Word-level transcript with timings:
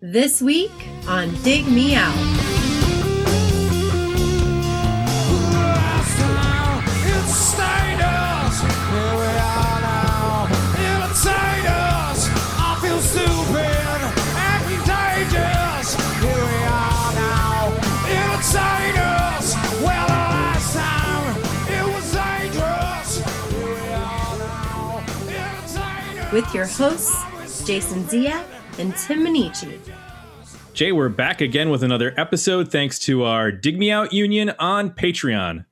This 0.00 0.40
week 0.40 0.70
on 1.08 1.34
Dig 1.42 1.66
Me 1.66 1.96
Out. 1.96 2.14
With 26.30 26.54
your 26.54 26.66
hosts, 26.66 27.66
Jason 27.66 28.04
Ziak 28.04 28.57
and 28.78 28.94
Tim 28.96 29.24
Minichi. 29.24 29.78
Jay, 30.72 30.92
we're 30.92 31.08
back 31.08 31.40
again 31.40 31.70
with 31.70 31.82
another 31.82 32.14
episode 32.16 32.70
thanks 32.70 32.98
to 33.00 33.24
our 33.24 33.50
Dig 33.50 33.78
Me 33.78 33.90
Out 33.90 34.12
Union 34.12 34.52
on 34.58 34.90
Patreon. 34.90 35.64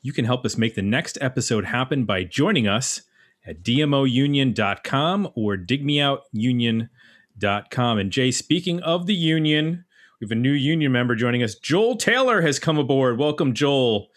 You 0.00 0.12
can 0.12 0.24
help 0.24 0.46
us 0.46 0.56
make 0.56 0.74
the 0.74 0.82
next 0.82 1.18
episode 1.20 1.66
happen 1.66 2.04
by 2.04 2.24
joining 2.24 2.66
us 2.66 3.02
at 3.46 3.62
dmounion.com 3.62 5.28
or 5.34 5.56
digmeoutunion.com. 5.56 7.98
And 7.98 8.10
Jay, 8.10 8.30
speaking 8.30 8.80
of 8.80 9.06
the 9.06 9.14
union, 9.14 9.84
we 10.20 10.24
have 10.24 10.32
a 10.32 10.36
new 10.36 10.52
union 10.52 10.92
member 10.92 11.14
joining 11.14 11.42
us. 11.42 11.56
Joel 11.56 11.96
Taylor 11.96 12.40
has 12.40 12.58
come 12.58 12.78
aboard. 12.78 13.18
Welcome, 13.18 13.52
Joel. 13.52 14.08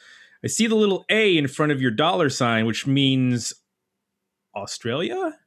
I 0.43 0.47
see 0.47 0.67
the 0.67 0.75
little 0.75 1.03
A 1.09 1.37
in 1.37 1.49
front 1.49 1.73
of 1.73 1.81
your 1.81 1.91
dollar 1.91 2.29
sign, 2.29 2.65
which 2.65 2.87
means 2.87 3.53
Australia? 4.55 5.37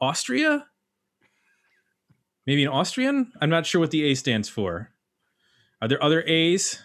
Austria? 0.00 0.66
Maybe 2.48 2.64
an 2.64 2.70
Austrian? 2.70 3.30
I'm 3.42 3.50
not 3.50 3.66
sure 3.66 3.78
what 3.78 3.90
the 3.90 4.04
A 4.04 4.14
stands 4.14 4.48
for. 4.48 4.88
Are 5.82 5.88
there 5.88 6.02
other 6.02 6.22
A's? 6.22 6.82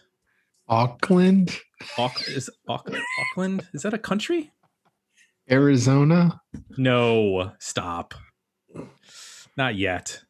Auckland? 0.67 1.58
Auck- 1.97 2.28
is 2.28 2.50
Auckland, 2.67 3.02
Auckland? 3.22 3.66
Is 3.73 3.83
that 3.83 3.94
a 3.94 3.97
country? 3.97 4.52
Arizona? 5.50 6.42
No, 6.78 7.53
stop. 7.59 8.14
Not 9.55 9.75
yet. 9.75 10.23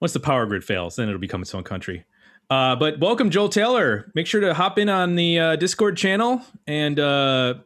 Once 0.00 0.14
the 0.14 0.20
power 0.20 0.46
grid 0.46 0.64
fails, 0.64 0.96
then 0.96 1.08
it'll 1.08 1.20
become 1.20 1.42
its 1.42 1.54
own 1.54 1.62
country. 1.62 2.06
Uh, 2.48 2.76
but 2.76 2.98
welcome, 2.98 3.28
Joel 3.28 3.50
Taylor. 3.50 4.10
Make 4.14 4.26
sure 4.26 4.40
to 4.40 4.54
hop 4.54 4.78
in 4.78 4.88
on 4.88 5.16
the 5.16 5.38
uh, 5.38 5.56
Discord 5.56 5.98
channel 5.98 6.40
and 6.66 6.98
uh, 6.98 7.56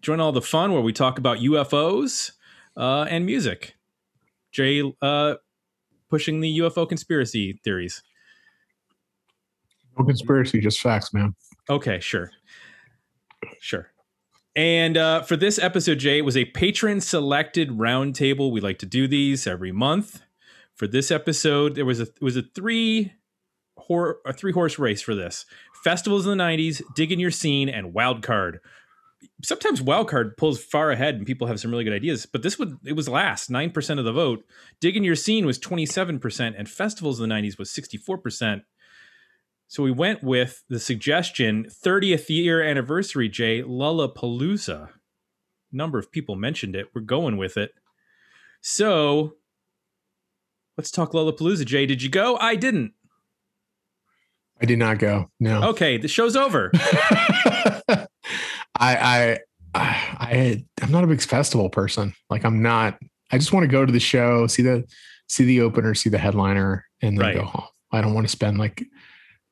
join 0.00 0.18
all 0.18 0.32
the 0.32 0.42
fun 0.42 0.72
where 0.72 0.82
we 0.82 0.92
talk 0.92 1.16
about 1.16 1.38
UFOs 1.38 2.32
uh, 2.76 3.06
and 3.08 3.24
music. 3.24 3.76
Jay 4.50 4.82
uh, 5.00 5.34
pushing 6.14 6.38
the 6.38 6.58
UFO 6.60 6.88
conspiracy 6.88 7.58
theories. 7.64 8.00
No 9.98 10.04
conspiracy, 10.04 10.60
just 10.60 10.80
facts, 10.80 11.12
man. 11.12 11.34
Okay, 11.68 11.98
sure. 11.98 12.30
Sure. 13.58 13.90
And 14.54 14.96
uh, 14.96 15.22
for 15.22 15.34
this 15.34 15.58
episode, 15.58 15.98
Jay, 15.98 16.18
it 16.18 16.24
was 16.24 16.36
a 16.36 16.44
patron 16.44 17.00
selected 17.00 17.70
roundtable. 17.70 18.52
We 18.52 18.60
like 18.60 18.78
to 18.78 18.86
do 18.86 19.08
these 19.08 19.48
every 19.48 19.72
month. 19.72 20.22
For 20.76 20.86
this 20.86 21.10
episode, 21.10 21.74
there 21.74 21.84
was 21.84 21.98
a 21.98 22.04
it 22.04 22.22
was 22.22 22.36
a 22.36 22.42
three 22.42 23.12
hor- 23.76 24.18
a 24.24 24.32
three 24.32 24.52
horse 24.52 24.78
race 24.78 25.02
for 25.02 25.16
this. 25.16 25.46
Festivals 25.82 26.28
in 26.28 26.38
the 26.38 26.44
90s, 26.44 26.80
Digging 26.94 27.18
Your 27.18 27.32
Scene, 27.32 27.68
and 27.68 27.92
Wild 27.92 28.22
Card. 28.22 28.60
Sometimes 29.44 29.82
Wild 29.82 30.08
Card 30.08 30.36
pulls 30.36 30.62
far 30.62 30.90
ahead 30.90 31.16
and 31.16 31.26
people 31.26 31.46
have 31.46 31.60
some 31.60 31.70
really 31.70 31.84
good 31.84 31.92
ideas, 31.92 32.26
but 32.26 32.42
this 32.42 32.58
would 32.58 32.78
it 32.84 32.94
was 32.94 33.08
last, 33.08 33.50
9% 33.50 33.98
of 33.98 34.04
the 34.04 34.12
vote. 34.12 34.44
Digging 34.80 35.04
Your 35.04 35.16
Scene 35.16 35.44
was 35.44 35.58
27%, 35.58 36.54
and 36.56 36.68
Festivals 36.68 37.20
in 37.20 37.28
the 37.28 37.34
90s 37.34 37.58
was 37.58 37.70
64%. 37.70 38.62
So 39.68 39.82
we 39.82 39.90
went 39.90 40.22
with 40.22 40.62
the 40.68 40.80
suggestion 40.80 41.66
30th 41.68 42.28
year 42.28 42.62
anniversary, 42.62 43.28
Jay, 43.28 43.62
Lollapalooza. 43.62 44.90
Number 45.72 45.98
of 45.98 46.10
people 46.12 46.36
mentioned 46.36 46.76
it. 46.76 46.86
We're 46.94 47.02
going 47.02 47.36
with 47.36 47.56
it. 47.56 47.72
So 48.60 49.34
let's 50.78 50.90
talk 50.90 51.12
Lollapalooza, 51.12 51.66
Jay. 51.66 51.86
Did 51.86 52.02
you 52.02 52.08
go? 52.08 52.36
I 52.36 52.56
didn't. 52.56 52.92
I 54.62 54.66
did 54.66 54.78
not 54.78 54.98
go. 54.98 55.30
No. 55.40 55.70
Okay, 55.70 55.98
the 55.98 56.08
show's 56.08 56.36
over. 56.36 56.70
I 58.78 59.38
I 59.74 59.94
I 60.14 60.64
I'm 60.82 60.90
not 60.90 61.04
a 61.04 61.08
big 61.08 61.20
festival 61.22 61.70
person. 61.70 62.14
Like 62.30 62.44
I'm 62.44 62.62
not. 62.62 62.98
I 63.32 63.38
just 63.38 63.52
want 63.52 63.64
to 63.64 63.68
go 63.68 63.84
to 63.84 63.92
the 63.92 64.00
show, 64.00 64.46
see 64.46 64.62
the 64.62 64.84
see 65.28 65.44
the 65.44 65.60
opener, 65.62 65.94
see 65.94 66.10
the 66.10 66.18
headliner, 66.18 66.84
and 67.02 67.16
then 67.18 67.26
Right. 67.26 67.34
go 67.36 67.44
home. 67.44 67.66
I 67.92 68.00
don't 68.00 68.14
want 68.14 68.26
to 68.26 68.30
spend 68.32 68.58
like 68.58 68.84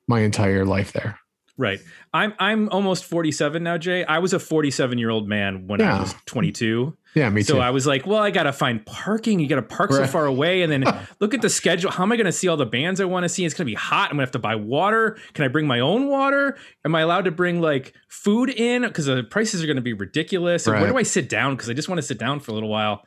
my 0.08 0.20
entire 0.20 0.64
life 0.64 0.92
there. 0.92 1.18
Right. 1.62 1.80
I'm 2.12 2.34
I'm 2.38 2.68
almost 2.68 3.04
47 3.04 3.62
now, 3.62 3.78
Jay. 3.78 4.04
I 4.04 4.18
was 4.18 4.32
a 4.34 4.38
47 4.38 4.98
year 4.98 5.08
old 5.10 5.28
man 5.28 5.66
when 5.66 5.80
I 5.80 6.00
was 6.00 6.14
22. 6.26 6.96
Yeah, 7.14 7.28
me 7.28 7.42
so 7.42 7.54
too. 7.54 7.56
So 7.58 7.60
I 7.62 7.70
was 7.70 7.86
like, 7.86 8.06
well, 8.06 8.22
I 8.22 8.30
got 8.30 8.44
to 8.44 8.52
find 8.54 8.84
parking. 8.86 9.38
You 9.38 9.46
got 9.46 9.56
to 9.56 9.62
park 9.62 9.92
so 9.92 10.06
far 10.06 10.24
away. 10.24 10.62
And 10.62 10.72
then 10.72 10.84
look 11.20 11.34
at 11.34 11.42
the 11.42 11.50
schedule. 11.50 11.90
How 11.90 12.04
am 12.04 12.12
I 12.12 12.16
going 12.16 12.24
to 12.26 12.32
see 12.32 12.48
all 12.48 12.56
the 12.56 12.64
bands 12.64 13.00
I 13.02 13.04
want 13.04 13.24
to 13.24 13.28
see? 13.28 13.44
It's 13.44 13.54
going 13.54 13.66
to 13.66 13.70
be 13.70 13.74
hot. 13.74 14.10
I'm 14.10 14.16
going 14.16 14.20
to 14.20 14.28
have 14.28 14.30
to 14.32 14.38
buy 14.38 14.56
water. 14.56 15.18
Can 15.34 15.44
I 15.44 15.48
bring 15.48 15.66
my 15.66 15.80
own 15.80 16.06
water? 16.08 16.56
Am 16.86 16.94
I 16.94 17.02
allowed 17.02 17.26
to 17.26 17.30
bring 17.30 17.60
like 17.60 17.92
food 18.08 18.48
in? 18.48 18.82
Because 18.82 19.06
the 19.06 19.24
prices 19.24 19.62
are 19.62 19.66
going 19.66 19.76
to 19.76 19.82
be 19.82 19.92
ridiculous. 19.92 20.66
And 20.66 20.80
where 20.80 20.90
do 20.90 20.96
I 20.96 21.02
sit 21.02 21.28
down? 21.28 21.54
Because 21.54 21.68
I 21.68 21.74
just 21.74 21.88
want 21.88 21.98
to 21.98 22.06
sit 22.06 22.18
down 22.18 22.40
for 22.40 22.50
a 22.50 22.54
little 22.54 22.70
while. 22.70 23.04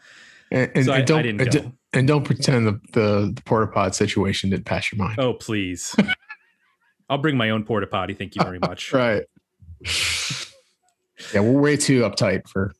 and, 0.51 0.71
and, 0.75 0.85
so 0.85 0.93
I- 0.93 0.97
I 0.97 1.01
don't 1.01 1.23
didn't 1.23 1.41
and, 1.55 1.73
and 1.93 2.07
don't 2.07 2.23
pretend 2.25 2.67
the, 2.67 2.79
the 2.91 3.31
the 3.35 3.41
porta 3.43 3.65
pod 3.67 3.95
situation 3.95 4.51
didn't 4.51 4.65
pass 4.65 4.91
your 4.91 4.99
mind. 5.03 5.17
Oh, 5.19 5.33
please. 5.33 5.95
I'll 7.09 7.17
bring 7.19 7.37
my 7.37 7.49
own 7.51 7.63
porta 7.63 7.87
potty. 7.87 8.13
Thank 8.13 8.35
you 8.35 8.43
very 8.43 8.59
much. 8.59 8.91
Right. 8.93 9.23
yeah, 11.33 11.39
we're 11.41 11.59
way 11.59 11.77
too 11.77 12.01
uptight 12.01 12.47
for 12.47 12.73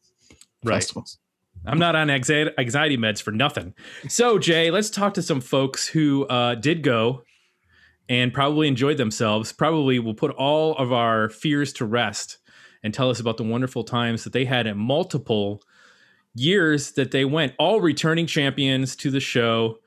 Right. 0.63 0.75
festivals. 0.75 1.19
I'm 1.67 1.79
not 1.79 1.95
on 1.95 2.09
anxiety, 2.09 2.97
meds 2.97 3.21
for 3.21 3.31
nothing. 3.31 3.73
So, 4.07 4.37
Jay, 4.37 4.69
let's 4.71 4.89
talk 4.89 5.13
to 5.15 5.21
some 5.21 5.41
folks 5.41 5.87
who 5.87 6.25
uh, 6.27 6.55
did 6.55 6.83
go 6.83 7.23
and 8.07 8.31
probably 8.33 8.67
enjoyed 8.67 8.97
themselves. 8.97 9.51
Probably 9.51 9.97
will 9.99 10.13
put 10.13 10.31
all 10.31 10.75
of 10.77 10.91
our 10.93 11.29
fears 11.29 11.73
to 11.73 11.85
rest 11.85 12.37
and 12.83 12.93
tell 12.93 13.09
us 13.09 13.19
about 13.19 13.37
the 13.37 13.43
wonderful 13.43 13.83
times 13.83 14.23
that 14.25 14.33
they 14.33 14.45
had 14.45 14.67
at 14.67 14.77
multiple 14.77 15.61
years 16.35 16.91
that 16.91 17.09
they 17.11 17.25
went. 17.25 17.53
All 17.57 17.81
returning 17.81 18.27
champions 18.27 18.95
to 18.97 19.09
the 19.09 19.19
show. 19.19 19.77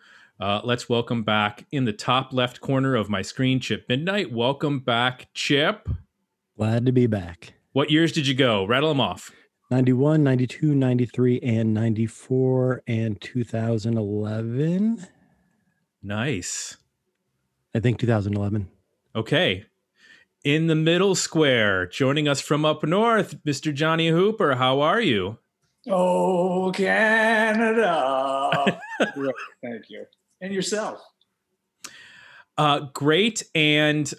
Uh, 0.41 0.61
let's 0.63 0.89
welcome 0.89 1.25
back 1.25 1.67
in 1.73 1.85
the 1.85 1.93
top 1.93 2.33
left 2.33 2.61
corner 2.61 2.95
of 2.95 3.11
my 3.11 3.23
screen, 3.23 3.59
Chip 3.59 3.87
Midnight. 3.89 4.33
Welcome 4.33 4.79
back, 4.79 5.27
Chip. 5.35 5.89
Glad 6.57 6.87
to 6.87 6.93
be 6.93 7.09
back. 7.09 7.55
What 7.73 7.91
years 7.91 8.13
did 8.13 8.29
you 8.29 8.35
go? 8.35 8.65
Rattle 8.65 8.91
them 8.91 9.01
off. 9.01 9.33
91, 9.73 10.23
92, 10.23 10.77
93, 10.77 11.41
and 11.41 11.75
94, 11.75 12.83
and 12.87 13.21
2011. 13.21 15.07
Nice. 16.05 16.77
I 17.75 17.81
think 17.81 17.99
2011. 17.99 18.69
Okay. 19.17 19.67
In 20.45 20.69
the 20.69 20.77
middle 20.77 21.17
square, 21.17 21.89
joining 21.89 22.29
us 22.29 22.41
from 22.41 22.65
up 22.65 22.85
north, 22.85 23.43
Mr. 23.45 23.75
Johnny 23.75 24.09
Hooper. 24.09 24.55
How 24.55 24.81
are 24.81 25.01
you? 25.01 25.39
Oh, 25.89 26.71
Canada. 26.73 28.51
Thank 29.63 29.91
you. 29.91 30.07
And 30.41 30.53
yourself. 30.53 31.01
Uh, 32.57 32.87
great. 32.93 33.43
And 33.55 34.13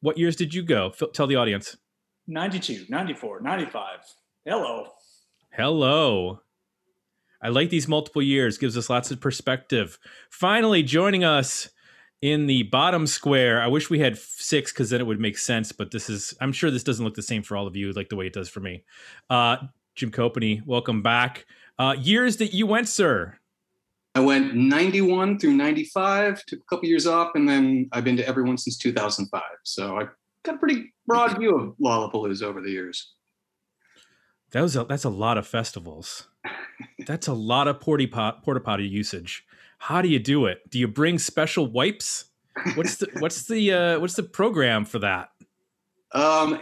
what 0.00 0.18
years 0.18 0.36
did 0.36 0.54
you 0.54 0.62
go? 0.62 0.88
F- 0.88 1.12
tell 1.12 1.26
the 1.26 1.36
audience. 1.36 1.76
92, 2.26 2.86
94, 2.88 3.40
95. 3.40 3.98
Hello. 4.44 4.86
Hello. 5.52 6.40
I 7.42 7.48
like 7.48 7.70
these 7.70 7.88
multiple 7.88 8.22
years, 8.22 8.58
gives 8.58 8.76
us 8.76 8.90
lots 8.90 9.10
of 9.10 9.20
perspective. 9.20 9.98
Finally, 10.30 10.82
joining 10.82 11.24
us 11.24 11.70
in 12.22 12.46
the 12.46 12.64
bottom 12.64 13.06
square. 13.06 13.62
I 13.62 13.66
wish 13.66 13.88
we 13.88 13.98
had 13.98 14.18
six 14.18 14.72
because 14.72 14.90
then 14.90 15.00
it 15.00 15.06
would 15.06 15.20
make 15.20 15.38
sense, 15.38 15.72
but 15.72 15.90
this 15.90 16.10
is, 16.10 16.34
I'm 16.40 16.52
sure 16.52 16.70
this 16.70 16.84
doesn't 16.84 17.04
look 17.04 17.14
the 17.14 17.22
same 17.22 17.42
for 17.42 17.56
all 17.56 17.66
of 17.66 17.76
you, 17.76 17.92
like 17.92 18.10
the 18.10 18.16
way 18.16 18.26
it 18.26 18.34
does 18.34 18.48
for 18.48 18.60
me. 18.60 18.84
Uh, 19.30 19.56
Jim 19.94 20.10
Copany, 20.10 20.64
welcome 20.66 21.02
back. 21.02 21.46
Uh, 21.78 21.96
years 21.98 22.36
that 22.36 22.52
you 22.52 22.66
went, 22.66 22.88
sir. 22.88 23.39
I 24.14 24.20
went 24.20 24.54
91 24.54 25.38
through 25.38 25.54
95, 25.54 26.44
took 26.44 26.58
a 26.58 26.64
couple 26.64 26.88
years 26.88 27.06
off, 27.06 27.32
and 27.34 27.48
then 27.48 27.88
I've 27.92 28.04
been 28.04 28.16
to 28.16 28.26
everyone 28.26 28.58
since 28.58 28.76
2005. 28.76 29.42
So 29.62 29.98
I've 29.98 30.08
got 30.42 30.56
a 30.56 30.58
pretty 30.58 30.92
broad 31.06 31.38
view 31.38 31.56
of 31.56 31.76
Lollapalooza 31.78 32.42
over 32.42 32.60
the 32.60 32.70
years. 32.70 33.14
That 34.50 34.62
was 34.62 34.74
a, 34.74 34.84
that's 34.84 35.04
a 35.04 35.10
lot 35.10 35.38
of 35.38 35.46
festivals. 35.46 36.26
That's 37.06 37.28
a 37.28 37.32
lot 37.32 37.68
of 37.68 37.80
porta 37.80 38.08
pot, 38.08 38.42
porta 38.42 38.60
potty 38.60 38.86
usage. 38.86 39.44
How 39.78 40.02
do 40.02 40.08
you 40.08 40.18
do 40.18 40.46
it? 40.46 40.68
Do 40.70 40.78
you 40.78 40.88
bring 40.88 41.18
special 41.18 41.66
wipes? 41.66 42.26
What's 42.74 42.96
the 42.96 43.08
what's 43.20 43.46
the 43.46 43.72
uh, 43.72 44.00
what's 44.00 44.14
the 44.14 44.22
program 44.22 44.84
for 44.84 44.98
that? 45.00 45.30
Um, 46.12 46.54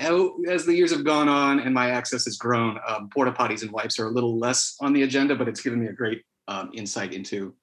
as 0.49 0.67
the 0.67 0.75
years 0.75 0.93
have 0.93 1.05
gone 1.05 1.29
on 1.29 1.61
and 1.61 1.73
my 1.73 1.91
access 1.91 2.25
has 2.27 2.37
grown, 2.37 2.79
um, 2.87 3.09
porta 3.09 3.33
potties 3.33 3.63
and 3.63 3.71
wipes 3.71 3.99
are 3.99 4.07
a 4.07 4.11
little 4.11 4.39
less 4.39 4.77
on 4.81 4.93
the 4.93 5.03
agenda, 5.03 5.35
but 5.35 5.49
it's 5.49 5.61
given 5.61 5.81
me 5.81 5.87
a 5.87 5.93
great 5.93 6.23
um, 6.49 6.71
insight 6.75 7.13
into 7.15 7.55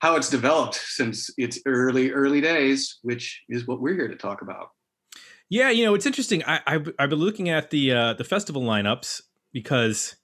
how 0.00 0.16
it's 0.16 0.30
developed 0.30 0.76
since 0.76 1.30
its 1.36 1.60
early, 1.66 2.10
early 2.10 2.40
days, 2.40 2.98
which 3.02 3.42
is 3.48 3.66
what 3.66 3.80
we're 3.80 3.94
here 3.94 4.08
to 4.08 4.16
talk 4.16 4.42
about. 4.42 4.68
Yeah, 5.48 5.70
you 5.70 5.84
know, 5.84 5.94
it's 5.94 6.06
interesting. 6.06 6.44
I, 6.44 6.60
I've, 6.66 6.92
I've 6.98 7.10
been 7.10 7.18
looking 7.18 7.48
at 7.48 7.70
the 7.70 7.92
uh, 7.92 8.14
the 8.14 8.22
festival 8.24 8.62
lineups 8.62 9.20
because 9.52 10.14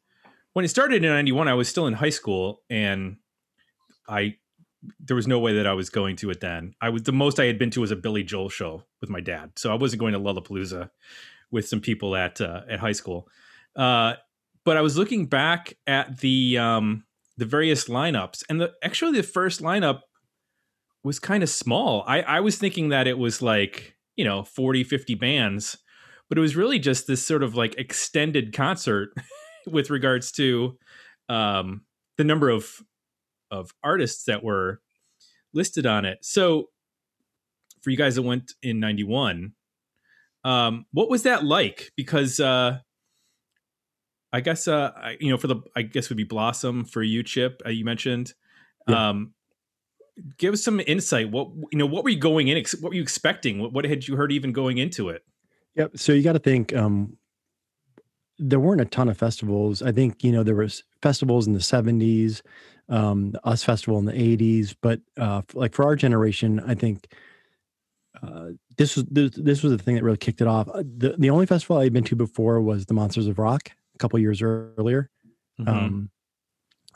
when 0.52 0.64
it 0.64 0.68
started 0.68 1.04
in 1.04 1.10
'91, 1.10 1.48
I 1.48 1.54
was 1.54 1.68
still 1.68 1.88
in 1.88 1.94
high 1.94 2.10
school, 2.10 2.62
and 2.70 3.16
I 4.08 4.36
there 5.00 5.16
was 5.16 5.26
no 5.26 5.40
way 5.40 5.52
that 5.54 5.66
I 5.66 5.72
was 5.72 5.90
going 5.90 6.14
to 6.16 6.30
it 6.30 6.40
then. 6.40 6.74
I 6.80 6.90
was 6.90 7.02
the 7.02 7.12
most 7.12 7.40
I 7.40 7.46
had 7.46 7.58
been 7.58 7.70
to 7.70 7.80
was 7.80 7.90
a 7.90 7.96
Billy 7.96 8.22
Joel 8.22 8.48
show 8.48 8.84
with 9.00 9.10
my 9.10 9.20
dad, 9.20 9.52
so 9.56 9.72
I 9.72 9.74
wasn't 9.74 10.00
going 10.00 10.12
to 10.12 10.20
Lollapalooza 10.20 10.90
with 11.50 11.66
some 11.66 11.80
people 11.80 12.14
at 12.14 12.40
uh, 12.40 12.62
at 12.68 12.78
high 12.78 12.92
school. 12.92 13.28
Uh, 13.74 14.14
but 14.64 14.76
I 14.76 14.80
was 14.80 14.96
looking 14.96 15.26
back 15.26 15.76
at 15.86 16.18
the 16.18 16.58
um, 16.58 17.04
the 17.36 17.44
various 17.44 17.86
lineups, 17.88 18.42
and 18.48 18.60
the 18.60 18.72
actually 18.82 19.12
the 19.12 19.22
first 19.22 19.60
lineup 19.62 20.00
was 21.04 21.18
kind 21.18 21.42
of 21.42 21.48
small. 21.48 22.04
I, 22.06 22.22
I 22.22 22.40
was 22.40 22.58
thinking 22.58 22.88
that 22.88 23.06
it 23.06 23.18
was 23.18 23.40
like 23.40 23.96
you 24.16 24.24
know 24.24 24.42
40 24.42 24.82
50 24.84 25.14
bands 25.14 25.78
but 26.28 26.38
it 26.38 26.40
was 26.40 26.56
really 26.56 26.78
just 26.78 27.06
this 27.06 27.24
sort 27.24 27.42
of 27.42 27.54
like 27.54 27.74
extended 27.78 28.52
concert 28.52 29.10
with 29.66 29.90
regards 29.90 30.32
to 30.32 30.76
um 31.28 31.82
the 32.16 32.24
number 32.24 32.48
of 32.48 32.80
of 33.50 33.70
artists 33.84 34.24
that 34.24 34.42
were 34.42 34.80
listed 35.54 35.86
on 35.86 36.04
it 36.04 36.18
so 36.22 36.66
for 37.82 37.90
you 37.90 37.96
guys 37.96 38.16
that 38.16 38.22
went 38.22 38.52
in 38.62 38.80
91 38.80 39.52
um 40.44 40.86
what 40.92 41.10
was 41.10 41.22
that 41.22 41.44
like 41.44 41.90
because 41.96 42.40
uh 42.40 42.78
i 44.36 44.40
guess 44.40 44.68
uh 44.68 44.90
I, 44.96 45.16
you 45.20 45.30
know 45.30 45.38
for 45.38 45.46
the 45.48 45.56
i 45.74 45.82
guess 45.82 46.08
would 46.10 46.18
be 46.18 46.24
blossom 46.24 46.84
for 46.84 47.02
you 47.02 47.22
chip 47.22 47.62
uh, 47.66 47.70
you 47.70 47.84
mentioned 47.84 48.34
Yeah. 48.88 49.08
um 49.08 49.32
give 50.38 50.54
us 50.54 50.62
some 50.62 50.80
insight 50.80 51.30
what 51.30 51.48
you 51.72 51.78
know 51.78 51.86
what 51.86 52.04
were 52.04 52.10
you 52.10 52.18
going 52.18 52.48
in 52.48 52.56
what 52.80 52.90
were 52.90 52.94
you 52.94 53.02
expecting 53.02 53.60
what, 53.60 53.72
what 53.72 53.84
had 53.84 54.06
you 54.08 54.16
heard 54.16 54.32
even 54.32 54.52
going 54.52 54.78
into 54.78 55.08
it 55.08 55.22
Yep. 55.76 55.98
So 55.98 56.12
you 56.12 56.22
got 56.22 56.32
to 56.32 56.38
think 56.38 56.74
um, 56.74 57.18
there 58.38 58.58
weren't 58.60 58.80
a 58.80 58.86
ton 58.86 59.10
of 59.10 59.18
festivals. 59.18 59.82
I 59.82 59.92
think 59.92 60.24
you 60.24 60.32
know 60.32 60.42
there 60.42 60.54
was 60.56 60.82
festivals 61.02 61.46
in 61.46 61.52
the 61.52 61.58
'70s, 61.58 62.40
um, 62.88 63.32
the 63.32 63.40
US 63.44 63.62
Festival 63.62 63.98
in 63.98 64.06
the 64.06 64.12
'80s, 64.12 64.74
but 64.80 65.00
uh, 65.18 65.42
like 65.52 65.74
for 65.74 65.84
our 65.84 65.94
generation, 65.96 66.60
I 66.66 66.74
think 66.74 67.12
uh, 68.22 68.52
this 68.78 68.96
was 68.96 69.04
this, 69.10 69.32
this 69.36 69.62
was 69.62 69.72
the 69.72 69.82
thing 69.82 69.96
that 69.96 70.02
really 70.02 70.16
kicked 70.16 70.40
it 70.40 70.46
off. 70.46 70.66
Uh, 70.68 70.82
The 70.96 71.14
the 71.18 71.28
only 71.28 71.44
festival 71.44 71.76
I'd 71.76 71.92
been 71.92 72.04
to 72.04 72.16
before 72.16 72.60
was 72.62 72.86
the 72.86 72.94
Monsters 72.94 73.26
of 73.26 73.38
Rock 73.38 73.72
a 73.96 73.98
couple 73.98 74.18
years 74.20 74.42
earlier. 74.42 75.10
Mhm. 75.60 75.68
um, 75.68 76.10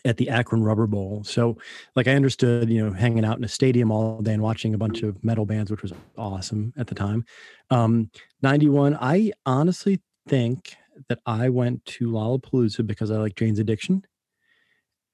at 0.04 0.16
the 0.16 0.30
Akron 0.30 0.64
Rubber 0.64 0.86
Bowl. 0.86 1.22
So, 1.24 1.58
like, 1.94 2.08
I 2.08 2.12
understood, 2.14 2.70
you 2.70 2.82
know, 2.84 2.92
hanging 2.92 3.24
out 3.24 3.36
in 3.38 3.44
a 3.44 3.48
stadium 3.48 3.90
all 3.92 4.22
day 4.22 4.32
and 4.32 4.42
watching 4.42 4.72
a 4.74 4.78
bunch 4.78 5.02
of 5.02 5.22
metal 5.22 5.44
bands, 5.44 5.70
which 5.70 5.82
was 5.82 5.92
awesome 6.16 6.72
at 6.78 6.86
the 6.86 6.94
time. 6.94 7.24
Um, 7.70 8.10
91, 8.42 8.96
I 9.00 9.32
honestly 9.44 10.00
think 10.26 10.74
that 11.08 11.18
I 11.26 11.50
went 11.50 11.84
to 11.86 12.10
Lollapalooza 12.10 12.86
because 12.86 13.10
I 13.10 13.16
like 13.18 13.36
Jane's 13.36 13.58
Addiction. 13.58 14.04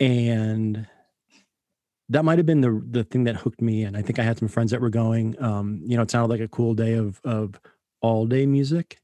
And 0.00 0.86
that 2.08 2.24
might 2.24 2.38
have 2.38 2.46
been 2.46 2.60
the 2.60 2.82
the 2.90 3.04
thing 3.04 3.24
that 3.24 3.36
hooked 3.36 3.60
me 3.60 3.82
in. 3.82 3.96
I 3.96 4.02
think 4.02 4.18
I 4.18 4.22
had 4.22 4.38
some 4.38 4.48
friends 4.48 4.70
that 4.70 4.80
were 4.80 4.90
going. 4.90 5.40
Um, 5.42 5.80
you 5.84 5.96
know, 5.96 6.02
it 6.02 6.10
sounded 6.10 6.32
like 6.32 6.40
a 6.40 6.48
cool 6.48 6.74
day 6.74 6.94
of 6.94 7.20
of 7.24 7.60
all 8.00 8.26
day 8.26 8.46
music. 8.46 8.98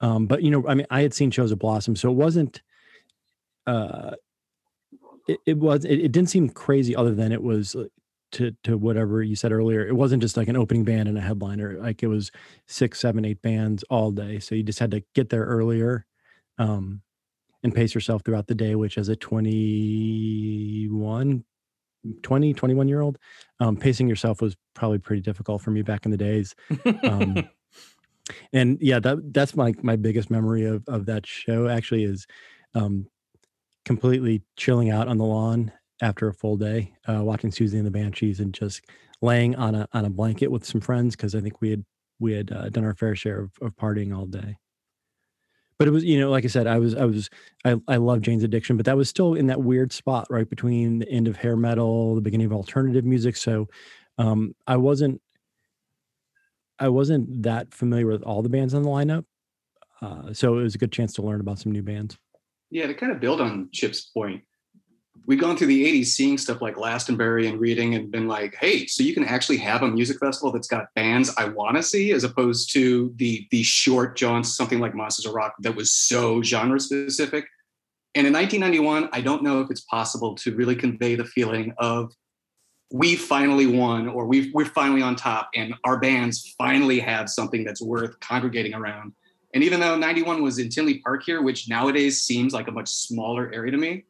Um, 0.00 0.26
but 0.26 0.42
you 0.42 0.50
know, 0.50 0.66
I 0.66 0.74
mean, 0.74 0.86
I 0.90 1.02
had 1.02 1.14
seen 1.14 1.30
shows 1.30 1.52
of 1.52 1.58
Blossom, 1.58 1.96
so 1.96 2.10
it 2.10 2.14
wasn't 2.14 2.62
uh 3.66 4.12
it, 5.28 5.38
it 5.46 5.58
was 5.58 5.84
it, 5.84 6.00
it 6.00 6.12
didn't 6.12 6.30
seem 6.30 6.48
crazy 6.48 6.96
other 6.96 7.14
than 7.14 7.32
it 7.32 7.42
was 7.42 7.76
uh, 7.76 7.84
to 8.32 8.52
to 8.64 8.76
whatever 8.78 9.22
you 9.22 9.36
said 9.36 9.52
earlier. 9.52 9.86
It 9.86 9.94
wasn't 9.94 10.22
just 10.22 10.36
like 10.36 10.48
an 10.48 10.56
opening 10.56 10.84
band 10.84 11.08
and 11.08 11.18
a 11.18 11.20
headliner. 11.20 11.78
Like 11.78 12.02
it 12.02 12.08
was 12.08 12.30
six 12.66 13.00
seven 13.00 13.24
eight 13.24 13.42
bands 13.42 13.84
all 13.90 14.10
day 14.10 14.38
so 14.38 14.54
you 14.54 14.62
just 14.62 14.78
had 14.78 14.90
to 14.92 15.02
get 15.14 15.28
there 15.30 15.44
earlier 15.44 16.06
um 16.58 17.02
and 17.62 17.74
pace 17.74 17.94
yourself 17.94 18.22
throughout 18.24 18.46
the 18.46 18.54
day 18.54 18.74
which 18.74 18.96
as 18.98 19.08
a 19.08 19.16
21 19.16 21.44
20 22.22 22.54
21 22.54 22.88
year 22.88 23.02
old 23.02 23.18
um 23.60 23.76
pacing 23.76 24.08
yourself 24.08 24.40
was 24.40 24.56
probably 24.74 24.98
pretty 24.98 25.20
difficult 25.20 25.60
for 25.60 25.70
me 25.70 25.82
back 25.82 26.04
in 26.04 26.10
the 26.10 26.16
days. 26.16 26.54
Um, 27.04 27.48
and 28.52 28.78
yeah 28.80 28.98
that 28.98 29.18
that's 29.32 29.54
my 29.56 29.72
my 29.82 29.96
biggest 29.96 30.30
memory 30.30 30.64
of 30.64 30.82
of 30.88 31.06
that 31.06 31.26
show 31.26 31.68
actually 31.68 32.04
is 32.04 32.26
um 32.74 33.06
completely 33.84 34.42
chilling 34.56 34.90
out 34.90 35.08
on 35.08 35.18
the 35.18 35.24
lawn 35.24 35.72
after 36.02 36.28
a 36.28 36.34
full 36.34 36.56
day 36.56 36.94
uh 37.08 37.22
watching 37.22 37.50
Siouxsie 37.50 37.74
and 37.74 37.86
the 37.86 37.90
banshees 37.90 38.40
and 38.40 38.54
just 38.54 38.82
laying 39.22 39.54
on 39.56 39.74
a 39.74 39.88
on 39.92 40.04
a 40.04 40.10
blanket 40.10 40.48
with 40.48 40.64
some 40.64 40.80
friends 40.80 41.16
because 41.16 41.34
i 41.34 41.40
think 41.40 41.60
we 41.60 41.70
had 41.70 41.84
we 42.20 42.32
had 42.32 42.52
uh, 42.52 42.68
done 42.68 42.84
our 42.84 42.94
fair 42.94 43.16
share 43.16 43.40
of, 43.40 43.50
of 43.62 43.74
partying 43.76 44.16
all 44.16 44.26
day. 44.26 44.56
But 45.78 45.88
it 45.88 45.92
was 45.92 46.04
you 46.04 46.20
know 46.20 46.30
like 46.30 46.44
i 46.44 46.48
said 46.48 46.66
i 46.66 46.78
was 46.78 46.94
i 46.94 47.06
was 47.06 47.30
i 47.64 47.74
i 47.88 47.96
love 47.96 48.20
jane's 48.20 48.42
addiction 48.42 48.76
but 48.76 48.84
that 48.84 48.98
was 48.98 49.08
still 49.08 49.32
in 49.32 49.46
that 49.46 49.62
weird 49.62 49.94
spot 49.94 50.26
right 50.28 50.48
between 50.48 50.98
the 50.98 51.08
end 51.08 51.26
of 51.26 51.36
hair 51.36 51.56
metal 51.56 52.14
the 52.14 52.20
beginning 52.20 52.44
of 52.46 52.52
alternative 52.52 53.06
music. 53.06 53.34
So 53.34 53.66
um 54.18 54.54
i 54.66 54.76
wasn't 54.76 55.22
I 56.80 56.88
wasn't 56.88 57.42
that 57.42 57.74
familiar 57.74 58.06
with 58.06 58.22
all 58.22 58.42
the 58.42 58.48
bands 58.48 58.74
on 58.74 58.82
the 58.82 58.88
lineup, 58.88 59.24
uh, 60.00 60.32
so 60.32 60.58
it 60.58 60.62
was 60.62 60.74
a 60.74 60.78
good 60.78 60.92
chance 60.92 61.12
to 61.14 61.22
learn 61.22 61.40
about 61.40 61.58
some 61.58 61.72
new 61.72 61.82
bands. 61.82 62.16
Yeah, 62.70 62.86
to 62.86 62.94
kind 62.94 63.12
of 63.12 63.20
build 63.20 63.40
on 63.40 63.68
Chip's 63.72 64.00
point, 64.00 64.42
we'd 65.26 65.40
gone 65.40 65.56
through 65.56 65.66
the 65.66 65.84
80s 65.84 66.06
seeing 66.06 66.38
stuff 66.38 66.62
like 66.62 66.76
Berry 67.16 67.46
and 67.46 67.60
reading 67.60 67.94
and 67.94 68.10
been 68.10 68.26
like, 68.26 68.56
hey, 68.56 68.86
so 68.86 69.02
you 69.02 69.12
can 69.12 69.24
actually 69.24 69.58
have 69.58 69.82
a 69.82 69.88
music 69.88 70.18
festival 70.18 70.52
that's 70.52 70.68
got 70.68 70.86
bands 70.94 71.32
I 71.36 71.44
want 71.44 71.76
to 71.76 71.82
see, 71.82 72.12
as 72.12 72.24
opposed 72.24 72.72
to 72.72 73.12
the 73.16 73.46
the 73.50 73.62
short 73.62 74.16
jaunts, 74.16 74.56
something 74.56 74.80
like 74.80 74.94
Monsters 74.94 75.26
of 75.26 75.34
Rock 75.34 75.54
that 75.60 75.76
was 75.76 75.92
so 75.92 76.42
genre 76.42 76.80
specific. 76.80 77.44
And 78.14 78.26
in 78.26 78.32
1991, 78.32 79.08
I 79.12 79.20
don't 79.20 79.42
know 79.42 79.60
if 79.60 79.70
it's 79.70 79.82
possible 79.82 80.34
to 80.36 80.54
really 80.56 80.74
convey 80.74 81.14
the 81.14 81.24
feeling 81.24 81.72
of 81.78 82.12
we 82.92 83.14
finally 83.14 83.66
won 83.66 84.08
or 84.08 84.26
we've, 84.26 84.52
we're 84.52 84.64
finally 84.64 85.02
on 85.02 85.14
top 85.14 85.50
and 85.54 85.74
our 85.84 85.98
bands 85.98 86.54
finally 86.58 86.98
have 86.98 87.30
something 87.30 87.64
that's 87.64 87.80
worth 87.80 88.18
congregating 88.20 88.74
around. 88.74 89.12
And 89.54 89.62
even 89.64 89.80
though 89.80 89.96
91 89.96 90.42
was 90.42 90.58
in 90.58 90.68
Tinley 90.68 90.98
Park 90.98 91.22
here, 91.24 91.42
which 91.42 91.68
nowadays 91.68 92.20
seems 92.20 92.52
like 92.52 92.68
a 92.68 92.72
much 92.72 92.88
smaller 92.88 93.52
area 93.52 93.70
to 93.70 93.78
me, 93.78 94.04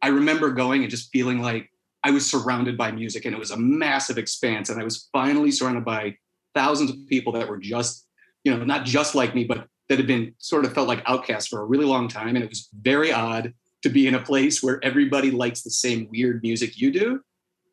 I 0.00 0.08
remember 0.08 0.50
going 0.50 0.82
and 0.82 0.90
just 0.90 1.10
feeling 1.12 1.40
like 1.40 1.70
I 2.04 2.10
was 2.10 2.28
surrounded 2.28 2.76
by 2.76 2.90
music 2.90 3.24
and 3.24 3.34
it 3.34 3.38
was 3.38 3.50
a 3.50 3.56
massive 3.56 4.18
expanse. 4.18 4.70
And 4.70 4.80
I 4.80 4.84
was 4.84 5.08
finally 5.12 5.50
surrounded 5.50 5.84
by 5.84 6.16
thousands 6.54 6.90
of 6.90 6.96
people 7.08 7.32
that 7.34 7.48
were 7.48 7.58
just, 7.58 8.06
you 8.44 8.56
know, 8.56 8.64
not 8.64 8.84
just 8.84 9.14
like 9.14 9.34
me, 9.34 9.44
but 9.44 9.68
that 9.88 9.98
had 9.98 10.06
been 10.06 10.34
sort 10.38 10.64
of 10.64 10.72
felt 10.72 10.88
like 10.88 11.02
outcasts 11.06 11.48
for 11.48 11.60
a 11.60 11.64
really 11.64 11.84
long 11.84 12.08
time. 12.08 12.34
And 12.34 12.44
it 12.44 12.48
was 12.48 12.68
very 12.80 13.12
odd 13.12 13.54
to 13.82 13.88
be 13.88 14.06
in 14.06 14.14
a 14.14 14.20
place 14.20 14.62
where 14.62 14.82
everybody 14.82 15.30
likes 15.30 15.62
the 15.62 15.70
same 15.70 16.08
weird 16.10 16.42
music 16.42 16.80
you 16.80 16.90
do. 16.90 17.22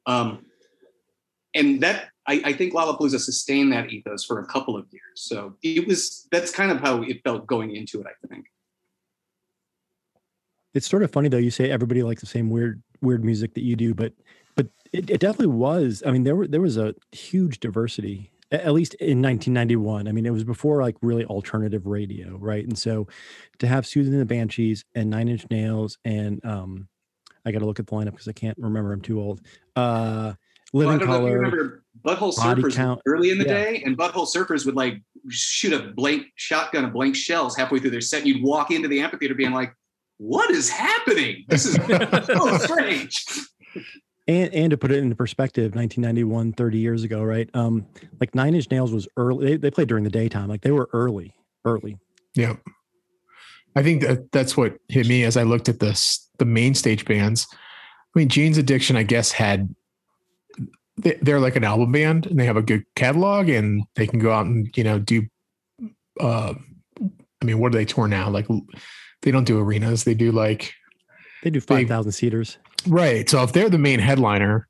Um, 0.05 0.45
and 1.59 1.81
that 1.81 2.09
I, 2.27 2.41
I 2.45 2.53
think 2.53 2.73
Lollapalooza 2.73 3.19
sustained 3.19 3.73
that 3.73 3.89
ethos 3.89 4.23
for 4.23 4.39
a 4.39 4.45
couple 4.45 4.77
of 4.77 4.85
years. 4.91 5.03
So 5.15 5.55
it 5.61 5.87
was 5.87 6.27
that's 6.31 6.51
kind 6.51 6.71
of 6.71 6.79
how 6.79 7.01
it 7.01 7.21
felt 7.23 7.45
going 7.47 7.75
into 7.75 8.01
it. 8.01 8.07
I 8.07 8.27
think. 8.27 8.45
It's 10.73 10.87
sort 10.87 11.03
of 11.03 11.11
funny 11.11 11.29
though. 11.29 11.37
You 11.37 11.51
say 11.51 11.69
everybody 11.69 12.03
likes 12.03 12.21
the 12.21 12.27
same 12.27 12.49
weird 12.49 12.81
weird 13.01 13.23
music 13.23 13.53
that 13.55 13.63
you 13.63 13.75
do, 13.75 13.93
but 13.93 14.13
but 14.55 14.67
it, 14.93 15.09
it 15.09 15.19
definitely 15.19 15.47
was. 15.47 16.03
I 16.05 16.11
mean, 16.11 16.23
there 16.23 16.35
were 16.35 16.47
there 16.47 16.61
was 16.61 16.77
a 16.77 16.95
huge 17.11 17.59
diversity. 17.59 18.31
At 18.51 18.73
least 18.73 18.95
in 18.95 19.21
1991. 19.21 20.07
I 20.07 20.11
mean, 20.11 20.25
it 20.25 20.33
was 20.33 20.43
before 20.43 20.81
like 20.81 20.95
really 21.03 21.23
alternative 21.23 21.85
radio, 21.85 22.35
right? 22.37 22.63
And 22.63 22.75
so, 22.75 23.07
to 23.59 23.67
have 23.67 23.83
Siouxsie 23.83 24.07
and 24.07 24.19
the 24.19 24.25
Banshees 24.25 24.85
and 24.95 25.07
Nine 25.07 25.27
Inch 25.27 25.45
Nails 25.51 25.99
and 26.03 26.43
um, 26.43 26.87
I 27.45 27.51
got 27.51 27.59
to 27.59 27.65
look 27.65 27.79
at 27.79 27.87
the 27.87 27.93
lineup 27.93 28.11
because 28.11 28.27
I 28.27 28.33
can't 28.33 28.57
remember. 28.57 28.91
I'm 28.91 29.01
too 29.01 29.19
old. 29.19 29.41
Uh, 29.75 30.33
Living 30.73 30.99
don't 30.99 31.07
know 31.07 31.15
if 31.15 31.19
you 31.21 31.25
Color. 31.27 31.35
remember 31.39 31.83
Butthole 32.05 32.33
Surfers 32.33 32.75
Count. 32.75 33.01
early 33.07 33.31
in 33.31 33.37
the 33.39 33.45
Yeah. 33.45 33.53
day, 33.53 33.83
and 33.85 33.97
Butthole 33.97 34.27
Surfers 34.27 34.65
would 34.65 34.75
like 34.75 35.01
shoot 35.29 35.73
a 35.73 35.91
blank 35.93 36.27
shotgun 36.35 36.85
of 36.85 36.93
blank 36.93 37.15
shells 37.15 37.57
halfway 37.57 37.79
through 37.79 37.89
their 37.91 38.01
set. 38.01 38.19
And 38.19 38.27
you'd 38.27 38.43
walk 38.43 38.71
into 38.71 38.87
the 38.87 38.99
amphitheater 39.01 39.33
being 39.35 39.51
like, 39.51 39.73
"What 40.17 40.51
is 40.51 40.69
happening? 40.69 41.45
This 41.47 41.65
is 41.65 41.75
so 41.75 42.57
strange." 42.59 43.25
and 44.27 44.53
and 44.53 44.69
to 44.71 44.77
put 44.77 44.91
it 44.91 44.97
into 44.99 45.15
perspective 45.15 45.73
1991 45.75 46.53
30 46.53 46.77
years 46.77 47.03
ago 47.03 47.23
right 47.23 47.49
um 47.55 47.85
like 48.19 48.33
nine 48.35 48.53
inch 48.53 48.69
nails 48.69 48.91
was 48.91 49.07
early 49.17 49.45
they, 49.45 49.57
they 49.57 49.71
played 49.71 49.87
during 49.87 50.03
the 50.03 50.09
daytime 50.09 50.47
like 50.49 50.61
they 50.61 50.71
were 50.71 50.89
early 50.93 51.33
early 51.65 51.97
Yeah. 52.35 52.55
I 53.75 53.81
think 53.83 54.01
that 54.01 54.31
that's 54.31 54.55
what 54.57 54.77
hit 54.87 55.07
me 55.07 55.23
as 55.23 55.37
I 55.37 55.43
looked 55.43 55.69
at 55.69 55.79
this 55.79 56.29
the 56.39 56.45
main 56.45 56.73
stage 56.75 57.05
bands. 57.05 57.47
I 57.51 58.19
mean, 58.19 58.27
Jane's 58.29 58.57
Addiction, 58.57 58.95
I 58.97 59.03
guess, 59.03 59.31
had 59.31 59.67
they- 59.69 59.75
they're 61.21 61.39
like 61.39 61.55
an 61.55 61.63
album 61.63 61.91
band 61.91 62.25
and 62.25 62.39
they 62.39 62.45
have 62.45 62.57
a 62.57 62.61
good 62.61 62.83
catalog 62.95 63.49
and 63.49 63.83
they 63.95 64.07
can 64.07 64.19
go 64.19 64.31
out 64.31 64.45
and 64.45 64.69
you 64.75 64.83
know 64.83 64.99
do. 64.99 65.23
uh 66.19 66.53
I 67.41 67.45
mean, 67.45 67.59
what 67.59 67.71
do 67.71 67.77
they 67.77 67.85
tour 67.85 68.09
now? 68.09 68.29
Like, 68.29 68.47
they 69.21 69.31
don't 69.31 69.45
do 69.45 69.59
arenas; 69.59 70.03
they 70.03 70.13
do 70.13 70.31
like 70.31 70.73
they 71.43 71.49
do 71.49 71.61
5000 71.61 72.11
seaters 72.11 72.57
right. 72.87 73.29
So 73.29 73.43
if 73.43 73.53
they're 73.53 73.69
the 73.69 73.77
main 73.77 73.99
headliner, 73.99 74.67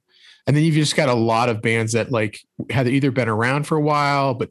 And 0.47 0.55
then 0.55 0.63
you've 0.63 0.75
just 0.75 0.95
got 0.95 1.09
a 1.09 1.13
lot 1.13 1.49
of 1.49 1.61
bands 1.61 1.93
that 1.93 2.11
like 2.11 2.39
had 2.69 2.87
either 2.87 3.11
been 3.11 3.29
around 3.29 3.67
for 3.67 3.77
a 3.77 3.81
while, 3.81 4.33
but 4.33 4.49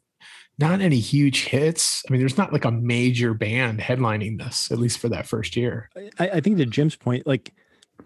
not 0.58 0.80
any 0.80 0.98
huge 0.98 1.44
hits. 1.46 2.02
I 2.08 2.12
mean, 2.12 2.20
there's 2.20 2.38
not 2.38 2.52
like 2.52 2.64
a 2.64 2.70
major 2.70 3.34
band 3.34 3.80
headlining 3.80 4.38
this, 4.38 4.70
at 4.70 4.78
least 4.78 4.98
for 4.98 5.08
that 5.08 5.26
first 5.26 5.56
year. 5.56 5.90
I, 6.18 6.28
I 6.28 6.40
think 6.40 6.58
to 6.58 6.66
Jim's 6.66 6.96
point, 6.96 7.26
like 7.26 7.52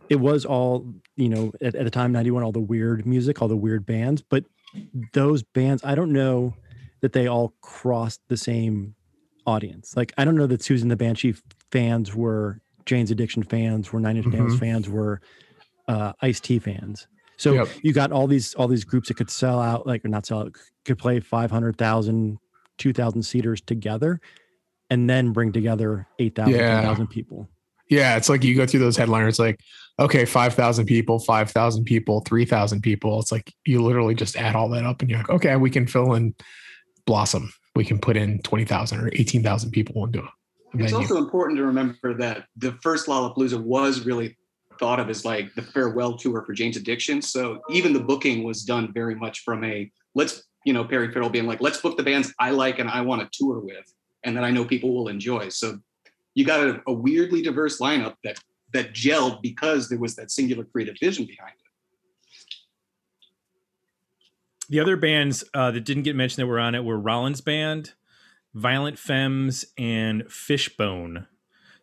it 0.09 0.17
was 0.17 0.45
all, 0.45 0.93
you 1.17 1.29
know, 1.29 1.53
at, 1.61 1.75
at 1.75 1.85
the 1.85 1.91
time, 1.91 2.13
91, 2.13 2.43
all 2.43 2.53
the 2.53 2.61
weird 2.61 3.07
music, 3.07 3.41
all 3.41 3.49
the 3.49 3.57
weird 3.57 3.87
bands, 3.87 4.23
but 4.23 4.45
those 5.13 5.43
bands, 5.43 5.83
I 5.85 5.95
don't 5.95 6.13
know 6.13 6.55
that 7.01 7.13
they 7.13 7.27
all 7.27 7.55
crossed 7.63 8.21
the 8.29 8.37
same 8.37 8.95
audience. 9.47 9.97
Like, 9.97 10.13
I 10.19 10.25
don't 10.25 10.37
know 10.37 10.47
that 10.47 10.61
Siouxsie 10.61 10.89
the 10.89 10.97
Banshee 10.97 11.35
fans 11.71 12.15
were 12.15 12.61
Jane's 12.87 13.11
Addiction 13.11 13.43
fans, 13.43 13.93
were 13.93 14.01
Nine 14.01 14.17
Inch 14.17 14.27
Nails 14.27 14.55
Mhm. 14.55 14.59
fans, 14.61 14.89
were 14.89 15.21
uh, 15.89 16.13
Ice 16.21 16.41
T 16.41 16.59
fans. 16.59 17.09
So 17.39 17.55
Yep. 17.55 17.69
you 17.83 17.93
got 17.93 18.13
all 18.13 18.29
these 18.29 18.55
all 18.55 18.69
these 18.69 18.85
groups 18.85 19.09
that 19.09 19.15
could 19.17 19.31
sell 19.31 19.59
out, 19.61 19.85
like 19.87 20.05
or 20.05 20.09
not 20.09 20.25
sell 20.27 20.41
out, 20.43 20.55
could 20.85 20.97
play 20.99 21.19
500,000, 21.19 22.39
2,000 22.79 23.23
seaters 23.25 23.61
together, 23.61 24.21
and 24.91 25.11
then 25.11 25.33
bring 25.33 25.51
together 25.53 26.07
8,000, 26.21 26.55
Yeah. 26.61 26.77
10,000 26.83 27.09
people. 27.09 27.49
Yeah, 27.89 28.17
it's 28.17 28.29
like 28.29 28.45
you 28.45 28.57
go 28.57 28.67
through 28.67 28.81
those 28.81 28.97
headliners, 28.97 29.39
like, 29.39 29.61
okay, 29.99 30.25
5,000 30.25 30.87
people, 30.87 31.19
5,000 31.19 31.85
people, 31.85 32.21
3,000 32.21 32.81
people. 32.81 33.21
It's 33.21 33.31
like 33.31 33.53
you 33.67 33.83
literally 33.83 34.15
just 34.15 34.37
add 34.37 34.57
all 34.57 34.69
that 34.71 34.85
up 34.85 35.01
and 35.01 35.11
you're 35.11 35.19
like, 35.19 35.31
okay, 35.31 35.57
we 35.57 35.71
can 35.71 35.87
fill 35.87 36.15
in 36.15 36.35
Blossom. 37.07 37.53
We 37.75 37.85
can 37.85 37.99
put 37.99 38.17
in 38.17 38.41
20,000 38.43 39.01
or 39.01 39.11
18,000 39.12 39.71
people 39.71 40.05
into 40.05 40.21
a 40.21 40.29
It's 40.75 40.93
also 40.93 41.19
important 41.19 41.59
to 41.59 41.65
remember 41.65 42.15
that 42.15 42.47
the 42.57 42.73
first 42.83 43.07
Lollapalooza 43.07 43.62
was 43.62 44.07
really 44.07 44.37
thought 44.79 44.99
of 44.99 45.11
as 45.11 45.25
like 45.25 45.55
the 45.55 45.62
farewell 45.62 46.17
tour 46.17 46.43
for 46.45 46.55
Jane's 46.55 46.77
Addiction. 46.77 47.21
So 47.21 47.61
even 47.71 47.93
the 47.93 48.01
booking 48.01 48.43
was 48.43 48.65
done 48.65 48.93
very 48.93 49.15
much 49.15 49.41
from 49.41 49.65
a 49.65 49.91
let's, 50.15 50.45
you 50.65 50.73
know, 50.73 50.85
Perry 50.85 51.12
Farrell 51.12 51.31
being 51.31 51.47
like, 51.47 51.61
let's 51.61 51.81
book 51.81 51.97
the 51.97 52.03
bands 52.03 52.33
I 52.39 52.51
like 52.51 52.79
and 52.79 52.89
I 52.89 53.03
want 53.03 53.21
to 53.23 53.29
tour 53.33 53.61
with, 53.61 53.93
and 54.25 54.37
that 54.37 54.45
I 54.45 54.51
know 54.51 54.65
people 54.65 54.95
will 54.95 55.09
enjoy. 55.09 55.51
So 55.51 55.79
you 56.35 56.45
got 56.45 56.67
a, 56.67 56.83
a 56.87 56.93
weirdly 56.93 57.43
diverse 57.43 57.79
lineup 57.79 58.17
that 58.25 58.39
that 58.73 58.95
gelled 58.95 59.43
because 59.43 59.89
there 59.89 59.99
was 59.99 60.17
that 60.17 60.31
singular 60.31 60.65
creative 60.65 60.97
vision 60.99 61.27
behind 61.27 61.53
it. 61.53 61.62
The 64.71 64.81
other 64.81 64.97
bands 64.97 65.45
uh, 65.53 65.71
that 65.73 65.85
didn't 65.85 66.05
get 66.05 66.17
mentioned 66.17 66.43
that 66.43 66.47
were 66.47 66.59
on 66.59 66.75
it 66.75 66.83
were 66.83 66.99
Rollins 66.99 67.43
Band, 67.43 67.93
Violent 68.55 68.99
Femmes, 68.99 69.67
and 69.77 70.25
Fishbone. 70.31 71.27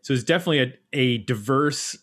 So 0.02 0.14
it's 0.14 0.24
definitely 0.24 0.60
a, 0.62 0.74
a 0.94 1.18
diverse, 1.20 1.98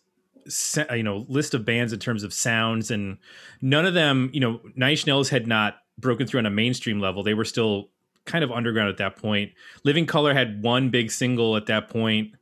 you 0.95 1.03
know, 1.03 1.26
list 1.29 1.55
of 1.55 1.65
bands 1.65 1.93
in 1.93 1.99
terms 1.99 2.23
of 2.23 2.33
sounds, 2.33 2.93
and 2.93 3.19
none 3.61 3.87
of 3.87 3.95
them, 3.95 4.31
you 4.33 4.38
know, 4.38 4.61
Nine 4.76 4.93
Inch 4.93 5.07
Nails 5.07 5.31
had 5.31 5.49
not 5.49 5.79
broken 5.99 6.26
through 6.26 6.38
on 6.38 6.47
a 6.47 6.50
mainstream 6.50 7.00
level. 7.00 7.25
They 7.25 7.35
were 7.35 7.45
still 7.45 7.88
kind 8.26 8.45
of 8.45 8.50
underground 8.50 8.90
at 8.90 8.99
that 8.99 9.16
point. 9.16 9.52
Living 9.85 10.06
Color 10.06 10.35
had 10.35 10.62
one 10.62 10.90
big 10.90 11.11
single 11.11 11.56
at 11.56 11.66
that 11.66 11.88
point. 11.88 12.33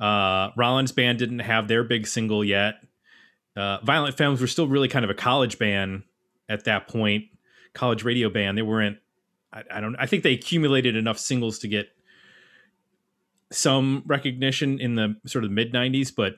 Uh, 0.00 0.50
Rollins 0.56 0.92
Band 0.92 1.18
didn't 1.18 1.40
have 1.40 1.68
their 1.68 1.84
big 1.84 2.06
single 2.06 2.44
yet. 2.44 2.76
Uh, 3.56 3.78
Violent 3.82 4.16
Femmes 4.16 4.40
were 4.40 4.46
still 4.46 4.66
really 4.66 4.88
kind 4.88 5.04
of 5.04 5.10
a 5.10 5.14
college 5.14 5.58
band 5.58 6.04
at 6.48 6.64
that 6.64 6.88
point 6.88 7.24
college 7.74 8.04
radio 8.04 8.28
band. 8.28 8.56
They 8.56 8.62
weren't. 8.62 8.98
I, 9.52 9.62
I 9.70 9.80
don't. 9.80 9.96
I 9.96 10.06
think 10.06 10.22
they 10.22 10.32
accumulated 10.32 10.96
enough 10.96 11.18
singles 11.18 11.58
to 11.60 11.68
get 11.68 11.88
some 13.50 14.02
recognition 14.06 14.80
in 14.80 14.94
the 14.94 15.16
sort 15.26 15.44
of 15.44 15.50
mid 15.50 15.72
'90s, 15.72 16.12
but 16.14 16.34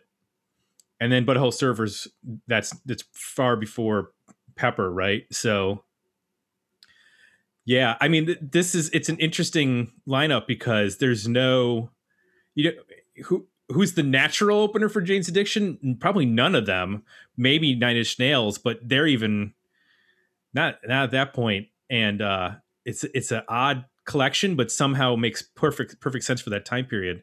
and 1.00 1.12
then 1.12 1.26
Butthole 1.26 1.52
Surfers. 1.52 2.08
That's 2.46 2.70
that's 2.84 3.04
far 3.12 3.56
before 3.56 4.10
Pepper, 4.56 4.90
right? 4.90 5.22
So. 5.32 5.84
Yeah, 7.66 7.96
I 8.00 8.08
mean, 8.08 8.26
th- 8.26 8.38
this 8.40 8.74
is 8.74 8.90
it's 8.90 9.08
an 9.08 9.18
interesting 9.18 9.92
lineup 10.06 10.46
because 10.46 10.98
there's 10.98 11.26
no, 11.26 11.90
you 12.54 12.64
know, 12.64 13.22
who 13.24 13.46
who's 13.70 13.94
the 13.94 14.02
natural 14.02 14.60
opener 14.60 14.88
for 14.88 15.00
Jane's 15.00 15.28
Addiction? 15.28 15.96
Probably 16.00 16.26
none 16.26 16.54
of 16.54 16.66
them. 16.66 17.04
Maybe 17.36 17.74
Nine 17.74 17.96
Inch 17.96 18.18
Nails, 18.18 18.58
but 18.58 18.80
they're 18.82 19.06
even 19.06 19.54
not 20.52 20.76
not 20.86 21.04
at 21.04 21.10
that 21.12 21.32
point. 21.32 21.64
point 21.64 21.68
and 21.90 22.22
uh 22.22 22.50
it's 22.84 23.04
it's 23.14 23.30
an 23.30 23.42
odd 23.48 23.84
collection 24.04 24.56
but 24.56 24.70
somehow 24.70 25.16
makes 25.16 25.42
perfect 25.42 26.00
perfect 26.00 26.24
sense 26.24 26.40
for 26.40 26.50
that 26.50 26.64
time 26.64 26.84
period 26.84 27.22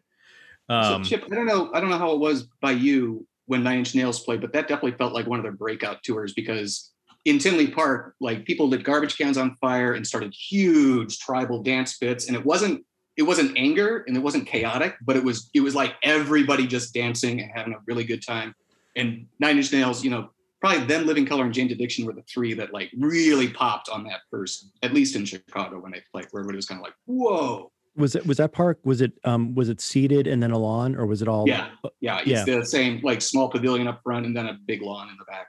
um 0.70 1.04
so 1.04 1.10
Chip, 1.10 1.26
I 1.32 1.36
don't 1.36 1.46
know, 1.46 1.72
I 1.74 1.80
don't 1.80 1.90
know 1.90 1.98
how 1.98 2.12
it 2.12 2.20
was 2.20 2.48
by 2.62 2.72
you 2.72 3.28
when 3.46 3.64
Nine 3.64 3.80
Inch 3.80 3.96
Nails 3.96 4.22
played, 4.22 4.40
but 4.40 4.54
that 4.54 4.70
definitely 4.70 4.98
felt 4.98 5.14
like 5.14 5.28
one 5.28 5.38
of 5.38 5.44
their 5.44 5.52
breakout 5.52 6.04
tours 6.04 6.34
because 6.34 6.91
in 7.26 7.38
Tinley 7.40 7.68
Park, 7.68 8.16
like 8.20 8.46
people 8.46 8.68
lit 8.68 8.84
garbage 8.84 9.18
cans 9.18 9.38
on 9.38 9.56
fire 9.62 9.94
and 9.94 10.06
started 10.06 10.34
huge 10.34 11.20
tribal 11.20 11.62
dance 11.62 11.98
bits, 11.98 12.28
and 12.28 12.36
it 12.36 12.46
wasn't 12.46 12.84
it 13.18 13.24
wasn't 13.24 13.56
anger 13.58 14.04
and 14.08 14.16
it 14.16 14.22
wasn't 14.22 14.48
chaotic, 14.48 14.96
but 15.06 15.16
it 15.16 15.24
was 15.24 15.50
it 15.54 15.60
was 15.62 15.76
like 15.76 15.94
everybody 16.04 16.66
just 16.66 16.94
dancing 16.94 17.42
and 17.42 17.52
having 17.54 17.74
a 17.74 17.78
really 17.86 18.04
good 18.04 18.26
time. 18.26 18.54
And 18.96 19.28
Nine 19.40 19.58
Inch 19.58 19.72
Nails, 19.72 20.04
you 20.04 20.10
know, 20.10 20.32
probably 20.60 20.86
them, 20.86 21.06
Living 21.06 21.26
Color, 21.26 21.46
and 21.46 21.54
Jane's 21.54 21.72
Addiction 21.72 22.06
were 22.06 22.14
the 22.14 22.24
three 22.24 22.54
that 22.56 22.74
like 22.74 22.90
really 22.98 23.50
popped 23.50 23.90
on 23.90 24.04
that 24.06 24.22
first, 24.32 24.72
at 24.82 24.94
least 24.94 25.16
in 25.16 25.26
Chicago 25.26 25.80
when 25.80 25.92
they 25.92 26.02
played, 26.12 26.26
where 26.32 26.42
everybody 26.42 26.56
was 26.58 26.66
kind 26.66 26.80
of 26.80 26.84
like, 26.84 26.94
"Whoa!" 27.06 27.72
Was 27.96 28.16
it 28.16 28.26
was 28.26 28.38
that 28.38 28.54
park? 28.54 28.80
Was 28.84 29.02
it 29.02 29.12
um 29.26 29.54
was 29.54 29.70
it 29.70 29.80
seated 29.82 30.26
and 30.26 30.42
then 30.42 30.52
a 30.52 30.58
lawn, 30.58 30.96
or 30.96 31.06
was 31.06 31.22
it 31.22 31.28
all? 31.28 31.48
Yeah. 31.48 31.70
Yeah, 32.00 32.20
it's 32.20 32.28
Yeah. 32.28 32.46
the 32.46 32.66
same 32.66 33.02
like 33.04 33.22
small 33.22 33.50
pavilion 33.50 33.88
up 33.88 34.02
front 34.04 34.26
and 34.26 34.36
then 34.36 34.48
a 34.48 34.58
big 34.66 34.82
lawn 34.82 35.10
in 35.10 35.18
the 35.18 35.26
back. 35.26 35.48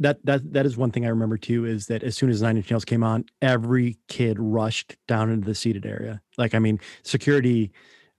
That 0.00 0.24
that 0.24 0.52
that 0.52 0.66
is 0.66 0.76
one 0.76 0.90
thing 0.90 1.06
I 1.06 1.10
remember 1.10 1.36
too 1.36 1.64
is 1.64 1.86
that 1.86 2.02
as 2.02 2.16
soon 2.16 2.30
as 2.30 2.42
Nine 2.42 2.56
Inch 2.56 2.70
Nails 2.70 2.84
came 2.84 3.04
on, 3.04 3.24
every 3.40 3.98
kid 4.08 4.38
rushed 4.38 4.96
down 5.06 5.30
into 5.30 5.46
the 5.46 5.54
seated 5.54 5.86
area. 5.86 6.20
Like 6.36 6.54
I 6.54 6.58
mean, 6.58 6.80
security. 7.02 7.72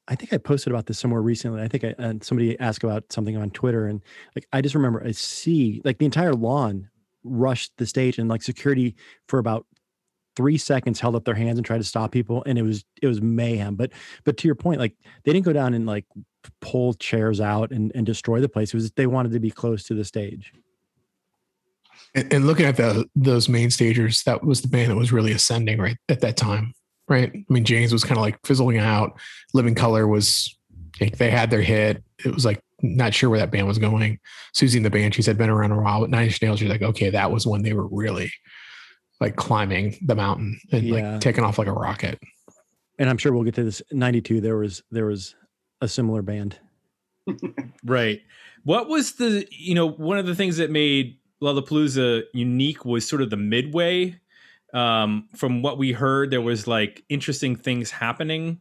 I 0.08 0.14
think 0.14 0.32
I 0.34 0.38
posted 0.38 0.72
about 0.72 0.86
this 0.86 1.00
somewhere 1.00 1.22
recently. 1.22 1.64
I 1.64 1.68
think 1.68 1.84
I, 1.84 1.96
and 1.98 2.24
somebody 2.24 2.60
asked 2.60 2.84
about 2.84 3.12
something 3.12 3.36
on 3.38 3.50
Twitter, 3.50 3.88
and 3.88 4.02
like 4.36 4.46
I 4.54 4.62
just 4.62 4.76
remember 4.76 5.00
a 5.00 5.14
sea 5.14 5.82
like 5.84 5.98
the 5.98 6.06
entire 6.06 6.34
lawn 6.34 6.90
rushed 7.24 7.74
the 7.78 7.86
stage, 7.86 8.20
and 8.20 8.30
like 8.30 8.44
security 8.44 8.96
for 9.28 9.40
about 9.40 9.66
three 10.36 10.58
seconds 10.58 11.00
held 11.00 11.16
up 11.16 11.26
their 11.26 11.36
hands 11.36 11.58
and 11.58 11.66
tried 11.66 11.80
to 11.80 11.84
stop 11.84 12.12
people, 12.12 12.44
and 12.46 12.58
it 12.58 12.62
was 12.62 12.86
it 13.02 13.08
was 13.08 13.22
mayhem. 13.22 13.76
But 13.76 13.92
but 14.24 14.38
to 14.38 14.48
your 14.48 14.56
point, 14.56 14.80
like 14.80 14.96
they 15.24 15.34
didn't 15.34 15.46
go 15.46 15.54
down 15.54 15.74
and 15.74 15.86
like 15.86 16.06
pull 16.62 16.94
chairs 16.94 17.42
out 17.42 17.72
and, 17.72 17.92
and 17.96 18.06
destroy 18.06 18.40
the 18.40 18.50
place. 18.50 18.74
It 18.74 18.78
was 18.78 18.92
they 18.92 19.08
wanted 19.08 19.32
to 19.34 19.40
be 19.40 19.52
close 19.52 19.84
to 19.86 19.94
the 19.94 20.06
stage. 20.06 20.54
And, 22.16 22.34
and 22.34 22.48
looking 22.48 22.66
at 22.66 22.78
the 22.78 23.06
those 23.16 23.48
main 23.50 23.70
stagers, 23.70 24.24
that 24.24 24.44
was 24.44 24.62
the 24.62 24.68
band 24.68 24.90
that 24.92 24.96
was 24.96 25.12
really 25.12 25.32
ascending 25.34 25.80
right 25.80 25.98
at 26.10 26.22
that 26.22 26.38
time, 26.38 26.74
right? 27.08 27.32
I 27.34 27.44
mean, 27.54 27.66
Jane's 27.66 27.94
was 27.94 28.04
kind 28.04 28.18
of 28.18 28.22
like 28.24 28.40
fizzling 28.46 28.78
out. 28.80 29.20
Living 29.54 29.76
Color 29.76 30.08
was 30.08 30.56
like, 31.02 31.18
they 31.18 31.30
had 31.30 31.50
their 31.50 31.62
hit. 31.62 32.04
It 32.24 32.34
was 32.34 32.46
like 32.46 32.60
not 32.82 33.14
sure 33.14 33.30
where 33.30 33.40
that 33.40 33.52
band 33.52 33.68
was 33.68 33.78
going. 33.80 34.20
Siouxsie 34.56 34.78
and 34.78 34.86
the 34.86 34.90
Banshees 34.90 35.26
had 35.26 35.38
been 35.38 35.50
around 35.50 35.72
a 35.72 35.82
while, 35.82 36.02
but 36.02 36.10
Nine 36.10 36.26
Inch 36.26 36.42
Nails, 36.42 36.62
you're 36.62 36.70
like, 36.70 36.82
okay, 36.82 37.10
that 37.10 37.32
was 37.32 37.46
when 37.46 37.62
they 37.64 37.74
were 37.74 37.88
really 37.88 38.32
like 39.20 39.36
climbing 39.36 39.98
the 40.06 40.16
mountain 40.16 40.60
and 40.72 40.84
Yeah. 40.84 41.12
like 41.12 41.22
taking 41.22 41.44
off 41.44 41.58
like 41.58 41.68
a 41.68 41.74
rocket. 41.74 42.20
and 43.00 43.10
I'm 43.10 43.18
sure 43.18 43.34
we'll 43.34 43.44
get 43.44 43.56
to 43.56 43.64
this. 43.64 43.82
'92, 43.92 44.40
there 44.42 44.58
was 44.58 44.84
there 44.92 45.06
was 45.06 45.36
a 45.82 45.88
similar 45.88 46.22
band. 46.22 46.60
right 47.84 48.22
what 48.66 48.88
was 48.88 49.14
the 49.14 49.48
you 49.50 49.74
know 49.74 49.88
one 49.90 50.18
of 50.20 50.28
the 50.28 50.36
things 50.36 50.58
that 50.58 50.70
made 50.70 51.18
lollapalooza 51.46 52.24
unique 52.34 52.86
was 52.86 53.08
sort 53.08 53.22
of 53.22 53.30
the 53.30 53.38
midway 53.38 54.20
um 54.74 55.28
from 55.36 55.62
what 55.62 55.78
we 55.78 55.92
heard 55.92 56.32
there 56.32 56.42
was 56.42 56.68
like 56.68 57.04
interesting 57.10 57.56
things 57.56 57.92
happening 57.92 58.60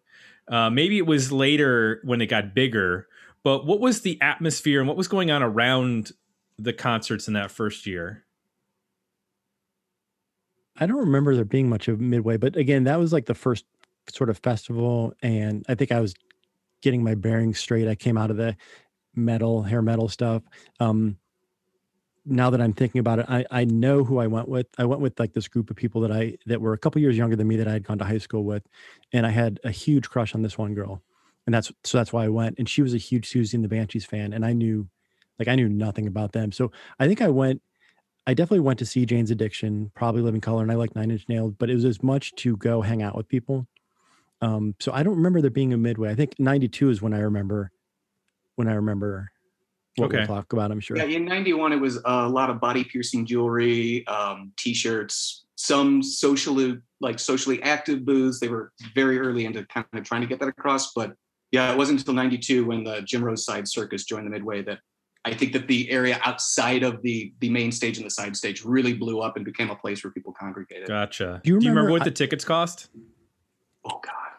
uh 0.49 0.69
maybe 0.71 0.99
it 0.99 1.07
was 1.07 1.33
later 1.33 2.01
when 2.05 2.21
it 2.21 2.27
got 2.27 2.55
bigger 2.55 3.07
but 3.43 3.67
what 3.67 3.81
was 3.81 4.03
the 4.03 4.21
atmosphere 4.21 4.81
and 4.81 4.89
what 4.89 4.97
was 4.97 5.09
going 5.09 5.31
on 5.31 5.43
around 5.43 6.13
the 6.59 6.73
concerts 6.73 7.27
in 7.27 7.35
that 7.35 7.51
first 7.51 7.87
year 7.87 8.25
I 10.77 10.87
don't 10.87 10.99
remember 10.99 11.35
there 11.35 11.45
being 11.45 11.69
much 11.69 11.89
of 11.89 12.01
midway, 12.01 12.37
but 12.37 12.57
again, 12.57 12.85
that 12.85 12.99
was 12.99 13.13
like 13.13 13.27
the 13.27 13.35
first 13.35 13.65
sort 14.11 14.29
of 14.29 14.39
festival, 14.39 15.15
and 15.23 15.65
I 15.69 15.75
think 15.75 15.93
I 15.93 16.01
was 16.01 16.15
getting 16.83 17.03
my 17.03 17.15
bearings 17.15 17.59
straight. 17.59 17.89
I 17.89 17.95
came 17.95 18.19
out 18.19 18.31
of 18.31 18.37
the 18.37 18.57
metal, 19.15 19.63
hair 19.63 19.83
metal 19.83 20.09
stuff. 20.09 20.43
Um, 20.81 21.17
now 22.27 22.51
that 22.51 22.61
I'm 22.61 22.73
thinking 22.73 22.99
about 22.99 23.19
it, 23.19 23.27
I, 23.29 23.45
I 23.51 23.65
know 23.65 24.05
who 24.05 24.19
I 24.19 24.27
went 24.27 24.49
with. 24.49 24.67
I 24.79 24.85
went 24.85 25.01
with 25.01 25.19
like 25.21 25.33
this 25.33 25.49
group 25.49 25.71
of 25.71 25.77
people 25.77 26.01
that 26.03 26.13
I 26.13 26.37
that 26.47 26.61
were 26.61 26.73
a 26.73 26.79
couple 26.79 27.01
years 27.01 27.17
younger 27.17 27.37
than 27.37 27.49
me 27.49 27.57
that 27.57 27.69
I 27.69 27.73
had 27.73 27.85
gone 27.85 27.99
to 27.99 28.05
high 28.05 28.19
school 28.19 28.45
with, 28.45 28.67
and 29.13 29.27
I 29.27 29.31
had 29.31 29.61
a 29.65 29.71
huge 29.71 30.09
crush 30.09 30.35
on 30.35 30.43
this 30.43 30.57
one 30.57 30.75
girl, 30.75 31.03
and 31.47 31.55
that's 31.55 31.71
so 31.83 31.99
that's 31.99 32.13
why 32.13 32.25
I 32.25 32.29
went. 32.29 32.59
And 32.59 32.69
she 32.69 32.83
was 32.83 32.95
a 32.95 32.99
huge 32.99 33.29
Siouxsie 33.31 33.55
and 33.55 33.65
the 33.65 33.69
Banshees 33.69 34.07
fan, 34.07 34.33
and 34.33 34.45
I 34.45 34.53
knew, 34.53 34.89
like, 35.39 35.49
I 35.49 35.55
knew 35.55 35.69
nothing 35.69 36.07
about 36.07 36.33
them. 36.33 36.53
So 36.53 36.73
I 36.99 37.07
think 37.07 37.21
I 37.21 37.29
went. 37.29 37.63
I 38.27 38.33
definitely 38.33 38.61
went 38.61 38.79
to 38.79 38.87
see 38.87 39.05
Jane's 39.05 39.31
Addiction, 39.31 39.93
probably 39.95 40.23
Living 40.23 40.41
Color, 40.41 40.63
and 40.63 40.73
I 40.73 40.77
like 40.77 40.97
Nine 40.97 41.11
Inch 41.11 41.29
Nails, 41.29 41.53
but 41.59 41.69
it 41.69 41.75
was 41.75 41.85
as 41.85 42.03
much 42.03 42.35
to 42.37 42.57
go 42.57 42.81
hang 42.81 43.03
out 43.03 43.17
with 43.17 43.29
people. 43.29 43.67
Um, 44.41 44.75
so 44.81 44.93
I 44.93 45.03
don't 45.03 45.17
remember 45.17 45.43
there 45.43 45.51
being 45.51 45.75
a 45.75 45.77
midway. 45.77 46.11
I 46.11 46.15
think 46.15 46.35
'92 46.39 46.89
is 46.89 47.03
when 47.03 47.13
I 47.13 47.21
remember 47.21 47.71
when 48.57 48.69
I 48.69 48.75
remember 48.75 49.31
what 49.97 50.07
Okay. 50.07 50.19
we'll 50.19 50.27
talk 50.27 50.53
about, 50.53 50.71
I'm 50.71 50.81
sure. 50.81 50.97
Yeah, 50.97 51.05
in 51.05 51.25
'91, 51.25 51.73
it 51.73 51.77
was 51.81 51.99
a 52.05 52.29
lot 52.29 52.51
of 52.51 52.61
body 52.61 52.85
piercing 52.85 53.27
jewelry, 53.27 54.07
um, 54.07 54.53
T-shirts, 54.57 55.45
some 55.57 56.03
socially 56.03 56.79
like 57.01 57.19
socially 57.19 57.63
active 57.63 58.05
booths. 58.05 58.41
They 58.41 58.49
were 58.49 58.73
very 58.95 59.19
early 59.19 59.45
into 59.45 59.65
kind 59.67 59.87
of 59.93 60.05
trying 60.05 60.23
to 60.23 60.27
get 60.27 60.41
that 60.41 60.49
across. 60.49 60.93
But 60.93 61.15
yeah, 61.53 61.71
it 61.73 61.79
wasn't 61.79 62.01
until 62.01 62.15
'92 62.15 62.65
when 62.65 62.83
the 62.85 63.03
Jim 63.03 63.23
Rose 63.25 63.45
Side 63.45 63.69
Circus 63.69 64.05
joined 64.05 64.27
the 64.27 64.31
Midway 64.31 64.63
that 64.63 64.81
I 65.25 65.33
think 65.33 65.53
that 65.53 65.69
the 65.69 65.89
area 65.91 66.19
outside 66.25 66.83
of 66.83 67.01
the 67.03 67.33
the 67.41 67.49
main 67.51 67.71
stage 67.71 67.97
and 67.99 68.05
the 68.07 68.11
side 68.11 68.37
stage 68.37 68.65
really 68.65 68.95
blew 68.95 69.21
up 69.21 69.37
and 69.37 69.45
became 69.45 69.71
a 69.71 69.77
place 69.77 70.03
where 70.03 70.11
people 70.11 70.33
congregated. 70.33 70.89
Gotcha. 70.89 71.41
Do 71.45 71.51
you 71.53 71.59
Do 71.61 71.65
you 71.67 71.71
remember 71.71 71.81
remember- 71.87 71.93
what 71.93 72.03
I- 72.03 72.05
the 72.07 72.11
tickets 72.11 72.45
cost? 72.45 72.89
Oh 73.85 74.01
God, 74.03 74.33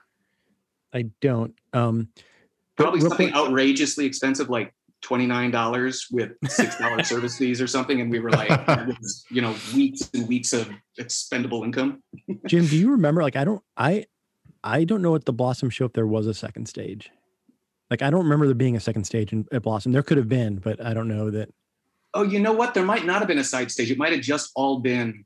I 0.93 1.03
don't. 1.21 1.55
Um, 1.71 2.09
probably 2.75 2.99
something 2.99 3.29
quick- 3.31 3.35
outrageously 3.35 4.05
expensive 4.05 4.49
like. 4.49 4.73
$29 5.05 6.05
with 6.11 6.31
$6 6.41 7.05
service 7.05 7.37
fees 7.37 7.61
or 7.61 7.67
something. 7.67 8.01
And 8.01 8.09
we 8.09 8.19
were 8.19 8.31
like, 8.31 8.67
was, 8.67 9.25
you 9.31 9.41
know, 9.41 9.55
weeks 9.73 10.09
and 10.13 10.27
weeks 10.27 10.53
of 10.53 10.69
expendable 10.97 11.63
income. 11.63 12.01
Jim, 12.47 12.65
do 12.65 12.77
you 12.77 12.91
remember? 12.91 13.21
Like, 13.21 13.35
I 13.35 13.43
don't, 13.43 13.61
I, 13.77 14.05
I 14.63 14.83
don't 14.83 15.01
know 15.01 15.15
at 15.15 15.25
the 15.25 15.33
Blossom 15.33 15.69
show 15.69 15.85
if 15.85 15.93
there 15.93 16.07
was 16.07 16.27
a 16.27 16.33
second 16.33 16.67
stage. 16.67 17.11
Like, 17.89 18.01
I 18.01 18.09
don't 18.09 18.23
remember 18.23 18.47
there 18.47 18.55
being 18.55 18.75
a 18.75 18.79
second 18.79 19.03
stage 19.03 19.31
in, 19.31 19.45
at 19.51 19.61
Blossom. 19.61 19.91
There 19.91 20.01
could 20.01 20.17
have 20.17 20.29
been, 20.29 20.57
but 20.57 20.83
I 20.83 20.93
don't 20.93 21.07
know 21.07 21.29
that. 21.29 21.53
Oh, 22.13 22.23
you 22.23 22.39
know 22.39 22.53
what? 22.53 22.73
There 22.73 22.85
might 22.85 23.05
not 23.05 23.19
have 23.19 23.27
been 23.27 23.37
a 23.37 23.43
side 23.43 23.69
stage. 23.69 23.91
It 23.91 23.97
might 23.97 24.11
have 24.11 24.21
just 24.21 24.51
all 24.55 24.79
been. 24.79 25.25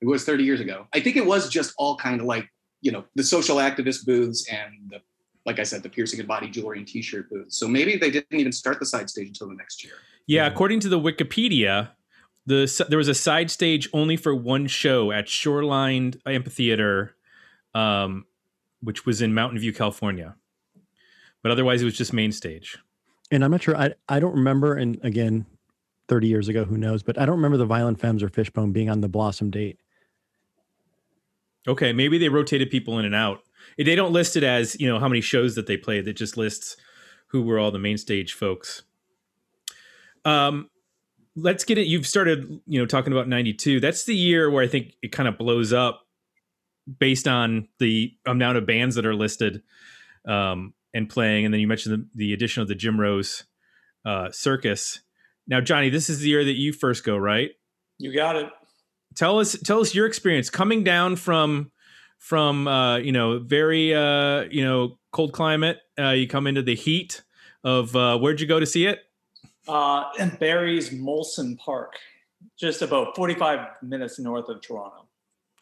It 0.00 0.06
was 0.06 0.24
30 0.24 0.44
years 0.44 0.60
ago. 0.60 0.86
I 0.94 1.00
think 1.00 1.16
it 1.16 1.26
was 1.26 1.48
just 1.50 1.74
all 1.76 1.96
kind 1.96 2.20
of 2.20 2.26
like, 2.26 2.48
you 2.80 2.90
know, 2.90 3.04
the 3.14 3.22
social 3.22 3.58
activist 3.58 4.06
booths 4.06 4.48
and 4.50 4.72
the, 4.88 5.00
like 5.46 5.58
I 5.58 5.62
said, 5.62 5.82
the 5.82 5.88
piercing 5.88 6.18
and 6.20 6.28
body 6.28 6.48
jewelry 6.48 6.78
and 6.78 6.86
t-shirt 6.86 7.30
booth. 7.30 7.52
So 7.52 7.66
maybe 7.66 7.96
they 7.96 8.10
didn't 8.10 8.38
even 8.38 8.52
start 8.52 8.78
the 8.78 8.86
side 8.86 9.08
stage 9.08 9.28
until 9.28 9.48
the 9.48 9.54
next 9.54 9.82
year. 9.82 9.94
Yeah, 10.26 10.42
Yeah. 10.44 10.52
according 10.52 10.80
to 10.80 10.88
the 10.88 10.98
Wikipedia, 11.00 11.90
the 12.46 12.86
there 12.88 12.98
was 12.98 13.08
a 13.08 13.14
side 13.14 13.50
stage 13.50 13.88
only 13.92 14.16
for 14.16 14.34
one 14.34 14.66
show 14.66 15.12
at 15.12 15.28
Shoreline 15.28 16.14
Amphitheater, 16.26 17.14
um, 17.74 18.26
which 18.80 19.06
was 19.06 19.22
in 19.22 19.32
Mountain 19.34 19.58
View, 19.60 19.72
California. 19.72 20.36
But 21.42 21.52
otherwise, 21.52 21.80
it 21.80 21.86
was 21.86 21.96
just 21.96 22.12
main 22.12 22.32
stage. 22.32 22.76
And 23.30 23.44
I'm 23.44 23.50
not 23.50 23.62
sure. 23.62 23.76
I, 23.76 23.94
I 24.08 24.20
don't 24.20 24.34
remember. 24.34 24.74
And 24.74 24.98
again, 25.04 25.46
30 26.08 26.26
years 26.28 26.48
ago, 26.48 26.64
who 26.64 26.76
knows? 26.76 27.02
But 27.02 27.18
I 27.18 27.24
don't 27.24 27.36
remember 27.36 27.56
the 27.56 27.64
Violent 27.66 27.98
Femmes 28.00 28.22
or 28.22 28.28
Fishbone 28.28 28.72
being 28.72 28.90
on 28.90 29.00
the 29.00 29.08
Blossom 29.08 29.50
date. 29.50 29.78
Okay, 31.68 31.92
maybe 31.92 32.18
they 32.18 32.28
rotated 32.28 32.70
people 32.70 32.98
in 32.98 33.04
and 33.04 33.14
out. 33.14 33.42
They 33.78 33.94
don't 33.94 34.12
list 34.12 34.36
it 34.36 34.42
as 34.42 34.78
you 34.80 34.88
know 34.88 34.98
how 34.98 35.08
many 35.08 35.20
shows 35.20 35.54
that 35.54 35.66
they 35.66 35.76
played. 35.76 36.06
It 36.06 36.14
just 36.14 36.36
lists 36.36 36.76
who 37.28 37.42
were 37.42 37.58
all 37.58 37.70
the 37.70 37.78
main 37.78 37.98
stage 37.98 38.34
folks. 38.34 38.82
Um, 40.24 40.68
let's 41.36 41.64
get 41.64 41.78
it. 41.78 41.86
You've 41.86 42.06
started, 42.06 42.60
you 42.66 42.80
know, 42.80 42.86
talking 42.86 43.12
about 43.12 43.28
'92. 43.28 43.80
That's 43.80 44.04
the 44.04 44.14
year 44.14 44.50
where 44.50 44.62
I 44.62 44.68
think 44.68 44.94
it 45.02 45.12
kind 45.12 45.28
of 45.28 45.38
blows 45.38 45.72
up, 45.72 46.06
based 46.98 47.28
on 47.28 47.68
the 47.78 48.12
amount 48.26 48.58
of 48.58 48.66
bands 48.66 48.96
that 48.96 49.06
are 49.06 49.14
listed 49.14 49.62
um, 50.26 50.74
and 50.92 51.08
playing. 51.08 51.44
And 51.44 51.54
then 51.54 51.60
you 51.60 51.68
mentioned 51.68 51.94
the, 51.94 52.08
the 52.26 52.32
addition 52.32 52.62
of 52.62 52.68
the 52.68 52.74
Jim 52.74 52.98
Rose 53.00 53.44
uh, 54.04 54.30
Circus. 54.30 55.00
Now, 55.46 55.60
Johnny, 55.60 55.90
this 55.90 56.10
is 56.10 56.20
the 56.20 56.28
year 56.28 56.44
that 56.44 56.56
you 56.56 56.72
first 56.72 57.04
go, 57.04 57.16
right? 57.16 57.50
You 57.98 58.14
got 58.14 58.36
it. 58.36 58.46
tell 59.14 59.38
us 59.38 59.56
tell 59.64 59.80
us 59.80 59.94
your 59.94 60.06
experience 60.06 60.48
coming 60.50 60.84
down 60.84 61.16
from 61.16 61.70
from 62.20 62.68
uh 62.68 62.98
you 62.98 63.10
know 63.10 63.38
very 63.40 63.92
uh 63.94 64.42
you 64.50 64.62
know 64.62 64.98
cold 65.10 65.32
climate 65.32 65.78
uh 65.98 66.10
you 66.10 66.28
come 66.28 66.46
into 66.46 66.62
the 66.62 66.74
heat 66.76 67.22
of 67.64 67.96
uh 67.96 68.16
where'd 68.18 68.40
you 68.40 68.46
go 68.46 68.60
to 68.60 68.66
see 68.66 68.86
it 68.86 69.00
Uh, 69.68 70.04
in 70.18 70.28
Barrie's 70.40 70.90
Molson 70.90 71.56
Park, 71.58 71.94
just 72.58 72.80
about 72.82 73.14
45 73.16 73.82
minutes 73.82 74.18
north 74.18 74.48
of 74.48 74.60
Toronto. 74.60 75.08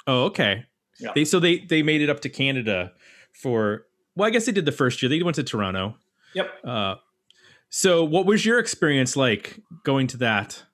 oh 0.07 0.25
okay 0.25 0.65
Yeah. 0.99 1.13
they 1.15 1.25
so 1.25 1.39
they 1.41 1.59
they 1.61 1.83
made 1.83 2.03
it 2.03 2.11
up 2.11 2.21
to 2.21 2.29
canada 2.29 2.93
for 3.33 3.87
well 4.17 4.27
i 4.27 4.31
guess 4.31 4.47
they 4.47 4.53
did 4.53 4.65
the 4.67 4.73
first 4.73 5.01
year 5.01 5.09
they 5.09 5.23
went 5.23 5.37
to 5.37 5.45
toronto 5.45 5.95
Yep. 6.35 6.49
uh 6.65 6.95
so 7.71 8.03
what 8.05 8.27
was 8.27 8.45
your 8.45 8.59
experience 8.59 9.17
like 9.17 9.61
going 9.85 10.07
to 10.09 10.17
that 10.19 10.65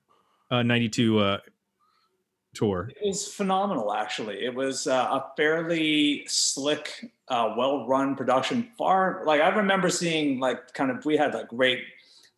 uh 0.51 0.63
92 0.63 1.19
uh 1.19 1.39
tour 2.55 2.91
It 3.01 3.09
was 3.09 3.27
phenomenal, 3.27 3.93
actually. 3.93 4.45
It 4.45 4.55
was 4.55 4.87
uh, 4.87 5.09
a 5.11 5.33
fairly 5.37 6.25
slick, 6.27 7.13
uh, 7.29 7.55
well-run 7.57 8.17
production. 8.17 8.69
Far 8.79 9.23
like 9.27 9.41
I 9.41 9.49
remember 9.49 9.91
seeing 9.91 10.41
like 10.41 10.73
kind 10.75 10.91
of 10.91 11.05
we 11.05 11.17
had 11.17 11.35
a 11.35 11.45
great 11.45 11.81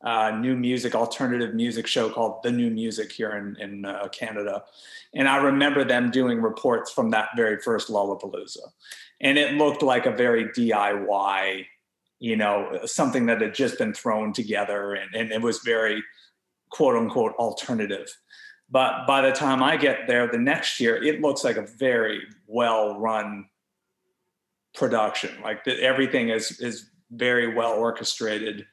uh, 0.02 0.30
new 0.30 0.56
music, 0.56 0.94
alternative 0.94 1.54
music 1.54 1.86
show 1.86 2.10
called 2.10 2.42
The 2.42 2.52
New 2.52 2.70
Music 2.70 3.12
here 3.12 3.32
in 3.32 3.56
in 3.60 3.84
uh, 3.84 4.08
Canada, 4.08 4.64
and 5.14 5.28
I 5.28 5.36
remember 5.36 5.84
them 5.84 6.10
doing 6.10 6.40
reports 6.40 6.92
from 6.92 7.10
that 7.10 7.30
very 7.36 7.58
first 7.58 7.88
Lollapalooza, 7.88 8.72
and 9.20 9.38
it 9.38 9.54
looked 9.54 9.82
like 9.82 10.06
a 10.06 10.10
very 10.10 10.46
DIY, 10.46 11.66
you 12.18 12.36
know, 12.36 12.80
something 12.84 13.26
that 13.26 13.40
had 13.40 13.54
just 13.54 13.78
been 13.78 13.94
thrown 13.94 14.32
together, 14.32 14.94
and, 14.94 15.14
and 15.14 15.32
it 15.32 15.42
was 15.42 15.60
very 15.64 16.02
quote 16.70 16.96
unquote 16.96 17.34
alternative. 17.36 18.08
But 18.70 19.06
by 19.06 19.22
the 19.22 19.32
time 19.32 19.62
I 19.62 19.76
get 19.76 20.08
there 20.08 20.26
the 20.26 20.38
next 20.38 20.80
year, 20.80 21.02
it 21.02 21.20
looks 21.20 21.44
like 21.44 21.56
a 21.56 21.66
very 21.66 22.22
well 22.46 22.98
run 22.98 23.46
production. 24.74 25.30
Like 25.42 25.64
the, 25.64 25.80
everything 25.82 26.30
is 26.30 26.60
is 26.60 26.90
very 27.10 27.54
well 27.54 27.72
orchestrated. 27.72 28.66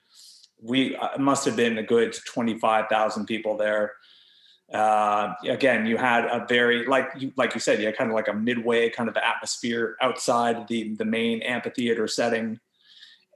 We 0.61 0.95
uh, 0.95 1.17
must 1.19 1.45
have 1.45 1.55
been 1.55 1.77
a 1.77 1.83
good 1.83 2.15
twenty 2.25 2.57
five 2.57 2.87
thousand 2.89 3.25
people 3.25 3.57
there. 3.57 3.93
Uh, 4.73 5.33
again, 5.47 5.85
you 5.85 5.97
had 5.97 6.25
a 6.25 6.45
very 6.47 6.85
like 6.87 7.09
you 7.17 7.31
like 7.37 7.53
you 7.53 7.59
said, 7.59 7.79
you 7.79 7.85
had 7.85 7.97
kind 7.97 8.09
of 8.09 8.15
like 8.15 8.27
a 8.27 8.33
midway 8.33 8.89
kind 8.89 9.09
of 9.09 9.17
atmosphere 9.17 9.95
outside 10.01 10.67
the 10.67 10.95
the 10.95 11.05
main 11.05 11.41
amphitheater 11.43 12.07
setting. 12.07 12.59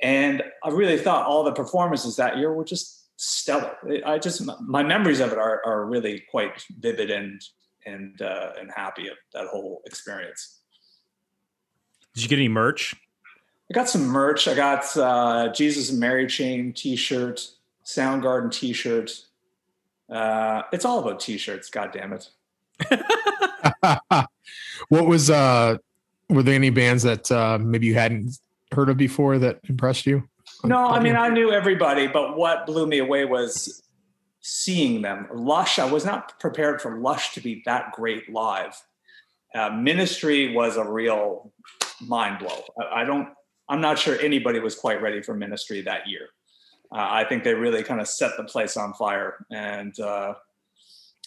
And 0.01 0.43
I 0.63 0.69
really 0.69 0.97
thought 0.97 1.25
all 1.25 1.43
the 1.43 1.51
performances 1.51 2.15
that 2.17 2.37
year 2.37 2.53
were 2.53 2.63
just 2.63 2.96
stellar. 3.17 3.75
I 4.05 4.17
just 4.17 4.41
my 4.61 4.83
memories 4.83 5.19
of 5.19 5.31
it 5.31 5.37
are 5.37 5.61
are 5.65 5.85
really 5.85 6.23
quite 6.31 6.63
vivid 6.79 7.11
and 7.11 7.41
and 7.85 8.21
uh, 8.21 8.53
and 8.59 8.71
happy 8.71 9.07
of 9.09 9.17
that 9.33 9.47
whole 9.47 9.81
experience. 9.85 10.59
did 12.13 12.23
you 12.23 12.29
get 12.29 12.39
any 12.39 12.47
merch 12.47 12.95
I 13.69 13.73
got 13.73 13.89
some 13.89 14.05
merch. 14.05 14.47
I 14.47 14.53
got 14.53 14.95
uh, 14.95 15.51
Jesus 15.51 15.89
and 15.89 15.99
Mary 15.99 16.25
chain 16.25 16.71
T-shirt, 16.71 17.49
Soundgarden 17.85 18.51
T-shirt. 18.51 19.11
Uh, 20.09 20.61
it's 20.71 20.85
all 20.85 20.99
about 20.99 21.19
T-shirts. 21.19 21.69
God 21.69 21.91
damn 21.91 22.13
it! 22.13 22.29
what 24.89 25.07
was 25.07 25.29
uh 25.29 25.77
were 26.29 26.43
there 26.43 26.53
any 26.55 26.69
bands 26.69 27.03
that 27.03 27.29
uh 27.31 27.57
maybe 27.59 27.87
you 27.87 27.95
hadn't 27.95 28.37
heard 28.71 28.87
of 28.87 28.95
before 28.95 29.37
that 29.39 29.59
impressed 29.67 30.05
you? 30.05 30.29
No, 30.63 30.87
I 30.87 30.99
mean 30.99 31.15
I 31.15 31.29
knew 31.29 31.51
everybody, 31.51 32.07
but 32.07 32.37
what 32.37 32.65
blew 32.65 32.87
me 32.87 32.99
away 32.99 33.25
was 33.25 33.83
seeing 34.41 35.01
them. 35.01 35.27
Lush. 35.33 35.77
I 35.77 35.85
was 35.85 36.05
not 36.05 36.39
prepared 36.39 36.81
for 36.81 36.97
Lush 36.99 37.33
to 37.33 37.41
be 37.41 37.61
that 37.65 37.91
great 37.91 38.31
live. 38.31 38.81
Uh, 39.53 39.69
Ministry 39.69 40.53
was 40.53 40.77
a 40.77 40.83
real 40.83 41.51
mind 42.01 42.39
blow. 42.39 42.63
I, 42.79 43.01
I 43.01 43.03
don't. 43.03 43.29
I'm 43.69 43.81
not 43.81 43.99
sure 43.99 44.17
anybody 44.19 44.59
was 44.59 44.75
quite 44.75 45.01
ready 45.01 45.21
for 45.21 45.33
Ministry 45.35 45.81
that 45.81 46.07
year. 46.07 46.29
Uh, 46.91 47.05
I 47.09 47.25
think 47.25 47.43
they 47.43 47.53
really 47.53 47.83
kind 47.83 47.99
of 47.99 48.07
set 48.07 48.31
the 48.37 48.45
place 48.45 48.77
on 48.77 48.93
fire. 48.93 49.45
And 49.51 49.99
uh, 49.99 50.35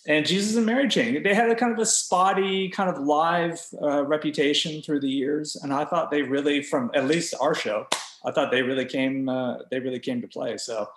and 0.06 0.24
Jesus 0.24 0.56
and 0.56 0.64
Mary 0.64 0.88
Chain, 0.88 1.22
they 1.22 1.34
had 1.34 1.50
a 1.50 1.54
kind 1.54 1.72
of 1.72 1.78
a 1.78 1.84
spotty 1.86 2.70
kind 2.70 2.88
of 2.88 3.02
live 3.02 3.60
uh, 3.82 4.02
reputation 4.04 4.80
through 4.80 5.00
the 5.00 5.10
years, 5.10 5.56
and 5.56 5.74
I 5.74 5.84
thought 5.84 6.10
they 6.10 6.22
really, 6.22 6.62
from 6.62 6.90
at 6.94 7.06
least 7.06 7.34
our 7.38 7.54
show, 7.54 7.86
I 8.24 8.30
thought 8.30 8.50
they 8.50 8.62
really 8.62 8.84
came 8.84 9.28
uh, 9.28 9.58
they 9.70 9.80
really 9.80 9.98
came 9.98 10.20
to 10.20 10.28
play. 10.28 10.56
So 10.56 10.88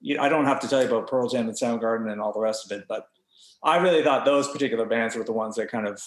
you, 0.00 0.18
I 0.18 0.28
don't 0.28 0.44
have 0.44 0.60
to 0.60 0.68
tell 0.68 0.80
you 0.82 0.88
about 0.88 1.08
Pearl 1.08 1.28
Jam 1.28 1.48
and 1.48 1.56
Soundgarden 1.56 2.10
and 2.10 2.20
all 2.20 2.32
the 2.32 2.40
rest 2.40 2.64
of 2.64 2.78
it, 2.78 2.86
but 2.88 3.08
I 3.62 3.78
really 3.78 4.02
thought 4.02 4.24
those 4.24 4.48
particular 4.48 4.84
bands 4.86 5.16
were 5.16 5.24
the 5.24 5.32
ones 5.32 5.56
that 5.56 5.70
kind 5.70 5.88
of 5.88 6.00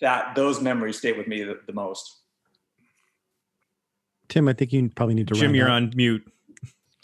that 0.00 0.34
those 0.34 0.60
memories 0.60 0.98
stayed 0.98 1.16
with 1.16 1.26
me 1.26 1.42
the, 1.42 1.58
the 1.66 1.72
most. 1.72 2.18
Tim, 4.28 4.48
I 4.48 4.52
think 4.52 4.72
you 4.72 4.90
probably 4.90 5.14
need 5.14 5.28
to. 5.28 5.34
jim 5.34 5.54
you're 5.54 5.68
out. 5.68 5.82
on 5.82 5.92
mute 5.94 6.30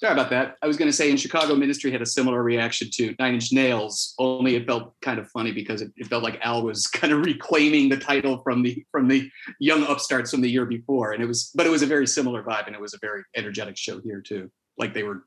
Sorry 0.03 0.15
about 0.15 0.31
that. 0.31 0.57
I 0.61 0.67
was 0.67 0.77
going 0.77 0.89
to 0.89 0.93
say 0.93 1.13
in 1.13 1.17
Chicago, 1.17 1.55
Ministry 1.55 1.93
had 1.93 2.03
a 2.03 2.07
similar 2.07 2.43
reaction 2.43 2.91
to 2.95 3.15
Nine 3.21 3.35
Inch 3.35 3.53
Nails. 3.53 4.17
Only 4.19 4.57
it 4.57 4.67
felt 4.67 4.95
kind 5.01 5.21
of 5.21 5.31
funny 5.31 5.53
because 5.53 5.81
it, 5.81 5.93
it 5.97 6.09
felt 6.09 6.25
like 6.25 6.41
Al 6.43 6.65
was 6.65 6.87
kind 6.89 7.13
of 7.13 7.25
reclaiming 7.25 7.89
the 7.89 7.97
title 7.97 8.43
from 8.43 8.65
the 8.65 8.85
from 8.91 9.07
the 9.07 9.31
young 9.61 9.87
upstarts 9.87 10.33
from 10.33 10.41
the 10.41 10.51
year 10.51 10.67
before, 10.67 11.13
and 11.13 11.23
it 11.23 11.27
was, 11.27 11.53
but 11.55 11.67
it 11.67 11.71
was 11.71 11.83
a 11.83 11.87
very 11.87 12.09
similar 12.09 12.43
vibe, 12.43 12.67
and 12.67 12.75
it 12.75 12.81
was 12.81 12.95
a 12.95 12.99
very 13.01 13.23
energetic 13.37 13.77
show 13.77 14.01
here 14.01 14.21
too. 14.21 14.51
Like 14.77 14.93
they 14.93 15.05
were, 15.05 15.23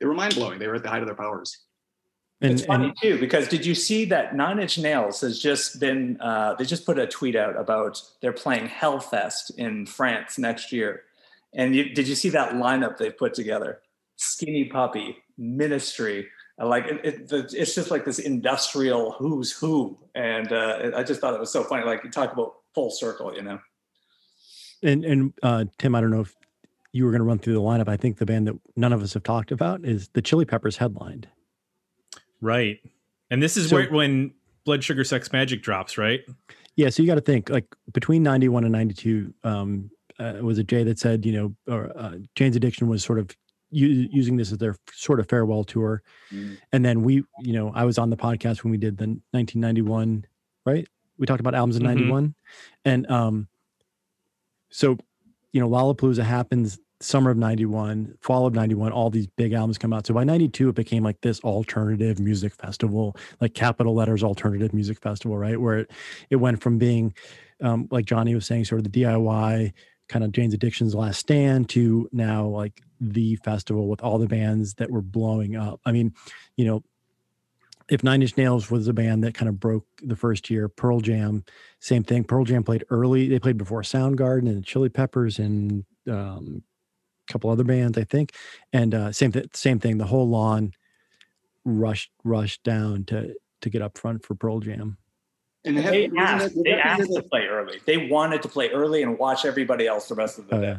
they 0.00 0.06
were 0.06 0.14
mind 0.14 0.34
blowing. 0.34 0.58
They 0.58 0.66
were 0.66 0.74
at 0.74 0.82
the 0.82 0.90
height 0.90 1.02
of 1.02 1.06
their 1.06 1.14
powers. 1.14 1.56
And, 2.40 2.54
it's 2.54 2.64
funny 2.64 2.86
and 2.86 2.96
too 3.00 3.20
because 3.20 3.46
did 3.46 3.64
you 3.64 3.76
see 3.76 4.04
that 4.06 4.34
Nine 4.34 4.58
Inch 4.58 4.78
Nails 4.78 5.20
has 5.20 5.38
just 5.38 5.78
been 5.78 6.20
uh, 6.20 6.54
they 6.54 6.64
just 6.64 6.86
put 6.86 6.98
a 6.98 7.06
tweet 7.06 7.36
out 7.36 7.56
about 7.56 8.02
they're 8.20 8.32
playing 8.32 8.66
Hellfest 8.66 9.56
in 9.58 9.86
France 9.86 10.38
next 10.38 10.72
year, 10.72 11.04
and 11.56 11.74
you, 11.74 11.92
did 11.92 12.06
you 12.06 12.14
see 12.14 12.28
that 12.30 12.52
lineup 12.52 12.96
they 12.98 13.10
put 13.10 13.34
together? 13.34 13.80
Skinny 14.14 14.66
Puppy, 14.66 15.16
Ministry. 15.36 16.28
Uh, 16.60 16.66
Like 16.68 16.86
it, 16.86 17.04
it, 17.32 17.52
it's 17.54 17.74
just 17.74 17.90
like 17.90 18.04
this 18.04 18.18
industrial 18.20 19.12
who's 19.18 19.50
who, 19.52 19.98
and 20.14 20.52
uh, 20.52 20.92
I 20.96 21.02
just 21.02 21.20
thought 21.20 21.34
it 21.34 21.40
was 21.40 21.50
so 21.52 21.64
funny. 21.64 21.84
Like 21.84 22.04
you 22.04 22.10
talk 22.10 22.32
about 22.32 22.54
full 22.74 22.90
circle, 22.90 23.34
you 23.34 23.42
know. 23.42 23.58
And 24.82 25.04
and 25.04 25.32
uh, 25.42 25.64
Tim, 25.78 25.94
I 25.94 26.00
don't 26.00 26.10
know 26.10 26.20
if 26.20 26.34
you 26.92 27.04
were 27.04 27.10
going 27.10 27.20
to 27.20 27.26
run 27.26 27.38
through 27.38 27.54
the 27.54 27.60
lineup. 27.60 27.88
I 27.88 27.96
think 27.96 28.16
the 28.18 28.26
band 28.26 28.46
that 28.48 28.54
none 28.76 28.92
of 28.92 29.02
us 29.02 29.12
have 29.14 29.22
talked 29.22 29.50
about 29.52 29.84
is 29.84 30.08
the 30.14 30.22
Chili 30.22 30.44
Peppers 30.46 30.76
headlined. 30.78 31.28
Right. 32.40 32.78
And 33.30 33.42
this 33.42 33.56
is 33.56 33.68
So- 33.70 33.76
where 33.76 33.90
when 33.90 34.32
Blood 34.64 34.82
Sugar 34.84 35.04
Sex 35.04 35.28
Magik 35.30 35.62
drops, 35.62 35.98
right? 35.98 36.20
Yeah, 36.76 36.90
so 36.90 37.02
you 37.02 37.06
got 37.06 37.14
to 37.16 37.20
think 37.22 37.48
like 37.50 37.66
between 37.92 38.22
91 38.22 38.64
and 38.64 38.72
92 38.72 39.32
um 39.44 39.90
uh, 40.18 40.34
was 40.42 40.58
it 40.58 40.66
Jay 40.68 40.82
that 40.84 40.98
said, 40.98 41.24
you 41.26 41.32
know, 41.32 41.54
or 41.72 41.92
uh, 41.96 42.16
Jane's 42.34 42.56
Addiction 42.56 42.88
was 42.88 43.04
sort 43.04 43.18
of 43.18 43.30
u- 43.70 44.08
using 44.10 44.36
this 44.36 44.52
as 44.52 44.58
their 44.58 44.76
sort 44.92 45.20
of 45.20 45.28
farewell 45.28 45.64
tour. 45.64 46.02
Mm. 46.32 46.58
And 46.72 46.84
then 46.84 47.02
we, 47.02 47.24
you 47.40 47.52
know, 47.52 47.72
I 47.74 47.84
was 47.84 47.98
on 47.98 48.10
the 48.10 48.16
podcast 48.16 48.64
when 48.64 48.70
we 48.70 48.78
did 48.78 48.96
the 48.98 49.06
1991, 49.32 50.24
right? 50.64 50.86
We 51.18 51.26
talked 51.26 51.40
about 51.40 51.54
albums 51.54 51.76
in 51.76 51.82
Mhm. 51.82 51.86
91. 51.86 52.34
And 52.84 53.10
um 53.10 53.48
so, 54.70 54.98
you 55.52 55.60
know, 55.60 55.68
Lollapalooza 55.68 56.22
happens 56.24 56.78
summer 57.00 57.30
of 57.30 57.36
91, 57.36 58.14
fall 58.20 58.46
of 58.46 58.54
91, 58.54 58.90
all 58.90 59.10
these 59.10 59.26
big 59.26 59.52
albums 59.52 59.76
come 59.78 59.92
out. 59.92 60.06
So 60.06 60.14
by 60.14 60.24
92 60.24 60.70
it 60.70 60.74
became 60.74 61.02
like 61.04 61.20
this 61.20 61.40
alternative 61.40 62.18
music 62.18 62.54
festival, 62.54 63.16
like 63.40 63.52
capital 63.54 63.94
letters 63.94 64.22
alternative 64.22 64.72
music 64.72 65.00
festival, 65.00 65.36
right? 65.36 65.60
Where 65.60 65.78
it 65.80 65.90
it 66.30 66.36
went 66.36 66.62
from 66.62 66.78
being 66.78 67.14
um, 67.62 67.88
like 67.90 68.04
Johnny 68.04 68.34
was 68.34 68.46
saying, 68.46 68.64
sort 68.66 68.80
of 68.80 68.90
the 68.90 69.02
DIY 69.02 69.72
kind 70.08 70.24
of 70.24 70.32
Jane's 70.32 70.54
Addiction's 70.54 70.94
last 70.94 71.18
stand 71.18 71.68
to 71.70 72.08
now 72.12 72.46
like 72.46 72.82
the 73.00 73.36
festival 73.36 73.88
with 73.88 74.02
all 74.02 74.18
the 74.18 74.26
bands 74.26 74.74
that 74.74 74.90
were 74.90 75.02
blowing 75.02 75.56
up. 75.56 75.80
I 75.84 75.92
mean, 75.92 76.14
you 76.56 76.64
know, 76.64 76.82
if 77.88 78.02
Nine 78.02 78.22
Inch 78.22 78.36
Nails 78.36 78.70
was 78.70 78.88
a 78.88 78.92
band 78.92 79.22
that 79.24 79.34
kind 79.34 79.48
of 79.48 79.60
broke 79.60 79.86
the 80.02 80.16
first 80.16 80.50
year, 80.50 80.68
Pearl 80.68 81.00
Jam, 81.00 81.44
same 81.78 82.02
thing. 82.02 82.24
Pearl 82.24 82.44
Jam 82.44 82.64
played 82.64 82.84
early. 82.90 83.28
They 83.28 83.38
played 83.38 83.58
before 83.58 83.82
Soundgarden 83.82 84.48
and 84.48 84.64
Chili 84.64 84.88
Peppers 84.88 85.38
and 85.38 85.84
um, 86.08 86.62
a 87.28 87.32
couple 87.32 87.50
other 87.50 87.64
bands, 87.64 87.96
I 87.96 88.04
think. 88.04 88.32
And 88.72 88.94
uh, 88.94 89.12
same 89.12 89.32
th- 89.32 89.54
same 89.54 89.78
thing. 89.78 89.98
The 89.98 90.06
whole 90.06 90.28
lawn 90.28 90.72
rushed 91.64 92.10
rushed 92.24 92.62
down 92.64 93.04
to 93.04 93.34
to 93.60 93.70
get 93.70 93.82
up 93.82 93.98
front 93.98 94.24
for 94.24 94.34
Pearl 94.34 94.60
Jam. 94.60 94.98
And 95.66 95.76
have- 95.78 95.92
They 95.92 96.08
wasn't 96.08 96.18
asked, 96.20 96.54
that- 96.54 96.62
they 96.64 96.72
asked 96.72 97.12
to 97.14 97.22
play 97.22 97.46
early. 97.46 97.80
They 97.86 98.06
wanted 98.08 98.40
to 98.42 98.48
play 98.48 98.70
early 98.70 99.02
and 99.02 99.18
watch 99.18 99.44
everybody 99.44 99.86
else 99.86 100.08
the 100.08 100.14
rest 100.14 100.38
of 100.38 100.48
the 100.48 100.56
Oh, 100.56 100.60
day. 100.60 100.66
yeah. 100.68 100.78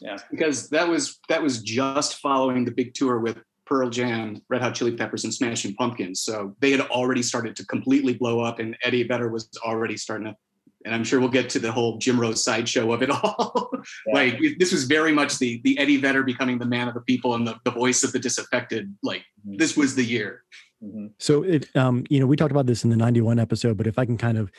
Yeah. 0.00 0.16
because 0.28 0.68
that 0.70 0.88
was 0.88 1.20
that 1.28 1.40
was 1.40 1.62
just 1.62 2.16
following 2.20 2.64
the 2.64 2.72
big 2.72 2.94
tour 2.94 3.20
with 3.20 3.38
Pearl 3.64 3.88
Jam, 3.90 4.42
Red 4.48 4.60
Hot 4.60 4.74
Chili 4.74 4.96
Peppers, 4.96 5.22
and 5.24 5.32
Smashing 5.32 5.74
Pumpkins. 5.76 6.20
So 6.20 6.56
they 6.60 6.72
had 6.72 6.80
already 6.80 7.22
started 7.22 7.54
to 7.56 7.66
completely 7.66 8.12
blow 8.14 8.40
up, 8.40 8.58
and 8.58 8.76
Eddie 8.82 9.04
Vedder 9.04 9.28
was 9.28 9.48
already 9.64 9.96
starting 9.96 10.26
to. 10.26 10.36
And 10.84 10.94
I'm 10.94 11.04
sure 11.04 11.18
we'll 11.20 11.30
get 11.30 11.48
to 11.50 11.58
the 11.60 11.72
whole 11.72 11.96
Jim 11.98 12.20
Rose 12.20 12.44
sideshow 12.44 12.92
of 12.92 13.02
it 13.02 13.10
all. 13.10 13.70
Yeah. 14.06 14.14
like 14.14 14.40
this 14.58 14.72
was 14.72 14.84
very 14.84 15.12
much 15.12 15.38
the 15.38 15.60
the 15.62 15.78
Eddie 15.78 15.98
Vedder 15.98 16.22
becoming 16.24 16.58
the 16.58 16.66
man 16.66 16.88
of 16.88 16.94
the 16.94 17.02
people 17.02 17.34
and 17.36 17.46
the, 17.46 17.56
the 17.64 17.70
voice 17.70 18.02
of 18.02 18.12
the 18.12 18.18
disaffected. 18.18 18.94
Like 19.02 19.22
Mhm. 19.46 19.58
this 19.58 19.76
was 19.76 19.94
the 19.94 20.02
year. 20.04 20.42
Mhm. 20.82 21.12
So 21.18 21.42
it, 21.42 21.74
um, 21.76 22.04
you 22.10 22.20
know, 22.20 22.26
we 22.26 22.36
talked 22.36 22.50
about 22.50 22.66
this 22.66 22.84
in 22.84 22.90
the 22.90 22.96
'91 22.96 23.38
episode, 23.38 23.76
but 23.76 23.86
if 23.86 23.98
I 23.98 24.04
can 24.04 24.18
kind 24.18 24.38
of, 24.38 24.50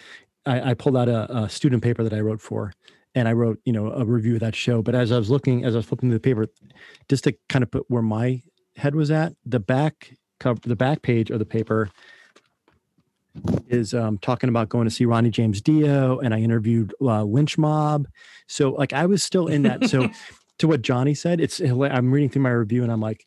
I, 0.46 0.72
I 0.72 0.74
pulled 0.74 0.98
out 0.98 1.08
a, 1.10 1.44
a 1.44 1.50
student 1.50 1.84
paper 1.84 2.04
that 2.04 2.14
I 2.14 2.20
wrote 2.20 2.42
for, 2.42 2.74
and 3.14 3.28
I 3.28 3.34
wrote, 3.34 3.60
you 3.66 3.74
know, 3.74 3.92
a 3.92 4.06
review 4.06 4.36
of 4.36 4.40
that 4.42 4.56
show. 4.56 4.82
But 4.82 4.96
as 4.96 5.12
I 5.12 5.18
was 5.18 5.30
looking, 5.30 5.64
as 5.66 5.76
I 5.76 5.78
was 5.78 5.86
flipping 5.86 6.10
through 6.10 6.18
the 6.18 6.22
paper, 6.22 6.48
just 7.10 7.24
to 7.26 7.36
kind 7.50 7.64
of 7.64 7.72
put 7.72 7.86
where 7.90 8.02
my 8.02 8.42
head 8.76 8.96
was 8.96 9.12
at, 9.12 9.34
the 9.46 9.60
back 9.60 10.14
cover, 10.40 10.60
the 10.64 10.76
back 10.76 11.02
page 11.02 11.30
of 11.30 11.40
the 11.40 11.46
paper 11.46 11.90
is 13.68 13.94
um, 13.94 14.18
talking 14.18 14.50
about 14.50 14.70
going 14.70 14.86
to 14.86 14.94
see 14.94 15.06
Ronnie 15.06 15.30
James 15.30 15.62
Dio, 15.62 16.20
and 16.20 16.34
I 16.34 16.40
interviewed 16.40 16.94
uh, 17.02 17.24
Lynch 17.24 17.58
Mob. 17.58 18.08
So 18.48 18.72
like 18.72 18.94
I 18.94 19.06
was 19.06 19.24
still 19.24 19.48
in 19.48 19.64
that. 19.64 19.90
So 19.90 20.10
to 20.60 20.68
what 20.68 20.82
Johnny 20.82 21.14
said, 21.14 21.42
it's 21.42 21.60
I'm 21.60 22.12
reading 22.12 22.30
through 22.30 22.44
my 22.44 22.52
review, 22.52 22.84
and 22.84 22.92
I'm 22.92 23.02
like, 23.02 23.26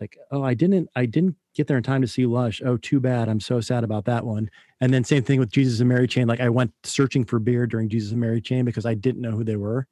like, 0.00 0.16
oh, 0.30 0.42
I 0.42 0.54
didn't, 0.54 0.88
I 0.96 1.06
didn't 1.06 1.36
get 1.60 1.66
there 1.66 1.76
in 1.76 1.82
time 1.82 2.00
to 2.00 2.08
see 2.08 2.26
Lush. 2.26 2.62
Oh, 2.64 2.76
too 2.76 3.00
bad. 3.00 3.28
I'm 3.28 3.40
so 3.40 3.60
sad 3.60 3.84
about 3.84 4.06
that 4.06 4.24
one. 4.24 4.50
And 4.80 4.92
then 4.92 5.04
same 5.04 5.22
thing 5.22 5.38
with 5.38 5.50
Jesus 5.50 5.80
and 5.80 5.88
Mary 5.88 6.08
Chain. 6.08 6.26
Like 6.26 6.40
I 6.40 6.48
went 6.48 6.72
searching 6.84 7.24
for 7.24 7.38
beer 7.38 7.66
during 7.66 7.88
Jesus 7.88 8.12
and 8.12 8.20
Mary 8.20 8.40
Chain 8.40 8.64
because 8.64 8.86
I 8.86 8.94
didn't 8.94 9.20
know 9.20 9.32
who 9.32 9.44
they 9.44 9.56
were. 9.56 9.86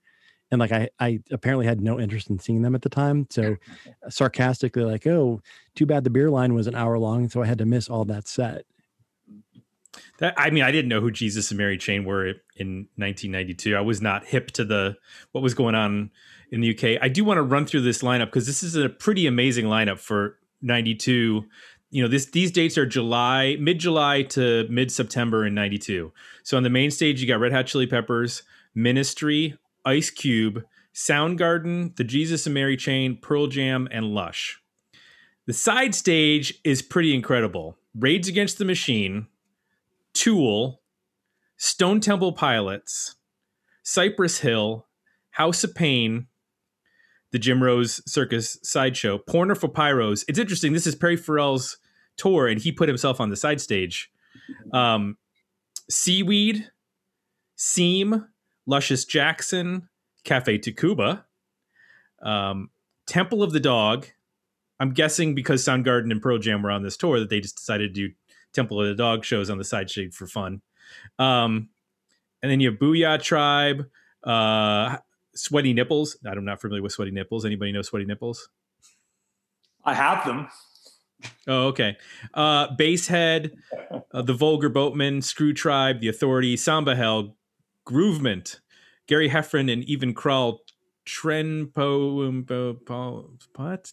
And 0.50 0.58
like 0.58 0.72
I, 0.72 0.88
I 0.98 1.20
apparently 1.30 1.66
had 1.66 1.82
no 1.82 2.00
interest 2.00 2.30
in 2.30 2.38
seeing 2.38 2.62
them 2.62 2.74
at 2.74 2.80
the 2.80 2.88
time. 2.88 3.26
So 3.30 3.56
sarcastically, 4.08 4.84
like, 4.84 5.06
oh, 5.06 5.42
too 5.74 5.84
bad 5.84 6.04
the 6.04 6.10
beer 6.10 6.30
line 6.30 6.54
was 6.54 6.66
an 6.66 6.74
hour 6.74 6.98
long. 6.98 7.28
So 7.28 7.42
I 7.42 7.46
had 7.46 7.58
to 7.58 7.66
miss 7.66 7.88
all 7.88 8.06
that 8.06 8.26
set. 8.26 8.64
That 10.20 10.34
I 10.38 10.50
mean, 10.50 10.62
I 10.62 10.70
didn't 10.70 10.88
know 10.88 11.00
who 11.00 11.10
Jesus 11.10 11.50
and 11.50 11.58
Mary 11.58 11.76
Chain 11.76 12.04
were 12.04 12.26
in 12.56 12.88
1992. 12.96 13.76
I 13.76 13.80
was 13.80 14.00
not 14.00 14.24
hip 14.24 14.50
to 14.52 14.64
the 14.64 14.96
what 15.32 15.42
was 15.42 15.54
going 15.54 15.74
on 15.74 16.10
in 16.50 16.60
the 16.62 16.70
UK. 16.70 17.02
I 17.02 17.08
do 17.08 17.24
want 17.24 17.38
to 17.38 17.42
run 17.42 17.66
through 17.66 17.82
this 17.82 18.02
lineup 18.02 18.26
because 18.26 18.46
this 18.46 18.62
is 18.62 18.74
a 18.74 18.88
pretty 18.88 19.26
amazing 19.26 19.66
lineup 19.66 19.98
for 19.98 20.38
92. 20.62 21.44
You 21.90 22.02
know, 22.02 22.08
this 22.08 22.26
these 22.26 22.50
dates 22.50 22.76
are 22.76 22.86
July, 22.86 23.56
mid 23.58 23.78
July 23.78 24.22
to 24.22 24.66
mid 24.68 24.92
September 24.92 25.46
in 25.46 25.54
92. 25.54 26.12
So 26.42 26.56
on 26.56 26.62
the 26.62 26.70
main 26.70 26.90
stage, 26.90 27.20
you 27.20 27.26
got 27.26 27.40
Red 27.40 27.52
Hot 27.52 27.66
Chili 27.66 27.86
Peppers, 27.86 28.42
Ministry, 28.74 29.56
Ice 29.84 30.10
Cube, 30.10 30.64
Soundgarden, 30.94 31.96
the 31.96 32.04
Jesus 32.04 32.46
and 32.46 32.54
Mary 32.54 32.76
Chain, 32.76 33.16
Pearl 33.20 33.46
Jam, 33.46 33.88
and 33.90 34.06
Lush. 34.06 34.60
The 35.46 35.54
side 35.54 35.94
stage 35.94 36.60
is 36.64 36.82
pretty 36.82 37.14
incredible. 37.14 37.78
Rage 37.94 38.28
Against 38.28 38.58
the 38.58 38.64
Machine, 38.64 39.28
Tool, 40.12 40.82
Stone 41.56 42.00
Temple 42.00 42.32
Pilots, 42.32 43.16
Cypress 43.82 44.40
Hill, 44.40 44.86
House 45.30 45.64
of 45.64 45.74
Pain, 45.74 46.26
the 47.30 47.38
Jim 47.38 47.62
Rose 47.62 48.02
Circus 48.10 48.58
sideshow, 48.62 49.18
Porno 49.18 49.54
for 49.54 49.68
Pyros. 49.68 50.24
It's 50.28 50.38
interesting. 50.38 50.72
This 50.72 50.86
is 50.86 50.94
Perry 50.94 51.16
Farrell's 51.16 51.78
tour, 52.16 52.48
and 52.48 52.60
he 52.60 52.72
put 52.72 52.88
himself 52.88 53.20
on 53.20 53.30
the 53.30 53.36
side 53.36 53.60
stage. 53.60 54.10
Um, 54.72 55.16
Seaweed, 55.90 56.70
Seam, 57.56 58.26
Luscious 58.66 59.04
Jackson, 59.04 59.88
Cafe 60.24 60.58
Tacuba, 60.58 61.24
um, 62.22 62.70
Temple 63.06 63.42
of 63.42 63.52
the 63.52 63.60
Dog. 63.60 64.06
I'm 64.80 64.92
guessing 64.92 65.34
because 65.34 65.64
Soundgarden 65.64 66.10
and 66.10 66.22
Pearl 66.22 66.38
Jam 66.38 66.62
were 66.62 66.70
on 66.70 66.82
this 66.82 66.96
tour 66.96 67.18
that 67.18 67.30
they 67.30 67.40
just 67.40 67.56
decided 67.56 67.94
to 67.94 68.08
do 68.08 68.14
Temple 68.52 68.80
of 68.80 68.88
the 68.88 68.94
Dog 68.94 69.24
shows 69.24 69.50
on 69.50 69.58
the 69.58 69.64
side 69.64 69.90
stage 69.90 70.14
for 70.14 70.26
fun. 70.26 70.62
Um, 71.18 71.68
and 72.42 72.50
then 72.50 72.60
you 72.60 72.70
have 72.70 72.78
Booyah 72.78 73.20
Tribe, 73.20 73.88
uh, 74.22 74.98
Sweaty 75.38 75.72
Nipples. 75.72 76.16
I'm 76.24 76.44
not 76.44 76.60
familiar 76.60 76.82
with 76.82 76.92
Sweaty 76.92 77.10
Nipples. 77.10 77.44
Anybody 77.44 77.72
know 77.72 77.82
Sweaty 77.82 78.04
Nipples? 78.04 78.48
I 79.84 79.94
have 79.94 80.24
them. 80.26 80.48
Oh, 81.46 81.68
okay. 81.68 81.96
Uh, 82.34 82.74
Basehead, 82.76 83.56
uh, 84.12 84.22
the 84.22 84.34
Vulgar 84.34 84.68
Boatman, 84.68 85.22
Screw 85.22 85.52
Tribe, 85.52 86.00
the 86.00 86.08
Authority, 86.08 86.56
Samba 86.56 86.94
Hell, 86.94 87.36
Groovement, 87.84 88.60
Gary 89.06 89.28
Heffron, 89.30 89.72
and 89.72 89.82
even 89.84 90.14
Krull, 90.14 90.58
Trenpo, 91.06 92.46
what? 93.56 93.92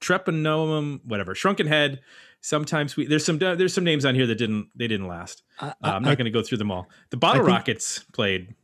Treponomum, 0.00 1.00
whatever. 1.04 1.34
Shrunken 1.34 1.66
Head. 1.66 2.00
Sometimes 2.40 2.94
we 2.96 3.06
there's 3.06 3.24
some 3.24 3.38
there's 3.38 3.72
some 3.72 3.84
names 3.84 4.04
on 4.04 4.14
here 4.14 4.26
that 4.26 4.34
didn't 4.34 4.68
they 4.74 4.86
didn't 4.86 5.06
last. 5.08 5.42
I, 5.60 5.68
Uh, 5.68 5.72
I'm 5.82 6.02
not 6.02 6.18
going 6.18 6.26
to 6.26 6.30
go 6.30 6.42
through 6.42 6.58
them 6.58 6.70
all. 6.70 6.88
The 7.10 7.16
Bottle 7.16 7.42
think- 7.44 7.48
Rockets 7.56 8.00
played. 8.12 8.54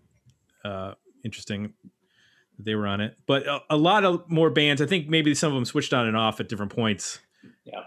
Uh, 0.65 0.93
interesting. 1.25 1.73
They 2.65 2.75
were 2.75 2.87
on 2.87 3.01
it, 3.01 3.17
but 3.27 3.47
a, 3.47 3.61
a 3.71 3.77
lot 3.77 4.05
of 4.05 4.29
more 4.31 4.51
bands. 4.51 4.81
I 4.81 4.87
think 4.87 5.09
maybe 5.09 5.35
some 5.35 5.53
of 5.53 5.55
them 5.55 5.65
switched 5.65 5.93
on 5.93 6.07
and 6.07 6.17
off 6.17 6.41
at 6.41 6.49
different 6.49 6.75
points. 6.75 7.19
Yeah, 7.65 7.83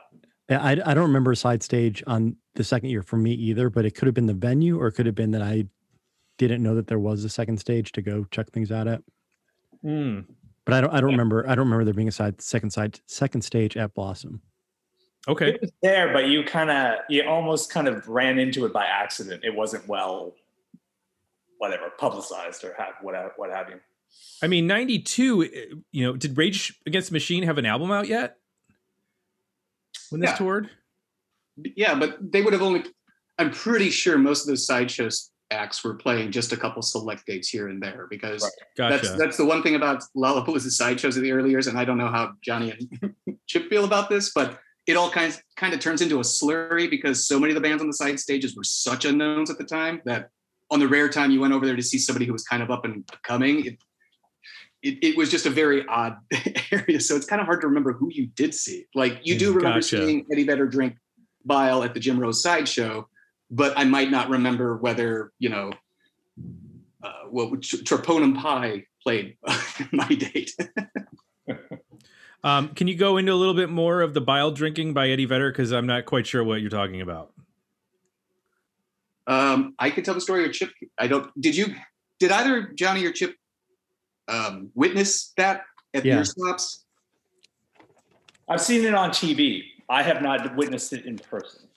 I, 0.49 0.71
I 0.85 0.93
don't 0.93 1.07
remember 1.07 1.31
a 1.31 1.35
side 1.35 1.63
stage 1.63 2.03
on 2.07 2.35
the 2.55 2.63
second 2.63 2.89
year 2.89 3.01
for 3.01 3.17
me 3.17 3.31
either, 3.33 3.69
but 3.69 3.85
it 3.85 3.95
could 3.95 4.05
have 4.05 4.15
been 4.15 4.25
the 4.25 4.33
venue 4.33 4.79
or 4.79 4.87
it 4.87 4.93
could 4.93 5.05
have 5.05 5.15
been 5.15 5.31
that 5.31 5.41
I 5.41 5.65
didn't 6.37 6.63
know 6.63 6.75
that 6.75 6.87
there 6.87 6.99
was 6.99 7.23
a 7.23 7.29
second 7.29 7.57
stage 7.57 7.91
to 7.93 8.01
go 8.01 8.25
check 8.31 8.51
things 8.51 8.71
out 8.71 8.87
at. 8.87 9.01
Hmm. 9.81 10.21
But 10.65 10.75
I 10.75 10.81
don't 10.81 10.93
I 10.93 11.01
don't 11.01 11.11
remember 11.11 11.45
I 11.47 11.55
don't 11.55 11.65
remember 11.65 11.83
there 11.85 11.93
being 11.93 12.07
a 12.07 12.11
side 12.11 12.41
second 12.41 12.71
side 12.71 12.99
second 13.07 13.41
stage 13.41 13.75
at 13.77 13.93
Blossom. 13.93 14.41
Okay. 15.27 15.51
It 15.51 15.61
was 15.61 15.71
there, 15.81 16.11
but 16.11 16.27
you 16.27 16.43
kind 16.43 16.69
of, 16.69 16.99
you 17.09 17.23
almost 17.23 17.71
kind 17.71 17.87
of 17.87 18.07
ran 18.07 18.39
into 18.39 18.65
it 18.65 18.73
by 18.73 18.85
accident. 18.85 19.43
It 19.43 19.55
wasn't 19.55 19.87
well, 19.87 20.33
whatever, 21.59 21.89
publicized 21.97 22.63
or 22.63 22.75
have 22.77 22.95
what, 23.01 23.15
what 23.37 23.49
have 23.49 23.69
you. 23.69 23.79
I 24.41 24.47
mean, 24.47 24.67
92, 24.67 25.43
uh, 25.43 25.75
you 25.91 26.05
know, 26.05 26.17
did 26.17 26.37
Rage 26.37 26.79
Against 26.85 27.09
the 27.09 27.13
Machine 27.13 27.43
have 27.43 27.57
an 27.57 27.65
album 27.65 27.91
out 27.91 28.07
yet? 28.07 28.37
When 30.09 30.21
this 30.21 30.31
Yeah. 30.31 30.35
toured? 30.35 30.69
Yeah, 31.57 31.95
but 31.95 32.31
they 32.31 32.41
would 32.41 32.53
have 32.53 32.61
only. 32.61 32.83
I'm 33.37 33.51
pretty 33.51 33.89
sure 33.89 34.17
most 34.17 34.41
of 34.41 34.47
those 34.47 34.65
sideshows 34.65 35.31
acts 35.51 35.83
were 35.83 35.93
playing 35.95 36.31
just 36.31 36.51
a 36.51 36.57
couple 36.57 36.81
select 36.81 37.25
dates 37.25 37.47
here 37.49 37.67
and 37.67 37.81
there 37.81 38.07
because 38.09 38.41
Right. 38.43 38.51
Gotcha. 38.77 39.07
that's 39.07 39.17
that's 39.17 39.37
the 39.37 39.45
one 39.45 39.61
thing 39.63 39.75
about 39.75 40.03
Lollapalooza 40.15 40.71
sideshows 40.71 41.15
of 41.15 41.23
the 41.23 41.31
early 41.31 41.51
years, 41.51 41.67
and 41.67 41.77
I 41.77 41.85
don't 41.85 41.97
know 41.97 42.09
how 42.09 42.33
Johnny 42.43 42.71
and 42.71 43.13
Chip 43.47 43.69
feel 43.69 43.85
about 43.85 44.09
this, 44.09 44.31
but 44.33 44.59
it 44.87 44.97
all 44.97 45.09
kind 45.09 45.31
of 45.33 45.41
kind 45.55 45.73
of 45.73 45.79
turns 45.79 46.01
into 46.01 46.17
a 46.17 46.23
slurry 46.23 46.89
because 46.89 47.25
so 47.27 47.39
many 47.39 47.51
of 47.51 47.55
the 47.55 47.61
bands 47.61 47.81
on 47.81 47.87
the 47.87 47.93
side 47.93 48.19
stages 48.19 48.55
were 48.55 48.63
such 48.63 49.05
unknowns 49.05 49.49
at 49.49 49.57
the 49.57 49.63
time 49.63 50.01
that 50.05 50.29
on 50.71 50.79
the 50.79 50.87
rare 50.87 51.07
time 51.07 51.31
you 51.31 51.39
went 51.39 51.53
over 51.53 51.65
there 51.65 51.75
to 51.75 51.83
see 51.83 51.97
somebody 51.99 52.25
who 52.25 52.33
was 52.33 52.43
kind 52.43 52.63
of 52.63 52.71
up 52.71 52.83
and 52.83 53.07
coming, 53.23 53.65
it 53.65 53.77
it, 54.83 55.01
it 55.01 55.17
was 55.17 55.31
just 55.31 55.45
a 55.45 55.49
very 55.49 55.85
odd 55.87 56.17
area. 56.71 56.99
So 56.99 57.15
it's 57.15 57.25
kind 57.25 57.39
of 57.39 57.45
hard 57.45 57.61
to 57.61 57.67
remember 57.67 57.93
who 57.93 58.09
you 58.11 58.27
did 58.27 58.53
see. 58.53 58.85
Like 58.93 59.19
you 59.23 59.39
do 59.39 59.53
remember 59.53 59.79
Gotcha. 59.79 60.05
seeing 60.05 60.25
Eddie 60.31 60.43
Vedder 60.43 60.67
drink 60.67 60.97
bile 61.45 61.83
at 61.83 61.93
the 61.93 61.99
Jim 61.99 62.19
Rose 62.19 62.43
sideshow, 62.43 63.07
but 63.49 63.73
I 63.77 63.85
might 63.85 64.11
not 64.11 64.29
remember 64.29 64.77
whether 64.77 65.31
you 65.39 65.49
know 65.49 65.71
uh, 67.01 67.23
what 67.29 67.61
Tr- 67.61 67.77
Troponum 67.77 68.39
Pie 68.39 68.85
played 69.01 69.37
my 69.91 70.07
date. 70.07 70.51
Um, 72.45 72.69
can 72.75 72.87
you 72.89 72.95
go 72.95 73.15
into 73.15 73.31
a 73.31 73.35
little 73.35 73.53
bit 73.53 73.69
more 73.69 74.01
of 74.01 74.13
the 74.13 74.19
bile 74.19 74.51
drinking 74.51 74.93
by 74.93 75.07
Eddie 75.07 75.23
Vedder? 75.23 75.49
Because 75.49 75.71
I'm 75.71 75.85
not 75.85 76.03
quite 76.03 76.27
sure 76.27 76.43
what 76.43 76.59
you're 76.59 76.69
talking 76.69 76.99
about. 76.99 77.31
Um, 79.27 79.75
I 79.79 79.89
could 79.89 80.03
tell 80.03 80.13
the 80.13 80.19
story 80.19 80.45
of 80.45 80.51
Chip. 80.51 80.69
I 80.99 81.07
don't. 81.07 81.31
Did 81.39 81.55
you? 81.55 81.73
Did 82.19 82.31
either 82.31 82.63
Johnny 82.75 83.05
or 83.05 83.13
Chip 83.13 83.35
um, 84.27 84.71
witness 84.75 85.33
that 85.37 85.63
at 85.93 86.05
Yeah. 86.05 86.15
beer 86.15 86.25
stops? 86.25 86.85
I've 88.47 88.61
seen 88.61 88.85
it 88.85 88.93
on 88.93 89.11
TV. 89.11 89.63
I 89.89 90.03
have 90.03 90.21
not 90.21 90.55
witnessed 90.55 90.93
it 90.93 91.05
in 91.05 91.17
person. 91.17 91.67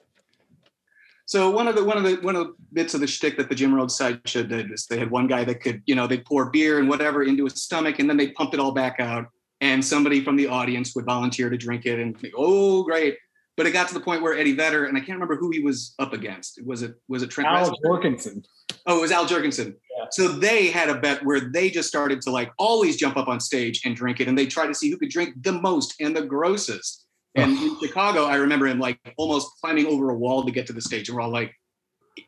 So 1.26 1.50
one 1.50 1.66
of 1.66 1.74
the 1.74 1.84
one 1.84 1.96
of 1.96 2.04
the 2.04 2.16
one 2.16 2.36
of 2.36 2.46
the 2.46 2.54
bits 2.72 2.94
of 2.94 3.00
the 3.00 3.06
shtick 3.06 3.36
that 3.36 3.48
the 3.48 3.54
Jim 3.54 3.74
Rose 3.74 3.96
sideshow 3.96 4.44
did 4.44 4.70
is 4.70 4.86
they 4.86 4.98
had 4.98 5.10
one 5.10 5.26
guy 5.26 5.42
that 5.44 5.60
could, 5.60 5.82
you 5.84 5.96
know, 5.96 6.06
they'd 6.06 6.24
pour 6.24 6.50
beer 6.50 6.78
and 6.78 6.88
whatever 6.88 7.24
into 7.24 7.44
his 7.44 7.62
stomach, 7.62 7.98
and 7.98 8.08
then 8.08 8.16
they 8.16 8.30
pump 8.30 8.54
it 8.54 8.60
all 8.60 8.70
back 8.70 9.00
out, 9.00 9.26
and 9.60 9.84
somebody 9.84 10.22
from 10.22 10.36
the 10.36 10.46
audience 10.46 10.94
would 10.94 11.04
volunteer 11.04 11.50
to 11.50 11.56
drink 11.56 11.84
it, 11.84 11.98
and 11.98 12.18
think, 12.18 12.32
oh 12.36 12.84
great. 12.84 13.18
But 13.56 13.66
it 13.66 13.72
got 13.72 13.88
to 13.88 13.94
the 13.94 14.00
point 14.00 14.22
where 14.22 14.36
Eddie 14.36 14.54
Vedder, 14.54 14.84
and 14.84 14.96
I 14.96 15.00
can't 15.00 15.18
remember 15.18 15.36
who 15.36 15.50
he 15.50 15.60
was 15.60 15.94
up 15.98 16.12
against. 16.12 16.62
Was 16.64 16.82
it 16.82 16.94
was 17.08 17.22
it 17.22 17.30
Trent? 17.30 17.48
Al 17.48 17.70
Reznor? 17.70 17.74
Jourgensen. 17.84 18.44
Oh, 18.86 18.98
it 18.98 19.00
was 19.00 19.10
Al 19.10 19.26
Jourgensen. 19.26 19.74
Yeah. 19.96 20.04
So 20.10 20.28
they 20.28 20.66
had 20.68 20.90
a 20.90 20.98
bet 20.98 21.24
where 21.24 21.40
they 21.40 21.70
just 21.70 21.88
started 21.88 22.20
to 22.22 22.30
like 22.30 22.52
always 22.58 22.96
jump 22.96 23.16
up 23.16 23.28
on 23.28 23.40
stage 23.40 23.80
and 23.84 23.96
drink 23.96 24.20
it, 24.20 24.28
and 24.28 24.36
they 24.36 24.46
tried 24.46 24.66
to 24.66 24.74
see 24.74 24.90
who 24.90 24.98
could 24.98 25.10
drink 25.10 25.34
the 25.42 25.52
most 25.52 25.94
and 26.00 26.14
the 26.14 26.22
grossest. 26.22 27.06
And 27.34 27.52
in 27.52 27.78
Chicago, 27.80 28.24
I 28.24 28.36
remember 28.36 28.66
him 28.66 28.78
like 28.78 28.98
almost 29.18 29.48
climbing 29.60 29.86
over 29.86 30.10
a 30.10 30.14
wall 30.14 30.44
to 30.44 30.50
get 30.50 30.66
to 30.68 30.72
the 30.72 30.80
stage, 30.80 31.08
and 31.08 31.16
we're 31.16 31.22
all 31.22 31.30
like, 31.30 31.52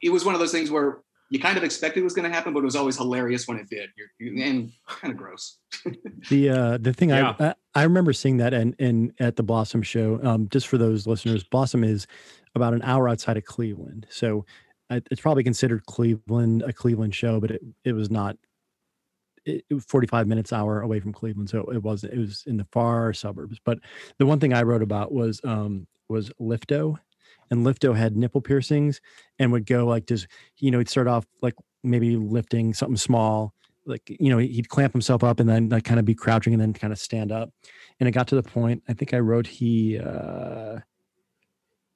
it 0.03 0.11
was 0.11 0.25
one 0.25 0.35
of 0.35 0.41
those 0.41 0.53
things 0.53 0.71
where 0.71 1.01
you 1.31 1.39
kind 1.39 1.57
of 1.57 1.65
expected 1.65 2.01
it 2.01 2.05
was 2.05 2.15
going 2.15 2.29
to 2.29 2.35
happen, 2.35 2.53
but 2.53 2.61
it 2.61 2.65
was 2.65 2.77
always 2.77 2.97
hilarious 2.97 3.47
when 3.47 3.59
it 3.59 3.69
did. 3.69 3.91
You're, 3.97 4.45
and 4.45 4.71
kind 4.87 5.13
of 5.13 5.17
gross. 5.17 5.59
The 6.31 6.51
uh 6.51 6.79
the 6.79 6.93
thing 6.93 7.11
Yeah. 7.11 7.35
I, 7.39 7.55
I 7.79 7.85
remember 7.85 8.13
seeing 8.13 8.39
that 8.39 8.53
and 8.53 8.75
and 8.81 9.13
at 9.21 9.37
the 9.37 9.45
Blossom 9.45 9.83
show. 9.83 10.19
Um, 10.25 10.49
just 10.49 10.67
for 10.67 10.79
those 10.79 11.07
listeners, 11.07 11.45
Blossom 11.45 11.85
is 11.85 12.09
about 12.57 12.75
an 12.75 12.83
hour 12.83 13.09
outside 13.09 13.37
of 13.37 13.45
Cleveland, 13.45 14.05
so 14.11 14.45
it's 14.91 15.21
probably 15.21 15.45
considered 15.45 15.87
Cleveland 15.87 16.63
a 16.63 16.73
Cleveland 16.73 17.15
show, 17.15 17.39
but 17.41 17.53
it 17.53 17.63
it 17.85 17.93
was 17.93 18.11
not. 18.11 18.37
It, 19.45 19.65
it 19.71 19.75
was 19.75 19.85
45 19.85 20.27
minutes 20.27 20.53
hour 20.53 20.81
away 20.81 20.99
from 20.99 21.13
Cleveland, 21.13 21.51
so 21.51 21.61
it 21.71 21.81
was 21.85 22.03
it 22.03 22.19
was 22.19 22.43
in 22.49 22.57
the 22.57 22.67
far 22.73 23.13
suburbs. 23.13 23.61
But 23.65 23.79
the 24.19 24.27
one 24.27 24.41
thing 24.41 24.53
I 24.53 24.63
wrote 24.63 24.83
about 24.83 25.13
was 25.13 25.41
um 25.45 25.87
was 26.09 26.31
Lifto, 26.41 26.97
and 27.53 27.65
Lifto 27.65 27.97
had 27.97 28.17
nipple 28.17 28.41
piercings 28.41 29.01
and 29.39 29.53
would 29.53 29.67
go 29.67 29.87
like 29.87 30.07
just 30.07 30.27
you 30.57 30.73
know 30.73 30.79
he'd 30.79 30.89
start 30.89 31.07
off 31.07 31.27
like 31.43 31.55
maybe 31.85 32.17
lifting 32.17 32.75
something 32.75 32.97
small 32.97 33.55
like 33.89 34.17
you 34.21 34.31
know 34.31 34.39
he'd 34.39 34.69
clamp 34.69 34.93
himself 34.93 35.25
up 35.25 35.41
and 35.41 35.49
then 35.49 35.69
like 35.69 35.85
kind 35.85 35.99
of 35.99 36.07
be 36.07 36.15
crouching 36.15 36.53
and 36.53 36.61
then 36.61 36.73
kind 36.73 36.93
of 36.93 36.99
stand 36.99 37.33
up 37.33 37.51
and 37.99 38.09
it 38.09 38.13
got 38.13 38.29
to 38.29 38.35
the 38.35 38.43
point 38.43 38.83
i 38.89 38.93
think 38.93 39.15
i 39.15 39.19
wrote 39.19 39.47
he 39.47 39.99
uh 39.99 40.79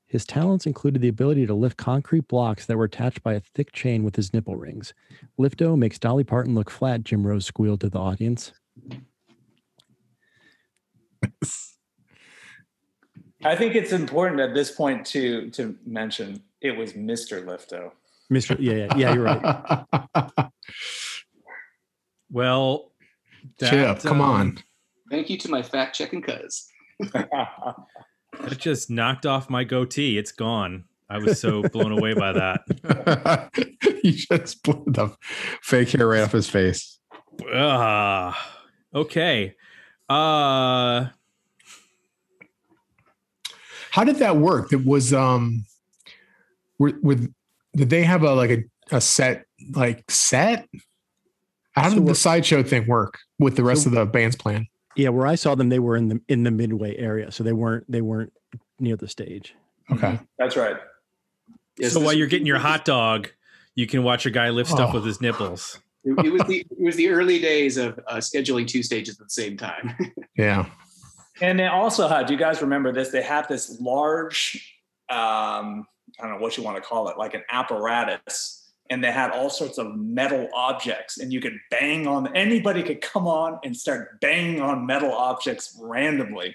his 0.06 0.26
talents 0.26 0.66
included 0.66 1.00
the 1.00 1.08
ability 1.08 1.46
to 1.46 1.54
lift 1.54 1.76
concrete 1.76 2.26
blocks 2.28 2.66
that 2.66 2.76
were 2.76 2.84
attached 2.84 3.22
by 3.22 3.34
a 3.34 3.40
thick 3.54 3.72
chain 3.72 4.02
with 4.02 4.16
his 4.16 4.32
nipple 4.32 4.56
rings 4.56 4.94
lifto 5.38 5.76
makes 5.76 5.98
dolly 5.98 6.24
parton 6.24 6.54
look 6.54 6.70
flat 6.70 7.04
jim 7.04 7.26
rose 7.26 7.46
squealed 7.46 7.80
to 7.80 7.88
the 7.88 7.98
audience 7.98 8.52
I 13.44 13.56
think 13.56 13.74
it's 13.74 13.92
important 13.92 14.40
at 14.40 14.54
this 14.54 14.70
point 14.70 15.04
to 15.06 15.50
to 15.50 15.76
mention 15.84 16.42
it 16.60 16.76
was 16.76 16.92
Mr. 16.92 17.44
Lifto. 17.44 17.90
mr 18.30 18.56
yeah 18.58 18.72
yeah, 18.72 18.96
yeah 18.96 19.14
you're 19.14 19.24
right 19.24 20.48
Well, 22.32 22.90
Chip, 23.60 24.00
come 24.00 24.20
um, 24.20 24.30
on. 24.30 24.58
Thank 25.10 25.28
you 25.30 25.36
to 25.38 25.50
my 25.50 25.62
fact 25.62 25.94
checking 25.94 26.22
cuz. 26.22 26.68
That 28.40 28.58
just 28.58 28.90
knocked 28.90 29.26
off 29.26 29.50
my 29.50 29.62
goatee. 29.62 30.16
It's 30.16 30.32
gone. 30.32 30.84
I 31.10 31.18
was 31.18 31.38
so 31.38 31.62
blown 31.62 31.92
away 31.92 32.14
by 32.14 32.32
that. 32.32 33.50
you 34.02 34.12
just 34.12 34.62
blew 34.62 34.82
the 34.86 35.14
fake 35.60 35.90
hair 35.90 36.08
right 36.08 36.22
off 36.22 36.32
his 36.32 36.48
face. 36.48 36.98
Ah, 37.52 38.58
okay. 38.94 39.54
Uh, 40.08 41.08
How 43.90 44.04
did 44.04 44.16
that 44.16 44.38
work? 44.38 44.72
It 44.72 44.86
was 44.86 45.12
um, 45.12 45.66
were, 46.78 46.92
with 47.02 47.32
did 47.76 47.90
they 47.90 48.04
have 48.04 48.22
a 48.22 48.32
like 48.32 48.50
a, 48.50 48.64
a 48.90 49.00
set 49.00 49.44
like 49.74 50.10
set? 50.10 50.66
How 51.72 51.88
So 51.88 51.96
did 51.96 52.06
the 52.06 52.14
sideshow 52.14 52.62
thing 52.62 52.86
work 52.86 53.18
with 53.38 53.56
the 53.56 53.64
rest 53.64 53.82
So- 53.84 53.88
of 53.90 53.94
the 53.94 54.06
band's 54.06 54.36
plan? 54.36 54.66
yeah 54.94 55.08
where 55.08 55.26
i 55.26 55.34
saw 55.34 55.54
them 55.54 55.70
they 55.70 55.78
were 55.78 55.96
in 55.96 56.08
the 56.08 56.20
in 56.28 56.42
the 56.42 56.50
midway 56.50 56.94
area 56.98 57.32
so 57.32 57.42
they 57.42 57.54
weren't 57.54 57.90
they 57.90 58.02
weren't 58.02 58.30
near 58.78 58.94
the 58.96 59.08
stage 59.08 59.54
Okay. 59.90 60.18
That's 60.38 60.56
right. 60.56 60.76
Yes, 61.78 61.92
so 61.94 62.00
while 62.00 62.12
you're 62.12 62.28
getting 62.28 62.46
your 62.46 62.58
hot 62.58 62.84
dog, 62.84 63.28
you 63.74 63.86
can 63.86 64.04
watch 64.04 64.26
a 64.26 64.30
guy 64.30 64.48
lift 64.50 64.70
stuff 64.70 64.90
Oh. 64.92 64.94
with 64.94 65.04
his 65.04 65.20
nipples. 65.20 65.80
It, 66.04 66.12
it 66.26 66.32
was 66.32 66.42
the 66.42 66.60
it 66.70 66.78
was 66.80 66.96
the 66.96 67.08
early 67.08 67.38
days 67.40 67.76
of 67.78 67.98
uh, 68.06 68.16
scheduling 68.16 68.66
two 68.66 68.82
stages 68.82 69.18
at 69.20 69.26
the 69.26 69.30
same 69.30 69.56
time. 69.56 69.96
Yeah. 70.36 70.66
And 71.42 71.58
they 71.58 71.66
also 71.66 72.06
had, 72.08 72.26
do 72.26 72.32
you 72.32 72.38
guys 72.38 72.62
remember 72.62 72.92
this? 72.92 73.08
They 73.10 73.22
had 73.22 73.48
this 73.48 73.78
large, 73.80 74.78
um, 75.10 75.86
I 76.20 76.22
don't 76.22 76.30
know 76.32 76.38
what 76.38 76.56
you 76.56 76.62
want 76.62 76.76
to 76.76 76.82
call 76.82 77.08
it, 77.08 77.18
like 77.18 77.34
an 77.34 77.42
apparatus. 77.50 78.61
And 78.90 79.02
they 79.02 79.10
had 79.12 79.30
all 79.30 79.48
sorts 79.48 79.78
of 79.78 79.96
metal 79.96 80.48
objects, 80.54 81.18
and 81.18 81.32
you 81.32 81.40
could 81.40 81.54
bang 81.70 82.06
on, 82.06 82.34
anybody 82.36 82.82
could 82.82 83.00
come 83.00 83.26
on 83.26 83.58
and 83.64 83.74
start 83.76 84.20
banging 84.20 84.60
on 84.60 84.84
metal 84.86 85.12
objects 85.12 85.78
randomly. 85.80 86.54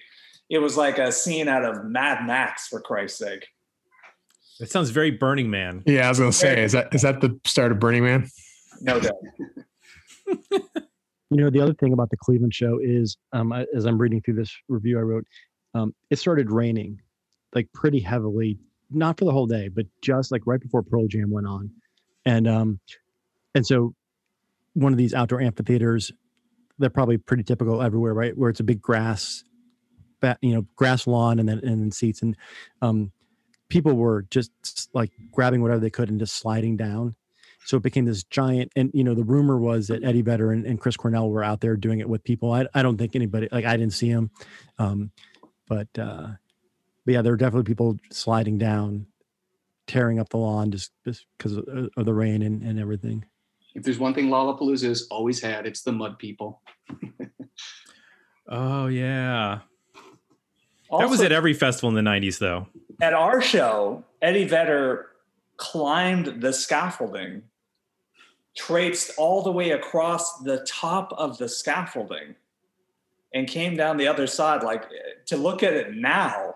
It 0.50 0.60
was 0.60 0.78
like 0.78 0.98
a 1.00 1.12
scene 1.12 1.48
out 1.48 1.66
of 1.66 1.86
Mad 1.86 2.28
Max, 2.28 2.68
for 2.68 2.80
Christ's 2.80 3.20
sake. 3.20 3.48
That 4.60 4.70
sounds 4.70 4.90
very 4.92 5.12
Burning 5.12 5.50
Man. 5.50 5.84
Yeah, 5.86 6.06
I 6.06 6.10
was 6.10 6.20
gonna 6.20 6.32
say, 6.32 6.64
is 6.64 6.72
that 6.74 6.94
is 6.94 7.02
that 7.04 7.22
the 7.22 7.40
start 7.46 7.72
of 7.72 7.80
Burning 7.80 8.04
Man? 8.04 8.28
No 8.82 9.00
doubt. 9.00 9.14
You 11.30 11.44
know, 11.44 11.50
the 11.50 11.60
other 11.60 11.74
thing 11.74 11.92
about 11.92 12.10
the 12.10 12.16
Cleveland 12.16 12.54
show 12.54 12.80
is, 12.82 13.18
um, 13.34 13.52
I- 13.52 13.66
as 13.76 13.86
I'm 13.86 13.98
reading 13.98 14.22
through 14.22 14.36
this 14.36 14.56
review 14.70 14.98
I 14.98 15.02
wrote, 15.02 15.26
um, 15.74 15.94
it 16.10 16.20
started 16.20 16.50
raining 16.50 17.02
like 17.54 17.68
pretty 17.74 18.00
heavily, 18.00 18.58
not 18.92 19.20
for 19.20 19.26
the 19.26 19.32
whole 19.34 19.46
day, 19.46 19.68
but 19.68 19.86
just 20.02 20.32
like 20.32 20.44
right 20.46 20.62
before 20.62 20.84
Pearl 20.84 21.06
Jam 21.08 21.30
went 21.30 21.46
on, 21.46 21.70
and 22.28 22.46
um, 22.46 22.80
and 23.56 23.66
so 23.66 23.96
one 24.74 24.92
of 24.92 24.98
these 24.98 25.14
outdoor 25.14 25.42
amphitheaters, 25.42 26.12
they're 26.78 26.90
probably 26.90 27.18
pretty 27.18 27.44
typical 27.44 27.82
everywhere, 27.82 28.14
right? 28.14 28.38
Where 28.38 28.50
it's 28.50 28.60
a 28.60 28.66
big 28.66 28.82
grass, 28.82 29.46
ba- 30.20 30.38
you 30.42 30.54
know, 30.54 30.68
grass 30.76 31.08
lawn, 31.08 31.40
and 31.40 31.48
then 31.48 31.60
and 31.60 31.82
then 31.82 31.92
seats, 31.92 32.22
and 32.22 32.36
um, 32.82 33.14
people 33.70 33.94
were 33.94 34.26
just 34.30 34.90
like 34.94 35.12
grabbing 35.32 35.62
whatever 35.62 35.80
they 35.80 35.90
could 35.90 36.10
and 36.10 36.20
just 36.20 36.36
sliding 36.36 36.76
down. 36.76 37.16
So 37.66 37.78
it 37.78 37.84
became 37.84 38.06
this 38.06 38.24
giant 38.24 38.72
and 38.78 38.92
you 38.94 39.04
know 39.04 39.14
the 39.14 39.26
rumor 39.26 39.58
was 39.58 39.88
that 39.88 40.02
eddie 40.04 40.22
vedder 40.22 40.54
and, 40.54 40.66
and 40.66 40.80
chris 40.80 40.96
cornell 40.96 41.30
were 41.30 41.44
out 41.44 41.60
there 41.60 41.76
doing 41.76 42.00
it 42.00 42.08
with 42.08 42.24
people. 42.24 42.54
I, 42.54 42.66
I 42.74 42.82
don't 42.82 42.98
think 42.98 43.14
anybody 43.14 43.50
like 43.52 43.66
i 43.66 43.76
didn't 43.76 43.92
see 43.92 44.08
him 44.08 44.32
um, 44.80 45.12
but 45.68 45.90
uh 46.00 46.28
but 47.06 47.14
yeah 47.14 47.22
there 47.22 47.34
were 47.34 47.38
definitely 47.38 47.68
people 47.68 47.98
sliding 48.10 48.58
down 48.58 49.08
tearing 49.88 50.20
up 50.20 50.30
the 50.30 50.38
lawn 50.38 50.72
just 50.72 50.92
just 51.06 51.26
because 51.38 51.58
of, 51.58 51.90
of 51.98 52.06
the 52.06 52.14
rain 52.14 52.42
and, 52.42 52.62
and 52.62 52.80
everything 52.80 53.26
if 53.78 53.84
there's 53.84 54.00
one 54.00 54.16
thing 54.16 54.30
Lollapalooza 54.30 54.88
has 54.88 55.08
always 55.12 55.40
had, 55.40 55.68
it's 55.68 55.84
the 55.84 55.92
mud 55.92 56.18
people. 56.20 56.62
Oh 58.50 58.88
yeah, 58.88 59.60
that 60.90 61.10
was 61.10 61.20
at 61.20 61.34
every 61.34 61.54
festival 61.54 61.90
in 61.90 61.96
the 61.96 62.10
'90s, 62.10 62.40
though. 62.40 62.68
at 63.02 63.14
our 63.14 63.42
show, 63.42 64.06
Eddie 64.22 64.46
Vedder 64.46 65.08
climbed 65.58 66.42
the 66.42 66.54
scaffolding, 66.54 67.44
traipsed 68.56 69.12
all 69.18 69.44
the 69.44 69.52
way 69.52 69.72
across 69.72 70.40
the 70.40 70.66
top 70.66 71.12
of 71.18 71.38
the 71.38 71.50
scaffolding, 71.50 72.36
and 73.34 73.50
came 73.50 73.76
down 73.76 73.98
the 73.98 74.08
other 74.08 74.28
side. 74.28 74.64
Like 74.64 74.84
eh, 74.84 75.20
to 75.26 75.36
look 75.36 75.62
at 75.62 75.74
it 75.74 75.94
now, 75.96 76.56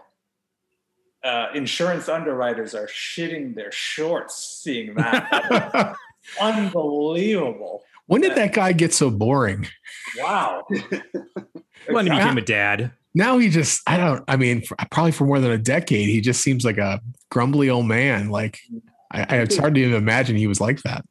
uh, 1.24 1.48
insurance 1.54 2.10
underwriters 2.10 2.74
are 2.74 2.88
shitting 2.88 3.56
their 3.56 3.72
shorts 3.72 4.62
seeing 4.64 4.96
that. 4.96 5.96
unbelievable. 6.42 7.84
When 8.08 8.22
did 8.22 8.36
that 8.36 8.54
guy 8.54 8.74
get 8.74 8.94
so 8.94 9.10
boring? 9.10 9.68
Wow. 10.20 10.66
When 11.90 12.06
he 12.06 12.12
became 12.12 12.38
a 12.38 12.42
dad. 12.42 12.92
Now 13.16 13.40
he 13.40 13.50
just, 13.50 13.82
I 13.88 13.98
don't, 13.98 14.24
I 14.28 14.38
mean, 14.38 14.62
for, 14.62 14.78
probably 14.92 15.12
for 15.12 15.26
more 15.26 15.40
than 15.40 15.50
a 15.50 15.58
decade, 15.58 16.08
he 16.08 16.22
just 16.22 16.42
seems 16.42 16.64
like 16.64 16.78
a 16.78 17.02
grumbly 17.32 17.72
old 17.72 17.88
man. 17.88 18.30
Like, 18.30 18.60
I, 19.10 19.22
I, 19.22 19.38
it's 19.38 19.58
hard 19.58 19.74
to 19.74 19.82
even 19.82 19.96
imagine 19.96 20.36
he 20.36 20.46
was 20.46 20.62
like 20.62 20.84
that. 20.84 21.04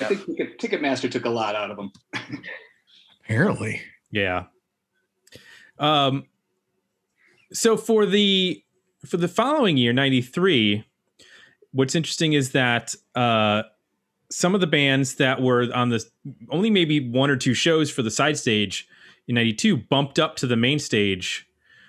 I 0.00 0.04
think 0.04 0.26
Ticket, 0.26 0.58
Ticketmaster 0.58 1.10
took 1.10 1.24
a 1.24 1.30
lot 1.30 1.54
out 1.54 1.70
of 1.70 1.78
him. 1.78 1.90
Apparently. 3.24 3.80
Yeah. 4.10 4.44
Um 5.78 6.26
so 7.52 7.76
for 7.76 8.04
the 8.04 8.62
for 9.06 9.16
the 9.16 9.28
following 9.28 9.76
year 9.76 9.92
93 9.92 10.84
what's 11.72 11.94
interesting 11.94 12.32
is 12.32 12.52
that 12.52 12.94
uh 13.14 13.62
some 14.30 14.54
of 14.54 14.60
the 14.60 14.66
bands 14.66 15.14
that 15.14 15.40
were 15.40 15.68
on 15.74 15.88
the 15.88 16.04
only 16.50 16.70
maybe 16.70 17.08
one 17.08 17.30
or 17.30 17.36
two 17.36 17.54
shows 17.54 17.90
for 17.90 18.02
the 18.02 18.10
side 18.10 18.38
stage 18.38 18.86
in 19.26 19.34
92 19.34 19.76
bumped 19.76 20.18
up 20.18 20.36
to 20.36 20.46
the 20.46 20.56
main 20.56 20.78
stage 20.78 21.46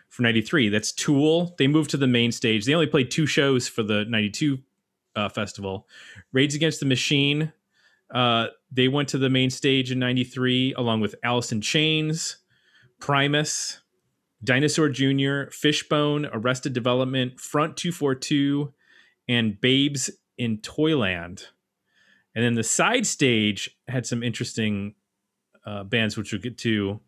for 0.07 0.23
93 0.23 0.69
that's 0.69 0.91
tool. 0.91 1.55
They 1.57 1.67
moved 1.67 1.89
to 1.91 1.97
the 1.97 2.07
main 2.07 2.31
stage. 2.31 2.65
They 2.65 2.73
only 2.73 2.87
played 2.87 3.11
two 3.11 3.25
shows 3.25 3.67
for 3.67 3.83
the 3.83 4.05
92 4.05 4.59
uh, 5.15 5.29
festival. 5.29 5.87
Rage 6.31 6.55
Against 6.55 6.79
the 6.79 6.85
Machine 6.85 7.53
uh, 8.11 8.47
they 8.71 8.87
went 8.87 9.07
to 9.09 9.17
the 9.17 9.29
main 9.29 9.49
stage 9.49 9.91
in 9.91 9.99
93 9.99 10.73
along 10.73 11.01
with 11.01 11.15
alice 11.23 11.51
in 11.51 11.61
chains 11.61 12.37
primus 12.99 13.78
dinosaur 14.43 14.89
jr 14.89 15.43
fishbone 15.51 16.27
arrested 16.31 16.73
development 16.73 17.39
front 17.39 17.75
242 17.77 18.73
and 19.27 19.59
babes 19.59 20.09
in 20.37 20.57
toyland 20.59 21.47
and 22.35 22.45
then 22.45 22.53
the 22.55 22.63
side 22.63 23.05
stage 23.05 23.77
had 23.87 24.05
some 24.05 24.23
interesting 24.23 24.95
uh, 25.65 25.83
bands, 25.83 26.17
which 26.17 26.31
we'll 26.31 26.41
get 26.41 26.57
to 26.59 26.99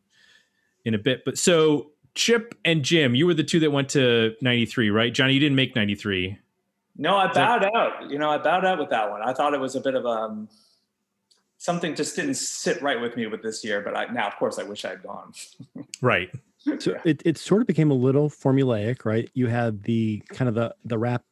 in 0.86 0.94
a 0.94 0.98
bit. 0.98 1.24
But 1.26 1.38
so 1.38 1.92
Chip 2.16 2.56
and 2.66 2.84
Jim, 2.84 3.16
you 3.16 3.26
were 3.26 3.34
the 3.34 3.44
two 3.44 3.60
that 3.62 3.72
went 3.72 3.90
to 3.90 4.36
93, 4.42 4.90
right? 4.90 5.14
Johnny, 5.14 5.34
you 5.34 5.40
didn't 5.40 5.56
make 5.56 5.76
93. 5.76 6.38
No, 6.98 7.16
I 7.16 7.32
bowed 7.32 7.64
out. 7.64 8.10
You 8.10 8.20
know, 8.20 8.30
I 8.30 8.38
bowed 8.38 8.66
out 8.66 8.80
with 8.80 8.90
that 8.90 9.10
one. 9.10 9.22
I 9.22 9.34
thought 9.34 9.54
it 9.54 9.60
was 9.60 9.76
a 9.76 9.82
bit 9.82 9.96
of 9.96 10.06
um 10.06 10.50
something 11.58 11.96
just 11.96 12.16
didn't 12.16 12.34
sit 12.34 12.82
right 12.82 13.00
with 13.00 13.16
me 13.16 13.28
with 13.28 13.42
this 13.42 13.64
year. 13.64 13.82
But 13.82 13.96
I, 13.96 14.06
now, 14.08 14.28
of 14.28 14.36
course, 14.36 14.60
I 14.60 14.64
wish 14.64 14.84
I 14.86 14.90
had 14.90 15.04
gone. 15.04 15.34
Right. 16.02 16.32
So 16.80 16.96
it, 17.06 17.22
it 17.26 17.38
sort 17.38 17.62
of 17.62 17.68
became 17.68 17.90
a 17.90 17.96
little 17.96 18.30
formulaic, 18.30 19.04
right? 19.06 19.30
You 19.34 19.48
had 19.48 19.84
the 19.84 20.22
kind 20.30 20.48
of 20.48 20.56
the 20.56 20.76
the 20.86 20.98
rap, 20.98 21.24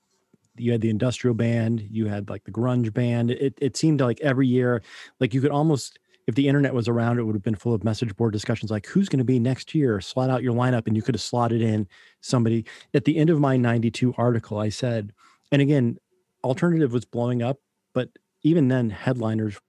you 0.57 0.71
had 0.71 0.81
the 0.81 0.89
industrial 0.89 1.35
band, 1.35 1.81
you 1.89 2.07
had 2.07 2.29
like 2.29 2.43
the 2.45 2.51
grunge 2.51 2.93
band. 2.93 3.31
It 3.31 3.53
it 3.61 3.77
seemed 3.77 4.01
like 4.01 4.19
every 4.21 4.47
year, 4.47 4.81
like 5.19 5.33
you 5.33 5.41
could 5.41 5.51
almost 5.51 5.99
if 6.27 6.35
the 6.35 6.47
internet 6.47 6.75
was 6.75 6.87
around, 6.87 7.17
it 7.17 7.23
would 7.23 7.33
have 7.33 7.43
been 7.43 7.55
full 7.55 7.73
of 7.73 7.83
message 7.83 8.15
board 8.15 8.33
discussions 8.33 8.69
like 8.69 8.85
who's 8.85 9.09
going 9.09 9.19
to 9.19 9.25
be 9.25 9.39
next 9.39 9.73
year. 9.73 9.99
Slot 9.99 10.29
out 10.29 10.43
your 10.43 10.53
lineup, 10.53 10.85
and 10.85 10.95
you 10.95 11.01
could 11.01 11.15
have 11.15 11.21
slotted 11.21 11.61
in 11.61 11.87
somebody. 12.21 12.65
At 12.93 13.05
the 13.05 13.17
end 13.17 13.29
of 13.29 13.39
my 13.39 13.57
'92 13.57 14.13
article, 14.17 14.57
I 14.59 14.69
said, 14.69 15.11
and 15.51 15.61
again, 15.61 15.97
alternative 16.43 16.93
was 16.93 17.05
blowing 17.05 17.41
up, 17.41 17.57
but 17.93 18.09
even 18.43 18.67
then, 18.67 18.89
headliners 18.89 19.59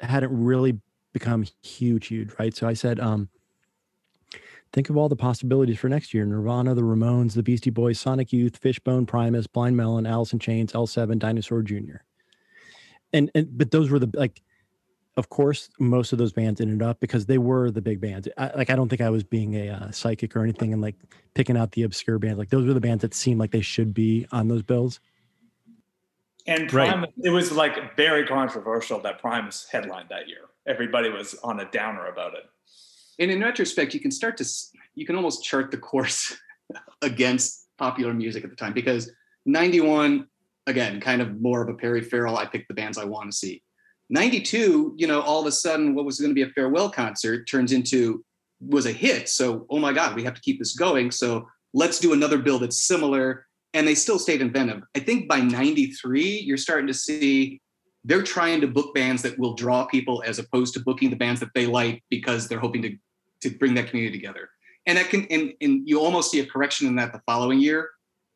hadn't 0.00 0.32
really 0.32 0.78
become 1.12 1.46
huge, 1.62 2.06
huge, 2.06 2.30
right? 2.38 2.54
So 2.54 2.66
I 2.66 2.74
said, 2.74 2.98
um, 3.00 3.28
think 4.72 4.90
of 4.90 4.96
all 4.96 5.08
the 5.08 5.16
possibilities 5.16 5.78
for 5.78 5.88
next 5.88 6.14
year 6.14 6.24
Nirvana, 6.24 6.74
the 6.74 6.82
Ramones, 6.82 7.34
the 7.34 7.42
Beastie 7.42 7.70
Boys, 7.70 7.98
Sonic 7.98 8.32
Youth, 8.32 8.56
Fishbone, 8.56 9.06
Primus, 9.06 9.46
Blind 9.46 9.76
Melon, 9.76 10.06
Alice 10.06 10.32
in 10.32 10.38
Chains, 10.38 10.72
L7, 10.72 11.18
Dinosaur 11.18 11.62
Jr. 11.62 11.96
And, 13.12 13.30
and 13.34 13.56
but 13.56 13.70
those 13.70 13.90
were 13.90 13.98
the 13.98 14.10
like 14.14 14.42
of 15.16 15.28
course 15.28 15.68
most 15.80 16.12
of 16.12 16.18
those 16.18 16.32
bands 16.32 16.60
ended 16.60 16.82
up 16.82 17.00
because 17.00 17.26
they 17.26 17.38
were 17.38 17.72
the 17.72 17.82
big 17.82 18.00
bands 18.00 18.28
I, 18.38 18.52
like 18.56 18.70
i 18.70 18.76
don't 18.76 18.88
think 18.88 19.00
i 19.00 19.10
was 19.10 19.24
being 19.24 19.56
a 19.56 19.68
uh, 19.70 19.90
psychic 19.90 20.36
or 20.36 20.44
anything 20.44 20.72
and 20.72 20.80
like 20.80 20.94
picking 21.34 21.56
out 21.56 21.72
the 21.72 21.82
obscure 21.82 22.20
bands 22.20 22.38
like 22.38 22.50
those 22.50 22.64
were 22.64 22.74
the 22.74 22.80
bands 22.80 23.02
that 23.02 23.12
seemed 23.12 23.40
like 23.40 23.50
they 23.50 23.60
should 23.60 23.92
be 23.92 24.28
on 24.30 24.46
those 24.46 24.62
bills 24.62 25.00
And 26.46 26.72
Right. 26.72 27.08
It 27.22 27.30
was 27.30 27.52
like 27.52 27.96
very 27.96 28.26
controversial 28.26 29.00
that 29.00 29.20
Primus 29.20 29.66
headlined 29.70 30.08
that 30.10 30.28
year. 30.28 30.48
Everybody 30.66 31.08
was 31.08 31.34
on 31.42 31.60
a 31.60 31.70
downer 31.70 32.06
about 32.06 32.34
it. 32.34 32.44
And 33.20 33.30
in 33.30 33.40
retrospect, 33.42 33.92
you 33.92 34.00
can 34.00 34.10
start 34.10 34.38
to, 34.38 34.48
you 34.94 35.04
can 35.04 35.14
almost 35.14 35.44
chart 35.44 35.70
the 35.70 35.76
course 35.76 36.36
against 37.02 37.68
popular 37.78 38.14
music 38.14 38.44
at 38.44 38.50
the 38.50 38.56
time 38.56 38.72
because 38.72 39.12
91, 39.44 40.26
again, 40.66 41.00
kind 41.00 41.20
of 41.20 41.40
more 41.40 41.62
of 41.62 41.68
a 41.68 41.74
Perry 41.74 42.00
Farrell, 42.00 42.38
I 42.38 42.46
pick 42.46 42.66
the 42.66 42.74
bands 42.74 42.96
I 42.96 43.04
want 43.04 43.30
to 43.30 43.36
see. 43.36 43.62
92, 44.08 44.94
you 44.96 45.06
know, 45.06 45.20
all 45.20 45.40
of 45.40 45.46
a 45.46 45.52
sudden 45.52 45.94
what 45.94 46.04
was 46.04 46.18
going 46.18 46.30
to 46.30 46.34
be 46.34 46.42
a 46.42 46.52
farewell 46.52 46.90
concert 46.90 47.48
turns 47.48 47.72
into, 47.72 48.24
was 48.60 48.86
a 48.86 48.92
hit. 48.92 49.28
So, 49.28 49.66
oh 49.70 49.78
my 49.78 49.92
God, 49.92 50.16
we 50.16 50.24
have 50.24 50.34
to 50.34 50.40
keep 50.40 50.58
this 50.58 50.74
going. 50.74 51.10
So 51.10 51.48
let's 51.72 52.00
do 52.00 52.12
another 52.12 52.38
bill 52.38 52.58
that's 52.58 52.82
similar. 52.82 53.46
And 53.72 53.86
they 53.86 53.94
still 53.94 54.18
stayed 54.18 54.42
inventive. 54.42 54.82
I 54.96 55.00
think 55.00 55.28
by 55.28 55.40
93, 55.40 56.40
you're 56.40 56.56
starting 56.56 56.88
to 56.88 56.94
see 56.94 57.60
they're 58.04 58.22
trying 58.22 58.60
to 58.62 58.66
book 58.66 58.94
bands 58.94 59.22
that 59.22 59.38
will 59.38 59.54
draw 59.54 59.84
people 59.84 60.22
as 60.26 60.38
opposed 60.38 60.74
to 60.74 60.80
booking 60.80 61.10
the 61.10 61.16
bands 61.16 61.40
that 61.40 61.50
they 61.54 61.66
like 61.66 62.02
because 62.10 62.48
they're 62.48 62.58
hoping 62.58 62.82
to 62.82 62.96
to 63.42 63.50
bring 63.50 63.74
that 63.74 63.88
community 63.88 64.16
together. 64.18 64.50
And 64.86 64.96
that 64.98 65.08
can 65.08 65.24
and, 65.30 65.52
and 65.60 65.88
you 65.88 66.00
almost 66.00 66.30
see 66.30 66.40
a 66.40 66.46
correction 66.46 66.86
in 66.86 66.96
that 66.96 67.12
the 67.12 67.20
following 67.26 67.58
year. 67.60 67.90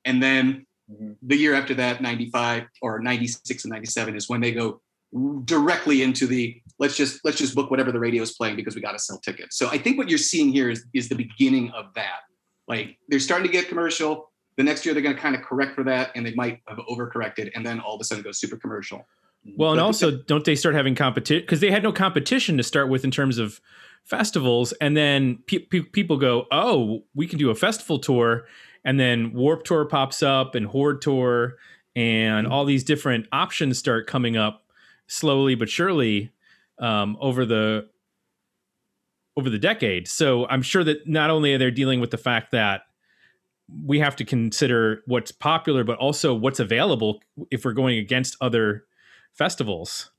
And 0.04 0.22
then 0.22 0.66
Mhm. 0.92 1.16
the 1.22 1.34
year 1.36 1.54
after 1.54 1.72
that, 1.76 2.02
95 2.02 2.64
or 2.82 2.98
96 3.00 3.64
and 3.64 3.72
97 3.72 4.14
is 4.16 4.28
when 4.28 4.42
they 4.42 4.52
go 4.52 4.82
directly 5.46 6.02
into 6.02 6.26
the 6.26 6.60
let's 6.78 6.94
just 6.96 7.20
let's 7.24 7.38
just 7.38 7.54
book 7.54 7.70
whatever 7.70 7.90
the 7.90 7.98
radio 7.98 8.22
is 8.22 8.32
playing 8.34 8.56
because 8.56 8.74
we 8.74 8.82
got 8.82 8.92
to 8.92 8.98
sell 8.98 9.18
tickets. 9.18 9.56
So 9.56 9.68
I 9.68 9.78
think 9.78 9.96
what 9.96 10.08
you're 10.10 10.18
seeing 10.18 10.52
here 10.52 10.68
is 10.68 10.84
is 10.92 11.08
the 11.08 11.14
beginning 11.14 11.70
of 11.70 11.86
that. 11.94 12.20
Like 12.68 12.98
they're 13.08 13.20
starting 13.20 13.46
to 13.46 13.52
get 13.52 13.68
commercial. 13.68 14.30
The 14.58 14.62
next 14.62 14.84
year 14.84 14.92
they're 14.94 15.02
going 15.02 15.16
to 15.16 15.20
kind 15.20 15.34
of 15.34 15.40
correct 15.42 15.74
for 15.74 15.84
that, 15.84 16.10
and 16.14 16.24
they 16.26 16.34
might 16.34 16.60
have 16.68 16.78
overcorrected, 16.78 17.50
and 17.54 17.64
then 17.66 17.80
all 17.80 17.94
of 17.94 18.00
a 18.00 18.04
sudden 18.04 18.22
go 18.22 18.30
super 18.32 18.56
commercial. 18.56 19.06
Well, 19.56 19.72
and 19.72 19.78
But- 19.78 19.84
also, 19.84 20.10
don't 20.18 20.44
they 20.44 20.54
start 20.54 20.74
having 20.74 20.94
competition 20.94 21.42
because 21.42 21.60
they 21.60 21.70
had 21.70 21.82
no 21.82 21.92
competition 21.92 22.56
to 22.58 22.62
start 22.62 22.88
with 22.88 23.04
in 23.04 23.10
terms 23.10 23.38
of 23.38 23.60
festivals, 24.04 24.72
and 24.80 24.96
then 24.96 25.38
pe- 25.46 25.58
pe- 25.58 25.80
people 25.80 26.16
go, 26.16 26.46
"Oh, 26.50 27.04
we 27.14 27.26
can 27.26 27.38
do 27.38 27.50
a 27.50 27.54
festival 27.54 27.98
tour," 27.98 28.46
and 28.84 29.00
then 29.00 29.32
Warped 29.32 29.66
Tour 29.66 29.84
pops 29.86 30.22
up 30.22 30.54
and 30.54 30.66
Horde 30.66 31.02
Tour, 31.02 31.56
and 31.96 32.46
all 32.46 32.64
these 32.64 32.84
different 32.84 33.26
options 33.32 33.78
start 33.78 34.06
coming 34.06 34.36
up 34.36 34.64
slowly 35.06 35.54
but 35.54 35.68
surely 35.68 36.32
um, 36.78 37.16
over 37.20 37.44
the 37.44 37.88
over 39.36 39.50
the 39.50 39.58
decade. 39.58 40.06
So 40.06 40.46
I'm 40.46 40.62
sure 40.62 40.84
that 40.84 41.08
not 41.08 41.30
only 41.30 41.54
are 41.54 41.58
they 41.58 41.70
dealing 41.70 42.00
with 42.00 42.10
the 42.10 42.18
fact 42.18 42.52
that 42.52 42.82
we 43.84 43.98
have 43.98 44.14
to 44.16 44.24
consider 44.24 45.02
what's 45.06 45.32
popular, 45.32 45.84
but 45.84 45.98
also 45.98 46.34
what's 46.34 46.60
available 46.60 47.20
if 47.50 47.64
we're 47.64 47.72
going 47.72 47.98
against 47.98 48.36
other 48.40 48.84
festivals. 49.32 50.10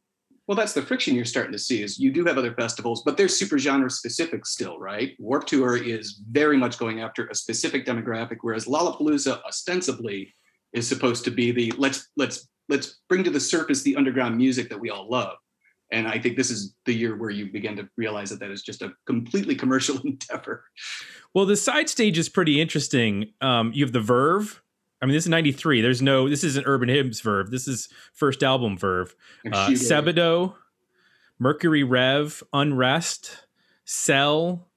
Well, 0.48 0.56
that's 0.56 0.74
the 0.74 0.82
friction 0.82 1.16
you're 1.16 1.26
starting 1.26 1.52
to 1.54 1.60
see 1.60 1.82
is 1.82 1.98
you 2.00 2.12
do 2.12 2.24
have 2.26 2.38
other 2.38 2.54
festivals, 2.54 3.02
but 3.04 3.18
they're 3.18 3.28
super 3.28 3.58
genre 3.58 3.90
specific 3.90 4.46
still, 4.46 4.78
right? 4.80 5.16
Warped 5.18 5.48
Tour 5.48 5.76
is 5.76 6.22
very 6.30 6.56
much 6.56 6.78
going 6.78 7.02
after 7.02 7.28
a 7.28 7.36
specific 7.36 7.86
demographic, 7.86 8.38
whereas 8.42 8.66
Lollapalooza 8.66 9.44
ostensibly 9.44 10.34
is 10.74 10.88
supposed 10.88 11.24
to 11.24 11.32
be 11.32 11.52
the 11.52 11.72
let's 11.78 12.10
let's 12.16 12.48
let's 12.70 13.02
bring 13.10 13.24
to 13.24 13.32
the 13.32 13.40
surface 13.40 13.82
the 13.82 13.96
underground 13.96 14.38
music 14.38 14.70
that 14.70 14.80
we 14.80 14.90
all 14.90 15.10
love. 15.10 15.38
And 15.92 16.08
I 16.08 16.20
think 16.20 16.36
this 16.36 16.50
is 16.50 16.76
the 16.86 16.94
year 16.94 17.16
where 17.16 17.30
you 17.30 17.52
begin 17.52 17.76
to 17.78 17.88
realize 17.96 18.30
that 18.32 18.40
that 18.40 18.52
is 18.52 18.64
just 18.64 18.82
a 18.82 18.92
completely 19.06 19.56
commercial 19.56 20.00
endeavor. 20.04 20.64
Well, 21.34 21.46
the 21.46 21.56
side 21.56 21.90
stage 21.90 22.18
is 22.18 22.30
pretty 22.30 22.62
interesting. 22.62 23.34
Um, 23.42 23.72
you 23.74 23.84
have 23.84 23.94
the 23.94 24.00
Verve. 24.00 24.62
I 25.06 25.08
mean, 25.08 25.14
this 25.14 25.26
is 25.26 25.30
'93. 25.30 25.82
There's 25.82 26.02
no. 26.02 26.28
This 26.28 26.44
isn't 26.44 26.66
Urban 26.66 26.90
Hymns 26.90 27.22
Verve. 27.22 27.52
This 27.52 27.68
is 27.68 27.90
first 28.12 28.42
album 28.42 28.76
Verve. 28.76 29.16
Uh. 29.46 29.70
Sebadoh, 29.70 30.56
Mercury 31.38 31.84
Rev, 31.84 32.42
Unrest, 32.52 33.46
Cell, 33.84 34.68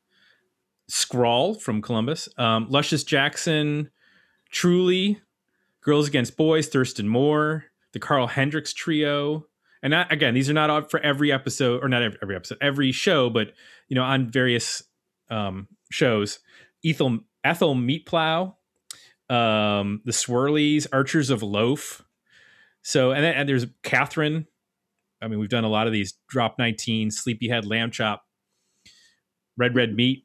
Scrawl 0.87 1.55
from 1.55 1.81
Columbus, 1.81 2.29
um, 2.37 2.67
Luscious 2.69 3.05
Jackson, 3.05 3.91
Truly, 4.51 5.19
Girls 5.81 6.07
Against 6.09 6.37
Boys, 6.37 6.69
Thurston 6.69 7.09
Moore, 7.09 7.65
the 7.93 7.99
Karl 7.99 8.27
Hendricks 8.27 8.75
Trio. 8.75 9.47
And 9.83 9.93
not, 9.93 10.13
again, 10.13 10.35
these 10.35 10.51
are 10.51 10.53
not 10.53 10.91
for 10.91 11.01
every 11.01 11.33
episode, 11.33 11.83
or 11.83 11.89
not 11.89 12.03
every, 12.03 12.19
every 12.21 12.37
episode, 12.37 12.59
every 12.61 12.93
show, 12.93 13.31
but 13.31 13.55
you 13.89 13.95
know, 13.95 14.03
on 14.03 14.29
various 14.29 14.83
um, 15.31 15.69
shows. 15.91 16.41
Ethel 16.85 17.21
Ethel 17.45 17.75
Meatplow, 17.75 18.57
um, 19.31 20.01
the 20.05 20.13
Swirlies, 20.13 20.87
Archers 20.93 21.31
of 21.31 21.43
Loaf. 21.43 22.03
So 22.83 23.11
and 23.11 23.23
then 23.23 23.35
and 23.35 23.49
there's 23.49 23.67
Catherine. 23.83 24.47
I 25.21 25.29
mean, 25.29 25.39
we've 25.39 25.49
done 25.49 25.65
a 25.65 25.69
lot 25.69 25.87
of 25.87 25.93
these. 25.93 26.15
Drop 26.29 26.59
19, 26.59 27.11
Sleepyhead, 27.11 27.65
Lambchop, 27.65 28.19
Red 29.57 29.75
Red 29.75 29.95
Meat. 29.95 30.25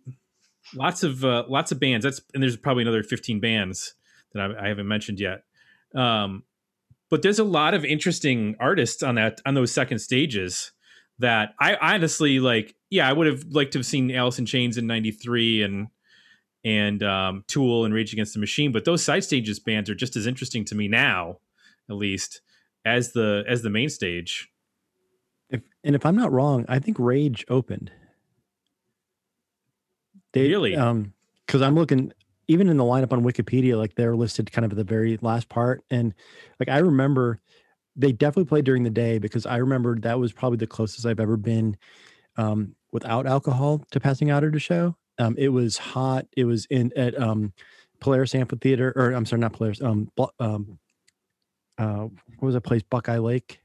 Lots 0.76 1.04
of 1.04 1.26
uh, 1.26 1.44
lots 1.50 1.72
of 1.72 1.80
bands. 1.80 2.04
That's 2.04 2.22
and 2.34 2.42
there's 2.42 2.58
probably 2.58 2.84
another 2.84 3.04
15 3.04 3.40
bands 3.40 3.96
that 4.34 4.42
I, 4.42 4.66
I 4.66 4.68
haven't 4.70 4.88
mentioned 4.88 5.20
yet. 5.20 5.44
Um, 5.96 6.44
but 7.10 7.22
there's 7.22 7.40
a 7.40 7.44
lot 7.44 7.74
of 7.74 7.86
interesting 7.86 8.56
artists 8.60 9.04
on 9.04 9.16
that 9.16 9.42
on 9.46 9.54
those 9.54 9.72
second 9.72 10.00
stages 10.00 10.72
that 11.20 11.54
I 11.60 11.76
honestly 11.76 12.40
like. 12.40 12.76
Yeah, 12.90 13.10
I 13.10 13.14
would 13.14 13.28
have 13.28 13.44
liked 13.50 13.74
to 13.74 13.80
have 13.80 13.86
seen 13.86 14.12
Alice 14.12 14.40
in 14.40 14.46
Chains 14.46 14.78
in 14.78 14.88
'93 14.88 15.64
and 15.64 15.88
and 16.64 17.04
um, 17.04 17.44
Tool 17.48 17.86
and 17.86 17.94
Rage 17.94 18.14
Against 18.14 18.34
the 18.34 18.40
Machine, 18.40 18.72
but 18.72 18.86
those 18.86 19.04
side 19.04 19.24
stages 19.24 19.60
bands 19.60 19.90
are 19.90 19.96
just 19.96 20.16
as 20.16 20.28
interesting 20.28 20.64
to 20.66 20.76
me 20.76 20.88
now, 20.88 21.40
at 21.90 21.96
least 21.96 22.42
as 22.86 23.12
the 23.12 23.44
as 23.48 23.62
the 23.62 23.70
main 23.70 23.90
stage. 23.90 24.50
If, 25.50 25.62
and 25.84 25.96
if 25.96 26.06
I'm 26.06 26.16
not 26.16 26.32
wrong, 26.32 26.66
I 26.68 26.80
think 26.80 26.98
Rage 27.00 27.46
opened. 27.50 27.92
They, 30.34 30.48
Really? 30.48 30.76
Um, 30.76 31.14
because 31.46 31.62
I'm 31.62 31.76
looking 31.76 32.12
even 32.48 32.68
in 32.68 32.78
the 32.78 32.84
lineup 32.84 33.14
on 33.14 33.24
Wikipedia, 33.24 33.78
like 33.78 33.96
they're 33.96 34.16
listed 34.16 34.52
kind 34.52 34.66
of 34.66 34.72
at 34.72 34.78
the 34.78 34.84
very 34.84 35.18
last 35.22 35.50
part, 35.50 35.84
and 35.90 36.14
like 36.60 36.70
I 36.70 36.80
remember 36.80 37.40
they 37.96 38.12
definitely 38.12 38.46
played 38.46 38.66
during 38.66 38.84
the 38.84 38.90
day 38.90 39.20
because 39.20 39.46
I 39.46 39.58
remember 39.58 40.00
that 40.00 40.20
was 40.20 40.34
probably 40.34 40.58
the 40.58 40.68
closest 40.68 41.06
I've 41.06 41.20
ever 41.20 41.38
been 41.38 41.78
um, 42.38 42.76
without 42.92 43.28
alcohol 43.28 43.84
to 43.92 44.00
passing 44.00 44.32
out 44.32 44.44
at 44.44 44.56
a 44.56 44.60
show. 44.60 44.96
Um, 45.24 45.36
it 45.38 45.50
was 45.50 45.78
hot. 45.78 46.26
It 46.36 46.44
was 46.44 46.66
in 46.70 46.92
at 46.98 47.18
um, 47.20 47.54
Polaris 48.02 48.36
Amphitheater, 48.36 48.92
or 48.96 49.12
I'm 49.12 49.26
sorry, 49.26 49.40
not 49.40 49.54
Polaris. 49.54 49.82
Um, 49.82 50.10
um, 50.40 50.80
uh, 51.78 52.08
what 52.38 52.42
was 52.42 52.56
that 52.56 52.62
place? 52.62 52.84
Buckeye 52.84 53.20
Lake, 53.20 53.62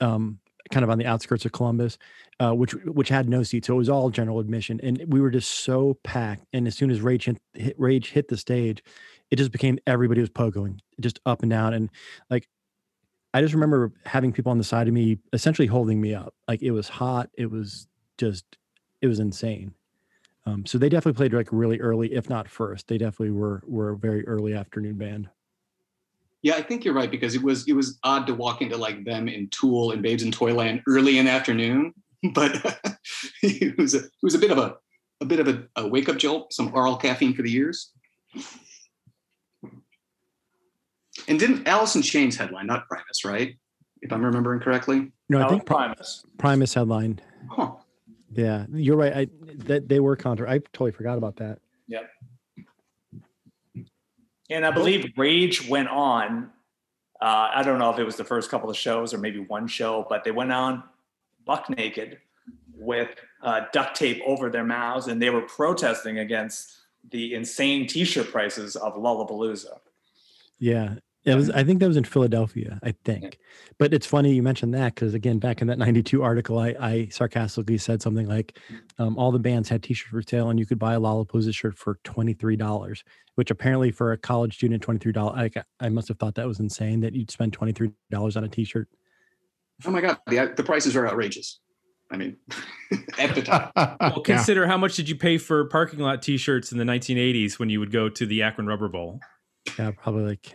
um, 0.00 0.38
kind 0.70 0.82
of 0.82 0.88
on 0.88 0.96
the 0.96 1.04
outskirts 1.04 1.44
of 1.44 1.52
Columbus, 1.52 1.98
uh, 2.40 2.52
which 2.52 2.72
which 2.86 3.10
had 3.10 3.28
no 3.28 3.42
seats, 3.42 3.66
so 3.66 3.74
it 3.74 3.76
was 3.76 3.90
all 3.90 4.08
general 4.08 4.40
admission, 4.40 4.80
and 4.82 5.04
we 5.08 5.20
were 5.20 5.30
just 5.30 5.50
so 5.50 5.98
packed. 6.04 6.46
And 6.54 6.66
as 6.66 6.74
soon 6.74 6.90
as 6.90 7.02
Rage 7.02 7.26
hit, 7.26 7.38
hit 7.52 7.76
Rage 7.78 8.10
hit 8.10 8.28
the 8.28 8.38
stage, 8.38 8.82
it 9.30 9.36
just 9.36 9.52
became 9.52 9.78
everybody 9.86 10.22
was 10.22 10.30
pogoing 10.30 10.78
just 11.00 11.20
up 11.26 11.42
and 11.42 11.50
down, 11.50 11.74
and 11.74 11.90
like 12.30 12.48
I 13.34 13.42
just 13.42 13.52
remember 13.52 13.92
having 14.06 14.32
people 14.32 14.52
on 14.52 14.58
the 14.58 14.64
side 14.64 14.88
of 14.88 14.94
me 14.94 15.18
essentially 15.34 15.68
holding 15.68 16.00
me 16.00 16.14
up. 16.14 16.32
Like 16.48 16.62
it 16.62 16.70
was 16.70 16.88
hot. 16.88 17.28
It 17.34 17.50
was 17.50 17.88
just 18.16 18.44
it 19.02 19.06
was 19.06 19.20
insane. 19.20 19.74
Um, 20.44 20.66
so 20.66 20.78
they 20.78 20.88
definitely 20.88 21.16
played 21.16 21.32
like 21.32 21.48
really 21.52 21.80
early, 21.80 22.12
if 22.12 22.28
not 22.28 22.48
first. 22.48 22.88
They 22.88 22.98
definitely 22.98 23.30
were 23.30 23.62
were 23.66 23.90
a 23.90 23.96
very 23.96 24.26
early 24.26 24.54
afternoon 24.54 24.96
band. 24.96 25.28
Yeah, 26.42 26.54
I 26.54 26.62
think 26.62 26.84
you're 26.84 26.94
right 26.94 27.10
because 27.10 27.34
it 27.36 27.42
was 27.42 27.68
it 27.68 27.74
was 27.74 27.98
odd 28.02 28.26
to 28.26 28.34
walk 28.34 28.60
into 28.62 28.76
like 28.76 29.04
them 29.04 29.28
in 29.28 29.48
Tool 29.50 29.92
and 29.92 30.02
Babes 30.02 30.24
in 30.24 30.32
Toyland 30.32 30.82
early 30.88 31.18
in 31.18 31.26
the 31.26 31.30
afternoon, 31.30 31.94
but 32.34 32.80
it 33.42 33.78
was 33.78 33.94
a 33.94 33.98
it 33.98 34.10
was 34.22 34.34
a 34.34 34.38
bit 34.38 34.50
of 34.50 34.58
a 34.58 34.76
a 35.20 35.24
bit 35.24 35.38
of 35.38 35.46
a, 35.46 35.62
a 35.76 35.86
wake 35.86 36.08
up 36.08 36.18
jolt, 36.18 36.52
some 36.52 36.74
oral 36.74 36.96
caffeine 36.96 37.34
for 37.34 37.42
the 37.42 37.54
ears. 37.54 37.92
And 41.28 41.38
didn't 41.38 41.68
Alice 41.68 41.94
in 41.94 42.02
Chains 42.02 42.36
headline, 42.36 42.66
not 42.66 42.88
Primus, 42.88 43.24
right? 43.24 43.54
If 44.00 44.12
I'm 44.12 44.24
remembering 44.24 44.60
correctly. 44.60 45.12
No, 45.28 45.46
I 45.46 45.48
think 45.48 45.64
Primus. 45.64 46.24
Primus 46.38 46.74
headline. 46.74 47.20
Huh. 47.48 47.74
Yeah, 48.34 48.66
you're 48.72 48.96
right. 48.96 49.12
I 49.12 49.26
that 49.66 49.88
they 49.88 50.00
were 50.00 50.16
contra. 50.16 50.50
I 50.50 50.58
totally 50.58 50.92
forgot 50.92 51.18
about 51.18 51.36
that. 51.36 51.58
Yep. 51.88 52.10
And 54.50 54.66
I 54.66 54.70
believe 54.70 55.12
Rage 55.16 55.68
went 55.68 55.88
on. 55.88 56.50
Uh, 57.20 57.50
I 57.54 57.62
don't 57.62 57.78
know 57.78 57.90
if 57.90 57.98
it 57.98 58.04
was 58.04 58.16
the 58.16 58.24
first 58.24 58.50
couple 58.50 58.68
of 58.68 58.76
shows 58.76 59.14
or 59.14 59.18
maybe 59.18 59.38
one 59.38 59.66
show, 59.66 60.06
but 60.08 60.24
they 60.24 60.30
went 60.30 60.52
on 60.52 60.82
buck 61.44 61.70
naked 61.70 62.18
with 62.74 63.10
uh, 63.42 63.62
duct 63.72 63.96
tape 63.96 64.20
over 64.26 64.50
their 64.50 64.64
mouths, 64.64 65.06
and 65.06 65.20
they 65.22 65.30
were 65.30 65.42
protesting 65.42 66.18
against 66.18 66.78
the 67.10 67.34
insane 67.34 67.86
T-shirt 67.86 68.30
prices 68.30 68.76
of 68.76 68.94
Lollapalooza. 68.94 69.78
Yeah. 70.58 70.96
It 71.24 71.34
was 71.36 71.50
I 71.50 71.62
think 71.62 71.78
that 71.80 71.86
was 71.86 71.96
in 71.96 72.04
Philadelphia, 72.04 72.80
I 72.82 72.94
think. 73.04 73.38
But 73.78 73.94
it's 73.94 74.06
funny 74.06 74.34
you 74.34 74.42
mentioned 74.42 74.74
that 74.74 74.94
because 74.94 75.14
again, 75.14 75.38
back 75.38 75.60
in 75.60 75.68
that 75.68 75.78
92 75.78 76.20
article, 76.22 76.58
I, 76.58 76.74
I 76.80 77.08
sarcastically 77.12 77.78
said 77.78 78.02
something 78.02 78.26
like 78.26 78.58
um, 78.98 79.16
all 79.16 79.30
the 79.30 79.38
bands 79.38 79.68
had 79.68 79.82
t-shirts 79.84 80.10
for 80.10 80.22
sale 80.22 80.50
and 80.50 80.58
you 80.58 80.66
could 80.66 80.78
buy 80.80 80.94
a 80.94 81.00
Lollapalooza 81.00 81.54
shirt 81.54 81.78
for 81.78 82.00
$23, 82.04 83.02
which 83.36 83.50
apparently 83.52 83.92
for 83.92 84.10
a 84.12 84.18
college 84.18 84.56
student, 84.56 84.84
$23, 84.84 85.56
I, 85.56 85.84
I 85.84 85.88
must 85.88 86.08
have 86.08 86.18
thought 86.18 86.34
that 86.34 86.46
was 86.48 86.58
insane 86.58 87.00
that 87.00 87.14
you'd 87.14 87.30
spend 87.30 87.56
$23 87.56 87.92
on 88.36 88.44
a 88.44 88.48
t-shirt. 88.48 88.88
Oh 89.84 89.90
my 89.90 90.00
god, 90.00 90.18
the 90.26 90.52
the 90.56 90.62
prices 90.62 90.94
are 90.96 91.06
outrageous. 91.08 91.60
I 92.10 92.16
mean, 92.16 92.36
at 93.18 93.34
the 93.34 93.42
time. 93.42 93.70
Well, 93.74 93.96
Yeah. 94.00 94.20
consider 94.24 94.66
how 94.66 94.76
much 94.76 94.96
did 94.96 95.08
you 95.08 95.16
pay 95.16 95.38
for 95.38 95.64
parking 95.66 96.00
lot 96.00 96.20
T-shirts 96.22 96.72
in 96.72 96.78
the 96.78 96.84
1980s 96.84 97.58
when 97.58 97.70
you 97.70 97.80
would 97.80 97.90
go 97.90 98.08
to 98.08 98.26
the 98.26 98.42
Akron 98.42 98.66
Rubber 98.66 98.88
Bowl? 98.88 99.18
Yeah, 99.78 99.92
probably 99.92 100.24
like 100.24 100.54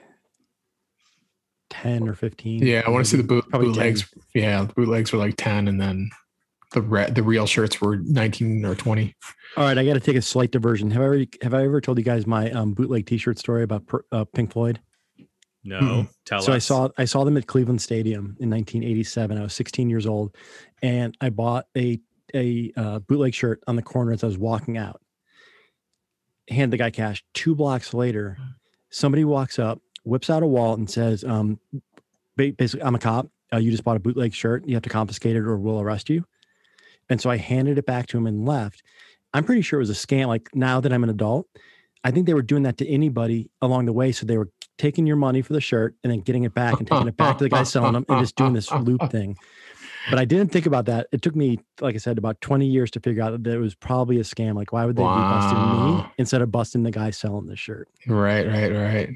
10 1.69 2.07
or 2.07 2.13
15. 2.13 2.65
Yeah, 2.65 2.83
I 2.85 2.89
want 2.89 3.05
to 3.05 3.09
see 3.11 3.17
the 3.17 3.23
boot, 3.23 3.45
Probably 3.49 3.69
bootlegs. 3.69 4.07
Yeah, 4.33 4.63
the 4.63 4.73
bootlegs 4.73 5.11
were 5.11 5.19
like 5.19 5.35
ten, 5.37 5.67
and 5.67 5.79
then 5.79 6.09
the 6.73 6.81
re- 6.81 7.09
the 7.09 7.23
real 7.23 7.45
shirts 7.45 7.79
were 7.81 7.97
nineteen 7.97 8.63
or 8.65 8.75
twenty. 8.75 9.15
All 9.55 9.63
right, 9.63 9.77
I 9.77 9.85
got 9.85 9.93
to 9.93 9.99
take 9.99 10.15
a 10.15 10.21
slight 10.21 10.51
diversion. 10.51 10.91
Have 10.91 11.01
I 11.01 11.05
ever 11.05 11.25
have 11.41 11.53
I 11.53 11.63
ever 11.63 11.81
told 11.81 11.97
you 11.97 12.03
guys 12.03 12.27
my 12.27 12.51
um, 12.51 12.73
bootleg 12.73 13.05
T-shirt 13.05 13.39
story 13.39 13.63
about 13.63 13.85
per- 13.87 14.05
uh, 14.11 14.25
Pink 14.25 14.53
Floyd? 14.53 14.79
No, 15.63 15.79
Mm-mm. 15.79 16.09
tell 16.25 16.41
so 16.41 16.53
us. 16.53 16.55
I 16.55 16.59
saw 16.59 16.89
I 16.97 17.05
saw 17.05 17.23
them 17.23 17.35
at 17.37 17.47
Cleveland 17.47 17.81
Stadium 17.81 18.37
in 18.39 18.49
1987. 18.49 19.37
I 19.37 19.41
was 19.41 19.53
16 19.53 19.89
years 19.89 20.05
old, 20.05 20.35
and 20.81 21.17
I 21.19 21.29
bought 21.29 21.65
a 21.75 21.99
a 22.33 22.71
uh, 22.75 22.99
bootleg 22.99 23.33
shirt 23.33 23.63
on 23.67 23.75
the 23.75 23.81
corner 23.81 24.11
as 24.11 24.23
I 24.23 24.27
was 24.27 24.37
walking 24.37 24.77
out. 24.77 25.01
Hand 26.49 26.71
the 26.71 26.77
guy 26.77 26.91
cash. 26.91 27.23
Two 27.33 27.55
blocks 27.55 27.93
later, 27.93 28.37
somebody 28.89 29.25
walks 29.25 29.59
up, 29.59 29.81
whips 30.07 30.29
out 30.29 30.43
a 30.43 30.47
wallet, 30.47 30.79
and 30.79 30.89
says, 30.89 31.23
um, 31.23 31.59
"Basically, 32.35 32.81
I'm 32.81 32.95
a 32.95 32.99
cop. 32.99 33.29
Uh, 33.53 33.57
you 33.57 33.71
just 33.71 33.83
bought 33.83 33.97
a 33.97 33.99
bootleg 33.99 34.33
shirt. 34.33 34.67
You 34.67 34.75
have 34.75 34.83
to 34.83 34.89
confiscate 34.89 35.35
it, 35.35 35.39
or 35.39 35.57
we'll 35.57 35.81
arrest 35.81 36.09
you." 36.09 36.25
And 37.09 37.21
so 37.21 37.29
I 37.29 37.37
handed 37.37 37.77
it 37.77 37.85
back 37.85 38.07
to 38.07 38.17
him 38.17 38.27
and 38.27 38.45
left. 38.45 38.83
I'm 39.33 39.43
pretty 39.43 39.61
sure 39.61 39.79
it 39.79 39.81
was 39.87 39.89
a 39.89 39.93
scam. 39.93 40.27
Like 40.27 40.49
now 40.53 40.79
that 40.81 40.91
I'm 40.91 41.03
an 41.03 41.09
adult, 41.09 41.47
I 42.03 42.11
think 42.11 42.25
they 42.25 42.33
were 42.33 42.41
doing 42.41 42.63
that 42.63 42.77
to 42.77 42.87
anybody 42.87 43.49
along 43.61 43.85
the 43.85 43.93
way. 43.93 44.11
So 44.11 44.25
they 44.25 44.37
were 44.37 44.49
taking 44.77 45.07
your 45.07 45.15
money 45.15 45.41
for 45.41 45.53
the 45.53 45.61
shirt 45.61 45.95
and 46.03 46.11
then 46.11 46.21
getting 46.21 46.43
it 46.43 46.53
back 46.53 46.79
and 46.79 46.87
taking 46.87 47.07
it 47.07 47.17
back 47.17 47.37
to 47.37 47.43
the 47.43 47.49
guy 47.49 47.63
selling 47.63 47.93
them 47.93 48.05
and 48.09 48.19
just 48.19 48.35
doing 48.35 48.53
this 48.53 48.71
loop 48.71 49.01
thing. 49.11 49.37
But 50.09 50.19
I 50.19 50.25
didn't 50.25 50.51
think 50.51 50.65
about 50.65 50.85
that. 50.85 51.07
It 51.11 51.21
took 51.21 51.35
me, 51.35 51.59
like 51.81 51.95
I 51.95 51.97
said, 51.97 52.17
about 52.17 52.39
20 52.39 52.65
years 52.65 52.91
to 52.91 52.99
figure 53.01 53.21
out 53.23 53.43
that 53.43 53.53
it 53.53 53.57
was 53.57 53.75
probably 53.75 54.17
a 54.19 54.23
scam. 54.23 54.55
Like, 54.55 54.71
why 54.71 54.85
would 54.85 54.95
they 54.95 55.01
be 55.01 55.05
busting 55.05 55.57
me 55.97 56.05
instead 56.17 56.41
of 56.41 56.51
busting 56.51 56.83
the 56.83 56.91
guy 56.91 57.09
selling 57.09 57.47
the 57.47 57.57
shirt? 57.57 57.89
Right, 58.07 58.47
right, 58.47 58.71
right. 58.71 59.09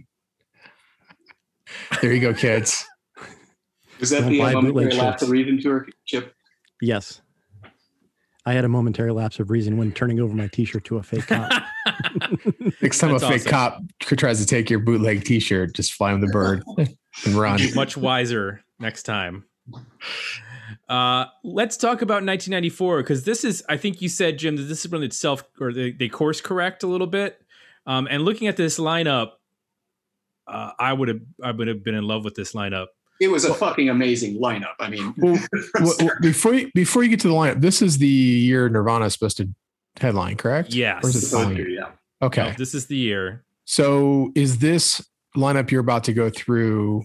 There 2.02 2.12
you 2.14 2.20
go, 2.22 2.34
kids. 2.34 2.86
Was 4.00 4.10
that 4.10 4.22
Don't 4.22 4.32
the 4.32 4.40
buy 4.40 4.52
uh, 4.52 4.62
momentary 4.62 4.96
lapse 4.96 5.22
of 5.22 5.28
shirts. 5.28 5.32
reason 5.32 5.62
tour, 5.62 5.88
Chip? 6.06 6.34
Yes. 6.82 7.22
I 8.46 8.54
had 8.54 8.66
a 8.66 8.70
momentary 8.70 9.12
lapse 9.12 9.40
of 9.40 9.52
reason 9.52 9.78
when 9.78 9.92
turning 9.92 10.20
over 10.20 10.34
my 10.34 10.48
t-shirt 10.48 10.84
to 10.86 10.98
a 10.98 11.04
fake 11.04 11.28
cop. 11.28 11.52
Next 12.82 12.98
time 12.98 13.12
That's 13.12 13.24
a 13.24 13.28
fake 13.28 13.42
awesome. 13.42 13.52
cop 13.52 13.82
tries 14.00 14.40
to 14.40 14.48
take 14.48 14.70
your 14.70 14.80
bootleg 14.80 15.24
T-shirt, 15.24 15.76
just 15.76 15.94
fly 15.94 16.12
him 16.12 16.22
the 16.22 16.28
bird 16.28 16.64
and 16.78 17.36
run. 17.36 17.58
Be 17.58 17.74
much 17.74 17.96
wiser 17.96 18.64
next 18.80 19.04
time. 19.04 19.46
Uh, 20.90 21.26
let's 21.44 21.78
talk 21.78 22.02
about 22.02 22.26
1994 22.26 23.04
because 23.04 23.24
this 23.24 23.44
is, 23.44 23.64
I 23.70 23.78
think 23.78 24.02
you 24.02 24.10
said, 24.10 24.38
Jim, 24.40 24.56
that 24.58 24.64
this 24.64 24.84
is 24.86 24.92
when 24.92 25.04
itself 25.04 25.44
or 25.60 25.72
they, 25.72 25.92
they 25.92 26.10
course 26.10 26.42
correct 26.42 26.84
a 26.84 26.88
little 26.88 27.08
bit. 27.08 27.40
Um, 27.86 28.08
and 28.10 28.24
looking 28.26 28.48
at 28.48 28.58
this 28.58 28.80
lineup, 28.80 29.32
uh, 30.48 30.72
I 30.80 30.94
would 30.94 31.08
have 31.08 31.20
I 31.44 31.52
would 31.52 31.68
have 31.68 31.84
been 31.84 31.96
in 31.96 32.04
love 32.04 32.24
with 32.24 32.36
this 32.36 32.54
lineup. 32.54 32.88
It 33.20 33.30
was 33.30 33.46
a 33.46 33.54
fucking 33.54 33.90
amazing 33.90 34.42
lineup. 34.42 34.74
I 34.80 34.90
mean, 34.90 35.14
Well, 35.18 35.38
well, 35.80 35.94
well, 36.00 36.10
before 36.22 36.56
you, 36.56 36.72
before 36.74 37.04
you 37.04 37.10
get 37.10 37.20
to 37.20 37.28
the 37.28 37.34
lineup, 37.36 37.62
this 37.62 37.84
is 37.84 38.00
the 38.00 38.08
year 38.08 38.68
Nirvana 38.68 39.06
is 39.06 39.14
supposed 39.14 39.38
to 39.38 39.48
headline, 40.00 40.38
correct? 40.38 40.74
Yes. 40.74 41.04
Or 41.04 41.10
is 41.10 41.32
it 41.32 41.38
the 41.38 41.56
year? 41.56 41.70
yeah. 41.70 41.92
Okay. 42.24 42.50
No, 42.50 42.54
this 42.58 42.74
is 42.74 42.88
the 42.88 42.96
year. 42.96 43.44
So 43.66 44.32
is 44.36 44.58
this 44.58 45.08
lineup 45.38 45.70
you're 45.70 45.82
about 45.82 46.04
to 46.06 46.14
go 46.14 46.30
through? 46.30 47.04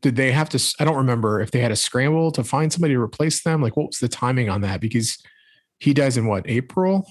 Did 0.00 0.16
they 0.16 0.32
have 0.32 0.48
to? 0.50 0.74
I 0.80 0.84
don't 0.84 0.96
remember 0.96 1.40
if 1.40 1.50
they 1.50 1.60
had 1.60 1.72
a 1.72 1.76
scramble 1.76 2.32
to 2.32 2.42
find 2.42 2.72
somebody 2.72 2.94
to 2.94 3.00
replace 3.00 3.42
them. 3.42 3.60
Like, 3.60 3.76
what 3.76 3.88
was 3.88 3.98
the 3.98 4.08
timing 4.08 4.48
on 4.48 4.62
that? 4.62 4.80
Because 4.80 5.18
he 5.78 5.92
dies 5.92 6.16
in 6.16 6.26
what 6.26 6.48
April? 6.48 7.06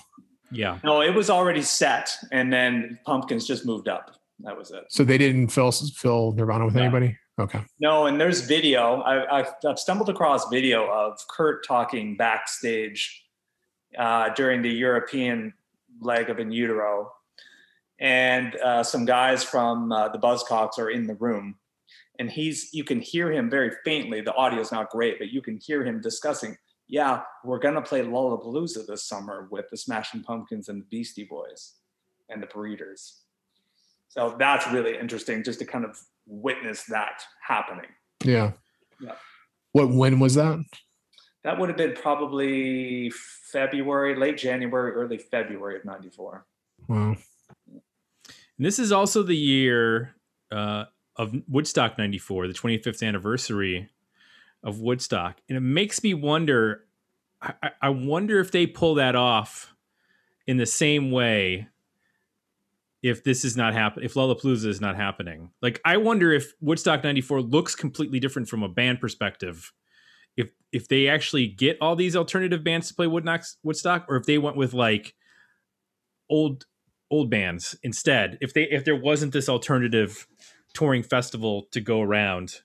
Yeah. 0.51 0.79
No, 0.83 1.01
it 1.01 1.13
was 1.13 1.29
already 1.29 1.61
set, 1.61 2.15
and 2.31 2.51
then 2.51 2.97
Pumpkins 3.05 3.45
just 3.45 3.65
moved 3.65 3.87
up. 3.87 4.15
That 4.41 4.57
was 4.57 4.71
it. 4.71 4.85
So 4.89 5.03
they 5.03 5.17
didn't 5.17 5.49
fill 5.49 5.71
fill 5.71 6.33
Nirvana 6.33 6.65
with 6.65 6.75
No. 6.75 6.81
anybody. 6.83 7.17
Okay. 7.39 7.61
No, 7.79 8.05
and 8.07 8.19
there's 8.19 8.41
video. 8.41 9.01
I, 9.01 9.39
I've, 9.39 9.53
I've 9.65 9.79
stumbled 9.79 10.09
across 10.09 10.49
video 10.49 10.87
of 10.91 11.17
Kurt 11.29 11.65
talking 11.65 12.17
backstage 12.17 13.25
uh, 13.97 14.29
during 14.33 14.61
the 14.61 14.69
European 14.69 15.53
leg 16.01 16.29
of 16.29 16.39
In 16.39 16.51
Utero, 16.51 17.11
and 17.99 18.55
uh, 18.57 18.83
some 18.83 19.05
guys 19.05 19.43
from 19.43 19.91
uh, 19.91 20.09
the 20.09 20.19
Buzzcocks 20.19 20.77
are 20.79 20.89
in 20.89 21.07
the 21.07 21.15
room, 21.15 21.55
and 22.19 22.29
he's 22.29 22.73
you 22.73 22.83
can 22.83 22.99
hear 22.99 23.31
him 23.31 23.49
very 23.49 23.71
faintly. 23.85 24.19
The 24.21 24.33
audio 24.35 24.59
is 24.59 24.71
not 24.71 24.89
great, 24.89 25.17
but 25.17 25.29
you 25.29 25.41
can 25.41 25.57
hear 25.57 25.83
him 25.85 26.01
discussing. 26.01 26.57
Yeah, 26.87 27.21
we're 27.45 27.59
gonna 27.59 27.81
play 27.81 28.01
Lollapalooza 28.03 28.85
this 28.85 29.03
summer 29.03 29.47
with 29.49 29.69
the 29.69 29.77
Smashing 29.77 30.23
Pumpkins 30.23 30.67
and 30.69 30.81
the 30.81 30.85
Beastie 30.85 31.23
Boys 31.29 31.75
and 32.29 32.41
the 32.43 32.47
Breeders. 32.47 33.21
So 34.09 34.35
that's 34.37 34.67
really 34.71 34.97
interesting, 34.97 35.43
just 35.43 35.59
to 35.59 35.65
kind 35.65 35.85
of 35.85 35.99
witness 36.25 36.83
that 36.85 37.23
happening. 37.41 37.89
Yeah. 38.23 38.51
Yeah. 38.99 39.13
What 39.71 39.89
when 39.89 40.19
was 40.19 40.35
that? 40.35 40.59
That 41.43 41.57
would 41.57 41.69
have 41.69 41.77
been 41.77 41.93
probably 41.93 43.11
February, 43.51 44.15
late 44.15 44.37
January, 44.37 44.91
early 44.91 45.17
February 45.17 45.77
of 45.77 45.85
'94. 45.85 46.45
Wow. 46.87 47.15
And 47.67 48.65
this 48.65 48.77
is 48.77 48.91
also 48.91 49.23
the 49.23 49.37
year 49.37 50.15
uh, 50.51 50.85
of 51.15 51.33
Woodstock 51.47 51.97
94, 51.97 52.47
the 52.47 52.53
25th 52.53 53.07
anniversary 53.07 53.87
of 54.63 54.81
Woodstock. 54.81 55.37
And 55.47 55.57
it 55.57 55.61
makes 55.61 56.03
me 56.03 56.13
wonder 56.13 56.83
I, 57.41 57.71
I 57.81 57.89
wonder 57.89 58.39
if 58.39 58.51
they 58.51 58.67
pull 58.67 58.95
that 58.95 59.15
off 59.15 59.73
in 60.45 60.57
the 60.57 60.65
same 60.65 61.11
way 61.11 61.67
if 63.01 63.23
this 63.23 63.45
is 63.45 63.55
not 63.55 63.73
happening, 63.73 64.05
if 64.05 64.13
Lollapalooza 64.13 64.65
is 64.65 64.81
not 64.81 64.95
happening. 64.95 65.51
Like, 65.61 65.79
I 65.85 65.97
wonder 65.97 66.33
if 66.33 66.53
Woodstock 66.59 67.03
94 67.03 67.41
looks 67.41 67.75
completely 67.75 68.19
different 68.19 68.49
from 68.49 68.63
a 68.63 68.69
band 68.69 68.99
perspective. 68.99 69.71
If 70.37 70.51
if 70.71 70.87
they 70.87 71.07
actually 71.07 71.47
get 71.47 71.77
all 71.81 71.95
these 71.95 72.15
alternative 72.15 72.63
bands 72.63 72.87
to 72.89 72.93
play 72.93 73.07
Woodstock, 73.07 74.05
or 74.07 74.15
if 74.17 74.25
they 74.25 74.37
went 74.37 74.57
with 74.57 74.73
like 74.73 75.15
old 76.29 76.65
old 77.11 77.29
bands 77.29 77.75
instead 77.83 78.37
if 78.41 78.53
they 78.53 78.63
if 78.63 78.85
there 78.85 78.95
wasn't 78.95 79.33
this 79.33 79.49
alternative 79.49 80.27
touring 80.73 81.03
festival 81.03 81.67
to 81.71 81.81
go 81.81 82.01
around 82.01 82.61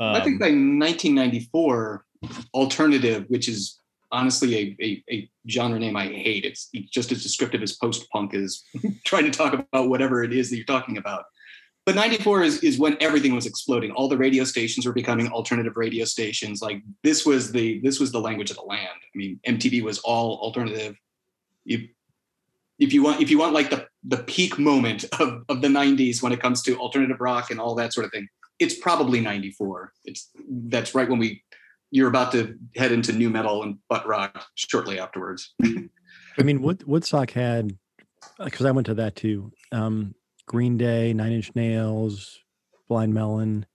um, 0.00 0.14
i 0.14 0.20
think 0.20 0.40
by 0.40 0.46
1994 0.46 2.04
alternative 2.52 3.24
which 3.28 3.48
is 3.48 3.79
honestly 4.12 4.56
a, 4.56 4.84
a, 4.84 5.04
a, 5.10 5.30
genre 5.48 5.78
name 5.78 5.96
i 5.96 6.06
hate. 6.06 6.44
It's 6.44 6.70
just 6.90 7.12
as 7.12 7.22
descriptive 7.22 7.62
as 7.62 7.76
post-punk 7.76 8.34
is 8.34 8.64
trying 9.04 9.24
to 9.24 9.30
talk 9.30 9.54
about 9.54 9.88
whatever 9.88 10.22
it 10.22 10.32
is 10.32 10.50
that 10.50 10.56
you're 10.56 10.64
talking 10.64 10.96
about. 10.96 11.24
But 11.86 11.94
94 11.94 12.42
is, 12.42 12.62
is 12.62 12.78
when 12.78 12.96
everything 13.00 13.34
was 13.34 13.46
exploding. 13.46 13.90
All 13.92 14.08
the 14.08 14.16
radio 14.16 14.44
stations 14.44 14.86
were 14.86 14.92
becoming 14.92 15.28
alternative 15.28 15.76
radio 15.76 16.04
stations. 16.04 16.60
Like 16.60 16.82
this 17.02 17.24
was 17.24 17.52
the 17.52 17.80
this 17.80 17.98
was 17.98 18.12
the 18.12 18.20
language 18.20 18.50
of 18.50 18.56
the 18.56 18.62
land. 18.62 18.88
I 18.88 19.18
mean 19.18 19.40
mtv 19.46 19.82
was 19.82 19.98
all 20.00 20.38
alternative. 20.38 20.96
You 21.64 21.88
if 22.80 22.92
you 22.92 23.02
want 23.02 23.20
if 23.20 23.30
you 23.30 23.38
want 23.38 23.54
like 23.54 23.70
the 23.70 23.86
the 24.04 24.18
peak 24.18 24.58
moment 24.58 25.04
of, 25.20 25.44
of 25.48 25.60
the 25.60 25.68
90s 25.68 26.22
when 26.22 26.32
it 26.32 26.40
comes 26.40 26.62
to 26.62 26.76
alternative 26.78 27.20
rock 27.20 27.50
and 27.50 27.60
all 27.60 27.74
that 27.74 27.92
sort 27.92 28.06
of 28.06 28.10
thing 28.10 28.26
it's 28.58 28.74
probably 28.74 29.20
94 29.20 29.92
it's 30.06 30.30
that's 30.48 30.94
right 30.94 31.08
when 31.08 31.18
we 31.18 31.42
you're 31.90 32.08
about 32.08 32.32
to 32.32 32.56
head 32.76 32.92
into 32.92 33.12
nu 33.12 33.30
metal 33.30 33.62
and 33.62 33.78
butt 33.88 34.06
rock 34.06 34.44
shortly 34.54 34.98
afterwards 34.98 35.54
i 36.38 36.42
mean 36.42 36.62
Wood, 36.62 36.84
woodstock 36.86 37.30
had 37.30 37.76
because 38.42 38.66
i 38.66 38.70
went 38.70 38.86
to 38.86 38.94
that 38.94 39.16
too 39.16 39.52
um, 39.72 40.14
green 40.46 40.76
day 40.76 41.12
nine 41.12 41.32
inch 41.32 41.54
nails 41.54 42.40
blind 42.88 43.14
melon 43.14 43.66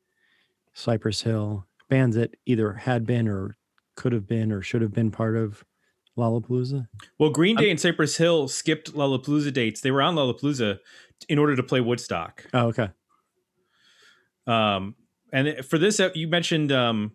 cypress 0.74 1.22
hill 1.22 1.68
bands 1.90 2.16
that 2.16 2.36
either 2.46 2.74
had 2.74 3.06
been 3.06 3.28
or 3.28 3.58
could 3.96 4.12
have 4.12 4.28
been 4.28 4.52
or 4.52 4.62
should 4.62 4.82
have 4.82 4.94
been 4.94 5.12
part 5.12 5.36
of 5.36 5.64
Lollapalooza? 6.18 6.88
Well, 7.20 7.30
Green 7.30 7.56
Day 7.56 7.70
and 7.70 7.80
Cypress 7.80 8.18
Hill 8.18 8.48
skipped 8.48 8.94
Lollapalooza 8.94 9.52
dates. 9.52 9.82
They 9.82 9.92
were 9.92 10.02
on 10.02 10.16
Lollapalooza 10.16 10.80
in 11.28 11.38
order 11.38 11.56
to 11.56 11.64
play 11.64 11.82
Woodstock. 11.82 12.46
Oh, 12.54 12.68
okay. 12.68 12.90
Um, 14.48 14.96
and 15.34 15.66
for 15.66 15.78
this, 15.78 16.00
you 16.14 16.28
mentioned 16.28 16.72
um, 16.72 17.12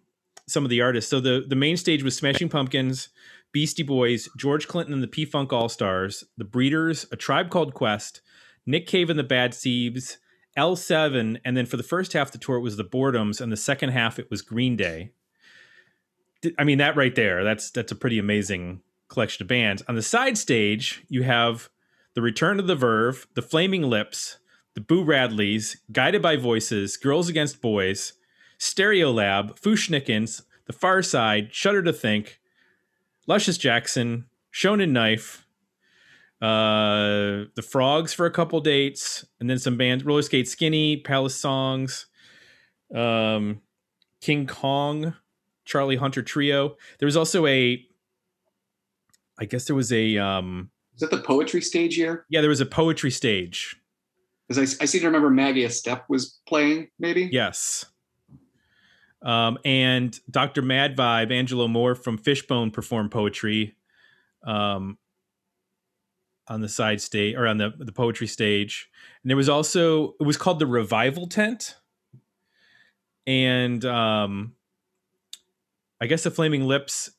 some 0.51 0.65
of 0.65 0.71
the 0.71 0.81
artists. 0.81 1.11
So 1.11 1.21
the 1.21 1.45
the 1.47 1.57
main 1.57 1.77
stage 1.77 2.03
was 2.03 2.17
Smashing 2.17 2.49
Pumpkins, 2.49 3.09
Beastie 3.53 3.83
Boys, 3.83 4.29
George 4.37 4.69
Clinton 4.69 4.95
and 4.95 5.03
the 5.03 5.09
P 5.09 5.25
Funk 5.25 5.53
All 5.53 5.69
Stars, 5.69 6.25
The 6.37 6.45
Breeders, 6.45 7.07
A 7.13 7.17
Tribe 7.17 7.51
Called 7.51 7.75
Quest, 7.75 8.21
Nick 8.67 8.87
Cave 8.87 9.11
and 9.11 9.19
the 9.19 9.25
Bad 9.25 9.55
Seeds, 9.55 10.19
L7, 10.57 11.41
and 11.45 11.57
then 11.57 11.67
for 11.67 11.77
the 11.77 11.83
first 11.83 12.13
half 12.13 12.29
of 12.29 12.33
the 12.33 12.39
tour 12.39 12.57
it 12.57 12.63
was 12.63 12.77
the 12.77 12.85
Boredoms, 12.85 13.41
and 13.41 13.51
the 13.51 13.57
second 13.57 13.91
half 13.91 14.19
it 14.19 14.31
was 14.31 14.43
Green 14.43 14.77
Day. 14.77 15.13
I 16.59 16.65
mean 16.65 16.79
that 16.79 16.97
right 16.97 17.15
there. 17.15 17.45
That's 17.45 17.71
that's 17.71 17.93
a 17.93 17.97
pretty 17.97 18.19
amazing 18.19 18.83
collection 19.09 19.45
of 19.45 19.49
bands. 19.49 19.83
On 19.89 19.95
the 19.95 20.03
side 20.03 20.39
stage, 20.39 21.05
you 21.09 21.23
have 21.23 21.69
the 22.15 22.23
Return 22.23 22.59
of 22.59 22.67
the 22.67 22.75
Verve, 22.75 23.27
the 23.35 23.43
Flaming 23.43 23.83
Lips, 23.83 24.39
the 24.75 24.81
Boo 24.81 25.05
Radleys, 25.05 25.77
Guided 25.93 26.23
by 26.23 26.37
Voices, 26.37 26.97
Girls 26.97 27.29
Against 27.29 27.61
Boys, 27.61 28.15
Stereolab, 28.61 29.59
Fu-Schnickens, 29.59 30.43
The 30.67 30.73
Pharcyde, 30.73 31.53
Shudder 31.53 31.83
to 31.83 31.93
Think, 31.93 32.39
Luscious 33.27 33.59
Jackson, 33.59 34.27
Shonen 34.53 34.91
Knife, 34.91 35.47
uh, 36.43 37.49
the 37.55 37.65
Frogs 37.67 38.13
for 38.13 38.27
a 38.27 38.31
couple 38.31 38.61
dates, 38.61 39.25
and 39.41 39.49
then 39.51 39.59
some 39.59 39.77
bands: 39.77 40.05
Roller 40.05 40.23
Skate 40.23 40.49
Skinny, 40.49 40.97
Palace 40.99 41.37
Songs, 41.37 42.07
um, 42.95 43.61
King 44.21 44.47
Kong, 44.47 45.15
Charlie 45.65 45.97
Hunter 45.97 46.23
Trio. 46.23 46.77
There 46.99 47.07
was 47.07 47.17
also 47.17 47.47
a 47.47 47.87
I 49.41 49.47
guess 49.47 49.65
there 49.65 49.77
was 49.77 49.91
a. 49.91 50.19
Um, 50.19 50.71
Is 50.95 51.01
that 51.01 51.11
the 51.11 51.23
poetry 51.23 51.63
stage 51.63 51.97
year? 51.97 52.27
Yeah, 52.29 52.43
there 52.43 52.51
was 52.51 52.61
a 52.61 52.67
poetry 52.67 53.11
stage. 53.11 53.77
Because 54.47 54.77
I, 54.77 54.83
I 54.83 54.87
seem 54.87 55.01
to 55.01 55.07
remember 55.07 55.31
Maggie 55.31 55.65
Estep 55.65 56.03
was 56.09 56.41
playing, 56.47 56.89
maybe. 56.99 57.29
Yes. 57.33 57.87
Um, 59.23 59.59
and 59.65 60.19
Dr. 60.31 60.63
Mad 60.63 60.97
Vibe, 60.97 61.33
Angelo 61.33 61.69
Moore 61.69 61.95
from 61.95 62.17
Fishbone 62.17 62.71
performed 62.71 63.11
poetry 63.11 63.77
um, 64.45 64.99
on 66.49 66.61
the 66.61 66.69
side 66.69 67.01
stage 67.01 67.35
or 67.35 67.47
on 67.47 67.59
the, 67.59 67.73
the 67.79 67.93
poetry 67.93 68.27
stage. 68.27 68.89
And 69.23 69.31
there 69.31 69.37
was 69.37 69.49
also, 69.49 70.15
it 70.21 70.25
was 70.25 70.37
called 70.37 70.59
the 70.59 70.67
Revival 70.67 71.27
Tent. 71.27 71.77
And 73.27 73.85
um, 73.85 74.55
I 76.01 76.07
guess 76.07 76.23
the 76.23 76.31
Flaming 76.31 76.65
Lips 76.65 77.11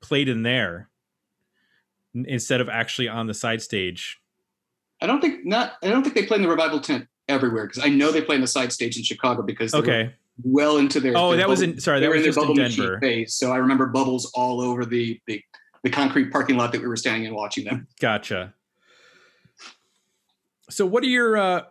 played 0.00 0.28
in 0.28 0.42
there 0.42 0.88
instead 2.14 2.60
of 2.60 2.68
actually 2.68 3.08
on 3.08 3.26
the 3.26 3.34
side 3.34 3.62
stage. 3.62 4.20
I 5.00 5.06
don't 5.06 5.20
think 5.20 5.46
not. 5.46 5.74
I 5.82 5.88
don't 5.88 6.02
think 6.02 6.14
they 6.14 6.26
play 6.26 6.36
in 6.36 6.42
the 6.42 6.48
revival 6.48 6.80
tent 6.80 7.08
everywhere 7.28 7.66
because 7.66 7.82
I 7.82 7.88
know 7.88 8.12
they 8.12 8.20
play 8.20 8.34
in 8.34 8.42
the 8.42 8.46
side 8.46 8.72
stage 8.72 8.96
in 8.98 9.02
Chicago 9.02 9.42
because 9.42 9.72
okay, 9.72 10.14
well 10.44 10.78
into 10.78 11.00
their 11.00 11.16
oh 11.16 11.30
their 11.30 11.38
that 11.38 11.48
was 11.48 11.62
in 11.62 11.80
sorry 11.80 12.00
that 12.00 12.10
was 12.10 12.22
just 12.22 12.38
in 12.38 12.54
Denver. 12.54 12.98
Phase, 13.00 13.34
so 13.34 13.52
I 13.52 13.56
remember 13.56 13.86
bubbles 13.86 14.30
all 14.34 14.60
over 14.60 14.84
the, 14.84 15.20
the 15.26 15.42
the 15.82 15.90
concrete 15.90 16.30
parking 16.30 16.56
lot 16.56 16.72
that 16.72 16.80
we 16.80 16.88
were 16.88 16.96
standing 16.96 17.24
in 17.24 17.34
watching 17.34 17.64
them. 17.64 17.86
Gotcha. 18.00 18.54
So 20.68 20.86
what 20.86 21.02
are 21.02 21.08
your 21.08 21.36
uh 21.36 21.62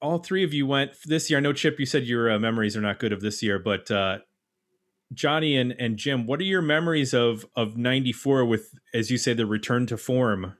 all 0.00 0.18
three 0.18 0.44
of 0.44 0.54
you 0.54 0.66
went 0.66 0.92
this 1.04 1.28
year? 1.28 1.38
I 1.38 1.40
know 1.40 1.52
Chip, 1.52 1.78
you 1.80 1.86
said 1.86 2.04
your 2.04 2.30
uh, 2.30 2.38
memories 2.38 2.76
are 2.76 2.80
not 2.80 2.98
good 2.98 3.12
of 3.12 3.20
this 3.20 3.42
year, 3.42 3.58
but 3.58 3.90
uh 3.90 4.18
Johnny 5.12 5.56
and, 5.56 5.74
and 5.78 5.96
Jim, 5.96 6.26
what 6.26 6.40
are 6.40 6.44
your 6.44 6.62
memories 6.62 7.14
of 7.14 7.46
of 7.56 7.76
'94 7.76 8.44
with, 8.44 8.74
as 8.92 9.10
you 9.10 9.18
say, 9.18 9.32
the 9.32 9.46
return 9.46 9.86
to 9.86 9.96
form 9.96 10.54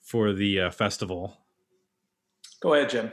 for 0.00 0.32
the 0.32 0.60
uh, 0.60 0.70
festival? 0.70 1.36
Go 2.60 2.74
ahead, 2.74 2.90
Jim. 2.90 3.12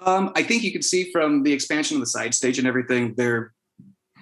Um, 0.00 0.32
I 0.36 0.42
think 0.42 0.62
you 0.62 0.72
can 0.72 0.82
see 0.82 1.10
from 1.10 1.42
the 1.42 1.52
expansion 1.52 1.96
of 1.96 2.00
the 2.00 2.06
side 2.06 2.34
stage 2.34 2.58
and 2.58 2.68
everything 2.68 3.14
there. 3.16 3.52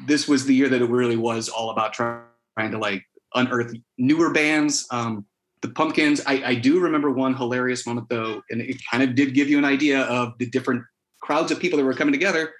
This 0.06 0.28
was 0.28 0.44
the 0.44 0.54
year 0.54 0.68
that 0.68 0.80
it 0.82 0.90
really 0.90 1.16
was 1.16 1.48
all 1.48 1.70
about 1.70 1.92
trying, 1.92 2.22
to 2.58 2.78
like 2.78 3.04
unearth 3.34 3.74
newer 3.98 4.32
bands. 4.32 4.86
Um, 4.90 5.26
the 5.62 5.68
Pumpkins. 5.68 6.22
I, 6.26 6.42
I 6.44 6.54
do 6.54 6.80
remember 6.80 7.10
one 7.10 7.34
hilarious 7.34 7.86
moment 7.86 8.08
though, 8.08 8.42
and 8.50 8.60
it 8.60 8.76
kind 8.90 9.02
of 9.02 9.14
did 9.14 9.34
give 9.34 9.48
you 9.48 9.58
an 9.58 9.64
idea 9.64 10.02
of 10.02 10.36
the 10.38 10.46
different 10.46 10.84
crowds 11.22 11.50
of 11.50 11.58
people 11.58 11.78
that 11.78 11.84
were 11.84 11.94
coming 11.94 12.12
together 12.12 12.52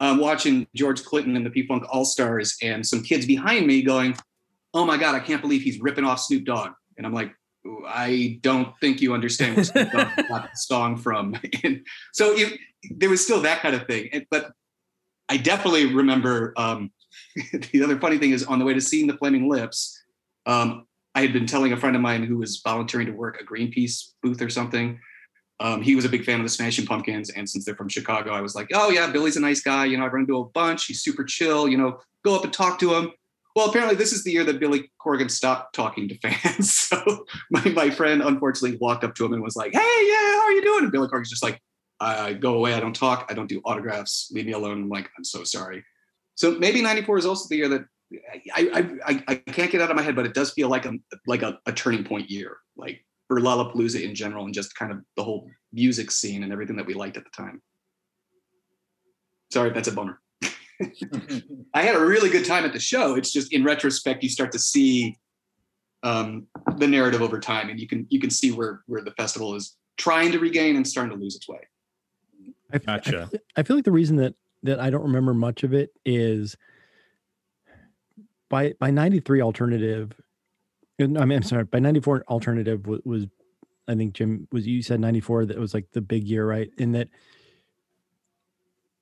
um, 0.00 0.18
watching 0.18 0.66
George 0.74 1.04
Clinton 1.04 1.36
and 1.36 1.44
the 1.44 1.50
P 1.50 1.66
Funk 1.66 1.84
All 1.90 2.04
Stars, 2.04 2.56
and 2.62 2.86
some 2.86 3.02
kids 3.02 3.26
behind 3.26 3.66
me 3.66 3.82
going, 3.82 4.16
"Oh 4.72 4.84
my 4.84 4.96
God, 4.96 5.14
I 5.14 5.20
can't 5.20 5.42
believe 5.42 5.62
he's 5.62 5.80
ripping 5.80 6.04
off 6.04 6.20
Snoop 6.20 6.44
Dogg," 6.44 6.72
and 6.96 7.06
I'm 7.06 7.14
like. 7.14 7.32
I 7.86 8.38
don't 8.42 8.76
think 8.80 9.00
you 9.00 9.14
understand 9.14 9.56
where 9.56 9.64
Snoop 9.64 9.92
got 9.92 10.16
the 10.16 10.48
song 10.54 10.96
from. 10.96 11.36
And 11.62 11.86
so 12.12 12.32
it, 12.36 12.58
there 12.90 13.08
was 13.08 13.24
still 13.24 13.40
that 13.42 13.60
kind 13.60 13.74
of 13.74 13.86
thing. 13.86 14.26
But 14.30 14.52
I 15.28 15.36
definitely 15.38 15.92
remember 15.94 16.52
um, 16.56 16.90
the 17.52 17.82
other 17.82 17.98
funny 17.98 18.18
thing 18.18 18.32
is 18.32 18.44
on 18.44 18.58
the 18.58 18.64
way 18.64 18.74
to 18.74 18.80
seeing 18.80 19.06
the 19.06 19.16
Flaming 19.16 19.48
Lips, 19.48 20.02
um, 20.46 20.86
I 21.14 21.22
had 21.22 21.32
been 21.32 21.46
telling 21.46 21.72
a 21.72 21.76
friend 21.76 21.94
of 21.94 22.02
mine 22.02 22.24
who 22.24 22.38
was 22.38 22.60
volunteering 22.64 23.06
to 23.06 23.12
work 23.12 23.40
a 23.40 23.44
Greenpeace 23.44 24.12
booth 24.22 24.42
or 24.42 24.50
something 24.50 24.98
um, 25.60 25.82
he 25.82 25.94
was 25.94 26.04
a 26.04 26.08
big 26.08 26.24
fan 26.24 26.40
of 26.40 26.44
the 26.44 26.50
Smashing 26.50 26.86
Pumpkins, 26.86 27.30
and 27.30 27.48
since 27.48 27.64
they're 27.64 27.76
from 27.76 27.88
Chicago, 27.88 28.32
I 28.32 28.40
was 28.40 28.54
like, 28.54 28.68
"Oh 28.74 28.90
yeah, 28.90 29.10
Billy's 29.10 29.36
a 29.36 29.40
nice 29.40 29.60
guy. 29.60 29.84
You 29.84 29.96
know, 29.96 30.04
I've 30.04 30.12
run 30.12 30.22
into 30.22 30.38
a 30.38 30.44
bunch. 30.44 30.86
He's 30.86 31.02
super 31.02 31.24
chill. 31.24 31.68
You 31.68 31.78
know, 31.78 32.00
go 32.24 32.34
up 32.34 32.44
and 32.44 32.52
talk 32.52 32.78
to 32.80 32.94
him." 32.94 33.12
Well, 33.54 33.68
apparently, 33.68 33.94
this 33.94 34.12
is 34.12 34.24
the 34.24 34.32
year 34.32 34.42
that 34.44 34.58
Billy 34.58 34.90
Corgan 35.04 35.30
stopped 35.30 35.74
talking 35.74 36.08
to 36.08 36.18
fans. 36.18 36.72
so 36.78 37.24
my, 37.50 37.64
my 37.70 37.90
friend 37.90 38.20
unfortunately 38.22 38.78
walked 38.78 39.04
up 39.04 39.14
to 39.14 39.24
him 39.24 39.32
and 39.32 39.42
was 39.42 39.56
like, 39.56 39.72
"Hey, 39.72 39.78
yeah, 39.78 40.34
how 40.36 40.42
are 40.42 40.52
you 40.52 40.62
doing?" 40.62 40.84
And 40.84 40.92
Billy 40.92 41.08
Corgan's 41.08 41.30
just 41.30 41.42
like, 41.42 41.60
"I 42.00 42.32
go 42.32 42.54
away. 42.54 42.74
I 42.74 42.80
don't 42.80 42.96
talk. 42.96 43.26
I 43.30 43.34
don't 43.34 43.46
do 43.46 43.60
autographs. 43.64 44.30
Leave 44.32 44.46
me 44.46 44.52
alone." 44.52 44.82
I'm 44.82 44.88
like, 44.88 45.08
"I'm 45.16 45.24
so 45.24 45.44
sorry." 45.44 45.84
So 46.34 46.58
maybe 46.58 46.82
'94 46.82 47.18
is 47.18 47.26
also 47.26 47.48
the 47.48 47.56
year 47.56 47.68
that 47.68 47.84
I, 48.54 48.98
I 49.06 49.24
I, 49.28 49.34
can't 49.36 49.70
get 49.70 49.80
out 49.80 49.90
of 49.90 49.96
my 49.96 50.02
head, 50.02 50.16
but 50.16 50.26
it 50.26 50.34
does 50.34 50.52
feel 50.52 50.68
like 50.68 50.84
a 50.84 50.94
like 51.26 51.42
a, 51.42 51.58
a 51.66 51.72
turning 51.72 52.04
point 52.04 52.30
year. 52.30 52.56
Like 52.76 53.04
for 53.28 53.40
Lollapalooza 53.40 54.02
in 54.02 54.14
general 54.14 54.44
and 54.44 54.54
just 54.54 54.74
kind 54.74 54.92
of 54.92 54.98
the 55.16 55.24
whole 55.24 55.48
music 55.72 56.10
scene 56.10 56.42
and 56.42 56.52
everything 56.52 56.76
that 56.76 56.86
we 56.86 56.94
liked 56.94 57.16
at 57.16 57.24
the 57.24 57.30
time. 57.30 57.62
sorry, 59.50 59.70
that's 59.70 59.88
a 59.88 59.92
bummer. 59.92 60.20
I 61.74 61.82
had 61.82 61.94
a 61.96 62.04
really 62.04 62.30
good 62.30 62.44
time 62.44 62.64
at 62.64 62.72
the 62.72 62.80
show. 62.80 63.14
It's 63.14 63.32
just 63.32 63.52
in 63.52 63.64
retrospect, 63.64 64.22
you 64.22 64.28
start 64.28 64.52
to 64.52 64.58
see 64.58 65.18
um, 66.02 66.46
the 66.76 66.86
narrative 66.86 67.22
over 67.22 67.40
time, 67.40 67.70
and 67.70 67.80
you 67.80 67.88
can 67.88 68.06
you 68.10 68.20
can 68.20 68.30
see 68.30 68.52
where 68.52 68.82
where 68.86 69.02
the 69.02 69.12
festival 69.12 69.54
is 69.54 69.76
trying 69.96 70.32
to 70.32 70.38
regain 70.38 70.76
and 70.76 70.86
starting 70.86 71.16
to 71.16 71.22
lose 71.22 71.36
its 71.36 71.48
way. 71.48 71.60
I, 72.72 72.78
Gotcha. 72.78 73.30
I, 73.32 73.60
I 73.60 73.62
feel 73.62 73.76
like 73.76 73.84
the 73.84 73.92
reason 73.92 74.16
that 74.16 74.34
that 74.62 74.80
I 74.80 74.90
don't 74.90 75.02
remember 75.02 75.34
much 75.34 75.62
of 75.62 75.72
it 75.72 75.90
is 76.04 76.56
by 78.48 78.74
by 78.78 78.90
93 78.90 79.40
alternative 79.40 80.12
uh, 81.00 81.04
I 81.04 81.24
mean 81.24 81.32
I'm 81.32 81.42
sorry 81.42 81.64
by 81.64 81.78
94 81.78 82.24
alternative 82.28 82.86
was, 82.86 83.00
was 83.04 83.26
I 83.88 83.94
think 83.94 84.14
Jim 84.14 84.48
was 84.52 84.66
you 84.66 84.82
said 84.82 85.00
94 85.00 85.46
that 85.46 85.58
was 85.58 85.74
like 85.74 85.90
the 85.92 86.00
big 86.00 86.26
year 86.26 86.46
right 86.46 86.70
in 86.78 86.92
that 86.92 87.08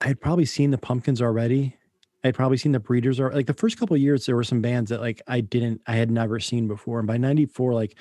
I 0.02 0.08
had 0.08 0.20
probably 0.20 0.44
seen 0.44 0.70
the 0.70 0.78
pumpkins 0.78 1.22
already 1.22 1.76
I'd 2.24 2.36
probably 2.36 2.56
seen 2.56 2.72
the 2.72 2.80
breeders 2.80 3.18
like 3.18 3.46
the 3.46 3.54
first 3.54 3.78
couple 3.78 3.96
of 3.96 4.02
years 4.02 4.26
there 4.26 4.36
were 4.36 4.44
some 4.44 4.60
bands 4.60 4.90
that 4.90 5.00
like 5.00 5.22
I 5.26 5.40
didn't 5.40 5.80
I 5.86 5.94
had 5.94 6.10
never 6.10 6.38
seen 6.38 6.68
before 6.68 6.98
and 6.98 7.06
by 7.06 7.16
94 7.16 7.72
like 7.72 7.98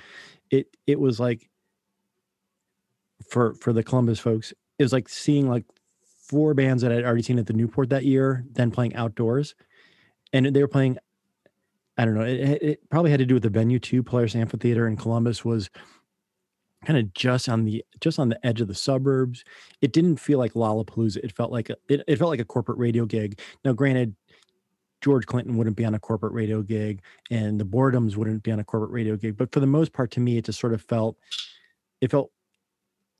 it 0.49 0.67
it 0.85 0.99
was 0.99 1.19
like 1.19 1.49
for 3.29 3.55
for 3.55 3.71
the 3.73 3.83
Columbus 3.83 4.19
folks 4.19 4.53
it 4.77 4.83
was 4.83 4.93
like 4.93 5.07
seeing 5.07 5.47
like 5.47 5.65
four 6.31 6.53
bands 6.53 6.81
that 6.81 6.93
I'd 6.93 7.03
already 7.03 7.21
seen 7.21 7.37
at 7.39 7.45
the 7.45 7.53
Newport 7.53 7.89
that 7.89 8.05
year, 8.05 8.45
then 8.53 8.71
playing 8.71 8.95
outdoors, 8.95 9.53
and 10.31 10.45
they 10.45 10.61
were 10.61 10.67
playing. 10.67 10.97
I 11.97 12.05
don't 12.05 12.15
know. 12.15 12.23
It, 12.23 12.63
it 12.63 12.89
probably 12.89 13.11
had 13.11 13.19
to 13.19 13.25
do 13.25 13.33
with 13.33 13.43
the 13.43 13.49
venue 13.49 13.77
too. 13.77 14.01
Polaris 14.01 14.33
Amphitheater 14.33 14.87
in 14.87 14.95
Columbus 14.95 15.43
was 15.43 15.69
kind 16.85 16.97
of 16.97 17.13
just 17.13 17.47
on 17.47 17.65
the 17.65 17.83
just 17.99 18.19
on 18.19 18.29
the 18.29 18.45
edge 18.45 18.61
of 18.61 18.67
the 18.67 18.75
suburbs. 18.75 19.43
It 19.81 19.93
didn't 19.93 20.17
feel 20.17 20.39
like 20.39 20.53
Lollapalooza. 20.53 21.17
It 21.17 21.31
felt 21.35 21.51
like 21.51 21.69
a 21.69 21.75
it, 21.89 22.03
it 22.07 22.17
felt 22.17 22.29
like 22.29 22.39
a 22.39 22.45
corporate 22.45 22.77
radio 22.77 23.05
gig. 23.05 23.39
Now, 23.63 23.73
granted, 23.73 24.15
George 25.01 25.25
Clinton 25.25 25.57
wouldn't 25.57 25.77
be 25.77 25.85
on 25.85 25.95
a 25.95 25.99
corporate 25.99 26.33
radio 26.33 26.61
gig, 26.61 27.01
and 27.29 27.59
the 27.59 27.65
Boredoms 27.65 28.15
wouldn't 28.15 28.43
be 28.43 28.51
on 28.51 28.59
a 28.59 28.63
corporate 28.63 28.91
radio 28.91 29.15
gig. 29.15 29.37
But 29.37 29.51
for 29.51 29.59
the 29.59 29.67
most 29.67 29.93
part, 29.93 30.11
to 30.11 30.19
me, 30.19 30.37
it 30.37 30.45
just 30.45 30.59
sort 30.59 30.73
of 30.73 30.81
felt 30.83 31.17
it 32.01 32.11
felt 32.11 32.31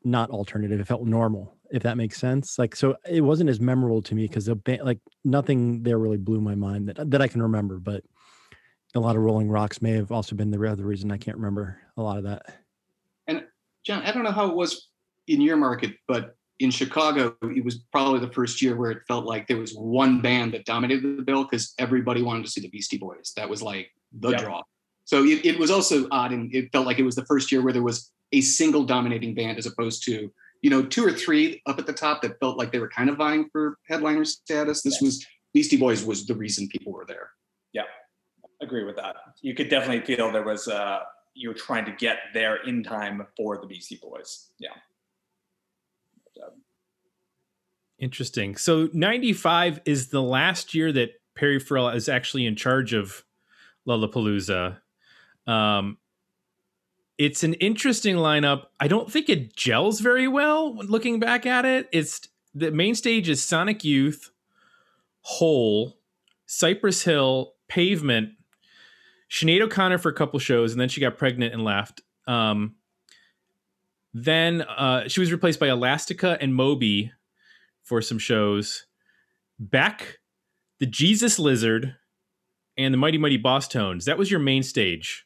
not 0.03 0.32
alternative. 0.32 0.80
It 0.80 0.88
felt 0.88 1.05
normal, 1.05 1.55
if 1.72 1.84
that 1.84 1.97
makes 1.97 2.18
sense. 2.18 2.57
Like 2.57 2.76
so, 2.76 2.95
it 3.09 3.22
wasn't 3.22 3.49
as 3.49 3.59
memorable 3.59 4.01
to 4.03 4.16
me 4.16 4.28
because 4.28 4.45
the 4.45 4.55
band, 4.55 4.84
like 4.84 4.99
nothing 5.24 5.84
there 5.84 5.99
really 5.99 6.18
blew 6.18 6.41
my 6.41 6.55
mind 6.55 6.88
that 6.89 7.12
that 7.12 7.22
I 7.22 7.28
can 7.28 7.41
remember. 7.41 7.80
But 7.80 8.03
a 8.95 8.99
lot 8.99 9.16
of 9.16 9.22
Rolling 9.22 9.49
Rocks 9.49 9.82
may 9.82 9.91
have 9.91 10.12
also 10.12 10.36
been 10.36 10.51
the 10.51 10.68
other 10.68 10.86
reason 10.86 11.12
I 11.12 11.18
can't 11.18 11.38
remember 11.38 11.80
a 11.97 12.01
lot 12.01 12.18
of 12.18 12.24
that. 12.26 12.61
John, 13.86 14.03
I 14.03 14.11
don't 14.11 14.23
know 14.23 14.32
how 14.32 14.49
it 14.49 14.55
was 14.55 14.89
in 15.27 15.41
your 15.41 15.57
market, 15.57 15.95
but 16.07 16.36
in 16.59 16.69
Chicago, 16.69 17.36
it 17.41 17.65
was 17.65 17.79
probably 17.91 18.19
the 18.19 18.32
first 18.32 18.61
year 18.61 18.75
where 18.75 18.91
it 18.91 18.99
felt 19.07 19.25
like 19.25 19.47
there 19.47 19.57
was 19.57 19.73
one 19.73 20.21
band 20.21 20.53
that 20.53 20.65
dominated 20.65 21.17
the 21.17 21.23
bill 21.23 21.43
because 21.43 21.73
everybody 21.79 22.21
wanted 22.21 22.45
to 22.45 22.51
see 22.51 22.61
the 22.61 22.69
Beastie 22.69 22.97
Boys. 22.99 23.34
That 23.36 23.49
was 23.49 23.63
like 23.63 23.91
the 24.11 24.29
Yeah. 24.29 24.38
draw. 24.38 24.61
So 25.05 25.23
it, 25.23 25.45
it 25.45 25.59
was 25.59 25.71
also 25.71 26.07
odd, 26.11 26.32
and 26.32 26.53
it 26.53 26.71
felt 26.71 26.86
like 26.86 26.99
it 26.99 27.03
was 27.03 27.15
the 27.15 27.25
first 27.25 27.51
year 27.51 27.61
where 27.63 27.73
there 27.73 27.82
was 27.82 28.11
a 28.32 28.41
single 28.41 28.84
dominating 28.84 29.34
band 29.34 29.57
as 29.57 29.65
opposed 29.65 30.03
to 30.05 30.32
you 30.61 30.69
know 30.69 30.84
two 30.84 31.03
or 31.03 31.11
three 31.11 31.61
up 31.65 31.79
at 31.79 31.88
the 31.88 31.93
top 31.93 32.21
that 32.21 32.39
felt 32.39 32.57
like 32.57 32.71
they 32.71 32.79
were 32.79 32.89
kind 32.89 33.09
of 33.09 33.17
vying 33.17 33.49
for 33.51 33.77
headliner 33.88 34.23
status. 34.23 34.84
This 34.84 35.01
was 35.01 35.25
Beastie 35.53 35.77
Boys 35.77 36.05
was 36.05 36.27
the 36.27 36.36
reason 36.36 36.67
people 36.67 36.93
were 36.93 37.05
there. 37.05 37.32
Yeah, 37.73 37.84
agree 38.61 38.84
with 38.84 38.95
that. 38.97 39.15
You 39.41 39.55
could 39.55 39.69
definitely 39.69 40.05
feel 40.05 40.32
there 40.32 40.43
was 40.43 40.67
uh 40.67 40.99
you 41.34 41.49
were 41.49 41.55
trying 41.55 41.86
to 41.86 41.91
get 41.91 42.17
there 42.34 42.57
in 42.57 42.84
time 42.84 43.25
for 43.38 43.57
the 43.57 43.67
Beastie 43.67 43.99
Boys. 44.01 44.49
Yeah. 44.59 44.69
Interesting. 48.01 48.57
So 48.57 48.89
95 48.93 49.82
is 49.86 50.07
the 50.07 50.23
last 50.23 50.73
year 50.73 50.91
that 50.91 51.21
Perry 51.36 51.59
Farrell 51.59 51.89
is 51.89 52.09
actually 52.09 52.47
in 52.47 52.55
charge 52.55 52.93
of 52.93 53.23
Lollapalooza. 53.88 54.79
Um, 55.45 55.97
it's 57.19 57.43
an 57.43 57.53
interesting 57.55 58.15
lineup. 58.15 58.65
I 58.79 58.88
don't 58.88 59.11
think 59.11 59.29
it 59.29 59.55
gels 59.55 59.99
very 59.99 60.27
well 60.27 60.75
looking 60.77 61.19
back 61.19 61.45
at 61.45 61.63
it. 61.63 61.89
It's 61.91 62.27
the 62.55 62.71
main 62.71 62.95
stage 62.95 63.29
is 63.29 63.43
Sonic 63.43 63.84
Youth, 63.84 64.32
Hole, 65.21 65.99
Cypress 66.47 67.03
Hill, 67.03 67.53
Pavement, 67.67 68.32
Sinead 69.32 69.61
O'Connor 69.61 69.97
for 69.97 70.09
a 70.09 70.13
couple 70.13 70.39
shows, 70.39 70.73
and 70.73 70.82
then 70.82 70.89
she 70.89 70.99
got 70.99 71.17
pregnant 71.17 71.53
and 71.53 71.63
left. 71.63 72.01
Um, 72.27 72.75
then 74.13 74.61
uh, 74.61 75.07
she 75.07 75.21
was 75.21 75.32
replaced 75.32 75.59
by 75.59 75.69
Elastica 75.69 76.38
and 76.41 76.53
Moby 76.53 77.11
for 77.82 78.01
some 78.01 78.19
shows. 78.19 78.86
Beck, 79.57 80.19
the 80.79 80.86
Jesus 80.86 81.39
Lizard, 81.39 81.95
and 82.77 82.93
the 82.93 82.97
Mighty 82.97 83.17
Mighty 83.17 83.41
Bosstones. 83.41 84.03
That 84.05 84.17
was 84.17 84.29
your 84.29 84.39
main 84.39 84.63
stage. 84.63 85.25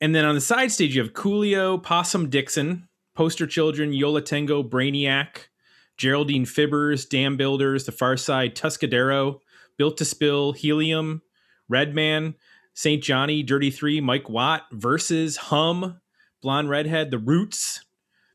And 0.00 0.14
then 0.14 0.24
on 0.24 0.34
the 0.34 0.40
side 0.40 0.70
stage, 0.72 0.96
you 0.96 1.02
have 1.02 1.12
Coolio, 1.12 1.82
Possum 1.82 2.30
Dixon, 2.30 2.88
Poster 3.14 3.46
Children, 3.46 3.92
Yo 3.92 4.10
La 4.10 4.20
Tengo, 4.20 4.62
Brainiac, 4.62 5.48
Geraldine 5.96 6.44
Fibbers, 6.44 7.06
Dambuilders, 7.06 7.86
The 7.86 7.92
Pharcyde, 7.92 8.54
Tuscadero, 8.54 9.40
Built 9.78 9.96
to 9.98 10.04
Spill, 10.04 10.52
Helium, 10.52 11.22
Redman, 11.68 12.34
St. 12.74 13.02
Johnny, 13.02 13.42
Dirty 13.42 13.70
Three, 13.70 14.00
Mike 14.00 14.28
Watt, 14.28 14.62
Versus, 14.72 15.36
Hum, 15.36 16.00
Blonde 16.42 16.70
Redhead, 16.70 17.10
The 17.10 17.18
Roots, 17.18 17.84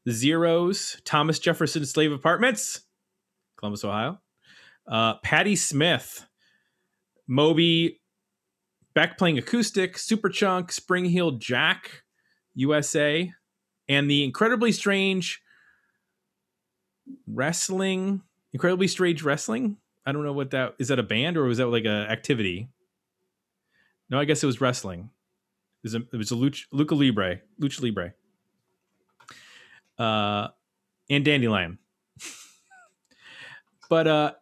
The 0.06 0.12
Zeros, 0.12 1.02
Thomas 1.06 1.40
Jefferson 1.40 1.86
Slave 1.86 2.12
Apartments, 2.12 2.82
Columbus, 3.58 3.86
Ohio, 3.86 4.20
uh, 4.88 5.16
Patti 5.24 5.56
Smith, 5.56 6.26
Moby, 7.28 8.02
Beck 8.94 9.18
playing 9.18 9.38
acoustic, 9.38 9.96
Superchunk, 9.96 10.72
Spring 10.72 11.06
Heel 11.06 11.32
Jack, 11.32 12.04
USA, 12.56 13.32
and 13.88 14.10
the 14.10 14.24
incredibly 14.24 14.72
strange 14.72 15.42
wrestling, 17.28 18.22
incredibly 18.54 18.88
strange 18.88 19.24
wrestling. 19.24 19.78
I 20.06 20.12
don't 20.12 20.24
know 20.24 20.34
what 20.34 20.52
that 20.52 20.76
is. 20.80 20.90
That 20.90 21.00
a 21.00 21.04
band 21.04 21.38
or 21.38 21.44
was 21.44 21.60
that 21.60 21.68
like 21.68 21.86
a 21.86 22.08
activity? 22.10 22.70
No, 24.12 24.20
I 24.20 24.26
guess 24.26 24.44
it 24.44 24.46
was 24.46 24.62
wrestling. 24.62 25.10
It 25.84 25.86
was 25.86 25.96
a, 25.96 26.02
it 26.14 26.18
was 26.18 26.32
a 26.32 26.36
lucha, 26.36 26.66
lucha 26.74 27.00
libre, 27.00 27.40
lucha 27.60 27.82
libre, 27.82 28.14
uh, 29.98 30.50
and 31.10 31.26
dandelion. 31.26 31.80
but 33.90 34.08
uh, 34.08 34.34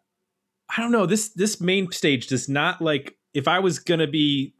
I 0.75 0.81
don't 0.81 0.91
know. 0.91 1.05
This 1.05 1.29
this 1.29 1.61
main 1.61 1.91
stage 1.91 2.27
does 2.27 2.49
not 2.49 2.81
like. 2.81 3.15
If 3.33 3.47
I 3.47 3.59
was 3.59 3.79
gonna 3.79 4.07
be 4.07 4.55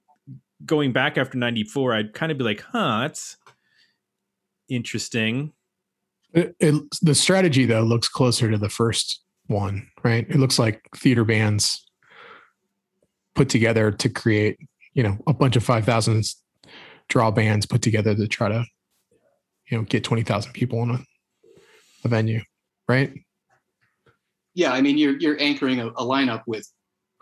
going 0.66 0.94
back 0.94 1.18
after 1.18 1.38
'94, 1.38 1.96
I'd 1.96 2.14
kind 2.14 2.32
of 2.32 2.38
be 2.38 2.44
like, 2.44 2.62
"Huh, 2.62 3.00
that's 3.02 3.36
interesting." 4.70 5.54
It, 6.34 6.56
it, 6.60 6.76
the 7.02 7.16
strategy 7.16 7.66
though 7.66 7.82
looks 7.82 8.08
closer 8.08 8.52
to 8.52 8.58
the 8.58 8.70
first 8.70 9.22
one, 9.48 9.90
right? 10.04 10.26
It 10.30 10.38
looks 10.38 10.60
like 10.60 10.88
theater 10.96 11.26
bands 11.26 11.86
put 13.36 13.50
together 13.50 13.92
to 13.92 14.10
create, 14.10 14.60
you 14.94 15.04
know, 15.04 15.18
a 15.28 15.34
bunch 15.34 15.56
of 15.56 15.64
five 15.64 15.86
thousands 15.86 16.42
draw 17.08 17.32
bands 17.32 17.66
put 17.66 17.82
together 17.82 18.16
to 18.16 18.28
try 18.28 18.50
to, 18.50 18.66
you 19.70 19.78
know, 19.78 19.84
get 19.84 20.04
twenty 20.04 20.24
thousand 20.24 20.54
people 20.54 20.82
in 20.84 20.92
a, 20.92 21.00
a 22.06 22.08
venue, 22.08 22.42
right? 22.88 23.14
Yeah, 24.54 24.74
I 24.74 24.82
mean 24.82 24.98
you're 24.98 25.18
you're 25.18 25.40
anchoring 25.40 25.80
a, 25.80 25.88
a 25.88 26.04
lineup 26.04 26.44
with 26.48 26.68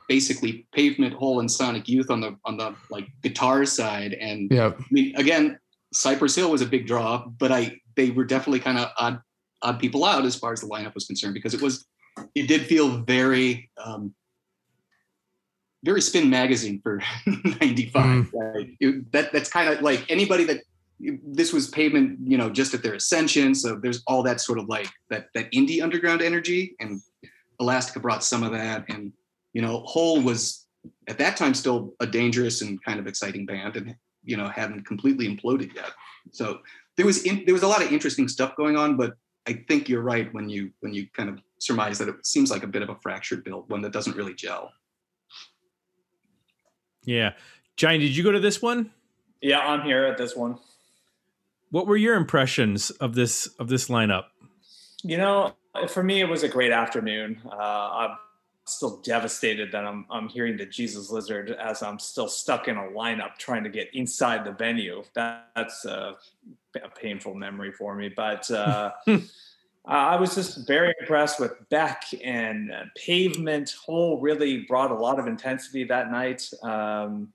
basically 0.08 0.68
Pavement, 0.74 1.14
Hole, 1.14 1.40
and 1.40 1.52
Sonic 1.52 1.88
Youth 1.88 2.10
on 2.10 2.22
the 2.22 2.38
on 2.46 2.58
the 2.58 2.76
like 2.90 3.08
guitar 3.22 3.66
side, 3.66 4.14
and 4.14 4.52
Yeah, 4.52 4.74
I 4.78 4.84
mean, 4.92 5.16
again, 5.16 5.60
Cypress 5.94 6.36
Hill 6.36 6.52
was 6.52 6.62
a 6.62 6.66
big 6.66 6.88
draw, 6.88 7.28
but 7.28 7.52
I 7.52 7.80
they 7.96 8.12
were 8.12 8.26
definitely 8.26 8.60
kind 8.60 8.78
of 8.78 8.90
odd 8.98 9.20
odd 9.62 9.80
people 9.80 10.06
out 10.06 10.26
as 10.26 10.36
far 10.36 10.54
as 10.54 10.62
the 10.62 10.68
lineup 10.68 10.94
was 10.94 11.06
concerned 11.06 11.34
because 11.34 11.54
it 11.54 11.62
was 11.62 11.86
it 12.36 12.48
did 12.48 12.62
feel 12.62 13.04
very 13.04 13.70
um, 13.84 14.14
very 15.84 16.02
spin 16.02 16.30
magazine 16.30 16.80
for 16.82 17.02
95 17.26 17.46
mm. 17.94 18.30
right? 18.34 18.70
It- 18.80 19.12
that 19.12 19.32
that's 19.32 19.50
kind 19.50 19.70
of 19.70 19.82
like 19.82 20.06
anybody 20.10 20.44
that 20.46 20.62
this 21.00 21.54
was 21.54 21.68
pavement 21.70 22.18
you 22.24 22.38
know 22.38 22.50
just 22.50 22.74
at 22.74 22.82
their 22.82 22.96
ascension 22.96 23.54
so 23.54 23.76
there's 23.76 24.02
all 24.08 24.24
that 24.24 24.42
sort 24.42 24.58
of 24.58 24.68
like 24.68 24.90
that 25.12 25.28
that 25.36 25.52
indie 25.52 25.82
underground 25.82 26.24
energy 26.24 26.76
and 26.80 27.02
elastica 27.60 28.00
brought 28.00 28.24
some 28.24 28.42
of 28.42 28.52
that 28.52 28.84
and 28.90 29.14
you 29.54 29.62
know 29.62 29.82
hole 29.82 30.20
was 30.22 30.66
at 31.08 31.20
that 31.20 31.38
time 31.38 31.54
still 31.54 31.94
a 32.00 32.08
dangerous 32.08 32.62
and 32.62 32.84
kind 32.84 33.00
of 33.00 33.06
exciting 33.06 33.46
band 33.46 33.76
and 33.76 33.96
you 34.24 34.38
know 34.38 34.48
hadn't 34.48 34.86
completely 34.86 35.28
imploded 35.28 35.74
yet. 35.74 35.92
So 36.32 36.60
there 36.98 37.06
was 37.06 37.24
in, 37.24 37.44
there 37.46 37.54
was 37.54 37.64
a 37.64 37.68
lot 37.68 37.84
of 37.84 37.92
interesting 37.92 38.28
stuff 38.28 38.56
going 38.56 38.76
on 38.76 38.98
but 38.98 39.14
i 39.48 39.54
think 39.68 39.88
you're 39.88 40.02
right 40.02 40.34
when 40.34 40.50
you 40.50 40.72
when 40.82 40.94
you 40.94 41.08
kind 41.16 41.30
of 41.30 41.40
surmise 41.60 41.98
that 41.98 42.10
it 42.10 42.26
seems 42.26 42.52
like 42.52 42.64
a 42.64 42.68
bit 42.68 42.82
of 42.82 42.90
a 42.90 42.98
fractured 43.02 43.44
build 43.44 43.70
one 43.70 43.82
that 43.82 43.94
doesn't 43.94 44.16
really 44.16 44.34
gel 44.34 44.72
Yeah, 47.08 47.34
Johnny, 47.78 48.00
did 48.00 48.18
you 48.18 48.24
go 48.24 48.34
to 48.34 48.40
this 48.40 48.62
one? 48.62 48.92
Yeah, 49.42 49.60
I'm 49.60 49.82
here 49.82 50.04
at 50.04 50.18
this 50.18 50.36
one. 50.36 50.58
What 51.72 51.88
were 51.88 51.96
your 51.96 52.16
impressions 52.16 52.90
of 52.90 53.16
this 53.16 53.48
of 53.60 53.70
this 53.70 53.88
lineup? 53.88 54.26
You 55.04 55.16
know, 55.16 55.56
For 55.88 56.04
me, 56.04 56.20
it 56.20 56.28
was 56.28 56.44
a 56.44 56.50
great 56.50 56.74
afternoon. 56.74 57.40
Uh, 57.50 57.56
I'm 57.56 58.18
still 58.66 58.98
devastated 58.98 59.72
that 59.72 59.86
I'm 59.86 60.06
I'm 60.10 60.28
hearing 60.28 60.58
the 60.58 60.66
Jesus 60.66 61.10
Lizard 61.10 61.52
as 61.52 61.82
I'm 61.82 61.98
still 61.98 62.28
stuck 62.28 62.68
in 62.68 62.76
a 62.76 62.84
lineup 62.84 63.38
trying 63.38 63.64
to 63.64 63.70
get 63.70 63.90
inside 63.96 64.44
the 64.44 64.52
venue. 64.52 65.02
That, 65.14 65.52
that's 65.56 65.86
a, 65.86 66.18
a 66.76 66.90
painful 66.90 67.36
memory 67.36 67.72
for 67.72 67.96
me. 67.96 68.10
But 68.10 68.52
uh, 68.52 68.92
I 69.88 70.18
was 70.18 70.36
just 70.36 70.68
very 70.68 70.94
impressed 71.00 71.40
with 71.40 71.54
Beck 71.70 72.04
and 72.24 72.72
uh, 72.72 72.84
Pavement. 72.96 73.74
Hole 73.86 74.20
really 74.20 74.66
brought 74.68 74.92
a 74.92 74.96
lot 74.96 75.18
of 75.18 75.28
intensity 75.28 75.86
that 75.86 76.12
night. 76.12 76.50
Um, 76.62 77.32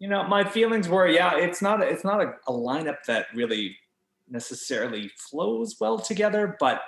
you 0.00 0.08
know, 0.08 0.24
my 0.24 0.42
feelings 0.42 0.88
were, 0.88 1.06
yeah, 1.06 1.36
it's 1.36 1.62
not 1.62 1.82
it's 1.82 2.04
not 2.04 2.20
a, 2.20 2.34
a 2.48 2.52
lineup 2.52 3.04
that 3.06 3.26
really 3.34 3.76
necessarily 4.28 5.10
flows 5.16 5.76
well 5.78 5.98
together, 5.98 6.56
but 6.58 6.82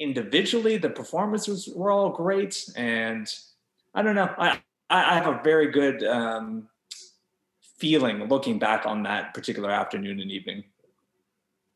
individually 0.00 0.76
the 0.76 0.90
performances 0.90 1.68
were 1.74 1.90
all 1.90 2.10
great 2.10 2.68
and 2.76 3.32
i 3.94 4.02
don't 4.02 4.16
know 4.16 4.32
i 4.38 4.60
i 4.90 5.14
have 5.14 5.28
a 5.28 5.40
very 5.44 5.70
good 5.70 6.02
um, 6.04 6.68
feeling 7.78 8.24
looking 8.24 8.58
back 8.58 8.86
on 8.86 9.02
that 9.04 9.32
particular 9.34 9.70
afternoon 9.70 10.20
and 10.20 10.30
evening 10.30 10.64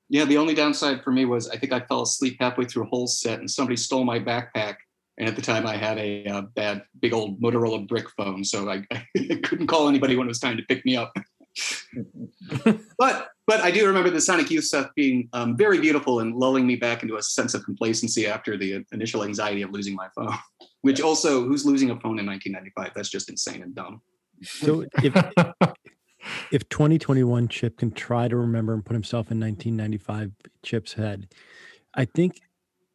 yeah 0.09 0.25
the 0.25 0.37
only 0.37 0.55
downside 0.55 1.03
for 1.03 1.13
me 1.13 1.25
was 1.25 1.49
i 1.51 1.57
think 1.57 1.73
i 1.73 1.81
fell 1.81 2.03
asleep 2.03 2.37
halfway 2.41 2.65
through 2.65 2.85
a 2.85 2.87
Hole 2.87 3.07
set 3.07 3.41
and 3.41 3.51
somebody 3.51 3.77
stole 3.77 4.05
my 4.05 4.19
backpack 4.19 4.77
and 5.19 5.29
at 5.29 5.37
the 5.37 5.43
time 5.43 5.67
i 5.67 5.77
had 5.77 5.99
a, 5.99 6.25
uh, 6.27 6.43
bad 6.55 6.83
big 7.01 7.13
old 7.13 7.41
motorola 7.41 7.87
brick 7.87 8.09
phone 8.11 8.45
so 8.45 8.71
I, 8.71 8.85
I 8.93 9.41
couldn't 9.43 9.67
call 9.67 9.89
anybody 9.89 10.17
when 10.17 10.27
it 10.27 10.29
was 10.29 10.41
time 10.41 10.57
to 10.57 10.63
pick 10.65 10.85
me 10.85 10.97
up 10.97 11.13
but 12.99 13.29
but 13.47 13.61
I 13.61 13.71
do 13.71 13.87
remember 13.87 14.11
the 14.11 14.21
Sonic 14.21 14.51
Youth 14.51 14.65
stuff 14.65 14.91
being 14.95 15.29
um, 15.33 15.57
very 15.57 15.81
beautiful 15.81 16.21
and 16.21 16.37
lulling 16.37 16.67
me 16.67 16.77
back 16.77 17.03
into 17.03 17.17
a 17.17 17.23
sense 17.23 17.55
of 17.55 17.65
complacency 17.65 18.27
after 18.27 18.59
the 18.59 18.85
initial 18.93 19.25
anxiety 19.25 19.63
of 19.63 19.71
losing 19.71 19.95
my 19.95 20.09
phone. 20.15 20.35
Which 20.83 21.01
also, 21.01 21.45
who's 21.45 21.65
losing 21.65 21.91
a 21.91 21.95
phone 21.95 22.19
in 22.19 22.27
1995? 22.27 22.93
That's 22.95 23.09
just 23.09 23.31
insane 23.31 23.63
and 23.63 23.75
dumb. 23.75 24.03
So 24.43 24.85
if 25.03 25.15
if 26.51 26.68
2021 26.68 27.49
Chip 27.49 27.79
can 27.79 27.91
try 27.91 28.29
to 28.29 28.37
remember 28.37 28.74
and 28.74 28.85
put 28.85 28.95
himself 28.95 29.31
in 29.31 29.41
1995 29.41 30.33
Chip's 30.62 30.95
head, 30.95 31.29
I 31.95 32.05
think 32.05 32.41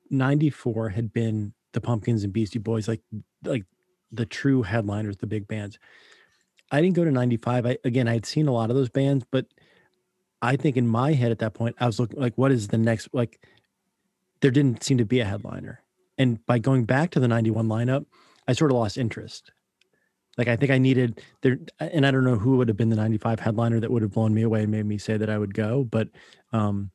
94 0.09 0.89
had 0.89 1.13
been 1.13 1.53
the 1.73 1.81
Pumpkins 1.81 2.23
and 2.23 2.33
Beastie 2.33 2.59
Boys, 2.59 2.87
like 2.87 3.01
like 3.43 3.65
the 4.11 4.25
true 4.25 4.61
headliners, 4.61 5.17
the 5.17 5.27
big 5.27 5.47
bands. 5.47 5.79
I 6.71 6.81
didn't 6.81 6.95
go 6.95 7.03
to 7.03 7.11
95. 7.11 7.65
I 7.65 7.77
again 7.83 8.07
I 8.07 8.13
had 8.13 8.25
seen 8.25 8.47
a 8.47 8.53
lot 8.53 8.69
of 8.69 8.75
those 8.75 8.89
bands, 8.89 9.25
but 9.29 9.47
I 10.41 10.55
think 10.55 10.77
in 10.77 10.87
my 10.87 11.13
head 11.13 11.31
at 11.31 11.39
that 11.39 11.53
point, 11.53 11.75
I 11.79 11.85
was 11.85 11.99
looking 11.99 12.19
like, 12.19 12.37
what 12.37 12.51
is 12.51 12.67
the 12.67 12.77
next 12.77 13.09
like 13.13 13.39
there 14.43 14.51
didn't 14.51 14.83
seem 14.83 14.97
to 14.97 15.05
be 15.05 15.21
a 15.21 15.25
headliner. 15.25 15.81
And 16.17 16.45
by 16.45 16.59
going 16.59 16.83
back 16.83 17.11
to 17.11 17.19
the 17.21 17.29
91 17.29 17.67
lineup, 17.67 18.05
I 18.45 18.51
sort 18.51 18.71
of 18.71 18.77
lost 18.77 18.97
interest. 18.97 19.51
Like 20.37 20.47
I 20.47 20.55
think 20.55 20.71
I 20.71 20.77
needed 20.77 21.21
there 21.41 21.59
and 21.79 22.05
I 22.05 22.11
don't 22.11 22.23
know 22.23 22.37
who 22.37 22.57
would 22.57 22.67
have 22.67 22.77
been 22.77 22.89
the 22.89 22.95
95 22.95 23.39
headliner 23.39 23.79
that 23.79 23.91
would 23.91 24.01
have 24.01 24.11
blown 24.11 24.33
me 24.33 24.41
away 24.41 24.63
and 24.63 24.71
made 24.71 24.85
me 24.85 24.97
say 24.97 25.17
that 25.17 25.29
I 25.29 25.37
would 25.37 25.53
go, 25.53 25.83
but 25.83 26.09
um 26.51 26.91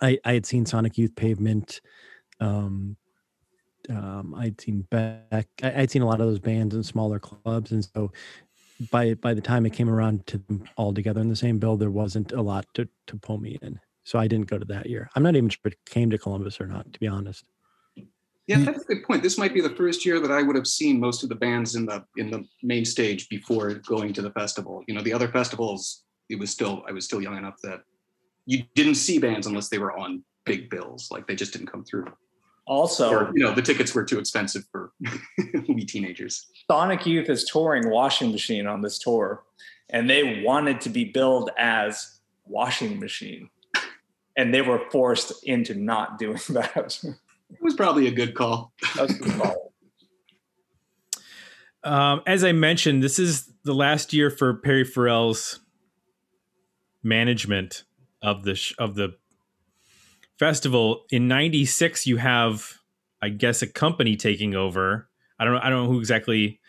I 0.00 0.18
I 0.24 0.32
had 0.34 0.46
seen 0.46 0.66
Sonic 0.66 0.98
Youth 0.98 1.14
Pavement 1.14 1.80
um 2.40 2.96
um, 3.88 4.34
I'd 4.34 4.60
seen 4.60 4.86
Beck. 4.90 5.48
I, 5.62 5.80
would 5.80 5.90
seen 5.90 6.02
a 6.02 6.06
lot 6.06 6.20
of 6.20 6.26
those 6.26 6.38
bands 6.38 6.74
in 6.74 6.82
smaller 6.82 7.18
clubs, 7.18 7.72
and 7.72 7.84
so 7.84 8.12
by 8.90 9.14
by 9.14 9.34
the 9.34 9.40
time 9.40 9.66
it 9.66 9.72
came 9.72 9.88
around 9.88 10.26
to 10.28 10.38
them 10.38 10.64
all 10.76 10.92
together 10.92 11.20
in 11.20 11.28
the 11.28 11.36
same 11.36 11.58
bill, 11.58 11.76
there 11.76 11.90
wasn't 11.90 12.32
a 12.32 12.42
lot 12.42 12.66
to 12.74 12.88
to 13.06 13.16
pull 13.16 13.38
me 13.38 13.58
in. 13.62 13.80
So 14.04 14.18
I 14.18 14.28
didn't 14.28 14.46
go 14.46 14.58
to 14.58 14.64
that 14.66 14.86
year. 14.86 15.10
I'm 15.14 15.22
not 15.22 15.34
even 15.36 15.48
sure 15.48 15.60
it 15.64 15.76
came 15.86 16.10
to 16.10 16.18
Columbus 16.18 16.60
or 16.60 16.66
not, 16.66 16.92
to 16.92 17.00
be 17.00 17.08
honest. 17.08 17.44
Yeah, 18.46 18.58
that's 18.58 18.82
a 18.82 18.86
good 18.86 19.04
point. 19.04 19.22
This 19.22 19.38
might 19.38 19.52
be 19.52 19.60
the 19.60 19.74
first 19.74 20.06
year 20.06 20.20
that 20.20 20.30
I 20.30 20.42
would 20.42 20.54
have 20.54 20.68
seen 20.68 21.00
most 21.00 21.24
of 21.24 21.28
the 21.28 21.34
bands 21.34 21.74
in 21.74 21.84
the 21.84 22.04
in 22.16 22.30
the 22.30 22.44
main 22.62 22.84
stage 22.84 23.28
before 23.28 23.74
going 23.74 24.12
to 24.12 24.22
the 24.22 24.30
festival. 24.30 24.84
You 24.86 24.94
know, 24.94 25.02
the 25.02 25.12
other 25.12 25.28
festivals, 25.28 26.04
it 26.28 26.38
was 26.38 26.50
still 26.50 26.84
I 26.88 26.92
was 26.92 27.04
still 27.04 27.20
young 27.20 27.36
enough 27.36 27.56
that 27.64 27.80
you 28.46 28.62
didn't 28.74 28.94
see 28.94 29.18
bands 29.18 29.48
unless 29.48 29.68
they 29.68 29.78
were 29.78 29.96
on 29.96 30.22
big 30.44 30.70
bills. 30.70 31.08
Like 31.10 31.26
they 31.26 31.34
just 31.34 31.52
didn't 31.52 31.66
come 31.66 31.84
through. 31.84 32.06
Also, 32.68 33.10
or, 33.10 33.32
you 33.34 33.44
know, 33.44 33.54
the 33.54 33.62
tickets 33.62 33.94
were 33.94 34.04
too 34.04 34.18
expensive 34.18 34.64
for 34.72 34.92
we 35.68 35.84
teenagers. 35.84 36.46
Sonic 36.70 37.06
Youth 37.06 37.28
is 37.28 37.44
touring 37.44 37.90
Washing 37.90 38.32
Machine 38.32 38.66
on 38.66 38.80
this 38.80 38.98
tour, 38.98 39.44
and 39.90 40.10
they 40.10 40.42
wanted 40.44 40.80
to 40.80 40.88
be 40.88 41.04
billed 41.04 41.50
as 41.58 42.20
Washing 42.44 42.98
Machine, 42.98 43.50
and 44.36 44.52
they 44.52 44.62
were 44.62 44.82
forced 44.90 45.44
into 45.44 45.74
not 45.74 46.18
doing 46.18 46.40
that. 46.50 46.98
It 47.50 47.58
was 47.62 47.74
probably 47.74 48.06
a 48.06 48.10
good 48.12 48.34
call. 48.34 48.72
That 48.94 49.02
was 49.08 49.18
a 49.18 49.22
good 49.22 49.32
call. 49.34 49.54
Um, 51.84 52.22
as 52.26 52.42
I 52.42 52.50
mentioned, 52.50 53.00
this 53.00 53.20
is 53.20 53.48
the 53.62 53.72
last 53.72 54.12
year 54.12 54.28
for 54.28 54.54
Perry 54.54 54.82
Farrell's 54.82 55.60
management 57.04 57.84
of 58.22 58.42
the 58.42 58.56
sh- 58.56 58.74
of 58.78 58.96
the 58.96 59.14
festival 60.38 61.04
in 61.10 61.28
96 61.28 62.06
you 62.06 62.16
have 62.16 62.78
i 63.22 63.28
guess 63.28 63.62
a 63.62 63.66
company 63.66 64.16
taking 64.16 64.54
over 64.54 65.08
i 65.38 65.44
don't 65.44 65.54
know 65.54 65.60
i 65.62 65.70
don't 65.70 65.84
know 65.84 65.90
who 65.92 66.00
exactly 66.00 66.60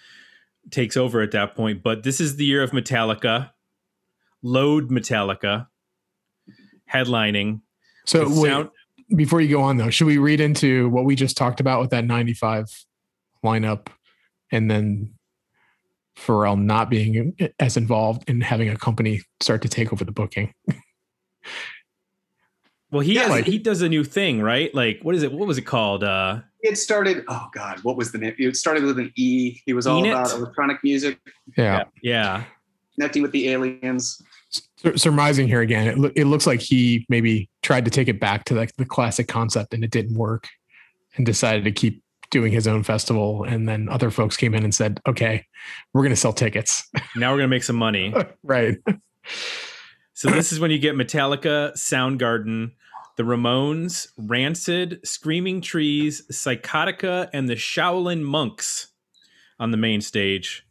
takes 0.70 0.96
over 0.96 1.22
at 1.22 1.32
that 1.32 1.56
point 1.56 1.82
but 1.82 2.04
this 2.04 2.22
is 2.22 2.36
the 2.36 2.46
year 2.46 2.62
of 2.62 2.70
metallica 2.72 3.50
load 4.44 4.90
metallica 4.90 5.68
headlining 6.94 7.62
so 8.06 8.26
wait, 8.30 8.50
sound- 8.52 8.70
before 9.16 9.42
you 9.42 9.50
go 9.50 9.62
on 9.62 9.78
though 9.78 9.90
should 9.90 10.08
we 10.08 10.18
read 10.18 10.40
into 10.40 10.90
what 10.90 11.06
we 11.06 11.16
just 11.16 11.38
talked 11.38 11.60
about 11.60 11.80
with 11.80 11.92
that 11.92 12.06
95 12.06 12.66
lineup 13.44 13.88
and 14.52 14.70
then 14.70 15.14
Farrell 16.16 16.58
not 16.58 16.90
being 16.90 17.36
as 17.60 17.78
involved 17.78 18.30
in 18.30 18.42
having 18.42 18.70
a 18.70 18.78
company 18.78 19.22
start 19.42 19.62
to 19.62 19.70
take 19.70 19.94
over 19.94 20.04
the 20.04 20.12
booking 20.12 20.54
Well, 22.92 23.02
he 23.02 23.16
yeah, 23.16 23.24
has, 23.24 23.30
like, 23.30 23.46
he 23.46 23.58
does 23.58 23.82
a 23.82 23.90
new 23.90 24.04
thing, 24.04 24.42
right? 24.42 24.74
Like, 24.74 25.00
what 25.02 25.14
is 25.14 25.24
it? 25.24 25.32
What 25.34 25.48
was 25.48 25.58
it 25.58 25.64
called? 25.64 26.04
Uh, 26.04 26.40
it 26.62 26.78
started. 26.78 27.26
Oh 27.28 27.48
God, 27.54 27.80
what 27.84 27.98
was 27.98 28.12
the 28.14 28.18
name? 28.18 28.34
It 28.38 28.56
started 28.56 28.84
with 28.84 28.98
an 28.98 29.12
E. 29.18 29.60
He 29.66 29.74
was 29.74 29.86
all 29.86 30.02
ENIT? 30.02 30.12
about 30.12 30.32
electronic 30.32 30.82
music. 30.84 31.20
Yeah, 31.58 31.84
yeah, 32.02 32.46
connecting 32.96 33.24
with 33.24 33.32
the 33.32 33.50
aliens. 33.50 34.22
Surmising 34.96 35.48
here 35.48 35.62
again, 35.62 35.88
it, 35.88 35.98
lo- 35.98 36.12
it 36.16 36.26
looks 36.26 36.48
like 36.48 36.60
he 36.60 37.06
maybe 37.10 37.50
tried 37.62 37.86
to 37.86 37.92
take 37.92 38.08
it 38.08 38.20
back 38.20 38.46
to 38.46 38.56
like 38.56 38.76
the 38.78 38.86
classic 38.86 39.28
concept, 39.28 39.74
and 39.74 39.84
it 39.84 39.92
didn't 39.92 40.18
work, 40.18 40.48
and 41.16 41.26
decided 41.26 41.64
to 41.64 41.72
keep 41.72 42.04
doing 42.30 42.52
his 42.52 42.68
own 42.68 42.84
festival. 42.84 43.44
And 43.44 43.68
then 43.68 43.90
other 43.90 44.12
folks 44.12 44.38
came 44.38 44.54
in 44.54 44.64
and 44.64 44.74
said, 44.74 45.00
"Okay, 45.08 45.46
we're 45.94 46.02
going 46.02 46.12
to 46.12 46.16
sell 46.16 46.34
tickets. 46.34 46.90
Now 47.16 47.32
we're 47.32 47.38
going 47.38 47.50
to 47.50 47.56
make 47.56 47.64
some 47.64 47.76
money." 47.76 48.14
right. 48.44 48.78
So 50.14 50.32
this 50.32 50.52
is 50.52 50.60
when 50.60 50.72
you 50.72 50.80
get 50.80 50.96
Metallica, 50.96 51.74
Soundgarden, 51.74 52.72
the 53.18 53.24
Ramones, 53.24 54.08
Rancid, 54.18 55.00
Screaming 55.04 55.62
Trees, 55.62 56.24
Psychotica, 56.32 57.30
and 57.34 57.48
the 57.48 57.56
Shaolin 57.56 58.24
Monks 58.24 58.88
on 59.60 59.72
the 59.72 59.78
main 59.78 60.02
stage. 60.02 60.66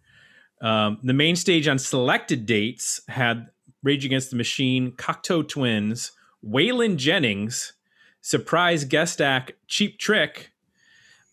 Um, 0.60 0.98
the 1.02 1.12
main 1.12 1.36
stage 1.36 1.68
on 1.68 1.78
selected 1.78 2.46
dates 2.46 3.00
had 3.08 3.48
Rage 3.86 4.04
Against 4.04 4.30
the 4.30 4.36
Machine, 4.36 4.90
Cocteau 4.90 5.48
Twins, 5.48 6.10
Waylon 6.44 6.96
Jennings, 6.96 7.74
surprise 8.20 8.84
guest 8.84 9.20
act 9.20 9.52
Cheap 9.68 9.98
Trick, 9.98 10.50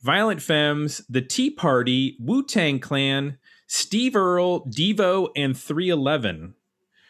Violent 0.04 0.40
Femmes, 0.40 1.02
The 1.10 1.22
Tea 1.22 1.50
Party, 1.50 2.16
Wu 2.20 2.46
Tang 2.46 2.80
Clan, 2.80 3.40
Steve 3.66 4.16
Earle, 4.16 4.66
Devo, 4.68 5.30
and 5.36 5.58
311. 5.58 6.54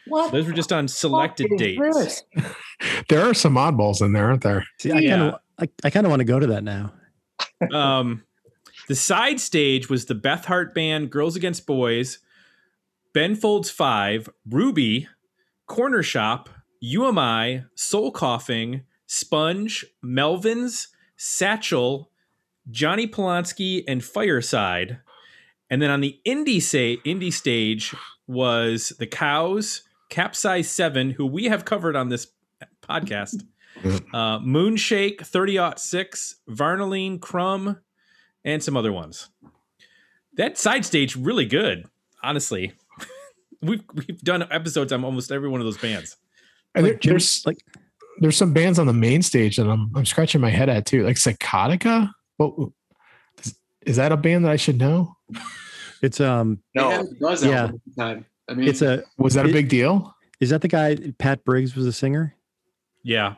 What? 0.06 0.32
Those 0.32 0.46
were 0.46 0.52
just 0.52 0.72
on 0.72 0.88
selected 0.88 1.50
dates. 1.58 2.22
there 3.10 3.20
are 3.20 3.34
some 3.34 3.56
oddballs 3.56 4.00
in 4.00 4.14
there, 4.14 4.28
aren't 4.28 4.42
there? 4.42 4.64
See, 4.78 4.92
I 4.92 4.98
yeah. 4.98 5.10
kind 5.10 5.22
of 5.22 5.40
I, 5.58 5.68
I 5.84 5.90
kind 5.90 6.06
of 6.06 6.10
want 6.10 6.20
to 6.20 6.24
go 6.24 6.40
to 6.40 6.46
that 6.48 6.64
now. 6.64 6.92
um, 7.72 8.24
the 8.88 8.94
side 8.94 9.40
stage 9.40 9.90
was 9.90 10.06
the 10.06 10.14
Beth 10.14 10.46
Hart 10.46 10.74
band, 10.74 11.10
Girls 11.10 11.36
Against 11.36 11.66
Boys, 11.66 12.18
Ben 13.12 13.36
Folds 13.36 13.70
Five, 13.70 14.28
Ruby, 14.48 15.08
Cornershop, 15.68 16.48
UMI, 16.80 17.64
Soul 17.74 18.12
Coughing, 18.12 18.82
Sponge, 19.06 19.84
Melvins, 20.04 20.88
Satchel, 21.16 22.10
Jonny 22.70 23.06
Polonsky, 23.06 23.84
and 23.86 24.04
Fireside. 24.04 24.98
And 25.70 25.80
then 25.80 25.90
on 25.90 26.00
the 26.00 26.20
indie 26.26 26.62
say 26.62 26.98
indie 27.04 27.32
stage 27.32 27.94
was 28.26 28.92
the 28.98 29.06
Cows, 29.06 29.82
Capsize 30.08 30.70
Seven, 30.70 31.10
who 31.10 31.26
we 31.26 31.44
have 31.44 31.64
covered 31.64 31.96
on 31.96 32.08
this 32.08 32.26
podcast, 32.82 33.44
uh, 33.84 34.38
Moonshake, 34.40 35.26
30 35.26 35.72
6, 35.76 36.36
Varnaline, 36.48 37.20
Crumb, 37.20 37.80
and 38.44 38.62
some 38.62 38.76
other 38.76 38.92
ones. 38.92 39.30
That 40.34 40.58
side 40.58 40.84
stage 40.84 41.16
really 41.16 41.46
good, 41.46 41.86
honestly. 42.22 42.72
We've 43.62 43.82
we've 43.94 44.20
done 44.20 44.42
episodes 44.50 44.92
on 44.92 45.04
almost 45.04 45.30
every 45.32 45.48
one 45.48 45.60
of 45.60 45.64
those 45.66 45.78
bands. 45.78 46.16
And 46.74 46.86
like, 46.86 47.00
there's 47.02 47.44
like 47.46 47.58
there's 48.20 48.36
some 48.36 48.52
bands 48.52 48.78
on 48.78 48.86
the 48.86 48.92
main 48.92 49.22
stage 49.22 49.56
that 49.56 49.66
I'm 49.68 49.90
I'm 49.94 50.04
scratching 50.06 50.40
my 50.40 50.50
head 50.50 50.68
at 50.68 50.86
too, 50.86 51.04
like 51.04 51.16
Psychotica. 51.16 52.10
What 52.36 52.70
is, 53.42 53.54
is 53.82 53.96
that 53.96 54.12
a 54.12 54.16
band 54.16 54.44
that 54.44 54.50
I 54.52 54.56
should 54.56 54.78
know? 54.78 55.16
It's 56.02 56.20
um, 56.20 56.58
No. 56.74 56.90
had 56.90 57.00
a 57.00 57.06
Yeah. 57.48 57.60
album 57.62 57.74
at 57.76 57.94
the 57.96 58.02
time. 58.02 58.26
I 58.48 58.54
mean, 58.54 58.68
it's 58.68 58.82
a. 58.82 59.02
Was 59.16 59.34
that 59.34 59.46
a 59.46 59.48
It- 59.48 59.52
big 59.52 59.68
deal? 59.68 60.14
Is 60.40 60.50
that 60.50 60.60
the 60.60 60.68
guy? 60.68 60.96
Pat 61.18 61.44
Briggs 61.44 61.74
was 61.76 61.86
a 61.86 61.92
singer, 61.92 62.34
Yeah. 63.02 63.36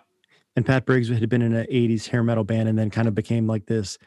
and 0.56 0.64
Pat 0.66 0.84
Briggs 0.86 1.08
had 1.08 1.28
been 1.28 1.42
in 1.42 1.54
an 1.54 1.66
'80s 1.70 2.08
hair 2.08 2.22
metal 2.24 2.42
band, 2.42 2.68
and 2.68 2.76
then 2.78 2.90
kind 2.90 3.06
of 3.06 3.14
became 3.14 3.46
like 3.46 3.66
this 3.66 3.98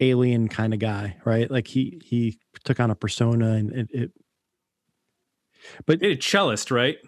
alien 0.00 0.48
kind 0.48 0.72
of 0.72 0.78
guy, 0.80 1.16
right? 1.24 1.50
Like 1.50 1.66
he 1.66 2.00
he 2.02 2.38
took 2.64 2.80
on 2.80 2.90
a 2.90 2.94
persona, 2.94 3.52
and 3.52 3.72
it. 3.72 3.88
it 3.92 4.12
but 5.86 6.02
a 6.02 6.16
cellist, 6.16 6.70
right? 6.70 6.98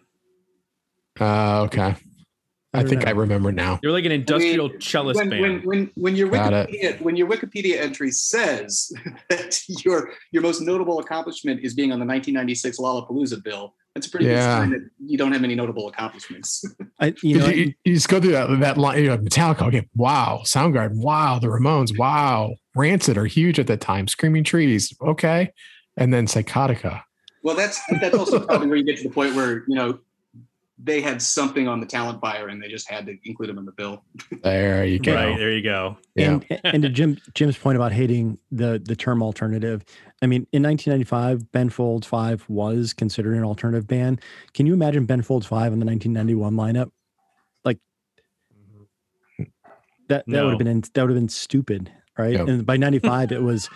Uh, 1.21 1.63
okay. 1.63 1.95
I, 2.75 2.81
don't 2.81 2.89
think 2.89 3.03
know. 3.03 3.09
I 3.09 3.11
remember 3.11 3.53
now. 3.53 3.79
You're 3.83 3.93
like 3.93 4.07
an 4.07 4.13
industrial 4.13 4.71
mean, 4.71 4.81
cellist 4.81 5.19
when, 5.19 5.29
band. 5.29 5.43
when 5.43 5.61
when 5.65 5.91
when 5.95 6.17
your 6.17 6.31
Got 6.31 6.55
it. 6.55 6.71
Wikipedia 6.71 7.01
when 7.03 7.17
your 7.17 7.29
Wikipedia 7.29 7.79
entry 7.79 8.11
says 8.11 8.91
that 9.29 9.61
your 9.85 10.13
your 10.31 10.43
most 10.43 10.63
notable 10.63 10.99
accomplishment 10.99 11.61
is 11.63 11.75
being 11.75 11.93
on 11.93 11.99
the 11.99 12.07
1996 12.07 12.79
Lollapalooza 12.79 13.45
bill, 13.45 13.75
that's 13.95 14.07
a 14.07 14.11
pretty 14.11 14.25
good 14.25 14.33
Yeah. 14.33 14.59
sign 14.59 14.71
that 14.71 14.89
you 15.05 15.19
don't 15.19 15.33
have 15.33 15.45
any 15.45 15.55
notable 15.55 15.89
accomplishments. 15.89 16.65
I, 17.01 17.15
you 17.23 17.39
know, 17.39 17.49
you, 17.49 17.75
you 17.85 17.95
just 17.95 18.09
go 18.09 18.21
through 18.21 18.33
that 18.33 18.49
that 18.61 18.79
line. 18.79 19.03
You 19.03 19.09
know, 19.09 19.19
Metallica. 19.19 19.67
Okay, 19.69 19.87
wow. 19.95 20.41
Soundgarden. 20.45 20.97
Wow. 20.97 21.39
The 21.39 21.49
Ramones. 21.49 21.99
Wow. 21.99 22.55
Rancid 22.75 23.19
are 23.19 23.27
huge 23.27 23.59
at 23.59 23.67
that 23.67 23.83
time. 23.83 24.09
Screaming 24.09 24.45
Trees. 24.45 24.95
Okay, 25.03 25.53
and 25.99 26.13
then 26.13 26.27
Psychotica. 26.27 27.03
Well, 27.43 27.57
that's 27.57 27.81
that's 28.01 28.17
also 28.17 28.41
probably 28.41 28.69
where 28.69 28.77
you 28.77 28.85
get 28.85 28.99
to 28.99 29.05
the 29.05 29.15
point 29.15 29.35
where 29.35 29.65
you 29.67 29.75
know 29.75 29.99
they 30.85 31.01
had 31.01 31.23
something 31.23 31.69
on 31.69 31.81
the 31.81 31.87
talent 31.87 32.21
buyer 32.21 32.49
and 32.49 32.61
they 32.61 32.69
just 32.69 32.91
had 32.91 33.07
to 33.07 33.17
include 33.25 33.49
them 33.49 33.59
in 33.59 33.65
the 33.65 33.73
bill. 33.73 34.03
There 34.43 34.85
you 34.85 34.99
go. 34.99 35.15
Right, 35.15 35.39
there 35.39 35.53
you 35.53 35.63
go. 35.63 35.97
Yeah. 36.17 36.33
And 36.33 36.61
and 36.65 36.83
to 36.83 36.89
Jim 36.89 37.19
Jim's 37.35 37.57
point 37.57 37.77
about 37.77 37.93
hating 37.93 38.39
the 38.51 38.83
the 38.85 38.97
term 38.97 39.23
alternative, 39.23 39.85
I 40.23 40.27
mean, 40.27 40.47
in 40.53 40.63
1995, 40.63 41.53
Ben 41.53 41.71
Folds 41.71 42.07
Five 42.07 42.45
was 42.49 42.93
considered 42.93 43.37
an 43.37 43.45
alternative 43.45 43.87
band. 43.87 44.21
Can 44.55 44.67
you 44.67 44.75
imagine 44.75 45.07
Ben 45.07 45.23
Folds 45.23 45.47
Five 45.47 45.73
in 45.73 45.79
the 45.79 45.87
1991 45.87 46.55
lineup? 46.55 46.91
Like 47.65 47.79
that 50.09 50.25
that 50.27 50.43
would 50.43 50.51
have 50.51 50.59
been 50.59 50.81
that 50.81 51.03
would 51.03 51.11
have 51.11 51.19
been 51.19 51.29
stupid, 51.29 51.93
right? 52.19 52.33
Yep. 52.33 52.49
And 52.49 52.67
by 52.67 52.77
95, 52.77 53.31
it 53.31 53.43
was 53.43 53.71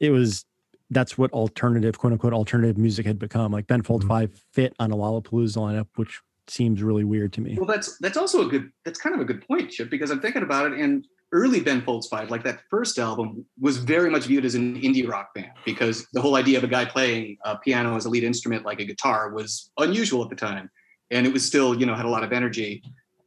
it 0.00 0.10
was 0.10 0.45
that's 0.90 1.18
what 1.18 1.32
alternative 1.32 1.98
quote 1.98 2.12
unquote 2.12 2.32
alternative 2.32 2.78
music 2.78 3.06
had 3.06 3.18
become. 3.18 3.52
Like 3.52 3.66
Ben 3.66 3.82
Folds 3.82 4.04
Mhm. 4.04 4.08
Five 4.08 4.44
fit 4.52 4.74
on 4.78 4.92
a 4.92 4.96
Lollapalooza 4.96 5.56
lineup, 5.56 5.88
which 5.96 6.20
seems 6.48 6.82
really 6.82 7.04
weird 7.04 7.32
to 7.34 7.40
me. 7.40 7.56
Well, 7.56 7.66
that's 7.66 7.98
that's 7.98 8.16
also 8.16 8.46
a 8.46 8.48
good 8.50 8.70
that's 8.84 8.98
kind 9.00 9.14
of 9.14 9.20
a 9.20 9.24
good 9.24 9.46
point, 9.46 9.70
Chip, 9.70 9.90
because 9.90 10.10
I'm 10.10 10.20
thinking 10.20 10.42
about 10.42 10.72
it. 10.72 10.78
And 10.78 11.06
early 11.32 11.60
Ben 11.60 11.82
Folds 11.82 12.06
Five, 12.06 12.30
like 12.30 12.44
that 12.44 12.60
first 12.70 12.98
album, 12.98 13.44
was 13.58 13.78
very 13.78 14.10
much 14.10 14.26
viewed 14.26 14.44
as 14.44 14.54
an 14.54 14.80
indie 14.80 15.08
rock 15.08 15.34
band 15.34 15.50
because 15.64 16.06
the 16.12 16.20
whole 16.20 16.36
idea 16.36 16.56
of 16.58 16.64
a 16.64 16.68
guy 16.68 16.84
playing 16.84 17.36
a 17.44 17.58
piano 17.58 17.96
as 17.96 18.04
a 18.04 18.08
lead 18.10 18.22
instrument 18.22 18.64
like 18.64 18.78
a 18.80 18.84
guitar 18.84 19.30
was 19.32 19.70
unusual 19.78 20.22
at 20.22 20.30
the 20.30 20.36
time, 20.36 20.70
and 21.10 21.26
it 21.26 21.32
was 21.32 21.44
still 21.44 21.78
you 21.78 21.86
know 21.86 21.94
had 21.94 22.04
a 22.06 22.10
lot 22.10 22.22
of 22.22 22.32
energy. 22.32 22.82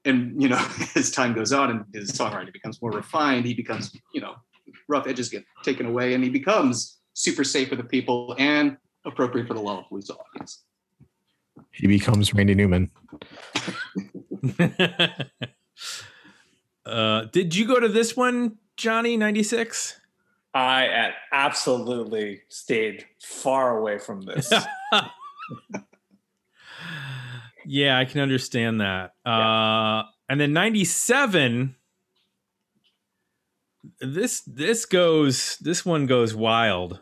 And 0.06 0.42
you 0.42 0.48
know, 0.48 0.66
as 0.96 1.12
time 1.12 1.34
goes 1.34 1.52
on 1.52 1.70
and 1.72 1.86
his 1.94 2.12
songwriting 2.14 2.54
becomes 2.54 2.82
more 2.82 2.92
refined, 2.92 3.46
he 3.46 3.54
becomes 3.54 3.94
you 4.14 4.22
know 4.22 4.36
rough 4.88 5.08
edges 5.08 5.28
get 5.28 5.44
taken 5.64 5.86
away, 5.86 6.14
and 6.14 6.24
he 6.24 6.30
becomes 6.30 6.99
super 7.20 7.44
safe 7.44 7.68
for 7.68 7.76
the 7.76 7.84
people 7.84 8.34
and 8.40 8.78
appropriate 9.06 9.46
for 9.46 9.54
the 9.54 9.60
law 9.60 9.86
Lollapalooza 9.92 10.16
audience. 10.18 10.64
He 11.72 11.86
becomes 11.86 12.34
Randy 12.34 12.56
Newman. 12.56 12.90
uh, 16.86 17.26
did 17.26 17.54
you 17.56 17.68
go 17.68 17.78
to 17.80 17.90
this 17.90 18.16
one, 18.16 18.58
Johnny? 18.78 19.18
Ninety 19.18 19.44
six. 19.44 20.00
I 20.54 20.88
at 20.88 21.16
absolutely 21.32 22.42
stayed 22.48 23.06
far 23.22 23.78
away 23.78 24.00
from 24.00 24.22
this. 24.22 24.50
yeah, 27.66 28.00
I 28.00 28.06
can 28.06 28.22
understand 28.22 28.80
that. 28.80 29.14
Uh, 29.26 30.04
and 30.30 30.40
then 30.40 30.54
ninety 30.54 30.86
seven. 30.86 31.76
This 34.00 34.40
this 34.42 34.86
goes 34.86 35.58
this 35.58 35.86
one 35.86 36.06
goes 36.06 36.34
wild. 36.34 37.02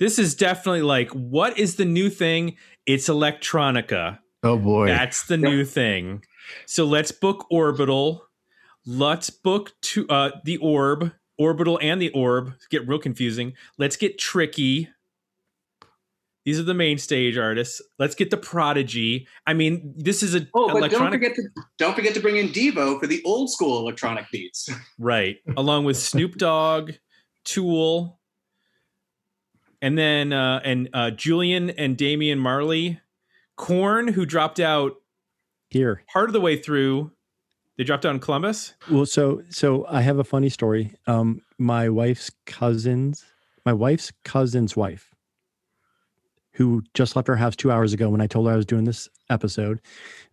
This 0.00 0.18
is 0.18 0.34
definitely 0.34 0.82
like 0.82 1.10
what 1.10 1.58
is 1.58 1.76
the 1.76 1.84
new 1.84 2.08
thing? 2.08 2.56
It's 2.86 3.08
electronica. 3.08 4.18
Oh 4.42 4.56
boy. 4.56 4.86
That's 4.86 5.26
the 5.26 5.36
new 5.36 5.64
thing. 5.64 6.24
So 6.66 6.86
let's 6.86 7.12
book 7.12 7.46
Orbital. 7.50 8.24
Let's 8.86 9.28
book 9.28 9.72
to 9.82 10.08
uh 10.08 10.30
the 10.44 10.56
Orb, 10.56 11.12
Orbital 11.38 11.78
and 11.82 12.00
the 12.00 12.10
Orb. 12.10 12.54
Get 12.70 12.88
real 12.88 12.98
confusing. 12.98 13.52
Let's 13.76 13.96
get 13.96 14.18
Tricky. 14.18 14.88
These 16.46 16.58
are 16.58 16.62
the 16.64 16.72
main 16.72 16.96
stage 16.96 17.36
artists. 17.36 17.82
Let's 17.98 18.14
get 18.14 18.30
the 18.30 18.38
Prodigy. 18.38 19.28
I 19.46 19.52
mean, 19.52 19.92
this 19.94 20.22
is 20.22 20.34
a 20.34 20.46
Oh, 20.54 20.80
but 20.80 20.90
don't 20.90 21.10
forget 21.12 21.34
to 21.34 21.42
don't 21.78 21.94
forget 21.94 22.14
to 22.14 22.20
bring 22.20 22.38
in 22.38 22.48
Devo 22.48 22.98
for 22.98 23.06
the 23.06 23.22
old 23.24 23.50
school 23.50 23.78
electronic 23.80 24.24
beats. 24.32 24.70
right, 24.98 25.36
along 25.58 25.84
with 25.84 25.98
Snoop 25.98 26.36
Dogg, 26.36 26.92
Tool, 27.44 28.19
and 29.82 29.96
then 29.98 30.32
uh 30.32 30.60
and 30.64 30.88
uh 30.92 31.10
Julian 31.10 31.70
and 31.70 31.96
Damian 31.96 32.38
Marley, 32.38 33.00
Korn, 33.56 34.08
who 34.08 34.26
dropped 34.26 34.60
out 34.60 34.96
Here, 35.68 36.02
part 36.12 36.28
of 36.28 36.32
the 36.32 36.40
way 36.40 36.56
through. 36.56 37.12
They 37.76 37.84
dropped 37.84 38.04
out 38.04 38.14
in 38.14 38.20
Columbus. 38.20 38.74
Well, 38.90 39.06
so 39.06 39.42
so 39.48 39.86
I 39.88 40.02
have 40.02 40.18
a 40.18 40.24
funny 40.24 40.50
story. 40.50 40.94
Um, 41.06 41.40
my 41.58 41.88
wife's 41.88 42.30
cousins, 42.44 43.24
my 43.64 43.72
wife's 43.72 44.12
cousin's 44.24 44.76
wife, 44.76 45.14
who 46.52 46.82
just 46.92 47.16
left 47.16 47.30
our 47.30 47.36
house 47.36 47.56
two 47.56 47.70
hours 47.72 47.94
ago 47.94 48.10
when 48.10 48.20
I 48.20 48.26
told 48.26 48.46
her 48.46 48.52
I 48.52 48.56
was 48.56 48.66
doing 48.66 48.84
this 48.84 49.08
episode. 49.30 49.80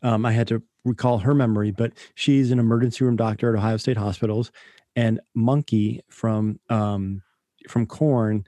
Um, 0.01 0.25
I 0.25 0.33
had 0.33 0.47
to 0.49 0.61
recall 0.83 1.19
her 1.19 1.33
memory, 1.33 1.71
but 1.71 1.93
she's 2.15 2.51
an 2.51 2.59
emergency 2.59 3.05
room 3.05 3.15
doctor 3.15 3.49
at 3.53 3.57
Ohio 3.57 3.77
State 3.77 3.97
Hospitals, 3.97 4.51
and 4.97 5.21
Munky 5.33 6.01
from 6.09 6.59
um, 6.69 7.21
from 7.69 7.85
Korn 7.85 8.43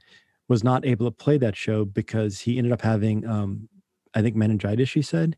was 0.50 0.64
not 0.64 0.86
able 0.86 1.06
to 1.06 1.16
play 1.16 1.38
that 1.38 1.56
show 1.56 1.86
because 1.86 2.40
he 2.40 2.58
ended 2.58 2.74
up 2.74 2.82
having, 2.82 3.26
um, 3.26 3.70
I 4.14 4.22
think, 4.22 4.36
meningitis. 4.36 4.90
She 4.90 5.02
said, 5.02 5.38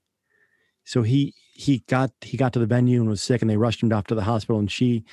so 0.84 1.03
he 1.03 1.34
he 1.53 1.80
got 1.88 2.12
he 2.22 2.38
got 2.38 2.53
to 2.53 2.59
the 2.59 2.66
venue 2.66 3.01
and 3.01 3.09
was 3.09 3.22
sick 3.22 3.41
and 3.41 3.49
they 3.49 3.57
rushed 3.57 3.84
him 3.84 3.93
off 3.93 4.07
to 4.07 4.16
the 4.16 4.24
hospital. 4.24 4.59
And 4.59 4.72
she 4.72 5.03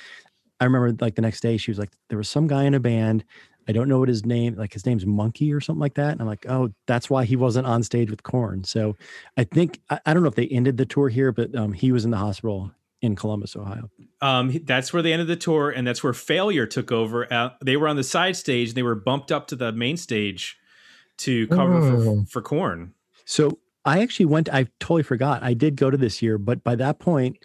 i 0.59 0.65
remember 0.65 0.95
like 0.99 1.15
the 1.15 1.21
next 1.21 1.41
day 1.41 1.55
she 1.57 1.71
was 1.71 1.79
like 1.79 1.91
there 2.09 2.17
was 2.17 2.29
some 2.29 2.47
guy 2.47 2.63
in 2.63 2.73
a 2.73 2.79
band. 2.79 3.23
I 3.67 3.71
don't 3.71 3.87
know 3.87 3.99
what 3.99 4.09
his 4.09 4.25
name 4.25 4.55
like 4.55 4.73
his 4.73 4.85
name's 4.85 5.05
monkey 5.05 5.53
or 5.53 5.61
something 5.61 5.79
like 5.79 5.93
that. 5.95 6.13
And 6.13 6.21
i'm 6.21 6.27
like 6.27 6.45
oh 6.49 6.69
that's 6.87 7.09
why 7.09 7.23
he 7.23 7.35
wasn't 7.35 7.67
on 7.67 7.83
stage 7.83 8.09
with 8.09 8.23
Korn 8.23 8.63
so 8.63 8.95
i 9.37 9.43
think 9.43 9.79
i, 9.89 9.99
I 10.05 10.13
don't 10.13 10.23
know 10.23 10.29
if 10.29 10.35
they 10.35 10.47
ended 10.47 10.77
the 10.77 10.85
tour 10.85 11.09
here 11.09 11.31
but 11.31 11.55
um, 11.55 11.71
he 11.73 11.91
was 11.91 12.03
in 12.03 12.11
the 12.11 12.17
hospital 12.17 12.71
in 13.01 13.15
columbus 13.15 13.55
ohio 13.55 13.89
Um, 14.21 14.59
that's 14.65 14.91
where 14.91 15.01
they 15.01 15.13
ended 15.13 15.27
the 15.27 15.35
tour, 15.37 15.69
and 15.69 15.87
that's 15.87 16.03
where 16.03 16.13
Failure 16.13 16.65
took 16.65 16.91
over. 16.91 17.31
Uh, 17.31 17.51
they 17.63 17.77
were 17.77 17.87
on 17.87 17.95
the 17.95 18.03
side 18.03 18.35
stage. 18.35 18.69
and 18.69 18.75
They 18.77 18.83
were 18.83 18.95
bumped 18.95 19.31
up 19.31 19.47
to 19.47 19.55
the 19.55 19.71
main 19.71 19.95
stage 19.97 20.57
to 21.19 21.47
cover 21.47 21.75
Oh. 21.77 22.23
for, 22.23 22.25
for 22.25 22.41
Korn. 22.41 22.93
So 23.25 23.59
I 23.85 24.01
actually 24.01 24.25
went, 24.25 24.49
I 24.53 24.65
totally 24.79 25.03
forgot. 25.03 25.41
I 25.43 25.53
did 25.53 25.75
go 25.77 25.89
to 25.89 25.95
this 25.97 26.21
year, 26.21 26.37
but 26.37 26.63
by 26.63 26.75
that 26.75 26.99
point, 26.99 27.37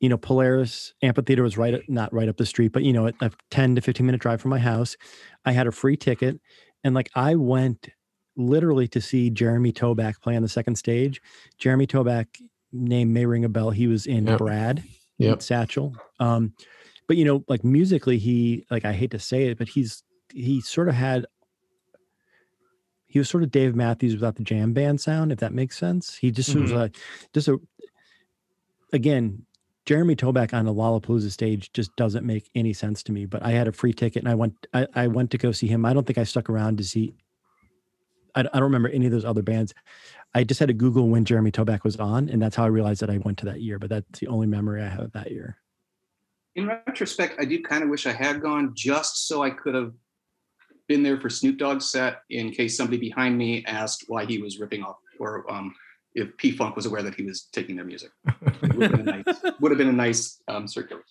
you 0.00 0.08
know, 0.08 0.16
Polaris 0.16 0.92
Amphitheater 1.02 1.42
was 1.42 1.56
right, 1.56 1.80
not 1.88 2.12
right 2.12 2.28
up 2.28 2.36
the 2.36 2.46
street, 2.46 2.72
but 2.72 2.82
you 2.82 2.92
know, 2.92 3.06
a 3.20 3.30
10 3.50 3.76
to 3.76 3.80
15 3.80 4.04
minute 4.06 4.20
drive 4.20 4.40
from 4.40 4.50
my 4.50 4.58
house. 4.58 4.96
I 5.44 5.52
had 5.52 5.66
a 5.68 5.72
free 5.72 5.96
ticket 5.96 6.40
and 6.84 6.94
like 6.94 7.10
I 7.14 7.34
went 7.36 7.88
literally 8.36 8.86
to 8.88 9.00
see 9.00 9.30
Jeremy 9.30 9.72
Toback 9.72 10.20
play 10.20 10.36
on 10.36 10.42
the 10.42 10.48
second 10.48 10.76
stage. 10.76 11.20
Jeremy 11.58 11.86
Toback 11.86 12.26
name 12.72 13.12
may 13.12 13.26
ring 13.26 13.44
a 13.44 13.48
bell. 13.48 13.70
He 13.70 13.86
was 13.86 14.06
in 14.06 14.26
Yep. 14.26 14.38
Brad, 14.38 14.84
Yep. 15.18 15.42
Satchel. 15.42 15.94
Um, 16.20 16.52
but 17.06 17.16
you 17.16 17.24
know, 17.24 17.44
like 17.48 17.64
musically, 17.64 18.18
he 18.18 18.64
like 18.70 18.84
I 18.84 18.92
hate 18.92 19.10
to 19.12 19.18
say 19.18 19.46
it, 19.46 19.58
but 19.58 19.68
he's 19.68 20.02
he 20.32 20.60
sort 20.60 20.88
of 20.88 20.94
had 20.94 21.26
he 23.06 23.18
was 23.18 23.28
sort 23.30 23.42
of 23.42 23.50
Dave 23.50 23.74
Matthews 23.74 24.12
without 24.12 24.36
the 24.36 24.42
jam 24.42 24.74
band 24.74 25.00
sound, 25.00 25.32
if 25.32 25.38
that 25.38 25.54
makes 25.54 25.78
sense. 25.78 26.16
He 26.16 26.30
just 26.30 26.54
was 26.54 26.70
a 26.72 26.90
just 27.32 27.48
a 27.48 27.58
again, 28.92 29.46
Jeremy 29.86 30.14
Toback 30.16 30.52
on 30.52 30.66
a 30.66 30.74
Lollapalooza 30.74 31.30
stage 31.30 31.72
just 31.72 31.94
doesn't 31.96 32.26
make 32.26 32.50
any 32.54 32.74
sense 32.74 33.02
to 33.04 33.12
me. 33.12 33.24
But 33.24 33.42
I 33.42 33.52
had 33.52 33.68
a 33.68 33.72
free 33.72 33.94
ticket 33.94 34.22
and 34.22 34.28
I 34.30 34.34
went 34.34 34.54
I, 34.74 34.86
I 34.94 35.06
went 35.06 35.30
to 35.30 35.38
go 35.38 35.52
see 35.52 35.66
him. 35.66 35.86
I 35.86 35.94
don't 35.94 36.06
think 36.06 36.18
I 36.18 36.24
stuck 36.24 36.50
around 36.50 36.76
to 36.78 36.84
see 36.84 37.14
I, 38.34 38.40
I 38.40 38.42
don't 38.42 38.64
remember 38.64 38.90
any 38.90 39.06
of 39.06 39.12
those 39.12 39.24
other 39.24 39.42
bands. 39.42 39.72
I 40.34 40.44
just 40.44 40.60
had 40.60 40.68
to 40.68 40.74
Google 40.74 41.08
when 41.08 41.24
Jeremy 41.24 41.50
Toback 41.50 41.84
was 41.84 41.96
on, 41.96 42.28
and 42.28 42.40
that's 42.40 42.56
how 42.56 42.64
I 42.64 42.68
realized 42.68 43.00
that 43.00 43.10
I 43.10 43.18
went 43.18 43.38
to 43.38 43.46
that 43.46 43.60
year. 43.60 43.78
But 43.78 43.90
that's 43.90 44.18
the 44.18 44.26
only 44.28 44.46
memory 44.46 44.82
I 44.82 44.88
have 44.88 45.00
of 45.00 45.12
that 45.12 45.30
year. 45.30 45.56
In 46.54 46.66
retrospect, 46.66 47.36
I 47.38 47.44
do 47.44 47.62
kind 47.62 47.82
of 47.82 47.88
wish 47.88 48.06
I 48.06 48.12
had 48.12 48.40
gone 48.40 48.72
just 48.74 49.28
so 49.28 49.42
I 49.42 49.50
could 49.50 49.74
have 49.74 49.92
been 50.88 51.02
there 51.02 51.20
for 51.20 51.30
Snoop 51.30 51.58
Dogg's 51.58 51.90
set 51.90 52.22
in 52.30 52.50
case 52.50 52.76
somebody 52.76 52.98
behind 52.98 53.38
me 53.38 53.64
asked 53.66 54.04
why 54.08 54.24
he 54.24 54.38
was 54.38 54.58
ripping 54.58 54.82
off 54.82 54.96
or 55.20 55.50
um, 55.52 55.74
if 56.14 56.36
P 56.36 56.50
Funk 56.50 56.74
was 56.74 56.86
aware 56.86 57.02
that 57.02 57.14
he 57.14 57.22
was 57.22 57.48
taking 57.52 57.76
their 57.76 57.84
music. 57.84 58.10
It 58.60 58.74
would 58.74 58.90
have 58.90 59.04
been 59.04 59.08
a 59.08 59.22
nice, 59.22 59.42
would 59.60 59.70
have 59.70 59.78
been 59.78 59.88
a 59.88 59.92
nice 59.92 60.42
um, 60.48 60.66
circular. 60.66 61.02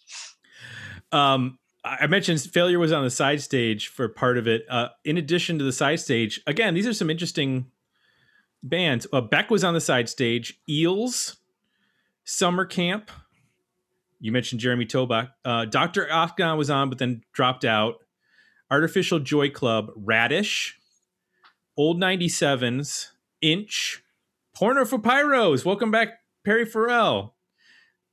Um, 1.11 1.59
I 1.84 1.97
I 2.01 2.07
mentioned 2.07 2.41
failure 2.41 2.80
was 2.80 2.91
on 2.91 3.03
the 3.03 3.09
side 3.09 3.41
stage 3.41 3.88
for 3.88 4.09
part 4.09 4.38
of 4.38 4.47
it. 4.47 4.65
Uh, 4.70 4.89
in 5.05 5.18
addition 5.18 5.57
to 5.59 5.63
the 5.63 5.72
side 5.72 5.99
stage, 5.99 6.41
again, 6.45 6.74
these 6.74 6.88
are 6.88 6.93
some 6.93 7.09
interesting 7.09 7.68
bands. 8.64 9.08
Uh, 9.12 9.22
Beck 9.22 9.49
was 9.49 9.64
on 9.64 9.74
the 9.74 9.82
side 9.82 10.10
stage. 10.10 10.60
Eels, 10.70 11.38
Summer 12.24 12.66
Camp. 12.66 13.12
You 14.20 14.32
mentioned 14.32 14.62
Jeremy 14.62 14.86
Toback. 14.86 15.30
Uh, 15.45 15.66
Dr. 15.66 16.10
Afghan 16.10 16.58
was 16.58 16.70
on, 16.70 16.89
but 16.89 16.97
then 16.97 17.22
dropped 17.34 17.66
out. 17.66 17.95
Artificial 18.70 19.20
Joy 19.20 19.49
Club, 19.49 19.91
Radish, 19.95 20.78
Old 21.78 22.01
97s, 22.01 23.10
Inch, 23.41 24.03
Porno 24.55 24.84
for 24.84 24.99
Pyros. 24.99 25.64
Welcome 25.64 25.91
back, 25.91 26.20
Perry 26.43 26.66
Farrell. 26.66 27.36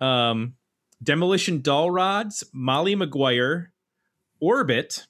Um, 0.01 0.55
Demolition 1.03 1.61
Doll 1.61 1.91
Rods, 1.91 2.45
Molly 2.53 2.95
Maguire, 2.95 3.73
Orbit, 4.41 5.07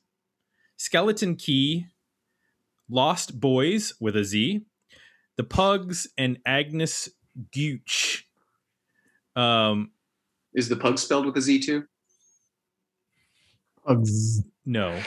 Skeleton 0.77 1.37
Key, 1.37 1.87
Lost 2.89 3.41
Boys 3.41 3.95
with 4.01 4.17
a 4.17 4.25
Z, 4.25 4.65
The 5.37 5.45
Pugs, 5.45 6.07
and 6.17 6.39
Agnes 6.47 7.09
Gooch. 7.53 8.27
Um, 9.37 9.91
Is 10.55 10.69
the 10.69 10.77
pug 10.77 10.99
spelled 10.99 11.27
with 11.27 11.37
a 11.37 11.41
Z 11.41 11.61
too? 11.61 11.85
Ugh. 13.87 14.07
no, 14.65 14.99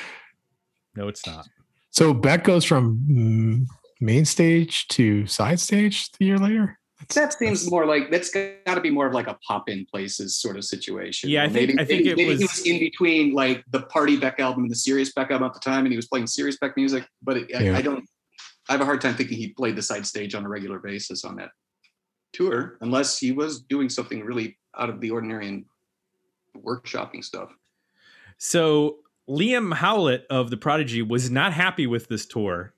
no, 0.95 1.07
it's 1.07 1.25
not. 1.25 1.47
So 1.91 2.13
Beck 2.13 2.43
goes 2.43 2.63
from 2.65 3.65
main 3.99 4.25
stage 4.25 4.87
to 4.89 5.25
side 5.25 5.59
stage 5.59 6.11
the 6.13 6.25
year 6.25 6.37
later. 6.37 6.77
That 7.15 7.33
seems 7.33 7.69
more 7.69 7.85
like 7.85 8.11
that's 8.11 8.29
got 8.31 8.75
to 8.75 8.81
be 8.81 8.89
more 8.89 9.07
of 9.07 9.13
like 9.13 9.27
a 9.27 9.37
pop 9.47 9.69
in 9.69 9.85
places 9.85 10.35
sort 10.35 10.57
of 10.57 10.65
situation. 10.65 11.29
Yeah, 11.29 11.43
I 11.43 11.49
think- 11.49 11.69
maybe, 11.69 11.79
I 11.79 11.85
think 11.85 11.99
maybe, 12.05 12.09
it 12.09 12.17
maybe 12.17 12.35
he 12.37 12.43
was- 12.43 12.51
was 12.51 12.65
in 12.67 12.79
between 12.79 13.33
like 13.33 13.63
the 13.71 13.83
party 13.83 14.17
Beck 14.17 14.39
album 14.39 14.63
and 14.63 14.71
the 14.71 14.75
serious 14.75 15.13
Beck 15.13 15.31
album 15.31 15.47
at 15.47 15.53
the 15.53 15.59
time, 15.59 15.85
and 15.85 15.93
he 15.93 15.95
was 15.95 16.07
playing 16.07 16.27
serious 16.27 16.57
Beck 16.57 16.75
music. 16.75 17.07
But 17.23 17.37
it, 17.37 17.47
Yeah. 17.49 17.73
I, 17.73 17.77
I 17.77 17.81
don't. 17.81 18.07
I 18.69 18.73
have 18.73 18.81
a 18.81 18.85
hard 18.85 19.01
time 19.01 19.15
thinking 19.15 19.37
he 19.37 19.49
played 19.49 19.75
the 19.75 19.81
side 19.81 20.05
stage 20.05 20.35
on 20.35 20.45
a 20.45 20.49
regular 20.49 20.79
basis 20.79 21.23
on 21.23 21.35
that 21.37 21.49
tour, 22.33 22.77
unless 22.81 23.17
he 23.17 23.31
was 23.31 23.61
doing 23.61 23.89
something 23.89 24.23
really 24.23 24.57
out 24.77 24.89
of 24.89 24.99
the 24.99 25.11
ordinary 25.11 25.47
and 25.47 25.65
workshopping 26.57 27.23
stuff. 27.23 27.49
So 28.37 28.97
Liam 29.29 29.73
Howlett 29.75 30.25
of 30.29 30.49
the 30.49 30.57
Prodigy 30.57 31.01
was 31.01 31.31
not 31.31 31.53
happy 31.53 31.87
with 31.87 32.07
this 32.07 32.25
tour. 32.25 32.73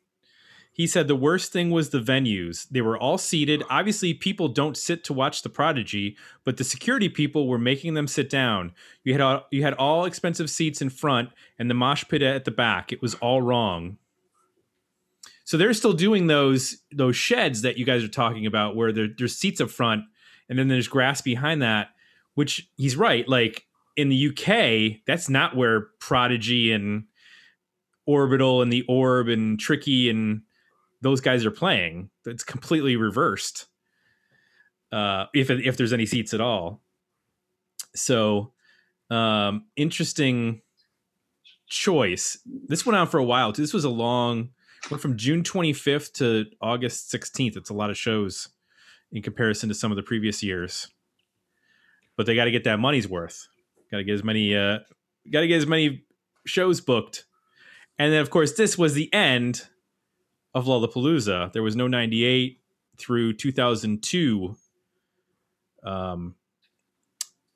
He 0.72 0.88
said 0.88 1.10
the 1.10 1.16
worst 1.16 1.52
thing 1.52 1.72
was 1.72 1.90
the 1.90 2.00
venues. 2.00 2.70
They 2.70 2.80
were 2.80 2.98
all 2.98 3.18
seated. 3.18 3.64
Obviously, 3.70 4.14
people 4.14 4.48
don't 4.48 4.78
sit 4.78 5.04
to 5.06 5.14
watch 5.14 5.42
the 5.42 5.50
Prodigy, 5.50 6.16
but 6.46 6.56
the 6.56 6.64
security 6.64 7.10
people 7.10 7.50
were 7.50 7.58
making 7.58 7.96
them 7.96 8.08
sit 8.08 8.30
down. 8.30 8.74
You 9.04 9.14
had 9.14 9.22
all, 9.22 9.46
you 9.52 9.62
had 9.62 9.74
all 9.74 10.06
expensive 10.06 10.50
seats 10.50 10.82
in 10.82 10.90
front 10.90 11.32
and 11.58 11.70
the 11.70 11.74
mosh 11.74 12.06
pit 12.08 12.22
at 12.22 12.46
the 12.46 12.52
back. 12.52 12.94
It 12.94 13.02
was 13.02 13.16
all 13.16 13.42
wrong. 13.42 13.98
So 15.50 15.58
they're 15.58 15.74
still 15.74 15.94
doing 15.94 16.28
those 16.28 16.78
those 16.92 17.16
sheds 17.16 17.64
that 17.64 17.76
you 17.76 17.84
guys 17.84 18.04
are 18.04 18.08
talking 18.08 18.46
about, 18.46 18.76
where 18.76 18.92
there, 18.92 19.08
there's 19.18 19.36
seats 19.36 19.60
up 19.60 19.72
front 19.72 20.04
and 20.48 20.60
then 20.60 20.68
there's 20.68 20.88
grass 20.88 21.24
behind 21.24 21.64
that. 21.64 21.88
Which 22.36 22.70
he's 22.78 22.96
right. 22.96 23.28
Like 23.28 23.66
in 23.96 24.10
the 24.10 24.28
UK, 24.30 25.02
that's 25.08 25.28
not 25.28 25.58
where 25.58 25.88
Prodigy 26.00 26.72
and 26.72 27.06
Orbital 28.06 28.62
and 28.62 28.72
the 28.72 28.86
Orb 28.88 29.28
and 29.28 29.60
Tricky 29.60 30.08
and 30.08 30.44
those 31.02 31.20
guys 31.20 31.44
are 31.48 31.52
playing. 31.52 32.12
It's 32.28 32.44
completely 32.44 32.96
reversed. 32.96 33.66
Uh, 34.92 35.26
if 35.34 35.50
if 35.50 35.78
there's 35.78 35.94
any 35.94 36.06
seats 36.06 36.32
at 36.36 36.42
all. 36.42 36.84
So, 37.96 38.54
um, 39.10 39.66
interesting 39.76 40.62
choice. 41.70 42.38
This 42.46 42.86
went 42.86 42.98
on 42.98 43.08
for 43.08 43.18
a 43.18 43.26
while. 43.26 43.52
too. 43.52 43.64
This 43.64 43.74
was 43.74 43.84
a 43.84 43.90
long 43.90 44.50
went 44.90 45.02
from 45.02 45.18
June 45.18 45.44
25th 45.44 46.14
to 46.14 46.46
August 46.62 47.12
16th. 47.12 47.58
It's 47.58 47.70
a 47.70 47.74
lot 47.74 47.90
of 47.90 47.98
shows 47.98 48.50
in 49.12 49.22
comparison 49.22 49.70
to 49.70 49.76
some 49.76 49.92
of 49.92 49.96
the 49.96 50.04
previous 50.04 50.44
years. 50.44 50.88
But 52.16 52.26
they 52.26 52.36
got 52.36 52.46
to 52.46 52.52
get 52.52 52.64
that 52.66 52.80
money's 52.80 53.08
worth. 53.08 53.48
Got 53.92 53.98
to 53.98 54.04
get 54.04 54.14
as 54.14 54.24
many 54.24 54.56
uh 54.56 54.80
got 55.32 55.42
to 55.42 55.48
get 55.48 55.58
as 55.58 55.68
many 55.68 56.04
shows 56.46 56.82
booked. 56.82 57.26
And 57.98 58.14
then 58.14 58.22
of 58.22 58.30
course 58.30 58.54
this 58.54 58.78
was 58.78 58.94
the 58.94 59.12
end 59.14 59.68
of 60.54 60.66
Lollapalooza. 60.66 61.54
There 61.54 61.64
was 61.64 61.76
no 61.76 61.88
98 61.88 62.60
through 62.98 63.34
2002 63.34 64.56
um 65.84 66.36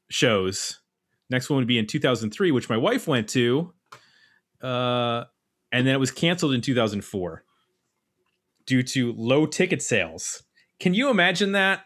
shows. 0.09 0.80
Next 1.30 1.49
one 1.49 1.57
would 1.57 1.67
be 1.67 1.78
in 1.78 1.88
2003 1.88 2.51
which 2.51 2.69
my 2.69 2.78
wife 2.78 3.07
went 3.07 3.30
to. 3.30 3.74
Uh 4.61 5.26
and 5.74 5.88
then 5.88 5.95
it 5.95 5.99
was 5.99 6.11
canceled 6.11 6.53
in 6.53 6.61
2004 6.61 7.43
due 8.65 8.84
to 8.84 9.13
low 9.17 9.45
ticket 9.45 9.82
sales. 9.82 10.43
Can 10.80 10.93
you 10.93 11.09
imagine 11.09 11.51
that? 11.53 11.82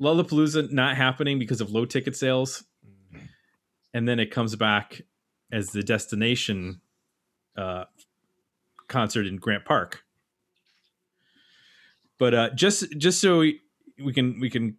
Lollapalooza 0.00 0.70
not 0.70 0.96
happening 0.96 1.38
because 1.38 1.60
of 1.60 1.70
low 1.70 1.84
ticket 1.84 2.16
sales, 2.16 2.64
and 3.92 4.08
then 4.08 4.18
it 4.18 4.30
comes 4.30 4.56
back 4.56 5.02
as 5.52 5.72
the 5.72 5.82
destination 5.82 6.80
uh, 7.58 7.84
concert 8.88 9.26
in 9.26 9.36
Grant 9.36 9.66
Park. 9.66 10.04
But 12.18 12.34
uh, 12.34 12.50
just 12.54 12.96
just 12.96 13.20
so 13.20 13.40
we, 13.40 13.60
we 14.02 14.14
can 14.14 14.40
we 14.40 14.48
can 14.48 14.76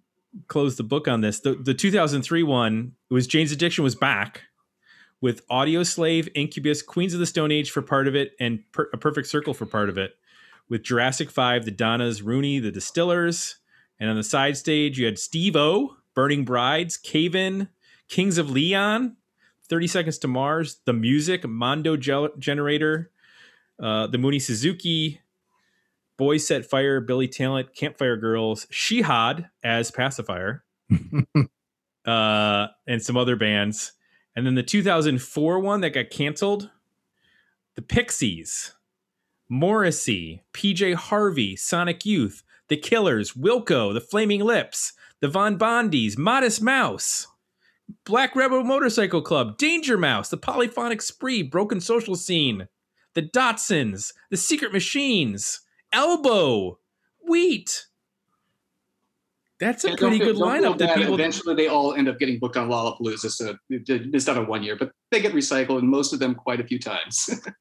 close 0.48 0.78
the 0.78 0.84
book 0.84 1.08
on 1.08 1.22
this, 1.22 1.42
the 1.42 1.54
the 1.54 1.74
2003 1.74 2.42
one 2.44 2.94
it 3.10 3.14
was 3.14 3.28
Jane's 3.28 3.52
Addiction 3.52 3.84
was 3.84 3.96
back 3.96 4.44
with 5.22 5.48
Audioslave, 5.48 6.30
Incubus, 6.36 6.82
Queens 6.82 7.14
of 7.14 7.20
the 7.20 7.26
Stone 7.26 7.52
Age 7.52 7.72
for 7.72 7.82
part 7.82 8.08
of 8.08 8.16
it, 8.16 8.34
and 8.40 8.64
per- 8.72 8.90
a 8.92 8.98
Perfect 8.98 9.28
Circle 9.28 9.54
for 9.54 9.66
part 9.66 9.88
of 9.88 9.98
it. 9.98 10.16
With 10.68 10.84
Jurassic 10.84 11.30
Five, 11.30 11.66
the 11.66 11.72
Donnas, 11.72 12.22
Rooney, 12.22 12.60
the 12.60 12.72
Distillers, 12.72 13.58
and 14.00 14.10
on 14.10 14.16
the 14.16 14.24
side 14.24 14.58
stage, 14.58 14.98
you 14.98 15.06
had 15.06 15.20
Steve 15.20 15.56
O, 15.56 15.98
Burning 16.16 16.44
Brides, 16.44 16.98
Cave 16.98 17.36
In, 17.36 17.70
Kings 18.10 18.38
of 18.38 18.50
Leon, 18.50 19.16
30 19.70 19.88
Seconds 19.88 20.18
to 20.18 20.28
Mars, 20.28 20.80
The 20.86 20.94
Music, 20.94 21.48
Mondo 21.48 21.96
Gel- 21.96 22.36
Generator, 22.38 23.12
uh, 23.82 24.08
The 24.08 24.18
Mooney 24.18 24.40
Suzuki, 24.40 25.22
Boysetsfire, 26.20 27.06
Billy 27.06 27.28
Talent, 27.28 27.76
Campfire 27.76 28.18
Girls, 28.18 28.66
Shihad 28.72 29.50
as 29.64 29.92
Pacifier, 29.92 30.64
uh, 32.06 32.68
and 32.88 33.02
some 33.02 33.18
other 33.18 33.36
bands. 33.36 33.94
And 34.36 34.46
then 34.46 34.56
the 34.56 34.64
2004 34.64 35.60
one 35.60 35.82
that 35.82 35.94
got 35.94 36.10
canceled, 36.10 36.70
The 37.76 37.82
Pixies, 37.82 38.74
Morrissey, 39.50 40.44
PJ 40.54 40.96
Harvey, 40.96 41.56
Sonic 41.56 42.06
Youth, 42.06 42.44
The 42.70 42.78
Killers, 42.78 43.34
Wilco, 43.34 43.94
The 43.94 44.00
Flaming 44.02 44.42
Lips, 44.42 44.94
The 45.20 45.28
Von 45.28 45.58
Bondies, 45.58 46.18
Modest 46.18 46.62
Mouse, 46.62 47.28
Black 48.06 48.36
Rebel 48.36 48.64
Motorcycle 48.64 49.22
Club, 49.22 49.58
Danger 49.58 49.98
Mouse, 49.98 50.30
The 50.30 50.38
Polyphonic 50.38 51.02
Spree, 51.02 51.44
Broken 51.44 51.82
Social 51.82 52.16
Scene, 52.16 52.68
The 53.14 53.24
Datsuns, 53.24 54.14
The 54.30 54.38
Secret 54.38 54.72
Machines, 54.72 55.62
Elbow, 55.92 56.80
Wheat. 57.28 57.88
That's 59.62 59.86
a 59.86 59.90
Yeah, 59.90 59.96
pretty 59.96 60.18
good 60.18 60.36
feel- 60.36 60.46
don't 60.46 60.64
lineup 60.64 60.78
that 60.80 60.88
bad. 60.90 60.98
people. 60.98 61.14
eventually 61.14 61.54
they 61.56 61.68
all 61.68 61.94
end 61.94 62.10
up 62.10 62.18
getting 62.20 62.40
booked 62.40 62.58
on 62.58 62.68
Lollapalooza. 62.68 63.30
So 63.32 63.56
it- 63.70 63.88
it 63.88 64.08
missed 64.12 64.28
out 64.28 64.38
on 64.38 64.48
one 64.48 64.64
year, 64.64 64.76
but 64.76 64.92
they 65.12 65.22
get 65.22 65.34
recycled, 65.34 65.78
and 65.78 65.88
most 65.88 66.12
of 66.14 66.20
them 66.20 66.34
quite 66.36 66.60
a 66.60 66.64
few 66.66 66.80
times. 66.80 67.30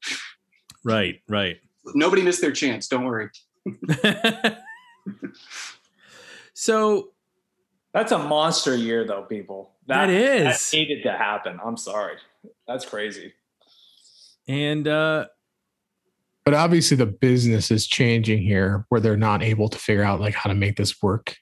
Right, 0.82 1.20
right. 1.28 1.58
Nobody 1.94 2.22
missed 2.22 2.40
their 2.40 2.52
chance. 2.52 2.88
Don't 2.88 3.04
worry. 3.04 3.28
so 6.54 7.10
That's 7.92 8.12
a 8.12 8.18
monster 8.18 8.74
year, 8.74 9.04
though, 9.04 9.22
people. 9.22 9.72
That 9.88 10.08
is. 10.08 10.70
That 10.70 10.76
needed 10.76 11.02
to 11.02 11.12
happen. 11.12 11.58
I'm 11.62 11.76
sorry. 11.76 12.16
That's 12.66 12.86
crazy. 12.86 13.34
and 14.48 14.88
uh 14.88 15.26
But 16.46 16.54
obviously 16.54 16.96
the 16.96 17.04
business 17.06 17.70
is 17.70 17.86
changing 17.86 18.42
here 18.42 18.86
where 18.88 19.00
they're 19.00 19.16
not 19.16 19.42
able 19.42 19.68
to 19.68 19.78
figure 19.78 20.02
out 20.04 20.20
like 20.20 20.34
how 20.34 20.48
to 20.48 20.54
make 20.56 20.76
this 20.76 21.02
work 21.02 21.36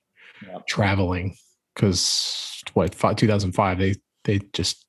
Traveling. 0.67 1.37
Cause 1.75 2.63
what 2.75 2.95
fi- 2.95 3.15
2005, 3.15 3.79
they 3.79 3.95
they 4.25 4.41
just 4.53 4.85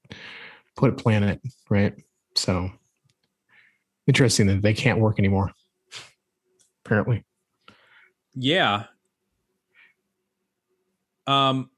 put 0.75 0.89
a 0.89 0.93
planet 0.93 1.41
right? 1.69 1.93
So 2.35 2.69
interesting 4.07 4.47
that 4.47 4.61
they 4.61 4.73
can't 4.73 4.99
work 4.99 5.19
anymore. 5.19 5.51
Apparently. 6.85 7.23
Yeah. 8.33 8.85
Um 11.27 11.69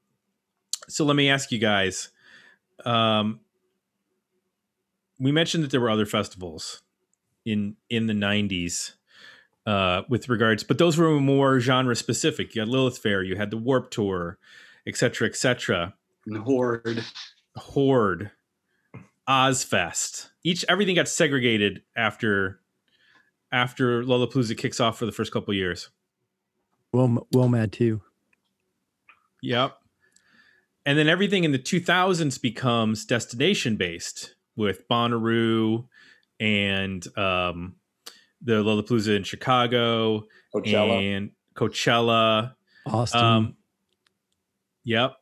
so 0.88 1.04
let 1.04 1.16
me 1.16 1.28
ask 1.28 1.52
you 1.52 1.58
guys. 1.58 2.10
Um 2.84 3.40
we 5.18 5.30
mentioned 5.30 5.62
that 5.62 5.70
there 5.70 5.80
were 5.80 5.90
other 5.90 6.06
festivals 6.06 6.82
in 7.44 7.76
in 7.90 8.06
the 8.06 8.14
90s. 8.14 8.92
Uh, 9.64 10.02
with 10.08 10.28
regards, 10.28 10.64
but 10.64 10.78
those 10.78 10.98
were 10.98 11.20
more 11.20 11.60
genre 11.60 11.94
specific. 11.94 12.52
You 12.52 12.62
had 12.62 12.68
Lilith 12.68 12.98
Fair, 12.98 13.22
you 13.22 13.36
had 13.36 13.52
the 13.52 13.56
Warped 13.56 13.92
Tour, 13.92 14.36
etc., 14.88 15.28
etc. 15.28 15.94
And 16.26 16.38
Horde. 16.38 17.04
Horde, 17.56 18.32
Ozzfest. 19.28 20.30
Each 20.42 20.64
everything 20.68 20.96
got 20.96 21.06
segregated 21.06 21.82
after 21.96 22.60
after 23.52 24.02
Lollapalooza 24.02 24.56
kicks 24.56 24.80
off 24.80 24.98
for 24.98 25.06
the 25.06 25.12
first 25.12 25.32
couple 25.32 25.52
years. 25.54 25.90
Well, 26.92 27.26
well, 27.32 27.48
mad 27.48 27.72
too. 27.72 28.00
Yep. 29.42 29.76
And 30.84 30.98
then 30.98 31.08
everything 31.08 31.44
in 31.44 31.52
the 31.52 31.58
2000s 31.58 32.40
becomes 32.40 33.04
destination 33.04 33.76
based 33.76 34.34
with 34.56 34.88
Bonnaroo 34.88 35.86
and 36.40 37.06
um, 37.16 37.76
the 38.42 38.62
Lollapalooza 38.62 39.16
in 39.16 39.24
Chicago 39.24 40.26
Coachella. 40.54 41.16
and 41.16 41.30
Coachella. 41.54 42.54
Austin. 42.86 43.20
Um, 43.20 43.56
yep. 44.84 45.16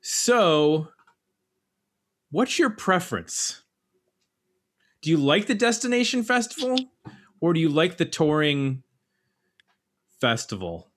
So, 0.00 0.88
what's 2.30 2.58
your 2.58 2.70
preference? 2.70 3.62
Do 5.02 5.10
you 5.10 5.16
like 5.16 5.46
the 5.46 5.54
destination 5.54 6.22
festival 6.22 6.76
or 7.40 7.52
do 7.52 7.60
you 7.60 7.68
like 7.68 7.96
the 7.96 8.04
touring 8.04 8.82
festival? 10.20 10.90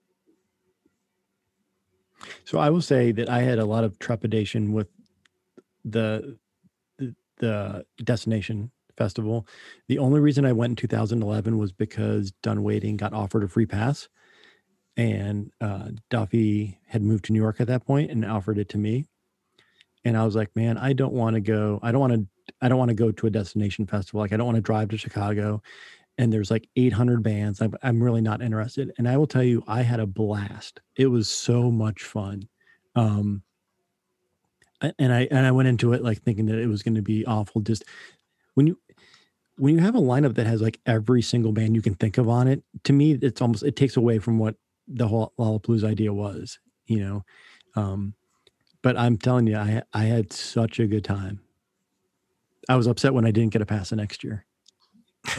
So 2.45 2.57
I 2.57 2.69
will 2.69 2.81
say 2.81 3.11
that 3.13 3.29
I 3.29 3.41
had 3.41 3.59
a 3.59 3.65
lot 3.65 3.83
of 3.83 3.99
trepidation 3.99 4.73
with 4.73 4.87
the 5.85 6.37
the, 6.97 7.15
the 7.37 7.85
destination 8.03 8.71
festival. 8.97 9.47
The 9.87 9.99
only 9.99 10.19
reason 10.19 10.45
I 10.45 10.53
went 10.53 10.71
in 10.71 10.75
2011 10.75 11.57
was 11.57 11.71
because 11.71 12.31
Done 12.43 12.63
Waiting 12.63 12.97
got 12.97 13.13
offered 13.13 13.43
a 13.43 13.47
free 13.47 13.65
pass, 13.65 14.07
and 14.97 15.51
uh, 15.61 15.89
Duffy 16.09 16.79
had 16.87 17.01
moved 17.01 17.25
to 17.25 17.33
New 17.33 17.41
York 17.41 17.59
at 17.59 17.67
that 17.67 17.85
point 17.85 18.11
and 18.11 18.25
offered 18.25 18.57
it 18.57 18.69
to 18.69 18.77
me. 18.77 19.05
And 20.05 20.17
I 20.17 20.25
was 20.25 20.35
like, 20.35 20.55
man, 20.55 20.77
I 20.77 20.93
don't 20.93 21.13
want 21.13 21.35
to 21.35 21.41
go. 21.41 21.79
I 21.81 21.91
don't 21.91 22.01
want 22.01 22.13
to. 22.13 22.27
I 22.61 22.67
don't 22.67 22.77
want 22.77 22.89
to 22.89 22.95
go 22.95 23.11
to 23.11 23.27
a 23.27 23.29
destination 23.29 23.85
festival. 23.85 24.19
Like 24.19 24.33
I 24.33 24.37
don't 24.37 24.45
want 24.45 24.57
to 24.57 24.61
drive 24.61 24.89
to 24.89 24.97
Chicago, 24.97 25.61
and 26.17 26.31
there's 26.31 26.51
like 26.51 26.67
800 26.75 27.23
bands. 27.23 27.61
I'm, 27.61 27.73
I'm 27.81 28.03
really 28.03 28.21
not 28.21 28.41
interested. 28.41 28.91
And 28.97 29.07
I 29.07 29.17
will 29.17 29.27
tell 29.27 29.43
you, 29.43 29.63
I 29.67 29.81
had 29.81 29.99
a 29.99 30.05
blast. 30.05 30.81
It 30.95 31.07
was 31.07 31.29
so 31.29 31.71
much 31.71 32.03
fun. 32.03 32.47
Um, 32.95 33.43
and 34.99 35.13
I 35.13 35.27
and 35.31 35.45
I 35.45 35.51
went 35.51 35.69
into 35.69 35.93
it 35.93 36.03
like 36.03 36.21
thinking 36.21 36.45
that 36.47 36.59
it 36.59 36.67
was 36.67 36.83
going 36.83 36.95
to 36.95 37.01
be 37.01 37.25
awful. 37.25 37.61
Just 37.61 37.85
when 38.55 38.67
you 38.67 38.77
when 39.57 39.75
you 39.75 39.81
have 39.81 39.95
a 39.95 40.01
lineup 40.01 40.35
that 40.35 40.47
has 40.47 40.61
like 40.61 40.79
every 40.85 41.21
single 41.21 41.51
band 41.51 41.75
you 41.75 41.81
can 41.81 41.95
think 41.95 42.17
of 42.17 42.27
on 42.27 42.47
it, 42.47 42.63
to 42.83 42.93
me, 42.93 43.13
it's 43.13 43.41
almost 43.41 43.63
it 43.63 43.75
takes 43.75 43.97
away 43.97 44.19
from 44.19 44.39
what 44.39 44.55
the 44.87 45.07
whole 45.07 45.33
Lollapalooza 45.39 45.85
idea 45.85 46.13
was. 46.13 46.59
You 46.85 46.99
know, 46.99 47.25
um, 47.75 48.13
but 48.81 48.97
I'm 48.97 49.17
telling 49.17 49.47
you, 49.47 49.57
I 49.57 49.83
I 49.93 50.03
had 50.03 50.33
such 50.33 50.79
a 50.79 50.87
good 50.87 51.03
time. 51.03 51.41
I 52.69 52.75
was 52.75 52.87
upset 52.87 53.13
when 53.13 53.25
I 53.25 53.31
didn't 53.31 53.53
get 53.53 53.61
a 53.61 53.65
pass 53.65 53.89
the 53.89 53.95
next 53.95 54.23
year. 54.23 54.45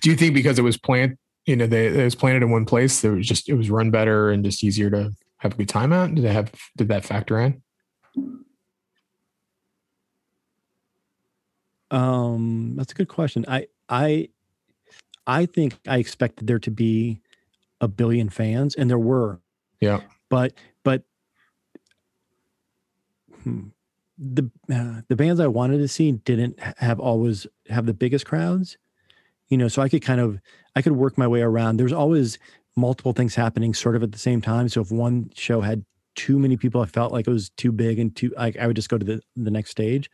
Do 0.00 0.10
you 0.10 0.16
think 0.16 0.34
because 0.34 0.58
it 0.58 0.62
was 0.62 0.76
plant, 0.76 1.18
you 1.46 1.54
know, 1.56 1.66
they 1.66 1.86
it 1.86 2.04
was 2.04 2.14
planted 2.14 2.42
in 2.42 2.50
one 2.50 2.64
place, 2.64 3.00
there 3.00 3.12
was 3.12 3.26
just 3.26 3.48
it 3.48 3.54
was 3.54 3.70
run 3.70 3.90
better 3.90 4.30
and 4.30 4.44
just 4.44 4.64
easier 4.64 4.90
to 4.90 5.12
have 5.38 5.54
a 5.54 5.56
good 5.56 5.68
time 5.68 5.92
at? 5.92 6.14
Did 6.14 6.24
they 6.24 6.32
have 6.32 6.52
did 6.76 6.88
that 6.88 7.04
factor 7.04 7.40
in? 7.40 7.62
Um, 11.90 12.74
that's 12.76 12.92
a 12.92 12.94
good 12.94 13.08
question. 13.08 13.44
I 13.48 13.66
I 13.88 14.28
I 15.26 15.46
think 15.46 15.78
I 15.86 15.98
expected 15.98 16.46
there 16.46 16.58
to 16.60 16.70
be 16.70 17.20
a 17.80 17.88
billion 17.88 18.28
fans, 18.28 18.74
and 18.74 18.90
there 18.90 18.98
were, 18.98 19.40
Yeah. 19.80 20.00
but 20.28 20.52
but 20.84 21.02
hmm, 23.42 23.68
the 24.18 24.50
uh, 24.72 25.02
the 25.08 25.16
bands 25.16 25.40
I 25.40 25.46
wanted 25.46 25.78
to 25.78 25.88
see 25.88 26.12
didn't 26.12 26.58
have 26.60 27.00
always 27.00 27.46
have 27.68 27.86
the 27.86 27.94
biggest 27.94 28.26
crowds, 28.26 28.76
you 29.48 29.56
know. 29.56 29.68
So 29.68 29.82
I 29.82 29.88
could 29.88 30.02
kind 30.02 30.20
of 30.20 30.40
I 30.76 30.82
could 30.82 30.92
work 30.92 31.18
my 31.18 31.26
way 31.26 31.40
around. 31.42 31.76
There's 31.78 31.92
always 31.92 32.38
multiple 32.76 33.12
things 33.12 33.34
happening 33.34 33.74
sort 33.74 33.96
of 33.96 34.02
at 34.02 34.12
the 34.12 34.18
same 34.18 34.40
time. 34.40 34.68
So 34.68 34.80
if 34.80 34.92
one 34.92 35.30
show 35.34 35.60
had 35.60 35.84
too 36.14 36.38
many 36.38 36.56
people, 36.56 36.80
I 36.80 36.86
felt 36.86 37.12
like 37.12 37.26
it 37.26 37.32
was 37.32 37.50
too 37.50 37.72
big 37.72 37.98
and 37.98 38.14
too. 38.14 38.32
I, 38.38 38.52
I 38.60 38.66
would 38.66 38.76
just 38.76 38.88
go 38.88 38.98
to 38.98 39.04
the 39.04 39.20
the 39.36 39.50
next 39.50 39.70
stage. 39.70 40.10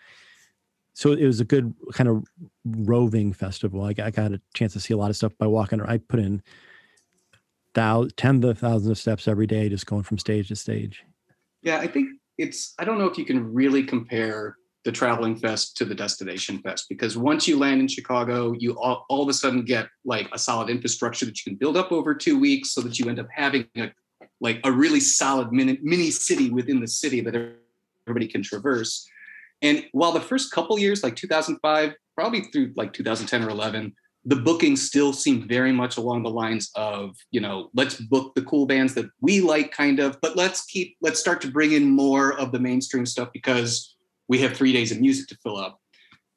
So 0.96 1.12
it 1.12 1.26
was 1.26 1.40
a 1.40 1.44
good 1.44 1.74
kind 1.92 2.08
of 2.08 2.24
roving 2.64 3.34
festival. 3.34 3.84
I, 3.84 3.92
got- 3.92 4.06
I 4.06 4.10
got 4.10 4.32
a 4.32 4.40
chance 4.54 4.72
to 4.72 4.80
see 4.80 4.94
a 4.94 4.96
lot 4.96 5.10
of 5.10 5.16
stuff 5.16 5.36
by 5.38 5.46
walking. 5.46 5.82
I 5.82 5.98
put 5.98 6.20
in 6.20 6.42
thou 7.74 8.08
tens 8.16 8.42
of 8.46 8.58
thousands 8.58 8.88
of 8.90 8.96
steps 8.96 9.28
every 9.28 9.46
day, 9.46 9.68
just 9.68 9.84
going 9.84 10.04
from 10.04 10.16
stage 10.16 10.48
to 10.48 10.56
stage. 10.56 11.04
Yeah, 11.62 11.80
I 11.80 11.86
think 11.86 12.08
it's, 12.38 12.72
I 12.78 12.86
don't 12.86 12.96
know 12.98 13.04
if 13.04 13.18
you 13.18 13.26
can 13.26 13.52
really 13.52 13.82
compare 13.82 14.56
the 14.86 14.92
traveling 14.92 15.36
fest 15.36 15.76
to 15.76 15.84
the 15.84 15.94
destination 15.94 16.60
fest 16.60 16.86
because 16.88 17.14
once 17.14 17.46
you 17.46 17.58
land 17.58 17.82
in 17.82 17.88
Chicago, 17.88 18.54
you 18.58 18.72
all, 18.80 19.04
all 19.10 19.22
of 19.22 19.28
a 19.28 19.34
sudden 19.34 19.66
get 19.66 19.88
like 20.06 20.30
a 20.32 20.38
solid 20.38 20.70
infrastructure 20.70 21.26
that 21.26 21.44
you 21.44 21.50
can 21.50 21.58
build 21.58 21.76
up 21.76 21.92
over 21.92 22.14
two 22.14 22.40
weeks 22.40 22.70
so 22.70 22.80
that 22.80 22.98
you 22.98 23.10
end 23.10 23.18
up 23.18 23.28
having 23.30 23.66
a, 23.76 23.92
like 24.40 24.60
a 24.64 24.72
really 24.72 25.00
solid 25.00 25.52
mini, 25.52 25.78
mini 25.82 26.10
city 26.10 26.48
within 26.48 26.80
the 26.80 26.88
city 26.88 27.20
that 27.20 27.34
everybody 28.06 28.28
can 28.28 28.42
traverse. 28.42 29.06
And 29.62 29.86
while 29.92 30.12
the 30.12 30.20
first 30.20 30.52
couple 30.52 30.78
years, 30.78 31.02
like 31.02 31.16
2005, 31.16 31.94
probably 32.14 32.42
through 32.52 32.72
like 32.76 32.92
2010 32.92 33.44
or 33.44 33.50
11, 33.50 33.94
the 34.24 34.36
bookings 34.36 34.82
still 34.82 35.12
seemed 35.12 35.48
very 35.48 35.72
much 35.72 35.96
along 35.96 36.24
the 36.24 36.30
lines 36.30 36.70
of, 36.74 37.16
you 37.30 37.40
know, 37.40 37.70
let's 37.74 37.94
book 37.94 38.34
the 38.34 38.42
cool 38.42 38.66
bands 38.66 38.92
that 38.94 39.06
we 39.20 39.40
like, 39.40 39.70
kind 39.70 40.00
of, 40.00 40.20
but 40.20 40.36
let's 40.36 40.64
keep, 40.64 40.96
let's 41.00 41.20
start 41.20 41.40
to 41.42 41.50
bring 41.50 41.72
in 41.72 41.88
more 41.88 42.36
of 42.38 42.50
the 42.50 42.58
mainstream 42.58 43.06
stuff 43.06 43.28
because 43.32 43.96
we 44.28 44.38
have 44.38 44.56
three 44.56 44.72
days 44.72 44.90
of 44.90 45.00
music 45.00 45.28
to 45.28 45.36
fill 45.44 45.56
up. 45.56 45.78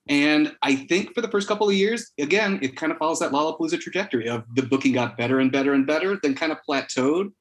And 0.07 0.55
I 0.61 0.75
think 0.75 1.15
for 1.15 1.21
the 1.21 1.29
first 1.29 1.47
couple 1.47 1.67
of 1.67 1.75
years, 1.75 2.11
again, 2.19 2.59
it 2.61 2.75
kind 2.75 2.91
of 2.91 2.97
follows 2.99 3.19
that 3.19 3.31
Lollapalooza 3.31 3.79
trajectory 3.79 4.27
of 4.29 4.43
the 4.55 4.63
booking 4.63 4.93
got 4.93 5.17
better 5.17 5.39
and 5.39 5.51
better 5.51 5.73
and 5.73 5.85
better, 5.85 6.19
then 6.21 6.35
kind 6.35 6.51
of 6.51 6.59
plateaued. 6.67 7.31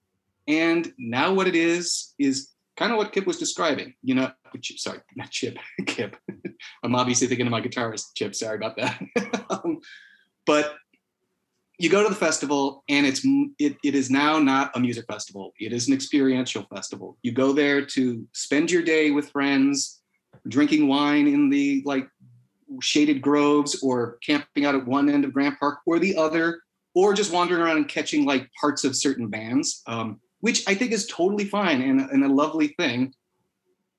And 0.47 0.93
now 0.99 1.33
what 1.33 1.47
it 1.47 1.57
is, 1.57 2.15
is 2.19 2.49
kind 2.79 2.93
of 2.93 2.99
what 2.99 3.13
Kip 3.13 3.27
was 3.27 3.39
describing. 3.39 3.95
You 4.03 4.15
know, 4.15 4.31
sorry, 4.77 5.01
not 5.17 5.31
Chip, 5.31 5.59
Kip. 5.87 6.17
I'm 6.83 6.95
obviously 6.95 7.27
thinking 7.27 7.47
of 7.47 7.51
my 7.51 7.61
guitarist, 7.61 8.15
Chip. 8.15 8.35
Sorry 8.35 8.57
about 8.57 8.77
that. 8.77 9.03
um, 9.51 9.81
but 10.47 10.77
you 11.79 11.89
go 11.89 12.03
to 12.03 12.09
the 12.09 12.15
festival 12.15 12.83
and 12.89 13.07
it's 13.07 13.23
it, 13.59 13.77
it 13.85 13.95
is 13.95 14.11
now 14.11 14.39
not 14.39 14.73
a 14.75 14.81
music 14.81 15.07
festival 15.07 15.53
it 15.61 15.73
is 15.73 15.87
an 15.87 15.95
experiential 15.95 16.67
festival 16.75 17.17
you 17.23 17.31
go 17.31 17.53
there 17.53 17.87
to 17.87 18.27
spend 18.33 18.69
your 18.69 18.83
day 18.83 19.13
with 19.13 19.31
friends 19.31 20.01
drinking 20.49 20.89
wine 20.89 21.29
in 21.29 21.49
the 21.49 21.81
like 21.87 22.09
shaded 22.81 23.23
groves 23.23 23.81
or 23.81 24.19
camping 24.27 24.65
out 24.65 24.75
at 24.75 24.85
one 24.87 25.09
end 25.09 25.25
of 25.25 25.33
grant 25.33 25.57
park 25.61 25.79
or 25.87 26.01
the 26.01 26.17
other 26.17 26.61
or 26.97 27.15
just 27.15 27.33
wandering 27.33 27.63
around 27.63 27.77
and 27.77 27.89
catching 27.89 28.27
like 28.27 28.51
parts 28.61 28.83
of 28.83 28.97
certain 28.97 29.29
bands 29.29 29.83
um, 29.87 30.21
which 30.41 30.67
i 30.69 30.75
think 30.75 30.93
is 30.93 31.07
totally 31.07 31.45
fine 31.45 31.83
and, 31.83 32.01
and 32.01 32.25
a 32.25 32.29
lovely 32.29 32.69
thing 32.79 33.13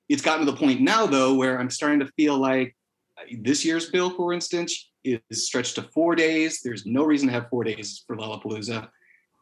it's 0.07 0.21
gotten 0.21 0.45
to 0.45 0.51
the 0.51 0.57
point 0.57 0.81
now 0.81 1.05
though 1.05 1.35
where 1.35 1.59
i'm 1.59 1.69
starting 1.69 1.99
to 1.99 2.07
feel 2.17 2.37
like 2.37 2.75
uh, 3.17 3.25
this 3.41 3.63
year's 3.65 3.89
bill 3.89 4.09
for 4.11 4.33
instance 4.33 4.89
is 5.03 5.47
stretched 5.47 5.75
to 5.75 5.83
four 5.93 6.15
days. 6.15 6.61
There's 6.61 6.85
no 6.85 7.03
reason 7.03 7.27
to 7.27 7.33
have 7.33 7.49
four 7.49 7.63
days 7.63 8.03
for 8.05 8.15
Lollapalooza. 8.15 8.89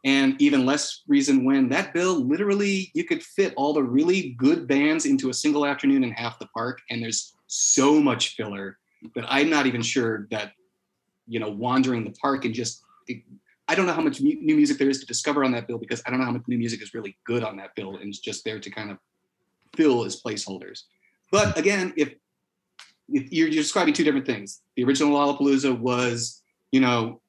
And 0.04 0.40
even 0.40 0.64
less 0.64 1.02
reason 1.08 1.44
when 1.44 1.68
that 1.70 1.92
bill 1.92 2.24
literally 2.24 2.90
you 2.94 3.04
could 3.04 3.22
fit 3.22 3.52
all 3.56 3.72
the 3.72 3.82
really 3.82 4.30
good 4.38 4.68
bands 4.68 5.06
into 5.06 5.30
a 5.30 5.34
single 5.34 5.66
afternoon 5.66 6.04
in 6.04 6.12
half 6.12 6.38
the 6.38 6.46
park. 6.46 6.80
And 6.90 7.02
there's 7.02 7.34
so 7.48 8.00
much 8.00 8.36
filler 8.36 8.78
that 9.16 9.24
I'm 9.28 9.50
not 9.50 9.66
even 9.66 9.82
sure 9.82 10.28
that, 10.30 10.52
you 11.26 11.40
know, 11.40 11.50
wandering 11.50 12.04
the 12.04 12.12
park 12.12 12.44
and 12.44 12.54
just, 12.54 12.82
I 13.68 13.74
don't 13.74 13.86
know 13.86 13.92
how 13.92 14.00
much 14.00 14.20
new 14.20 14.56
music 14.56 14.78
there 14.78 14.88
is 14.88 15.00
to 15.00 15.06
discover 15.06 15.44
on 15.44 15.52
that 15.52 15.68
bill 15.68 15.78
because 15.78 16.02
I 16.06 16.10
don't 16.10 16.18
know 16.18 16.24
how 16.24 16.32
much 16.32 16.48
new 16.48 16.58
music 16.58 16.82
is 16.82 16.94
really 16.94 17.18
good 17.24 17.44
on 17.44 17.56
that 17.58 17.74
bill 17.76 17.96
and 17.96 18.08
it's 18.08 18.18
just 18.18 18.44
there 18.44 18.58
to 18.58 18.70
kind 18.70 18.90
of 18.90 18.98
fill 19.76 20.04
as 20.04 20.22
placeholders. 20.22 20.84
But 21.30 21.58
again, 21.58 21.92
if 21.96 22.14
you're, 23.08 23.48
you're 23.48 23.50
describing 23.50 23.94
two 23.94 24.04
different 24.04 24.26
things. 24.26 24.60
The 24.76 24.84
original 24.84 25.14
Lollapalooza 25.14 25.78
was, 25.78 26.42
you 26.72 26.80
know, 26.80 27.20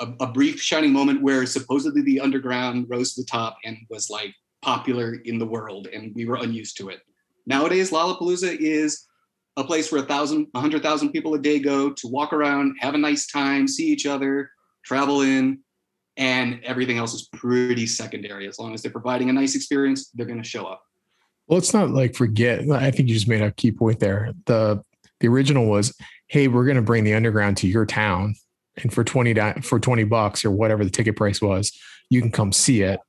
a, 0.00 0.08
a, 0.20 0.26
brief 0.26 0.60
shining 0.60 0.92
moment 0.92 1.22
where 1.22 1.44
supposedly 1.46 2.02
the 2.02 2.20
underground 2.20 2.86
rose 2.88 3.14
to 3.14 3.22
the 3.22 3.26
top 3.26 3.56
and 3.64 3.78
was 3.90 4.10
like 4.10 4.34
popular 4.62 5.14
in 5.24 5.38
the 5.38 5.46
world, 5.46 5.88
and 5.88 6.14
we 6.14 6.24
were 6.24 6.36
unused 6.36 6.76
to 6.78 6.88
it. 6.90 7.00
Nowadays, 7.46 7.90
Lollapalooza 7.90 8.56
is 8.60 9.06
a 9.56 9.64
place 9.64 9.90
where 9.90 10.02
a 10.02 10.06
thousand, 10.06 10.46
a 10.54 10.60
hundred 10.60 10.82
thousand 10.82 11.10
people 11.10 11.34
a 11.34 11.38
day 11.38 11.58
go 11.58 11.90
to 11.90 12.08
walk 12.08 12.32
around, 12.32 12.76
have 12.78 12.94
a 12.94 12.98
nice 12.98 13.26
time, 13.26 13.66
see 13.66 13.86
each 13.88 14.06
other, 14.06 14.50
travel 14.84 15.22
in, 15.22 15.60
and 16.16 16.60
everything 16.64 16.98
else 16.98 17.14
is 17.14 17.28
pretty 17.32 17.86
secondary. 17.86 18.48
As 18.48 18.58
long 18.58 18.74
as 18.74 18.82
they're 18.82 18.92
providing 18.92 19.30
a 19.30 19.32
nice 19.32 19.54
experience, 19.54 20.10
they're 20.14 20.26
going 20.26 20.42
to 20.42 20.48
show 20.48 20.64
up. 20.64 20.82
Well, 21.46 21.58
it's 21.58 21.72
not 21.72 21.90
like 21.90 22.14
forget. 22.14 22.68
I 22.70 22.90
think 22.90 23.08
you 23.08 23.14
just 23.14 23.28
made 23.28 23.40
a 23.40 23.52
key 23.52 23.72
point 23.72 24.00
there. 24.00 24.32
The 24.46 24.82
the 25.20 25.28
original 25.28 25.66
was, 25.66 25.96
hey, 26.28 26.48
we're 26.48 26.64
going 26.64 26.76
to 26.76 26.82
bring 26.82 27.04
the 27.04 27.14
underground 27.14 27.56
to 27.58 27.66
your 27.66 27.86
town 27.86 28.34
and 28.82 28.92
for 28.92 29.04
20 29.04 29.34
for 29.62 29.80
20 29.80 30.04
bucks 30.04 30.44
or 30.44 30.50
whatever 30.50 30.84
the 30.84 30.90
ticket 30.90 31.16
price 31.16 31.40
was, 31.40 31.72
you 32.10 32.20
can 32.20 32.30
come 32.30 32.52
see 32.52 32.82
it. 32.82 33.00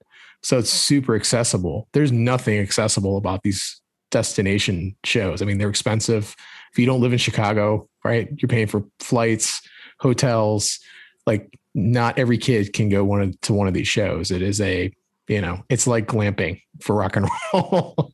So 0.42 0.58
it's 0.58 0.70
super 0.70 1.16
accessible. 1.16 1.88
There's 1.94 2.12
nothing 2.12 2.60
accessible 2.60 3.18
about 3.18 3.44
these 3.44 3.82
destination 4.10 4.96
shows. 5.04 5.42
I 5.42 5.46
mean, 5.46 5.58
they're 5.58 5.70
expensive. 5.70 6.36
If 6.72 6.80
you 6.80 6.86
don't 6.86 7.02
live 7.02 7.12
in 7.12 7.20
Chicago, 7.20 7.90
right, 8.04 8.30
you're 8.38 8.50
paying 8.50 8.68
for 8.68 8.84
flights, 9.00 9.62
hotels. 10.00 10.80
Like, 11.28 11.59
not 11.76 12.18
every 12.18 12.38
kid 12.38 12.74
can 12.74 12.90
go 12.90 13.04
one 13.04 13.22
of, 13.22 13.42
to 13.42 13.54
one 13.54 13.68
of 13.68 13.74
these 13.74 13.88
shows. 13.88 14.32
It 14.32 14.42
is 14.42 14.60
a, 14.62 14.92
you 15.28 15.42
know, 15.42 15.64
it's 15.70 15.86
like 15.86 16.08
glamping 16.08 16.62
for 16.82 16.96
rock 16.96 17.16
and 17.16 17.28
roll. 17.54 18.14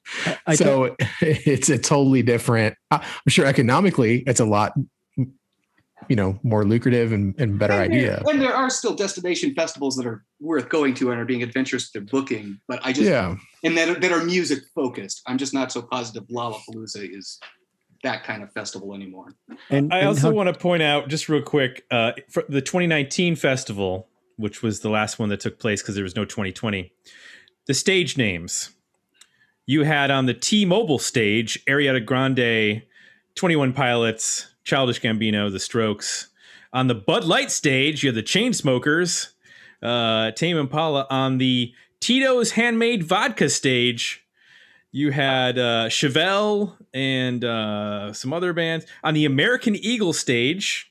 So 0.54 0.96
it's 1.22 1.70
a 1.70 1.78
totally 1.78 2.22
different. 2.22 2.76
I'm 2.92 3.02
sure 3.28 3.46
economically, 3.46 4.24
it's 4.28 4.40
a 4.42 4.46
lot, 4.46 4.74
you 5.18 6.16
know, 6.16 6.38
more 6.44 6.66
lucrative 6.66 7.14
and, 7.14 7.34
and 7.40 7.58
better 7.58 7.74
and 7.74 7.94
there- 7.94 8.00
idea. 8.00 8.22
And 8.30 8.42
there 8.42 8.54
are 8.54 8.70
still 8.70 8.96
destination 8.96 9.54
festivals 9.56 9.96
that 9.96 10.06
are 10.06 10.24
worth 10.40 10.70
going 10.70 10.94
to 10.96 11.12
and 11.12 11.20
are 11.20 11.26
being 11.26 11.42
adventurous 11.42 11.86
with 11.86 11.94
their 11.94 12.22
booking, 12.22 12.60
but 12.68 12.80
I 12.84 12.92
just 12.92 13.10
Yeah, 13.10 13.36
and 13.64 13.78
that 13.78 13.90
are, 13.90 14.00
that 14.00 14.12
are 14.12 14.24
music 14.24 14.60
focused. 14.76 15.22
I'm 15.26 15.38
just 15.38 15.54
not 15.54 15.72
so 15.72 15.82
positive 15.82 16.28
Lollapalooza 16.28 17.18
is 17.18 17.40
that 18.06 18.24
kind 18.24 18.42
of 18.44 18.52
festival 18.54 18.94
anymore. 18.94 19.36
and 19.70 19.94
I 19.94 20.00
and 20.00 20.08
also 20.08 20.30
how- 20.30 20.34
want 20.34 20.54
to 20.54 20.58
point 20.60 20.82
out, 20.84 21.10
just 21.10 21.28
real 21.28 21.42
quick, 21.42 21.86
uh, 21.92 22.14
for 22.30 22.44
the 22.48 22.62
2019 22.62 23.36
festival, 23.36 24.08
which 24.38 24.62
was 24.64 24.80
the 24.82 24.90
last 24.90 25.20
one 25.20 25.30
that 25.30 25.40
took 25.40 25.60
place 25.60 25.82
because 25.82 25.96
there 25.96 26.04
was 26.04 26.16
no 26.16 26.24
2020. 26.26 26.92
The 27.68 27.74
stage 27.74 28.18
names 28.18 28.70
you 29.66 29.84
had 29.84 30.12
on 30.12 30.28
the 30.28 30.34
T-Mobile 30.34 31.00
stage: 31.00 31.64
Ariana 31.66 32.06
Grande, 32.06 32.84
21 33.36 33.74
Pilots, 33.74 34.54
Childish 34.64 35.02
Gambino, 35.02 35.52
The 35.52 35.60
Strokes. 35.60 36.30
On 36.74 36.88
the 36.88 36.96
Bud 36.96 37.24
Light 37.24 37.50
stage, 37.52 38.04
you 38.04 38.10
had 38.10 38.16
the 38.16 38.22
Chainsmokers, 38.24 39.30
uh, 39.82 40.32
Tame 40.32 40.58
Impala. 40.58 41.08
On 41.10 41.38
the 41.38 41.74
Tito's 42.02 42.52
Handmade 42.52 43.04
Vodka 43.04 43.50
stage, 43.50 44.25
you 44.96 45.12
had 45.12 45.60
uh, 45.60 45.90
Chevelle 45.90 46.78
and 46.94 47.44
uh, 47.44 48.14
some 48.14 48.32
other 48.32 48.54
bands 48.54 48.86
on 49.04 49.14
the 49.14 49.26
American 49.26 49.76
Eagle 49.76 50.14
stage, 50.14 50.90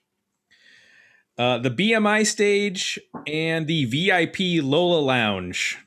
uh, 1.39 1.56
the 1.56 1.70
BMI 1.70 2.26
stage, 2.26 2.98
and 3.26 3.66
the 3.66 3.86
VIP 3.86 4.62
Lolla 4.62 5.01
Lounge. 5.01 5.78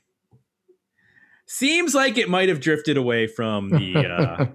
Seems 1.46 1.94
like 1.94 2.18
it 2.18 2.28
might 2.28 2.50
have 2.50 2.60
drifted 2.60 2.98
away 2.98 3.28
from 3.28 3.70
the 3.70 3.96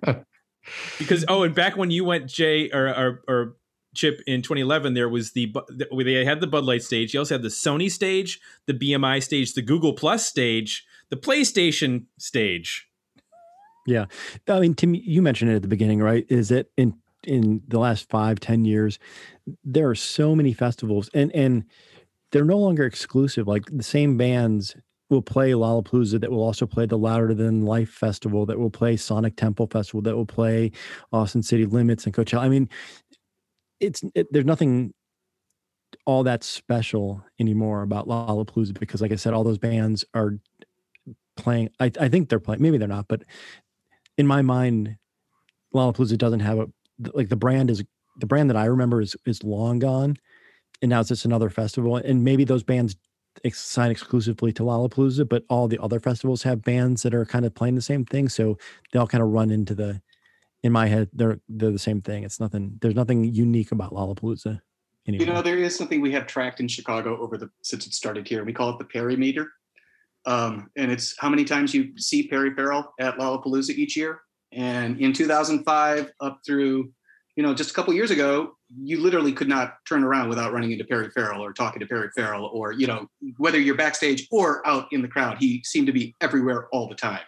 uh, 0.05 0.15
because 0.99 1.25
oh, 1.29 1.45
and 1.45 1.55
back 1.55 1.77
when 1.77 1.93
you 1.93 2.05
went 2.05 2.27
Jay 2.27 2.69
or 2.73 2.89
or, 2.89 3.23
or 3.29 3.57
Chip 3.95 4.23
in 4.27 4.43
2011, 4.43 4.95
there 4.95 5.09
was 5.09 5.35
the 5.35 5.55
the- 5.69 5.87
they 6.03 6.25
had 6.25 6.41
the 6.41 6.49
Bud 6.49 6.65
Light 6.65 6.83
stage. 6.83 7.15
You 7.15 7.21
also 7.21 7.37
had 7.37 7.43
the 7.43 7.49
Sony 7.49 7.89
stage, 7.89 8.41
the 8.67 8.75
BMI 8.75 9.23
stage, 9.23 9.55
the 9.55 9.63
Google 9.63 9.93
Plus 9.93 10.27
stage, 10.27 10.85
the 11.11 11.17
PlayStation 11.17 12.07
stage. 12.19 12.89
I 14.49 14.61
mean, 14.61 14.75
Tim, 14.75 14.95
you 14.95 15.23
mentioned 15.23 15.51
it 15.51 15.57
at 15.57 15.63
the 15.63 15.69
beginning, 15.69 16.01
right? 16.01 16.25
Is 16.29 16.51
it 16.51 16.71
in 16.77 16.95
in 17.25 17.63
the 17.69 17.79
last 17.79 18.09
five, 18.09 18.41
ten 18.41 18.65
years, 18.65 18.99
there 19.65 19.89
are 19.89 19.95
so 19.95 20.35
many 20.35 20.53
festivals, 20.53 21.09
and 21.15 21.33
and 21.33 21.65
they're 22.31 22.45
no 22.45 22.59
longer 22.59 22.85
exclusive. 22.85 23.47
Like 23.47 23.65
the 23.67 23.83
same 23.83 24.17
bands 24.17 24.77
will 25.11 25.23
play 25.23 25.51
Lollapalooza, 25.51 26.21
that 26.21 26.31
will 26.31 26.43
also 26.43 26.67
play 26.67 26.87
the 26.87 26.97
Louder 26.97 27.35
Than 27.35 27.67
Life 27.67 27.91
Festival, 27.91 28.47
that 28.47 28.59
will 28.59 28.71
play 28.71 28.97
Sonic 28.97 29.37
Temple 29.37 29.67
Festival, 29.67 30.01
that 30.03 30.17
will 30.17 30.27
play 30.27 30.73
Austin 31.13 31.43
City 31.43 31.67
Limits 31.67 32.07
and 32.07 32.15
Coachella. 32.15 32.41
I 32.41 32.49
mean, 32.49 32.69
it's 33.79 34.03
it, 34.15 34.27
there's 34.33 34.47
nothing 34.47 34.95
all 36.07 36.23
that 36.25 36.43
special 36.43 37.23
anymore 37.39 37.83
about 37.83 38.09
Lollapalooza 38.09 38.79
because, 38.79 39.03
like 39.03 39.13
I 39.13 39.17
said, 39.17 39.35
all 39.35 39.45
those 39.45 39.59
bands 39.59 40.05
are 40.15 40.39
playing. 41.37 41.71
I, 41.79 41.91
I 42.01 42.09
think 42.09 42.29
they're 42.29 42.41
playing. 42.41 42.63
Maybe 42.63 42.79
they're 42.79 42.89
not, 42.89 43.09
but 43.09 43.23
in 44.19 44.27
my 44.27 44.43
mind, 44.43 44.97
Lollapalooza 45.75 46.19
doesn't 46.19 46.41
have 46.41 46.59
a 46.59 46.67
like 47.15 47.29
the 47.29 47.37
brand 47.37 47.71
is 47.71 47.83
the 48.19 48.27
brand 48.27 48.51
that 48.51 48.57
I 48.57 48.67
remember 48.67 49.01
is 49.01 49.17
is 49.27 49.43
long 49.43 49.79
gone, 49.79 50.17
and 50.81 50.91
now 50.91 51.01
it's 51.01 51.09
just 51.09 51.25
another 51.25 51.51
festival. 51.51 51.97
And 51.97 52.25
maybe 52.25 52.45
those 52.45 52.63
bands 52.63 52.97
ex- 53.45 53.61
sign 53.61 53.91
exclusively 53.91 54.53
to 54.53 54.63
Lollapalooza, 54.63 55.29
but 55.29 55.45
all 55.49 55.69
the 55.69 55.83
other 55.83 56.01
festivals 56.01 56.43
have 56.43 56.63
bands 56.63 57.03
that 57.03 57.15
are 57.15 57.25
kind 57.25 57.45
of 57.45 57.55
playing 57.55 57.75
the 57.75 57.83
same 57.83 58.05
thing, 58.05 58.29
so 58.29 58.59
they 58.93 58.99
all 58.99 59.07
kind 59.07 59.23
of 59.23 59.31
run 59.31 59.51
into 59.51 59.75
the. 59.75 60.01
In 60.65 60.71
my 60.71 60.87
head, 60.87 61.09
they're 61.13 61.41
they're 61.49 61.73
the 61.73 61.79
same 61.79 62.01
thing. 62.01 62.23
It's 62.23 62.39
nothing. 62.39 62.79
There's 62.81 62.95
nothing 62.95 63.25
unique 63.25 63.73
about 63.73 63.93
Lollapalooza 63.93 64.61
anymore. 65.09 65.27
You 65.27 65.33
know, 65.33 65.43
there 65.43 65.59
is 65.59 65.75
something 65.75 66.01
we 66.01 66.13
have 66.13 66.29
tracked 66.29 66.61
in 66.61 66.69
Chicago 66.69 67.19
over 67.19 67.37
the 67.37 67.51
since 67.63 67.85
it 67.85 67.95
started 67.95 68.29
here. 68.29 68.45
We 68.45 68.53
call 68.53 68.71
it 68.71 68.79
the 68.79 68.85
Perry 68.85 69.17
meter. 69.17 69.51
Um, 70.25 70.71
and 70.77 70.91
it's 70.91 71.15
how 71.19 71.29
many 71.29 71.45
times 71.45 71.75
you 71.75 71.97
see 71.99 72.29
Perry 72.29 72.55
Farrell 72.55 72.93
at 73.01 73.17
Lollapalooza 73.17 73.71
each 73.71 73.97
year. 73.97 74.21
And 74.53 75.01
in 75.01 75.13
2005 75.13 76.13
up 76.21 76.41
through, 76.47 76.93
you 77.37 77.43
know, 77.43 77.55
just 77.55 77.71
a 77.71 77.75
couple 77.75 77.95
years 77.95 78.11
ago, 78.11 78.57
you 78.81 79.01
literally 79.01 79.33
could 79.33 79.49
not 79.49 79.77
turn 79.89 80.05
around 80.05 80.29
without 80.29 80.53
running 80.53 80.73
into 80.73 80.85
Perry 80.85 81.11
Farrell 81.11 81.43
or 81.43 81.53
talking 81.53 81.81
to 81.81 81.87
Perry 81.87 82.11
Farrell 82.15 82.47
or, 82.47 82.73
you 82.73 82.87
know, 82.87 83.09
whether 83.39 83.59
you're 83.59 83.75
backstage 83.75 84.29
or 84.31 84.67
out 84.67 84.87
in 84.93 85.03
the 85.03 85.09
crowd, 85.09 85.39
he 85.39 85.63
seemed 85.65 85.87
to 85.87 85.93
be 85.93 86.15
everywhere 86.21 86.69
all 86.73 86.89
the 86.89 86.95
time. 86.95 87.23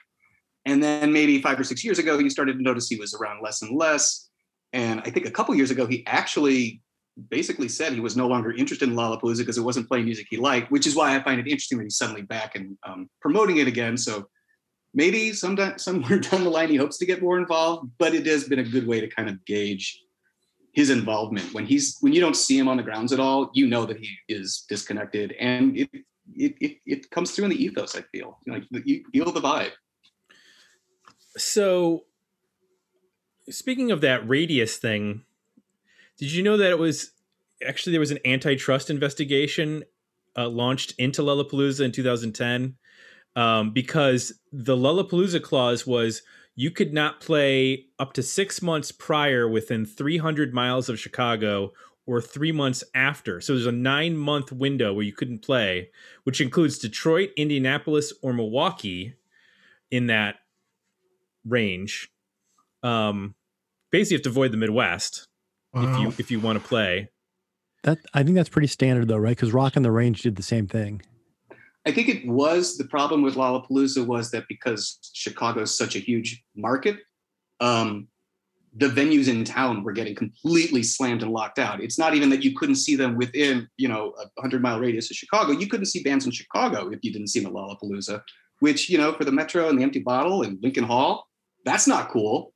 And 0.67 0.83
then 0.83 1.13
maybe 1.13 1.43
five 1.43 1.59
or 1.59 1.65
six 1.65 1.85
years 1.85 1.99
ago, 1.99 2.19
you 2.19 2.31
started 2.31 2.57
to 2.57 2.63
notice 2.63 2.89
he 2.89 2.97
was 2.97 3.15
around 3.15 3.43
less 3.43 3.63
and 3.63 3.77
less. 3.77 4.29
And 4.73 5.01
I 5.05 5.11
think 5.11 5.27
a 5.27 5.31
couple 5.31 5.55
years 5.55 5.71
ago, 5.71 5.87
he 5.87 6.07
actually 6.07 6.83
basically 7.31 7.69
said 7.69 7.93
he 7.93 8.01
was 8.01 8.17
no 8.17 8.27
longer 8.27 8.53
interested 8.53 8.89
in 8.89 8.95
Lollapalooza 8.95 9.39
because 9.39 9.59
it 9.59 9.63
wasn't 9.63 9.89
playing 9.89 10.05
music 10.05 10.27
he 10.31 10.37
liked, 10.37 10.71
which 10.71 10.87
is 10.87 10.97
why 10.97 11.15
I 11.15 11.23
find 11.23 11.41
it 11.41 11.47
interesting 11.47 11.79
that 11.79 11.85
he's 11.85 11.97
suddenly 11.97 12.23
back 12.23 12.57
and 12.57 12.77
um, 12.85 13.09
promoting 13.21 13.59
it 13.59 13.69
again. 13.69 13.97
So 13.97 14.29
maybe 14.93 15.33
sometime 15.33 15.79
somewhere 15.79 16.19
down 16.19 16.45
the 16.45 16.51
line 16.51 16.69
he 16.69 16.77
hopes 16.77 16.99
to 16.99 17.07
get 17.07 17.23
more 17.23 17.39
involved, 17.39 17.91
but 17.99 18.15
it 18.15 18.27
has 18.27 18.45
been 18.45 18.59
a 18.59 18.65
good 18.65 18.87
way 18.87 19.01
to 19.01 19.09
kind 19.09 19.29
of 19.29 19.45
gauge 19.45 20.01
his 20.73 20.91
involvement. 20.91 21.55
When 21.55 21.67
he's 21.67 21.97
when 22.01 22.13
you 22.13 22.21
don't 22.21 22.37
see 22.37 22.59
him 22.59 22.69
on 22.69 22.77
the 22.77 22.83
grounds 22.83 23.13
at 23.13 23.21
all, 23.21 23.51
you 23.55 23.67
know 23.67 23.85
that 23.87 23.99
he 23.99 24.11
is 24.29 24.65
disconnected, 24.69 25.33
and 25.39 25.77
it 25.77 25.91
it 26.35 26.55
it, 26.61 26.77
it 26.85 27.11
comes 27.11 27.31
through 27.31 27.45
in 27.45 27.51
the 27.51 27.65
ethos. 27.65 27.97
I 27.97 28.03
feel 28.13 28.39
like 28.47 28.65
you 28.85 29.05
feel 29.13 29.31
the 29.31 29.41
vibe. 29.41 29.71
So, 31.37 32.05
speaking 33.49 33.91
of 33.91 34.01
that 34.01 34.29
radius 34.29 34.77
thing, 34.77 35.25
did 36.19 36.33
you 36.33 36.43
know 36.43 36.57
that 36.57 36.71
it 36.71 36.79
was 36.79 37.11
actually 37.67 37.93
there 37.93 38.01
was 38.01 38.11
an 38.11 38.19
antitrust 38.25 38.91
investigation 38.91 39.85
uh, 40.37 40.49
launched 40.49 40.95
into 40.99 41.23
Lollapalooza 41.23 41.85
in 41.85 41.93
2010 41.93 42.77
um, 43.37 43.73
because 43.73 44.33
the 44.53 44.77
Lollapalooza 44.77 45.43
clause 45.43 45.87
was 45.87 46.23
you 46.57 46.71
could 46.71 46.93
not 46.93 47.21
play 47.21 47.87
up 47.99 48.13
to 48.15 48.23
six 48.23 48.63
months 48.63 48.93
prior 48.93 49.49
within 49.49 49.85
300 49.85 50.55
miles 50.55 50.89
of 50.89 50.99
Chicago 50.99 51.73
or 52.07 52.21
three 52.21 52.53
months 52.53 52.85
after. 52.95 53.41
So 53.41 53.55
there's 53.55 53.67
a 53.67 53.73
nine 53.73 54.17
month 54.17 54.53
window 54.53 54.93
where 54.93 55.05
you 55.05 55.13
couldn't 55.13 55.41
play, 55.43 55.91
which 56.25 56.41
includes 56.41 56.79
Detroit, 56.79 57.31
Indianapolis, 57.37 58.13
or 58.23 58.33
Milwaukee 58.33 59.15
in 59.91 60.07
that 60.09 60.37
range. 61.45 62.11
Um, 62.83 63.35
basically, 63.91 64.15
you 64.15 64.19
have 64.19 64.25
to 64.25 64.31
avoid 64.31 64.53
the 64.53 64.59
Midwest 64.59 65.29
if 65.75 65.99
you 65.99 66.15
if 66.19 66.31
you 66.31 66.41
want 66.41 66.61
to 66.61 66.67
play. 66.67 67.09
that 67.83 67.99
I 68.15 68.23
think 68.23 68.37
that's 68.37 68.49
pretty 68.49 68.69
standard 68.69 69.09
though, 69.09 69.17
right? 69.17 69.37
Because 69.37 69.53
Rock 69.53 69.77
on 69.77 69.83
the 69.83 69.91
Range 69.91 70.21
did 70.21 70.37
the 70.37 70.43
same 70.43 70.67
thing. 70.67 71.03
I 71.87 71.93
think 71.93 72.09
it 72.09 72.27
was 72.27 72.79
the 72.79 72.85
problem 72.85 73.23
with 73.23 73.35
Lollapalooza 73.35 74.07
was 74.07 74.31
that 74.31 74.45
because 74.49 74.99
Chicago 75.13 75.63
is 75.63 75.77
such 75.77 75.97
a 75.97 75.99
huge 75.99 76.43
market, 76.57 76.97
um, 77.61 78.09
the 78.77 78.89
venues 78.89 79.29
in 79.29 79.45
town 79.45 79.85
were 79.85 79.93
getting 79.93 80.15
completely 80.15 80.83
slammed 80.83 81.23
and 81.23 81.31
locked 81.31 81.59
out. 81.59 81.81
It's 81.81 81.99
not 81.99 82.15
even 82.15 82.31
that 82.31 82.43
you 82.43 82.57
couldn't 82.57 82.77
see 82.77 82.97
them 82.97 83.17
within, 83.17 83.69
you 83.77 83.89
know, 83.89 84.15
a 84.19 84.41
hundred 84.41 84.63
mile 84.63 84.81
radius 84.81 85.11
of 85.11 85.17
Chicago. 85.17 85.53
You 85.53 85.69
couldn't 85.69 85.87
see 85.87 86.03
bands 86.03 86.25
in 86.25 86.33
Chicago 86.33 86.91
if 86.91 87.01
you 87.03 87.13
didn't 87.13 87.29
see 87.29 87.41
them 87.41 87.55
at 87.55 87.55
Lollapalooza, 87.55 88.23
which, 88.61 88.91
you 88.91 88.99
know, 88.99 89.13
for 89.13 89.25
the 89.25 89.33
Metro 89.33 89.69
and 89.69 89.79
the 89.79 89.83
Empty 89.83 90.01
Bottle 90.01 90.43
and 90.43 90.59
Lincoln 90.63 90.85
Hall, 90.85 91.29
that's 91.65 91.87
not 91.87 92.09
cool. 92.09 92.53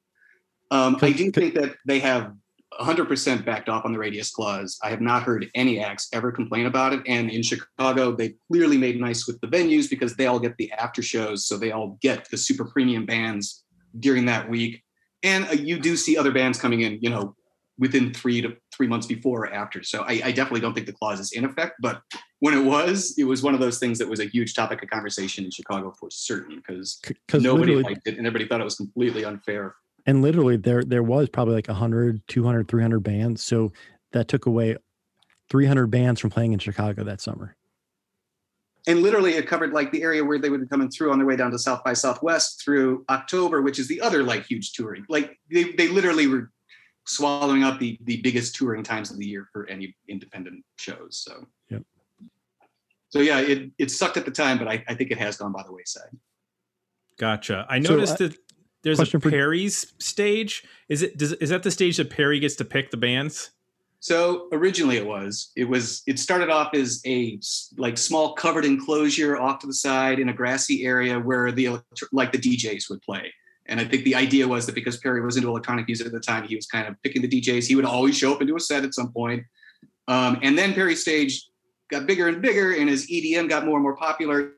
Um, 0.70 0.96
I 1.00 1.12
do 1.12 1.30
think 1.30 1.54
that 1.54 1.76
they 1.86 2.00
have 2.00 2.32
100% 2.80 3.44
backed 3.44 3.68
off 3.68 3.84
on 3.84 3.92
the 3.92 3.98
radius 3.98 4.30
clause. 4.30 4.78
I 4.82 4.90
have 4.90 5.00
not 5.00 5.22
heard 5.22 5.50
any 5.54 5.80
acts 5.80 6.08
ever 6.12 6.30
complain 6.30 6.66
about 6.66 6.92
it. 6.92 7.00
And 7.06 7.30
in 7.30 7.42
Chicago, 7.42 8.14
they 8.14 8.34
clearly 8.50 8.76
made 8.76 9.00
nice 9.00 9.26
with 9.26 9.40
the 9.40 9.46
venues 9.46 9.88
because 9.88 10.16
they 10.16 10.26
all 10.26 10.38
get 10.38 10.56
the 10.58 10.70
after 10.72 11.02
shows. 11.02 11.46
So 11.46 11.56
they 11.56 11.72
all 11.72 11.98
get 12.02 12.28
the 12.30 12.36
super 12.36 12.64
premium 12.64 13.06
bands 13.06 13.64
during 13.98 14.26
that 14.26 14.48
week. 14.48 14.82
And 15.22 15.48
uh, 15.48 15.52
you 15.52 15.78
do 15.78 15.96
see 15.96 16.16
other 16.16 16.30
bands 16.30 16.60
coming 16.60 16.82
in, 16.82 16.98
you 17.00 17.10
know, 17.10 17.34
within 17.78 18.12
three 18.12 18.40
to 18.40 18.56
three 18.74 18.86
months 18.88 19.06
before 19.06 19.46
or 19.46 19.52
after. 19.52 19.82
So 19.82 20.02
I, 20.02 20.20
I 20.24 20.32
definitely 20.32 20.60
don't 20.60 20.74
think 20.74 20.86
the 20.86 20.92
clause 20.92 21.20
is 21.20 21.32
in 21.32 21.44
effect. 21.44 21.76
But 21.80 22.02
when 22.40 22.54
it 22.54 22.64
was, 22.64 23.14
it 23.16 23.24
was 23.24 23.42
one 23.42 23.54
of 23.54 23.60
those 23.60 23.78
things 23.78 23.98
that 23.98 24.08
was 24.08 24.20
a 24.20 24.26
huge 24.26 24.54
topic 24.54 24.82
of 24.82 24.90
conversation 24.90 25.44
in 25.44 25.50
Chicago 25.50 25.92
for 25.98 26.10
certain 26.10 26.56
because 26.56 27.00
Because 27.26 27.42
nobody 27.42 27.76
liked 27.76 28.06
it 28.06 28.18
and 28.18 28.26
everybody 28.26 28.48
thought 28.48 28.60
it 28.60 28.64
was 28.64 28.76
completely 28.76 29.24
unfair. 29.24 29.76
And 30.08 30.22
literally 30.22 30.56
there 30.56 30.82
there 30.82 31.02
was 31.02 31.28
probably 31.28 31.54
like 31.54 31.68
100 31.68 32.26
200 32.26 32.66
300 32.66 33.00
bands 33.00 33.44
so 33.44 33.70
that 34.12 34.26
took 34.26 34.46
away 34.46 34.76
300 35.50 35.86
bands 35.86 36.20
from 36.20 36.30
playing 36.30 36.52
in 36.52 36.58
Chicago 36.58 37.04
that 37.04 37.20
summer. 37.20 37.54
And 38.86 39.02
literally, 39.02 39.34
it 39.34 39.46
covered 39.46 39.72
like 39.72 39.92
the 39.92 40.02
area 40.02 40.24
where 40.24 40.38
they 40.38 40.48
would 40.48 40.62
be 40.62 40.66
coming 40.66 40.88
through 40.88 41.12
on 41.12 41.18
their 41.18 41.26
way 41.26 41.36
down 41.36 41.50
to 41.50 41.58
South 41.58 41.84
by 41.84 41.92
Southwest 41.92 42.62
through 42.64 43.04
October, 43.10 43.60
which 43.60 43.78
is 43.78 43.86
the 43.86 44.00
other 44.00 44.22
like 44.22 44.46
huge 44.46 44.72
touring. 44.72 45.04
Like 45.10 45.38
they, 45.50 45.72
they 45.72 45.88
literally 45.88 46.26
were 46.26 46.50
swallowing 47.06 47.64
up 47.64 47.78
the 47.78 47.98
the 48.04 48.22
biggest 48.22 48.54
touring 48.54 48.82
times 48.82 49.10
of 49.10 49.18
the 49.18 49.26
year 49.26 49.48
for 49.52 49.68
any 49.68 49.94
independent 50.08 50.64
shows. 50.78 51.22
So, 51.22 51.46
Yep. 51.68 51.82
so 53.10 53.18
yeah, 53.20 53.40
it 53.40 53.70
it 53.78 53.90
sucked 53.90 54.16
at 54.16 54.24
the 54.24 54.30
time, 54.30 54.56
but 54.58 54.68
I, 54.68 54.82
I 54.88 54.94
think 54.94 55.10
it 55.10 55.18
has 55.18 55.36
gone 55.36 55.52
by 55.52 55.64
the 55.64 55.72
wayside. 55.72 56.16
Gotcha. 57.18 57.66
I 57.68 57.80
So, 57.80 57.90
noticed 57.90 58.14
uh, 58.14 58.28
that 58.28 58.38
there's 58.82 58.98
a 58.98 59.02
question 59.02 59.20
for- 59.20 59.30
Perry's 59.30 59.92
stage. 59.98 60.64
Is 60.88 61.02
it 61.02 61.18
does, 61.18 61.32
is 61.34 61.50
that 61.50 61.62
the 61.62 61.70
stage 61.70 61.96
that 61.96 62.10
Perry 62.10 62.40
gets 62.40 62.56
to 62.56 62.64
pick 62.64 62.90
the 62.90 62.96
bands? 62.96 63.50
So 64.00 64.48
originally 64.52 64.96
it 64.96 65.06
was 65.06 65.50
it 65.56 65.64
was 65.64 66.02
it 66.06 66.18
started 66.18 66.50
off 66.50 66.72
as 66.74 67.02
a 67.04 67.40
like 67.76 67.98
small 67.98 68.34
covered 68.34 68.64
enclosure 68.64 69.36
off 69.36 69.58
to 69.60 69.66
the 69.66 69.74
side 69.74 70.20
in 70.20 70.28
a 70.28 70.32
grassy 70.32 70.84
area 70.84 71.18
where 71.18 71.50
the 71.50 71.80
like 72.12 72.30
the 72.30 72.38
DJs 72.38 72.88
would 72.90 73.02
play. 73.02 73.32
And 73.66 73.80
I 73.80 73.84
think 73.84 74.04
the 74.04 74.14
idea 74.14 74.48
was 74.48 74.66
that 74.66 74.74
because 74.74 74.96
Perry 74.96 75.20
was 75.20 75.36
into 75.36 75.48
electronic 75.48 75.86
music 75.86 76.06
at 76.06 76.12
the 76.12 76.20
time, 76.20 76.44
he 76.44 76.56
was 76.56 76.66
kind 76.66 76.88
of 76.88 76.94
picking 77.02 77.20
the 77.20 77.28
DJs. 77.28 77.66
He 77.66 77.76
would 77.76 77.84
always 77.84 78.16
show 78.16 78.32
up 78.32 78.40
and 78.40 78.48
do 78.48 78.56
a 78.56 78.60
set 78.60 78.84
at 78.84 78.94
some 78.94 79.12
point. 79.12 79.44
Um, 80.06 80.38
and 80.42 80.56
then 80.56 80.72
Perry's 80.72 81.02
stage 81.02 81.46
got 81.90 82.06
bigger 82.06 82.28
and 82.28 82.40
bigger, 82.40 82.72
and 82.72 82.88
as 82.88 83.06
EDM 83.06 83.48
got 83.48 83.66
more 83.66 83.74
and 83.74 83.82
more 83.82 83.96
popular, 83.96 84.52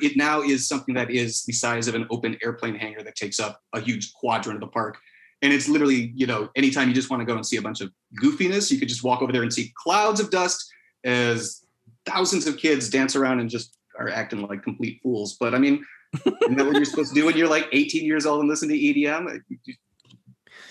it 0.00 0.16
now 0.16 0.42
is 0.42 0.66
something 0.66 0.94
that 0.94 1.10
is 1.10 1.44
the 1.44 1.52
size 1.52 1.88
of 1.88 1.94
an 1.94 2.06
open 2.10 2.38
airplane 2.42 2.74
hangar 2.74 3.02
that 3.02 3.16
takes 3.16 3.38
up 3.38 3.60
a 3.74 3.80
huge 3.80 4.12
quadrant 4.14 4.56
of 4.56 4.60
the 4.60 4.72
park. 4.72 4.98
And 5.42 5.52
it's 5.52 5.68
literally, 5.68 6.12
you 6.14 6.26
know, 6.26 6.48
anytime 6.54 6.88
you 6.88 6.94
just 6.94 7.10
want 7.10 7.20
to 7.20 7.26
go 7.26 7.34
and 7.34 7.44
see 7.44 7.56
a 7.56 7.62
bunch 7.62 7.80
of 7.80 7.90
goofiness, 8.22 8.70
you 8.70 8.78
could 8.78 8.88
just 8.88 9.02
walk 9.02 9.22
over 9.22 9.32
there 9.32 9.42
and 9.42 9.52
see 9.52 9.72
clouds 9.76 10.20
of 10.20 10.30
dust 10.30 10.72
as 11.04 11.66
thousands 12.06 12.46
of 12.46 12.56
kids 12.56 12.88
dance 12.88 13.16
around 13.16 13.40
and 13.40 13.50
just 13.50 13.76
are 13.98 14.08
acting 14.08 14.40
like 14.42 14.62
complete 14.62 15.00
fools. 15.02 15.36
But 15.38 15.54
I 15.54 15.58
mean, 15.58 15.84
isn't 16.14 16.56
that 16.56 16.64
what 16.64 16.76
you're 16.76 16.84
supposed 16.84 17.14
to 17.14 17.20
do 17.20 17.26
when 17.26 17.36
you're 17.36 17.48
like 17.48 17.68
18 17.72 18.04
years 18.04 18.24
old 18.24 18.40
and 18.40 18.48
listen 18.48 18.68
to 18.68 18.74
EDM? 18.74 19.40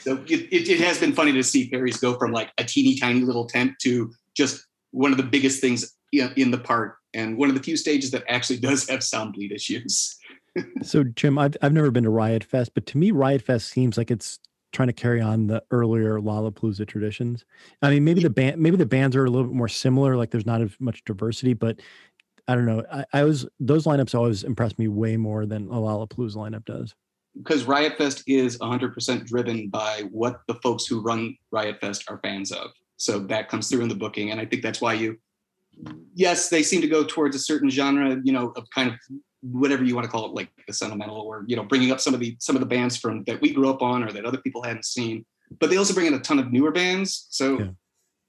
So 0.02 0.24
it, 0.28 0.48
it, 0.52 0.70
it 0.70 0.80
has 0.80 1.00
been 1.00 1.14
funny 1.14 1.34
to 1.34 1.44
see 1.44 1.70
Perry's 1.70 1.98
go 1.98 2.18
from 2.18 2.32
like 2.32 2.52
a 2.58 2.64
teeny 2.64 2.98
tiny 2.98 3.22
little 3.22 3.46
tent 3.46 3.74
to 3.82 4.12
just 4.36 4.66
one 4.92 5.12
of 5.12 5.18
the 5.18 5.24
biggest 5.24 5.62
things 5.62 5.96
in, 6.12 6.32
in 6.38 6.52
the 6.52 6.58
park 6.58 6.98
and 7.14 7.38
one 7.38 7.50
of 7.50 7.56
the 7.56 7.64
few 7.64 7.78
stages 7.78 8.12
that 8.12 8.24
actually 8.28 8.58
does 8.60 8.88
have 8.90 9.04
sound 9.04 9.34
bleed 9.34 9.52
issues. 9.52 10.18
So 10.84 11.06
Jim, 11.06 11.38
I've 11.38 11.56
I've 11.62 11.72
never 11.72 11.92
been 11.92 12.04
to 12.04 12.10
Riot 12.10 12.44
Fest, 12.44 12.74
but 12.74 12.86
to 12.88 12.98
me, 12.98 13.12
Riot 13.12 13.42
Fest 13.42 13.70
seems 13.70 13.98
like 13.98 14.12
it's 14.12 14.38
trying 14.74 14.90
to 14.90 14.94
carry 14.94 15.22
on 15.22 15.48
the 15.48 15.64
earlier 15.72 16.20
Lollapalooza 16.20 16.86
traditions. 16.88 17.46
I 17.82 17.90
mean, 17.90 18.04
maybe 18.04 18.22
the 18.22 18.30
band, 18.30 18.60
maybe 18.62 18.76
the 18.76 18.86
bands 18.86 19.16
are 19.16 19.24
a 19.24 19.30
little 19.30 19.48
bit 19.48 19.56
more 19.56 19.70
similar. 19.70 20.18
Like 20.18 20.32
there's 20.32 20.46
not 20.46 20.62
as 20.62 20.76
much 20.82 21.06
diversity, 21.06 21.54
but 21.54 21.80
I 22.50 22.56
don't 22.56 22.66
know. 22.66 22.84
I, 22.92 23.06
I 23.14 23.24
was 23.24 23.48
those 23.62 23.86
lineups 23.86 24.14
always 24.14 24.44
impressed 24.44 24.78
me 24.78 24.90
way 24.90 25.16
more 25.16 25.46
than 25.46 25.70
a 25.70 25.76
Lollapalooza 25.76 26.36
lineup 26.36 26.66
does. 26.66 26.96
because 27.38 27.64
Riot 27.64 27.98
Fest 27.98 28.24
is 28.28 28.58
100% 28.58 29.26
driven 29.26 29.70
by 29.70 30.04
what 30.12 30.42
the 30.48 30.56
folks 30.56 30.86
who 30.86 31.02
run 31.02 31.38
Riot 31.52 31.80
Fest 31.80 32.04
are 32.10 32.20
fans 32.22 32.52
of. 32.52 32.72
So 32.98 33.20
that 33.20 33.48
comes 33.50 33.70
through 33.70 33.82
in 33.82 33.90
the 33.90 33.96
booking. 33.96 34.32
And 34.32 34.40
I 34.40 34.46
think 34.46 34.62
that's 34.64 34.82
why 34.82 34.94
you, 34.94 35.18
yes, 36.16 36.50
they 36.50 36.64
seem 36.64 36.82
to 36.82 36.88
go 36.88 37.04
towards 37.04 37.36
a 37.36 37.40
certain 37.40 37.70
genre, 37.70 38.20
you 38.24 38.34
know, 38.34 38.54
of 38.56 38.70
kind 38.74 38.90
of 38.90 38.96
whatever 39.42 39.84
you 39.84 39.96
want 39.96 40.06
to 40.06 40.12
call 40.12 40.26
it, 40.26 40.34
like 40.34 40.50
the 40.68 40.74
sentimental 40.74 41.18
or, 41.18 41.44
you 41.48 41.56
know, 41.56 41.64
bringing 41.64 41.92
up 41.92 42.00
some 42.00 42.14
of 42.14 42.20
the, 42.20 42.36
some 42.40 42.56
of 42.56 42.60
the 42.60 42.66
bands 42.66 42.98
from 42.98 43.24
that 43.24 43.42
we 43.42 43.52
grew 43.54 43.70
up 43.70 43.82
on 43.82 44.04
or 44.04 44.12
that 44.12 44.26
other 44.26 44.38
people 44.38 44.62
hadn't 44.62 44.86
seen. 44.86 45.26
But 45.60 45.70
they 45.70 45.78
also 45.78 45.94
bring 45.94 46.08
in 46.08 46.14
a 46.14 46.20
ton 46.20 46.40
of 46.40 46.52
newer 46.52 46.72
bands. 46.72 47.28
So 47.30 47.58
Yeah. 47.60 47.70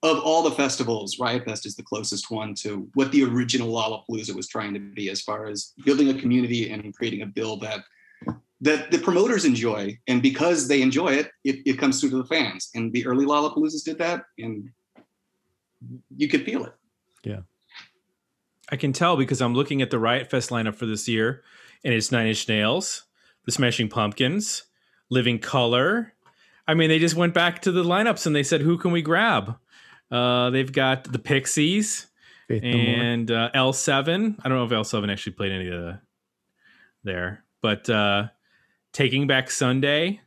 of 0.03 0.19
all 0.21 0.43
the 0.43 0.51
festivals, 0.53 1.19
Riot 1.19 1.45
Fest 1.45 1.67
is 1.67 1.77
the 1.77 1.83
closest 1.83 2.31
one 2.31 2.55
to 2.57 2.89
what 2.95 3.13
the 3.13 3.23
original 3.25 3.69
Lollapalooza 3.73 4.35
was 4.35 4.49
trying 4.49 4.75
to 4.75 4.81
be 4.81 5.11
as 5.11 5.21
far 5.21 5.47
as 5.47 5.73
building 5.85 6.09
a 6.09 6.15
community 6.15 6.71
and 6.71 6.95
creating 6.97 7.23
a 7.23 7.27
bill 7.27 7.57
that 7.59 7.85
that 8.61 8.93
the 8.93 8.99
promoters 8.99 9.45
enjoy. 9.45 9.99
And 10.07 10.23
because 10.23 10.69
they 10.69 10.83
enjoy 10.83 11.15
it, 11.15 11.33
it, 11.43 11.57
it 11.67 11.79
comes 11.81 12.01
through 12.01 12.11
to 12.11 12.19
the 12.19 12.25
fans. 12.25 12.71
And 12.77 12.93
the 12.93 13.05
early 13.07 13.27
Lollapaloozas 13.27 13.83
did 13.85 13.99
that, 13.99 14.23
and 14.39 14.71
you 16.17 16.29
could 16.29 16.45
feel 16.45 16.65
it. 16.65 16.73
I 18.71 18.77
can 18.77 18.93
tell 18.93 19.17
because 19.17 19.43
I'm 19.43 19.55
looking 19.55 19.83
at 19.83 19.91
the 19.91 19.99
Riot 19.99 20.31
Fest 20.31 20.51
lineup 20.51 20.75
for 20.75 20.87
this 20.87 21.07
year, 21.07 21.43
and 21.85 21.93
it's 21.93 22.11
Nine 22.11 22.27
Inch 22.27 22.49
Nails, 22.49 23.05
The 23.45 23.53
Smashing 23.53 23.89
Pumpkins, 23.89 24.65
Living 25.11 25.39
Colour. 25.39 26.15
I 26.67 26.75
mean, 26.75 26.89
they 26.89 26.99
just 26.99 27.15
went 27.15 27.35
back 27.35 27.61
to 27.63 27.73
the 27.73 27.85
lineups 27.85 28.27
and 28.27 28.35
they 28.35 28.43
said, 28.43 28.63
"Who 28.63 28.79
can 28.79 28.93
we 28.93 29.03
grab?" 29.03 29.57
Uh, 30.11 30.51
they've 30.51 30.73
got 30.73 31.05
the 31.05 31.19
Pixies 31.19 32.07
Faith 32.49 32.63
and 32.63 33.31
uh, 33.31 33.51
L7. 33.55 34.37
I 34.43 34.49
don't 34.49 34.59
know 34.59 34.65
if 34.65 34.71
L7 34.71 35.11
actually 35.11 35.33
played 35.33 35.53
any 35.53 35.69
of 35.69 35.81
the 35.81 36.01
there, 37.05 37.45
but 37.61 37.89
uh, 37.91 38.29
Taking 38.93 39.27
Back 39.27 39.51
Sunday, 39.51 40.21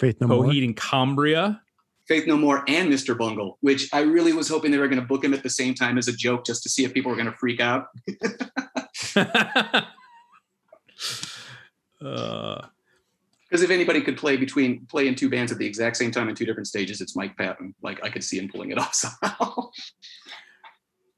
Faith 0.00 0.20
No 0.20 0.26
More. 0.28 0.44
Coheed 0.44 0.64
and 0.64 0.76
Cambria. 0.76 1.62
Faith 2.08 2.26
No 2.26 2.36
More 2.36 2.64
and 2.68 2.92
Mr. 2.92 3.16
Bungle, 3.16 3.58
which 3.60 3.88
I 3.92 4.00
really 4.00 4.32
was 4.32 4.48
hoping 4.48 4.70
they 4.70 4.78
were 4.78 4.88
going 4.88 5.00
to 5.00 5.06
book 5.06 5.24
him 5.24 5.34
at 5.34 5.42
the 5.42 5.50
same 5.50 5.74
time 5.74 5.98
as 5.98 6.08
a 6.08 6.12
joke 6.12 6.44
just 6.44 6.62
to 6.64 6.68
see 6.68 6.84
if 6.84 6.92
people 6.92 7.10
were 7.10 7.16
going 7.16 7.30
to 7.30 7.36
freak 7.36 7.60
out. 7.60 7.86
uh, 12.04 12.60
Because 13.48 13.62
if 13.62 13.70
anybody 13.70 14.00
could 14.00 14.16
play 14.16 14.36
between 14.36 14.86
play 14.86 15.06
in 15.06 15.14
two 15.14 15.30
bands 15.30 15.52
at 15.52 15.58
the 15.58 15.66
exact 15.66 15.96
same 15.96 16.10
time 16.10 16.28
in 16.28 16.34
two 16.34 16.46
different 16.46 16.66
stages, 16.66 17.00
it's 17.00 17.14
Mike 17.14 17.36
Patton. 17.36 17.74
Like 17.82 18.04
I 18.04 18.08
could 18.08 18.24
see 18.24 18.38
him 18.38 18.48
pulling 18.48 18.70
it 18.70 18.78
off 18.80 18.94
somehow. 18.94 19.48
all 19.48 19.72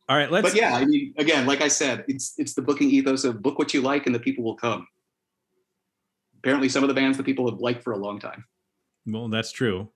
right, 0.08 0.30
let's. 0.30 0.50
but 0.50 0.56
yeah, 0.56 0.74
I 0.74 0.84
mean, 0.84 1.14
again, 1.16 1.46
like 1.46 1.62
I 1.62 1.68
said, 1.68 2.04
it's 2.08 2.34
it's 2.36 2.54
the 2.54 2.62
booking 2.62 2.90
ethos 2.90 3.24
of 3.24 3.40
book 3.40 3.58
what 3.58 3.72
you 3.72 3.80
like 3.80 4.06
and 4.06 4.14
the 4.14 4.20
people 4.20 4.44
will 4.44 4.56
come. 4.56 4.86
Apparently, 6.38 6.68
some 6.68 6.84
of 6.84 6.88
the 6.88 6.94
bands 6.94 7.16
that 7.16 7.24
people 7.24 7.48
have 7.50 7.60
liked 7.60 7.82
for 7.82 7.94
a 7.94 7.96
long 7.96 8.18
time. 8.18 8.44
Well, 9.06 9.28
that's 9.28 9.50
true. 9.50 9.88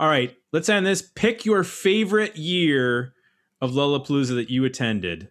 All 0.00 0.08
right, 0.08 0.34
let's 0.50 0.70
end 0.70 0.86
this. 0.86 1.02
Pick 1.02 1.44
your 1.44 1.62
favorite 1.62 2.34
year 2.34 3.12
of 3.60 3.72
Lollapalooza 3.72 4.34
that 4.34 4.48
you 4.48 4.64
attended. 4.64 5.30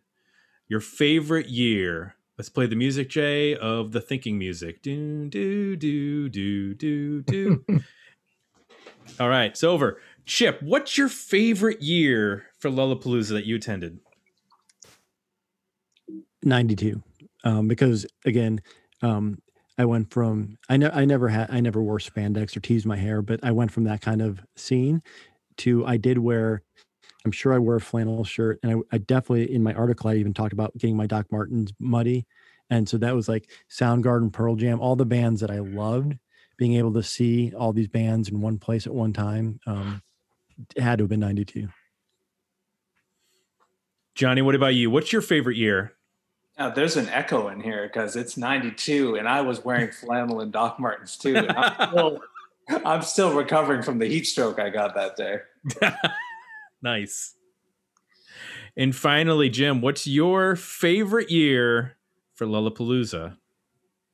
Your 0.68 0.80
favorite 0.80 1.48
year. 1.48 2.14
Let's 2.38 2.50
play 2.50 2.68
the 2.68 2.76
music, 2.76 3.10
Jay, 3.10 3.56
of 3.56 3.94
the 3.94 4.00
thinking 4.00 4.38
music. 4.38 4.84
Do 4.84 5.28
do 5.28 5.76
do 5.76 6.30
do 6.30 6.76
do 6.76 7.24
do. 7.24 7.66
All 9.20 9.28
right, 9.28 9.50
it's 9.50 9.64
over. 9.64 10.00
Chip, 10.28 10.62
what's 10.62 11.00
your 11.00 11.10
favorite 11.10 11.82
year 11.82 12.46
for 12.60 12.70
Lollapalooza 12.70 13.30
that 13.30 13.46
you 13.46 13.56
attended? 13.56 14.00
92 16.44 17.02
um, 17.44 17.68
because 17.68 18.06
again 18.24 18.62
um, 19.02 19.40
i 19.80 19.86
went 19.86 20.12
from 20.14 20.58
i 20.70 20.78
know 20.78 20.92
i 20.94 21.06
never 21.06 21.28
had 21.28 21.50
i 21.50 21.60
never 21.60 21.82
wore 21.82 21.98
spandex 21.98 22.56
or 22.56 22.60
teased 22.60 22.86
my 22.86 22.98
hair 22.98 23.22
but 23.22 23.40
i 23.44 23.52
went 23.52 23.72
from 23.72 23.86
that 23.86 24.02
kind 24.02 24.22
of 24.22 24.40
scene 24.56 25.02
to 25.58 25.86
i 25.88 25.98
did 25.98 26.18
wear 26.20 26.62
i'm 27.26 27.32
sure 27.32 27.54
i 27.54 27.58
wore 27.58 27.76
a 27.76 27.82
flannel 27.82 28.24
shirt 28.24 28.60
and 28.62 28.84
I, 28.92 28.96
I 28.96 28.98
definitely 29.00 29.54
in 29.54 29.64
my 29.64 29.74
article 29.74 30.10
i 30.10 30.16
even 30.16 30.34
talked 30.34 30.54
about 30.54 30.78
getting 30.78 30.98
my 30.98 31.08
doc 31.08 31.26
martens 31.32 31.74
muddy 31.80 32.28
and 32.70 32.88
so 32.88 32.98
that 33.00 33.16
was 33.16 33.28
like 33.28 33.50
soundgarden 33.72 34.32
pearl 34.32 34.56
jam 34.56 34.80
all 34.80 34.96
the 34.96 35.06
bands 35.06 35.42
that 35.42 35.50
i 35.50 35.60
loved 35.60 36.16
being 36.58 36.76
able 36.76 36.94
to 36.94 37.04
see 37.04 37.54
all 37.58 37.74
these 37.74 37.88
bands 37.88 38.30
in 38.30 38.42
one 38.42 38.60
place 38.60 38.86
at 38.86 38.94
one 38.94 39.14
time 39.14 39.60
um, 39.66 40.02
had 40.78 40.98
to 40.98 41.04
have 41.04 41.10
been 41.10 41.22
92 41.22 41.70
Johnny, 44.20 44.42
what 44.42 44.54
about 44.54 44.76
you? 44.76 44.92
What's 44.92 45.14
your 45.14 45.22
favorite 45.22 45.56
year? 45.56 45.94
Now, 46.60 46.70
there's 46.70 46.98
an 46.98 47.08
echo 47.08 47.48
in 47.48 47.62
here 47.62 47.88
because 47.88 48.18
it's 48.18 48.36
92 48.36 49.16
and 49.16 49.30
I 49.30 49.40
was 49.40 49.64
wearing 49.64 49.92
flannel 49.92 50.42
and 50.42 50.52
Doc 50.52 50.78
Martens 50.78 51.16
too. 51.16 51.38
And 51.38 51.50
I'm, 51.52 51.90
still, 51.90 52.22
I'm 52.86 53.02
still 53.02 53.34
recovering 53.34 53.82
from 53.82 53.98
the 53.98 54.08
heat 54.08 54.26
stroke 54.26 54.60
I 54.60 54.70
got 54.70 54.94
that 54.96 55.16
day. 55.16 55.38
nice. 56.82 57.36
And 58.76 58.94
finally, 58.94 59.50
Jim, 59.50 59.80
what's 59.80 60.06
your 60.06 60.58
favorite 60.58 61.32
year 61.32 61.96
for 62.36 62.46
Lollapalooza? 62.46 63.38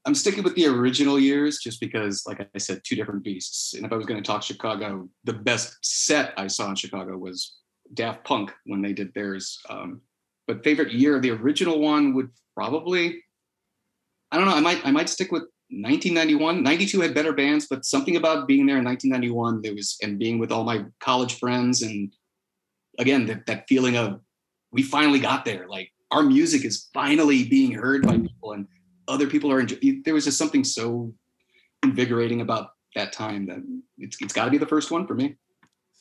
I'm 0.05 0.13
sticking 0.13 0.43
with 0.43 0.53
the 0.53 0.67
original 0.67 1.19
years 1.19 1.57
just 1.57 1.79
because, 1.79 2.27
like 2.27 2.47
I 2.53 2.59
said, 2.59 2.81
two 2.83 2.95
different 2.95 3.23
beasts. 3.23 3.73
And 3.73 3.87
if 3.87 3.91
I 3.91 3.95
was 3.95 4.05
going 4.05 4.21
to 4.21 4.27
talk 4.27 4.43
Chicago, 4.43 5.09
the 5.23 5.33
best 5.33 5.83
set 5.83 6.31
I 6.37 6.45
saw 6.45 6.69
in 6.69 6.75
Chicago 6.75 7.17
was 7.17 7.57
Daft 7.95 8.23
Punk 8.23 8.53
when 8.67 8.83
they 8.83 8.93
did 8.93 9.11
theirs. 9.15 9.59
Um, 9.67 10.01
but 10.47 10.63
favorite 10.63 10.91
year, 10.91 11.19
the 11.19 11.31
original 11.31 11.79
one 11.79 12.13
would 12.13 12.29
probably, 12.55 13.23
I 14.31 14.37
don't 14.37 14.47
know, 14.47 14.55
I 14.55 14.61
might 14.61 14.85
I 14.85 14.91
might 14.91 15.09
stick 15.09 15.31
with 15.31 15.43
1991. 15.69 16.63
92 16.63 17.01
had 17.01 17.13
better 17.13 17.33
bands, 17.33 17.67
but 17.67 17.85
something 17.85 18.15
about 18.15 18.47
being 18.47 18.65
there 18.65 18.77
in 18.77 18.85
1991, 18.85 19.61
there 19.61 19.73
was 19.73 19.97
and 20.01 20.19
being 20.19 20.39
with 20.39 20.51
all 20.51 20.63
my 20.63 20.85
college 20.99 21.39
friends 21.39 21.81
and 21.81 22.13
again 22.99 23.25
that, 23.25 23.45
that 23.47 23.67
feeling 23.67 23.97
of 23.97 24.21
we 24.71 24.83
finally 24.83 25.19
got 25.19 25.45
there. 25.45 25.67
Like 25.67 25.91
our 26.11 26.23
music 26.23 26.65
is 26.65 26.89
finally 26.93 27.47
being 27.47 27.71
heard 27.71 28.03
by 28.03 28.17
people 28.17 28.53
and 28.53 28.67
other 29.07 29.27
people 29.27 29.51
are 29.51 29.59
enjoying. 29.59 30.01
There 30.03 30.13
was 30.13 30.25
just 30.25 30.37
something 30.37 30.63
so 30.63 31.13
invigorating 31.83 32.41
about 32.41 32.69
that 32.95 33.11
time 33.11 33.45
that 33.47 33.59
it's 33.97 34.17
it's 34.21 34.33
got 34.33 34.45
to 34.45 34.51
be 34.51 34.57
the 34.57 34.65
first 34.65 34.91
one 34.91 35.07
for 35.07 35.15
me. 35.15 35.35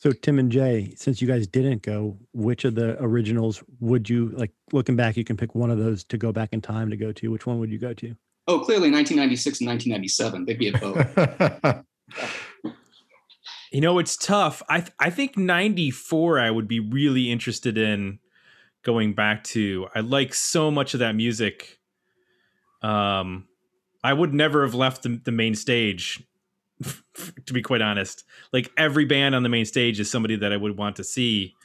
So 0.05 0.11
Tim 0.11 0.37
and 0.37 0.51
Jay, 0.51 0.93
since 0.95 1.19
you 1.19 1.27
guys 1.27 1.47
didn't 1.47 1.81
go, 1.81 2.15
which 2.31 2.63
of 2.63 2.75
the 2.75 2.95
originals 3.01 3.63
would 3.79 4.07
you 4.07 4.27
like? 4.35 4.51
Looking 4.71 4.95
back, 4.95 5.17
you 5.17 5.23
can 5.23 5.35
pick 5.35 5.55
one 5.55 5.71
of 5.71 5.79
those 5.79 6.03
to 6.03 6.17
go 6.17 6.31
back 6.31 6.49
in 6.51 6.61
time 6.61 6.91
to 6.91 6.95
go 6.95 7.11
to. 7.11 7.31
Which 7.31 7.47
one 7.47 7.57
would 7.57 7.71
you 7.71 7.79
go 7.79 7.91
to? 7.95 8.15
Oh, 8.47 8.59
clearly 8.59 8.91
1996 8.91 9.61
and 9.61 9.67
1997. 9.67 10.45
They'd 10.45 10.59
be 10.59 10.69
a 10.69 10.77
both. 10.77 11.85
You 13.71 13.81
know, 13.81 13.99
it's 13.99 14.15
tough. 14.15 14.61
I 14.69 14.79
th- 14.79 14.93
I 14.99 15.09
think 15.09 15.35
94 15.35 16.39
I 16.39 16.49
would 16.49 16.67
be 16.67 16.79
really 16.79 17.29
interested 17.29 17.77
in 17.77 18.19
going 18.83 19.13
back 19.13 19.43
to. 19.45 19.87
I 19.93 19.99
like 19.99 20.33
so 20.33 20.71
much 20.71 20.93
of 20.93 21.01
that 21.01 21.15
music. 21.15 21.79
Um 22.81 23.47
I 24.01 24.13
would 24.13 24.33
never 24.33 24.63
have 24.63 24.75
left 24.75 25.03
the, 25.03 25.19
the 25.25 25.31
main 25.31 25.55
stage 25.55 26.23
to 27.45 27.53
be 27.53 27.61
quite 27.61 27.81
honest. 27.81 28.23
Like 28.51 28.71
every 28.77 29.05
band 29.05 29.35
on 29.35 29.43
the 29.43 29.49
main 29.49 29.65
stage 29.65 29.99
is 29.99 30.09
somebody 30.09 30.35
that 30.37 30.51
I 30.51 30.57
would 30.57 30.77
want 30.77 30.97
to 30.97 31.03
see. 31.03 31.55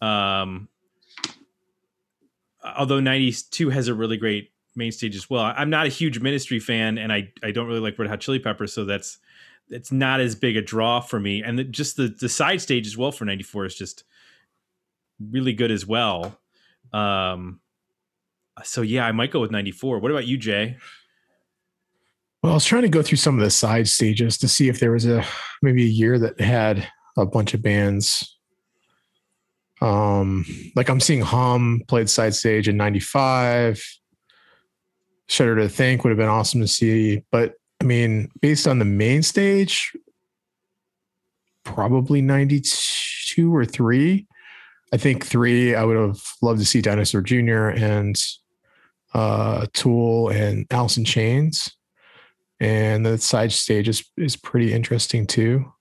Um 0.00 0.68
although 2.76 3.00
92 3.00 3.70
has 3.70 3.88
a 3.88 3.94
really 3.94 4.16
great 4.16 4.52
main 4.76 4.92
stage 4.92 5.16
as 5.16 5.28
well. 5.28 5.42
I'm 5.42 5.70
not 5.70 5.86
a 5.86 5.90
huge 5.90 6.20
ministry 6.20 6.60
fan 6.60 6.98
and 6.98 7.12
I 7.12 7.32
I 7.42 7.50
don't 7.50 7.66
really 7.66 7.80
like 7.80 7.98
Red 7.98 8.08
Hot 8.08 8.20
Chili 8.20 8.38
Peppers 8.38 8.72
so 8.72 8.84
that's 8.84 9.18
it's 9.68 9.90
not 9.90 10.20
as 10.20 10.34
big 10.34 10.56
a 10.56 10.62
draw 10.62 11.00
for 11.00 11.18
me. 11.18 11.42
And 11.42 11.58
the, 11.58 11.64
just 11.64 11.96
the 11.96 12.08
the 12.08 12.28
side 12.28 12.60
stage 12.60 12.86
as 12.86 12.96
well 12.96 13.12
for 13.12 13.24
'94 13.24 13.66
is 13.66 13.74
just 13.74 14.04
really 15.30 15.52
good 15.52 15.70
as 15.70 15.86
well. 15.86 16.38
Um, 16.92 17.60
so 18.62 18.82
yeah, 18.82 19.06
I 19.06 19.12
might 19.12 19.30
go 19.30 19.40
with 19.40 19.50
'94. 19.50 19.98
What 19.98 20.10
about 20.10 20.26
you, 20.26 20.36
Jay? 20.36 20.76
Well, 22.42 22.52
I 22.52 22.54
was 22.56 22.64
trying 22.64 22.82
to 22.82 22.88
go 22.88 23.02
through 23.02 23.18
some 23.18 23.38
of 23.38 23.44
the 23.44 23.50
side 23.50 23.86
stages 23.86 24.36
to 24.38 24.48
see 24.48 24.68
if 24.68 24.80
there 24.80 24.90
was 24.90 25.06
a 25.06 25.24
maybe 25.62 25.84
a 25.84 25.88
year 25.88 26.18
that 26.18 26.40
had 26.40 26.88
a 27.16 27.24
bunch 27.24 27.54
of 27.54 27.62
bands. 27.62 28.36
Um, 29.80 30.44
like 30.74 30.88
I'm 30.88 31.00
seeing 31.00 31.20
Hum 31.20 31.82
played 31.86 32.10
side 32.10 32.34
stage 32.34 32.68
in 32.68 32.76
'95. 32.76 33.84
Shudder 35.28 35.56
to 35.56 35.68
Think 35.68 36.02
would 36.02 36.10
have 36.10 36.18
been 36.18 36.28
awesome 36.28 36.60
to 36.60 36.68
see, 36.68 37.22
but 37.30 37.54
I 37.80 37.84
mean, 37.84 38.28
based 38.40 38.66
on 38.66 38.80
the 38.80 38.84
main 38.84 39.22
stage, 39.22 39.92
probably 41.64 42.20
92 42.20 43.54
or 43.54 43.64
three. 43.64 44.26
I 44.92 44.98
think 44.98 45.24
three, 45.24 45.74
I 45.74 45.84
would 45.84 45.96
have 45.96 46.20
loved 46.42 46.60
to 46.60 46.66
see 46.66 46.82
Dinosaur 46.82 47.22
Jr. 47.22 47.70
and 47.70 48.20
uh, 49.14 49.66
Tool 49.72 50.28
and 50.28 50.66
in 50.70 51.04
Chains. 51.04 51.74
And 52.62 53.04
the 53.04 53.18
side 53.18 53.50
stage 53.50 53.88
is, 53.88 54.04
is 54.16 54.36
pretty 54.36 54.72
interesting 54.72 55.26
too. 55.26 55.72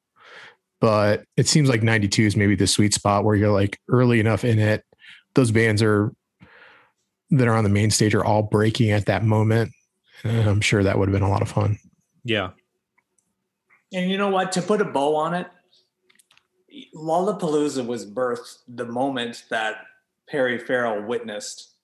But 0.80 1.26
it 1.38 1.48
seems 1.48 1.70
like 1.70 1.84
92 1.84 2.24
is 2.24 2.36
maybe 2.36 2.56
the 2.56 2.66
sweet 2.66 2.96
spot 2.96 3.24
where 3.24 3.36
you're 3.36 3.52
like 3.52 3.80
early 3.88 4.20
enough 4.20 4.44
in 4.44 4.58
it. 4.58 4.84
Those 5.36 5.52
bands 5.52 5.84
are 5.84 6.12
that 7.30 7.48
are 7.48 7.56
on 7.56 7.64
the 7.64 7.70
main 7.70 7.92
stage 7.92 8.16
are 8.16 8.26
all 8.26 8.42
breaking 8.42 8.90
at 8.90 9.06
that 9.06 9.24
moment. 9.24 9.72
And 10.24 10.50
I'm 10.50 10.60
sure 10.60 10.82
that 10.82 10.98
would 10.98 11.08
have 11.08 11.14
been 11.14 11.22
a 11.22 11.30
lot 11.30 11.44
of 11.44 11.52
fun. 11.52 11.78
Yeah. 12.24 12.50
And 13.94 14.10
you 14.10 14.18
know 14.18 14.30
what? 14.30 14.52
To 14.54 14.62
put 14.64 14.82
a 14.82 14.86
bow 14.86 15.16
on 15.16 15.36
it, 15.36 15.48
Lollapalooza 16.96 17.86
was 17.86 18.08
birthed 18.08 18.58
the 18.68 18.86
moment 18.86 19.44
that 19.52 19.86
Perry 20.28 20.58
Farrell 20.58 21.04
witnessed. 21.04 21.76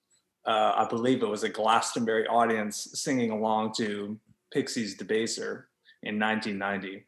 Uh, 0.43 0.73
I 0.75 0.87
believe 0.89 1.21
it 1.21 1.27
was 1.27 1.43
a 1.43 1.49
Glastonbury 1.49 2.25
audience 2.25 2.87
singing 2.95 3.29
along 3.29 3.73
to 3.77 4.19
Pixies 4.57 4.97
Debaser 4.97 5.65
in 6.01 6.17
1990. 6.19 7.05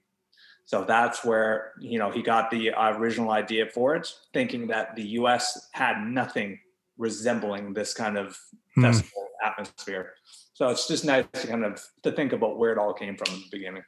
So 0.66 0.84
that's 0.84 1.26
where 1.26 1.72
you 1.80 1.98
know 1.98 2.12
he 2.12 2.22
got 2.22 2.52
the 2.52 2.72
original 2.78 3.32
idea 3.32 3.66
for 3.74 3.96
it, 3.96 4.08
thinking 4.34 4.68
that 4.68 4.96
the 4.96 5.04
U.S. 5.20 5.70
had 5.72 5.96
nothing 6.06 6.60
resembling 6.98 7.74
this 7.74 7.94
kind 7.94 8.18
of 8.18 8.38
Hmm. 8.76 8.84
festival 8.84 9.28
atmosphere. 9.44 10.14
So 10.54 10.68
it's 10.70 10.88
just 10.88 11.04
nice 11.06 11.26
to 11.42 11.48
kind 11.48 11.66
of 11.66 11.82
to 12.04 12.12
think 12.12 12.34
about 12.34 12.60
where 12.60 12.72
it 12.72 12.78
all 12.78 12.94
came 12.94 13.16
from 13.18 13.34
in 13.34 13.40
the 13.42 13.50
beginning. 13.58 13.84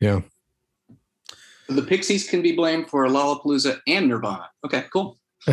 Yeah. 0.00 0.20
the 1.68 1.82
Pixies 1.82 2.28
can 2.30 2.42
be 2.42 2.52
blamed 2.52 2.88
for 2.90 3.06
Lollapalooza 3.06 3.80
and 3.86 4.08
Nirvana. 4.08 4.48
Okay, 4.64 4.84
cool. 4.92 5.18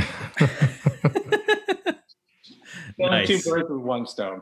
Nice. 2.99 3.27
two 3.27 3.39
birds 3.49 3.69
with 3.69 3.81
one 3.81 4.07
stone. 4.07 4.41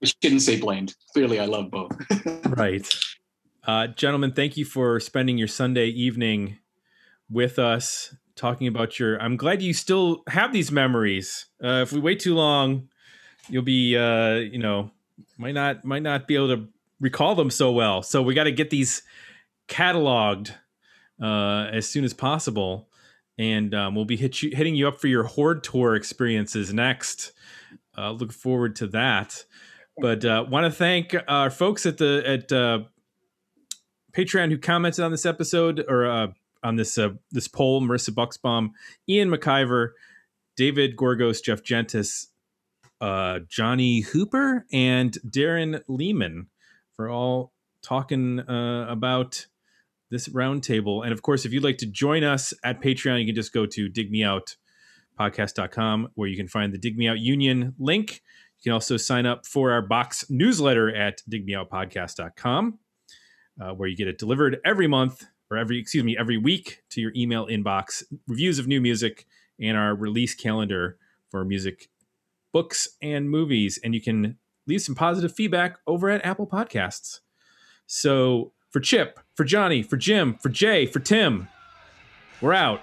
We 0.00 0.12
shouldn't 0.22 0.42
say 0.42 0.60
blamed. 0.60 0.94
Clearly, 1.12 1.40
I 1.40 1.46
love 1.46 1.70
both. 1.70 1.92
right. 2.46 2.86
Uh, 3.66 3.88
gentlemen, 3.88 4.32
thank 4.32 4.56
you 4.56 4.64
for 4.64 5.00
spending 5.00 5.38
your 5.38 5.48
Sunday 5.48 5.86
evening 5.86 6.58
with 7.28 7.58
us, 7.58 8.14
talking 8.36 8.66
about 8.66 8.98
your. 8.98 9.20
I'm 9.20 9.36
glad 9.36 9.60
you 9.60 9.74
still 9.74 10.22
have 10.28 10.52
these 10.52 10.70
memories. 10.70 11.46
Uh, 11.62 11.82
if 11.82 11.92
we 11.92 12.00
wait 12.00 12.20
too 12.20 12.34
long, 12.34 12.88
you'll 13.48 13.62
be, 13.62 13.96
uh, 13.96 14.36
you 14.36 14.58
know, 14.58 14.90
might 15.36 15.54
not 15.54 15.84
might 15.84 16.02
not 16.02 16.26
be 16.28 16.36
able 16.36 16.56
to 16.56 16.68
recall 17.00 17.34
them 17.34 17.50
so 17.50 17.72
well. 17.72 18.02
So 18.02 18.22
we 18.22 18.34
got 18.34 18.44
to 18.44 18.52
get 18.52 18.70
these 18.70 19.02
cataloged 19.68 20.52
uh, 21.20 21.68
as 21.72 21.88
soon 21.88 22.04
as 22.04 22.14
possible, 22.14 22.88
and 23.36 23.74
um, 23.74 23.94
we'll 23.94 24.04
be 24.04 24.16
hit 24.16 24.42
you, 24.42 24.50
hitting 24.54 24.76
you 24.76 24.86
up 24.88 25.00
for 25.00 25.08
your 25.08 25.24
Horde 25.24 25.64
tour 25.64 25.94
experiences 25.94 26.72
next. 26.72 27.32
Uh, 27.96 28.12
look 28.12 28.32
forward 28.32 28.76
to 28.76 28.86
that. 28.86 29.44
But 30.00 30.24
uh, 30.24 30.44
want 30.48 30.64
to 30.64 30.70
thank 30.70 31.14
our 31.26 31.50
folks 31.50 31.86
at 31.86 31.98
the 31.98 32.22
at 32.24 32.52
uh, 32.52 32.80
Patreon 34.16 34.50
who 34.50 34.58
commented 34.58 35.04
on 35.04 35.10
this 35.10 35.26
episode 35.26 35.84
or 35.88 36.06
uh, 36.06 36.28
on 36.62 36.76
this 36.76 36.98
uh, 36.98 37.10
this 37.30 37.48
poll: 37.48 37.82
Marissa 37.82 38.10
Bucksbaum, 38.10 38.70
Ian 39.08 39.30
McIver, 39.30 39.90
David 40.56 40.96
Gorgos, 40.96 41.40
Jeff 41.40 41.62
Gentis, 41.62 42.26
uh, 43.00 43.40
Johnny 43.48 44.00
Hooper, 44.00 44.66
and 44.72 45.16
Darren 45.26 45.82
Lehman 45.88 46.48
for 46.94 47.08
all 47.08 47.52
talking 47.82 48.40
uh, 48.40 48.86
about 48.88 49.46
this 50.10 50.28
roundtable. 50.28 51.04
And 51.04 51.12
of 51.12 51.22
course, 51.22 51.44
if 51.44 51.52
you'd 51.52 51.64
like 51.64 51.78
to 51.78 51.86
join 51.86 52.24
us 52.24 52.52
at 52.64 52.82
Patreon, 52.82 53.20
you 53.20 53.26
can 53.26 53.34
just 53.34 53.52
go 53.52 53.66
to 53.66 53.88
digmeoutpodcast.com 53.88 56.08
where 56.14 56.28
you 56.28 56.36
can 56.36 56.48
find 56.48 56.72
the 56.72 56.78
Dig 56.78 56.96
Me 56.96 57.08
Out 57.08 57.18
Union 57.18 57.74
link. 57.78 58.22
You 58.58 58.70
can 58.70 58.72
also 58.72 58.96
sign 58.96 59.26
up 59.26 59.46
for 59.46 59.70
our 59.70 59.82
box 59.82 60.24
newsletter 60.28 60.94
at 60.94 61.22
digmeoutpodcast.com, 61.30 62.78
uh, 63.60 63.70
where 63.70 63.88
you 63.88 63.96
get 63.96 64.08
it 64.08 64.18
delivered 64.18 64.58
every 64.64 64.88
month 64.88 65.24
or 65.50 65.56
every, 65.56 65.78
excuse 65.78 66.04
me, 66.04 66.16
every 66.18 66.36
week 66.36 66.82
to 66.90 67.00
your 67.00 67.12
email 67.14 67.46
inbox. 67.46 68.02
Reviews 68.26 68.58
of 68.58 68.66
new 68.66 68.80
music 68.80 69.26
and 69.60 69.76
our 69.76 69.94
release 69.94 70.34
calendar 70.34 70.98
for 71.30 71.44
music, 71.44 71.88
books, 72.52 72.88
and 73.00 73.30
movies. 73.30 73.78
And 73.82 73.94
you 73.94 74.00
can 74.00 74.38
leave 74.66 74.82
some 74.82 74.94
positive 74.94 75.32
feedback 75.32 75.78
over 75.86 76.10
at 76.10 76.24
Apple 76.24 76.46
Podcasts. 76.46 77.20
So 77.86 78.52
for 78.70 78.80
Chip, 78.80 79.20
for 79.34 79.44
Johnny, 79.44 79.82
for 79.82 79.96
Jim, 79.96 80.34
for 80.34 80.48
Jay, 80.48 80.84
for 80.84 81.00
Tim, 81.00 81.48
we're 82.40 82.52
out. 82.52 82.80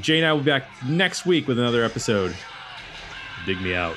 Jay 0.00 0.18
and 0.18 0.26
I 0.26 0.32
will 0.32 0.40
be 0.40 0.46
back 0.46 0.68
next 0.86 1.26
week 1.26 1.46
with 1.46 1.58
another 1.58 1.84
episode. 1.84 2.34
Dig 3.44 3.60
me 3.60 3.74
out. 3.74 3.96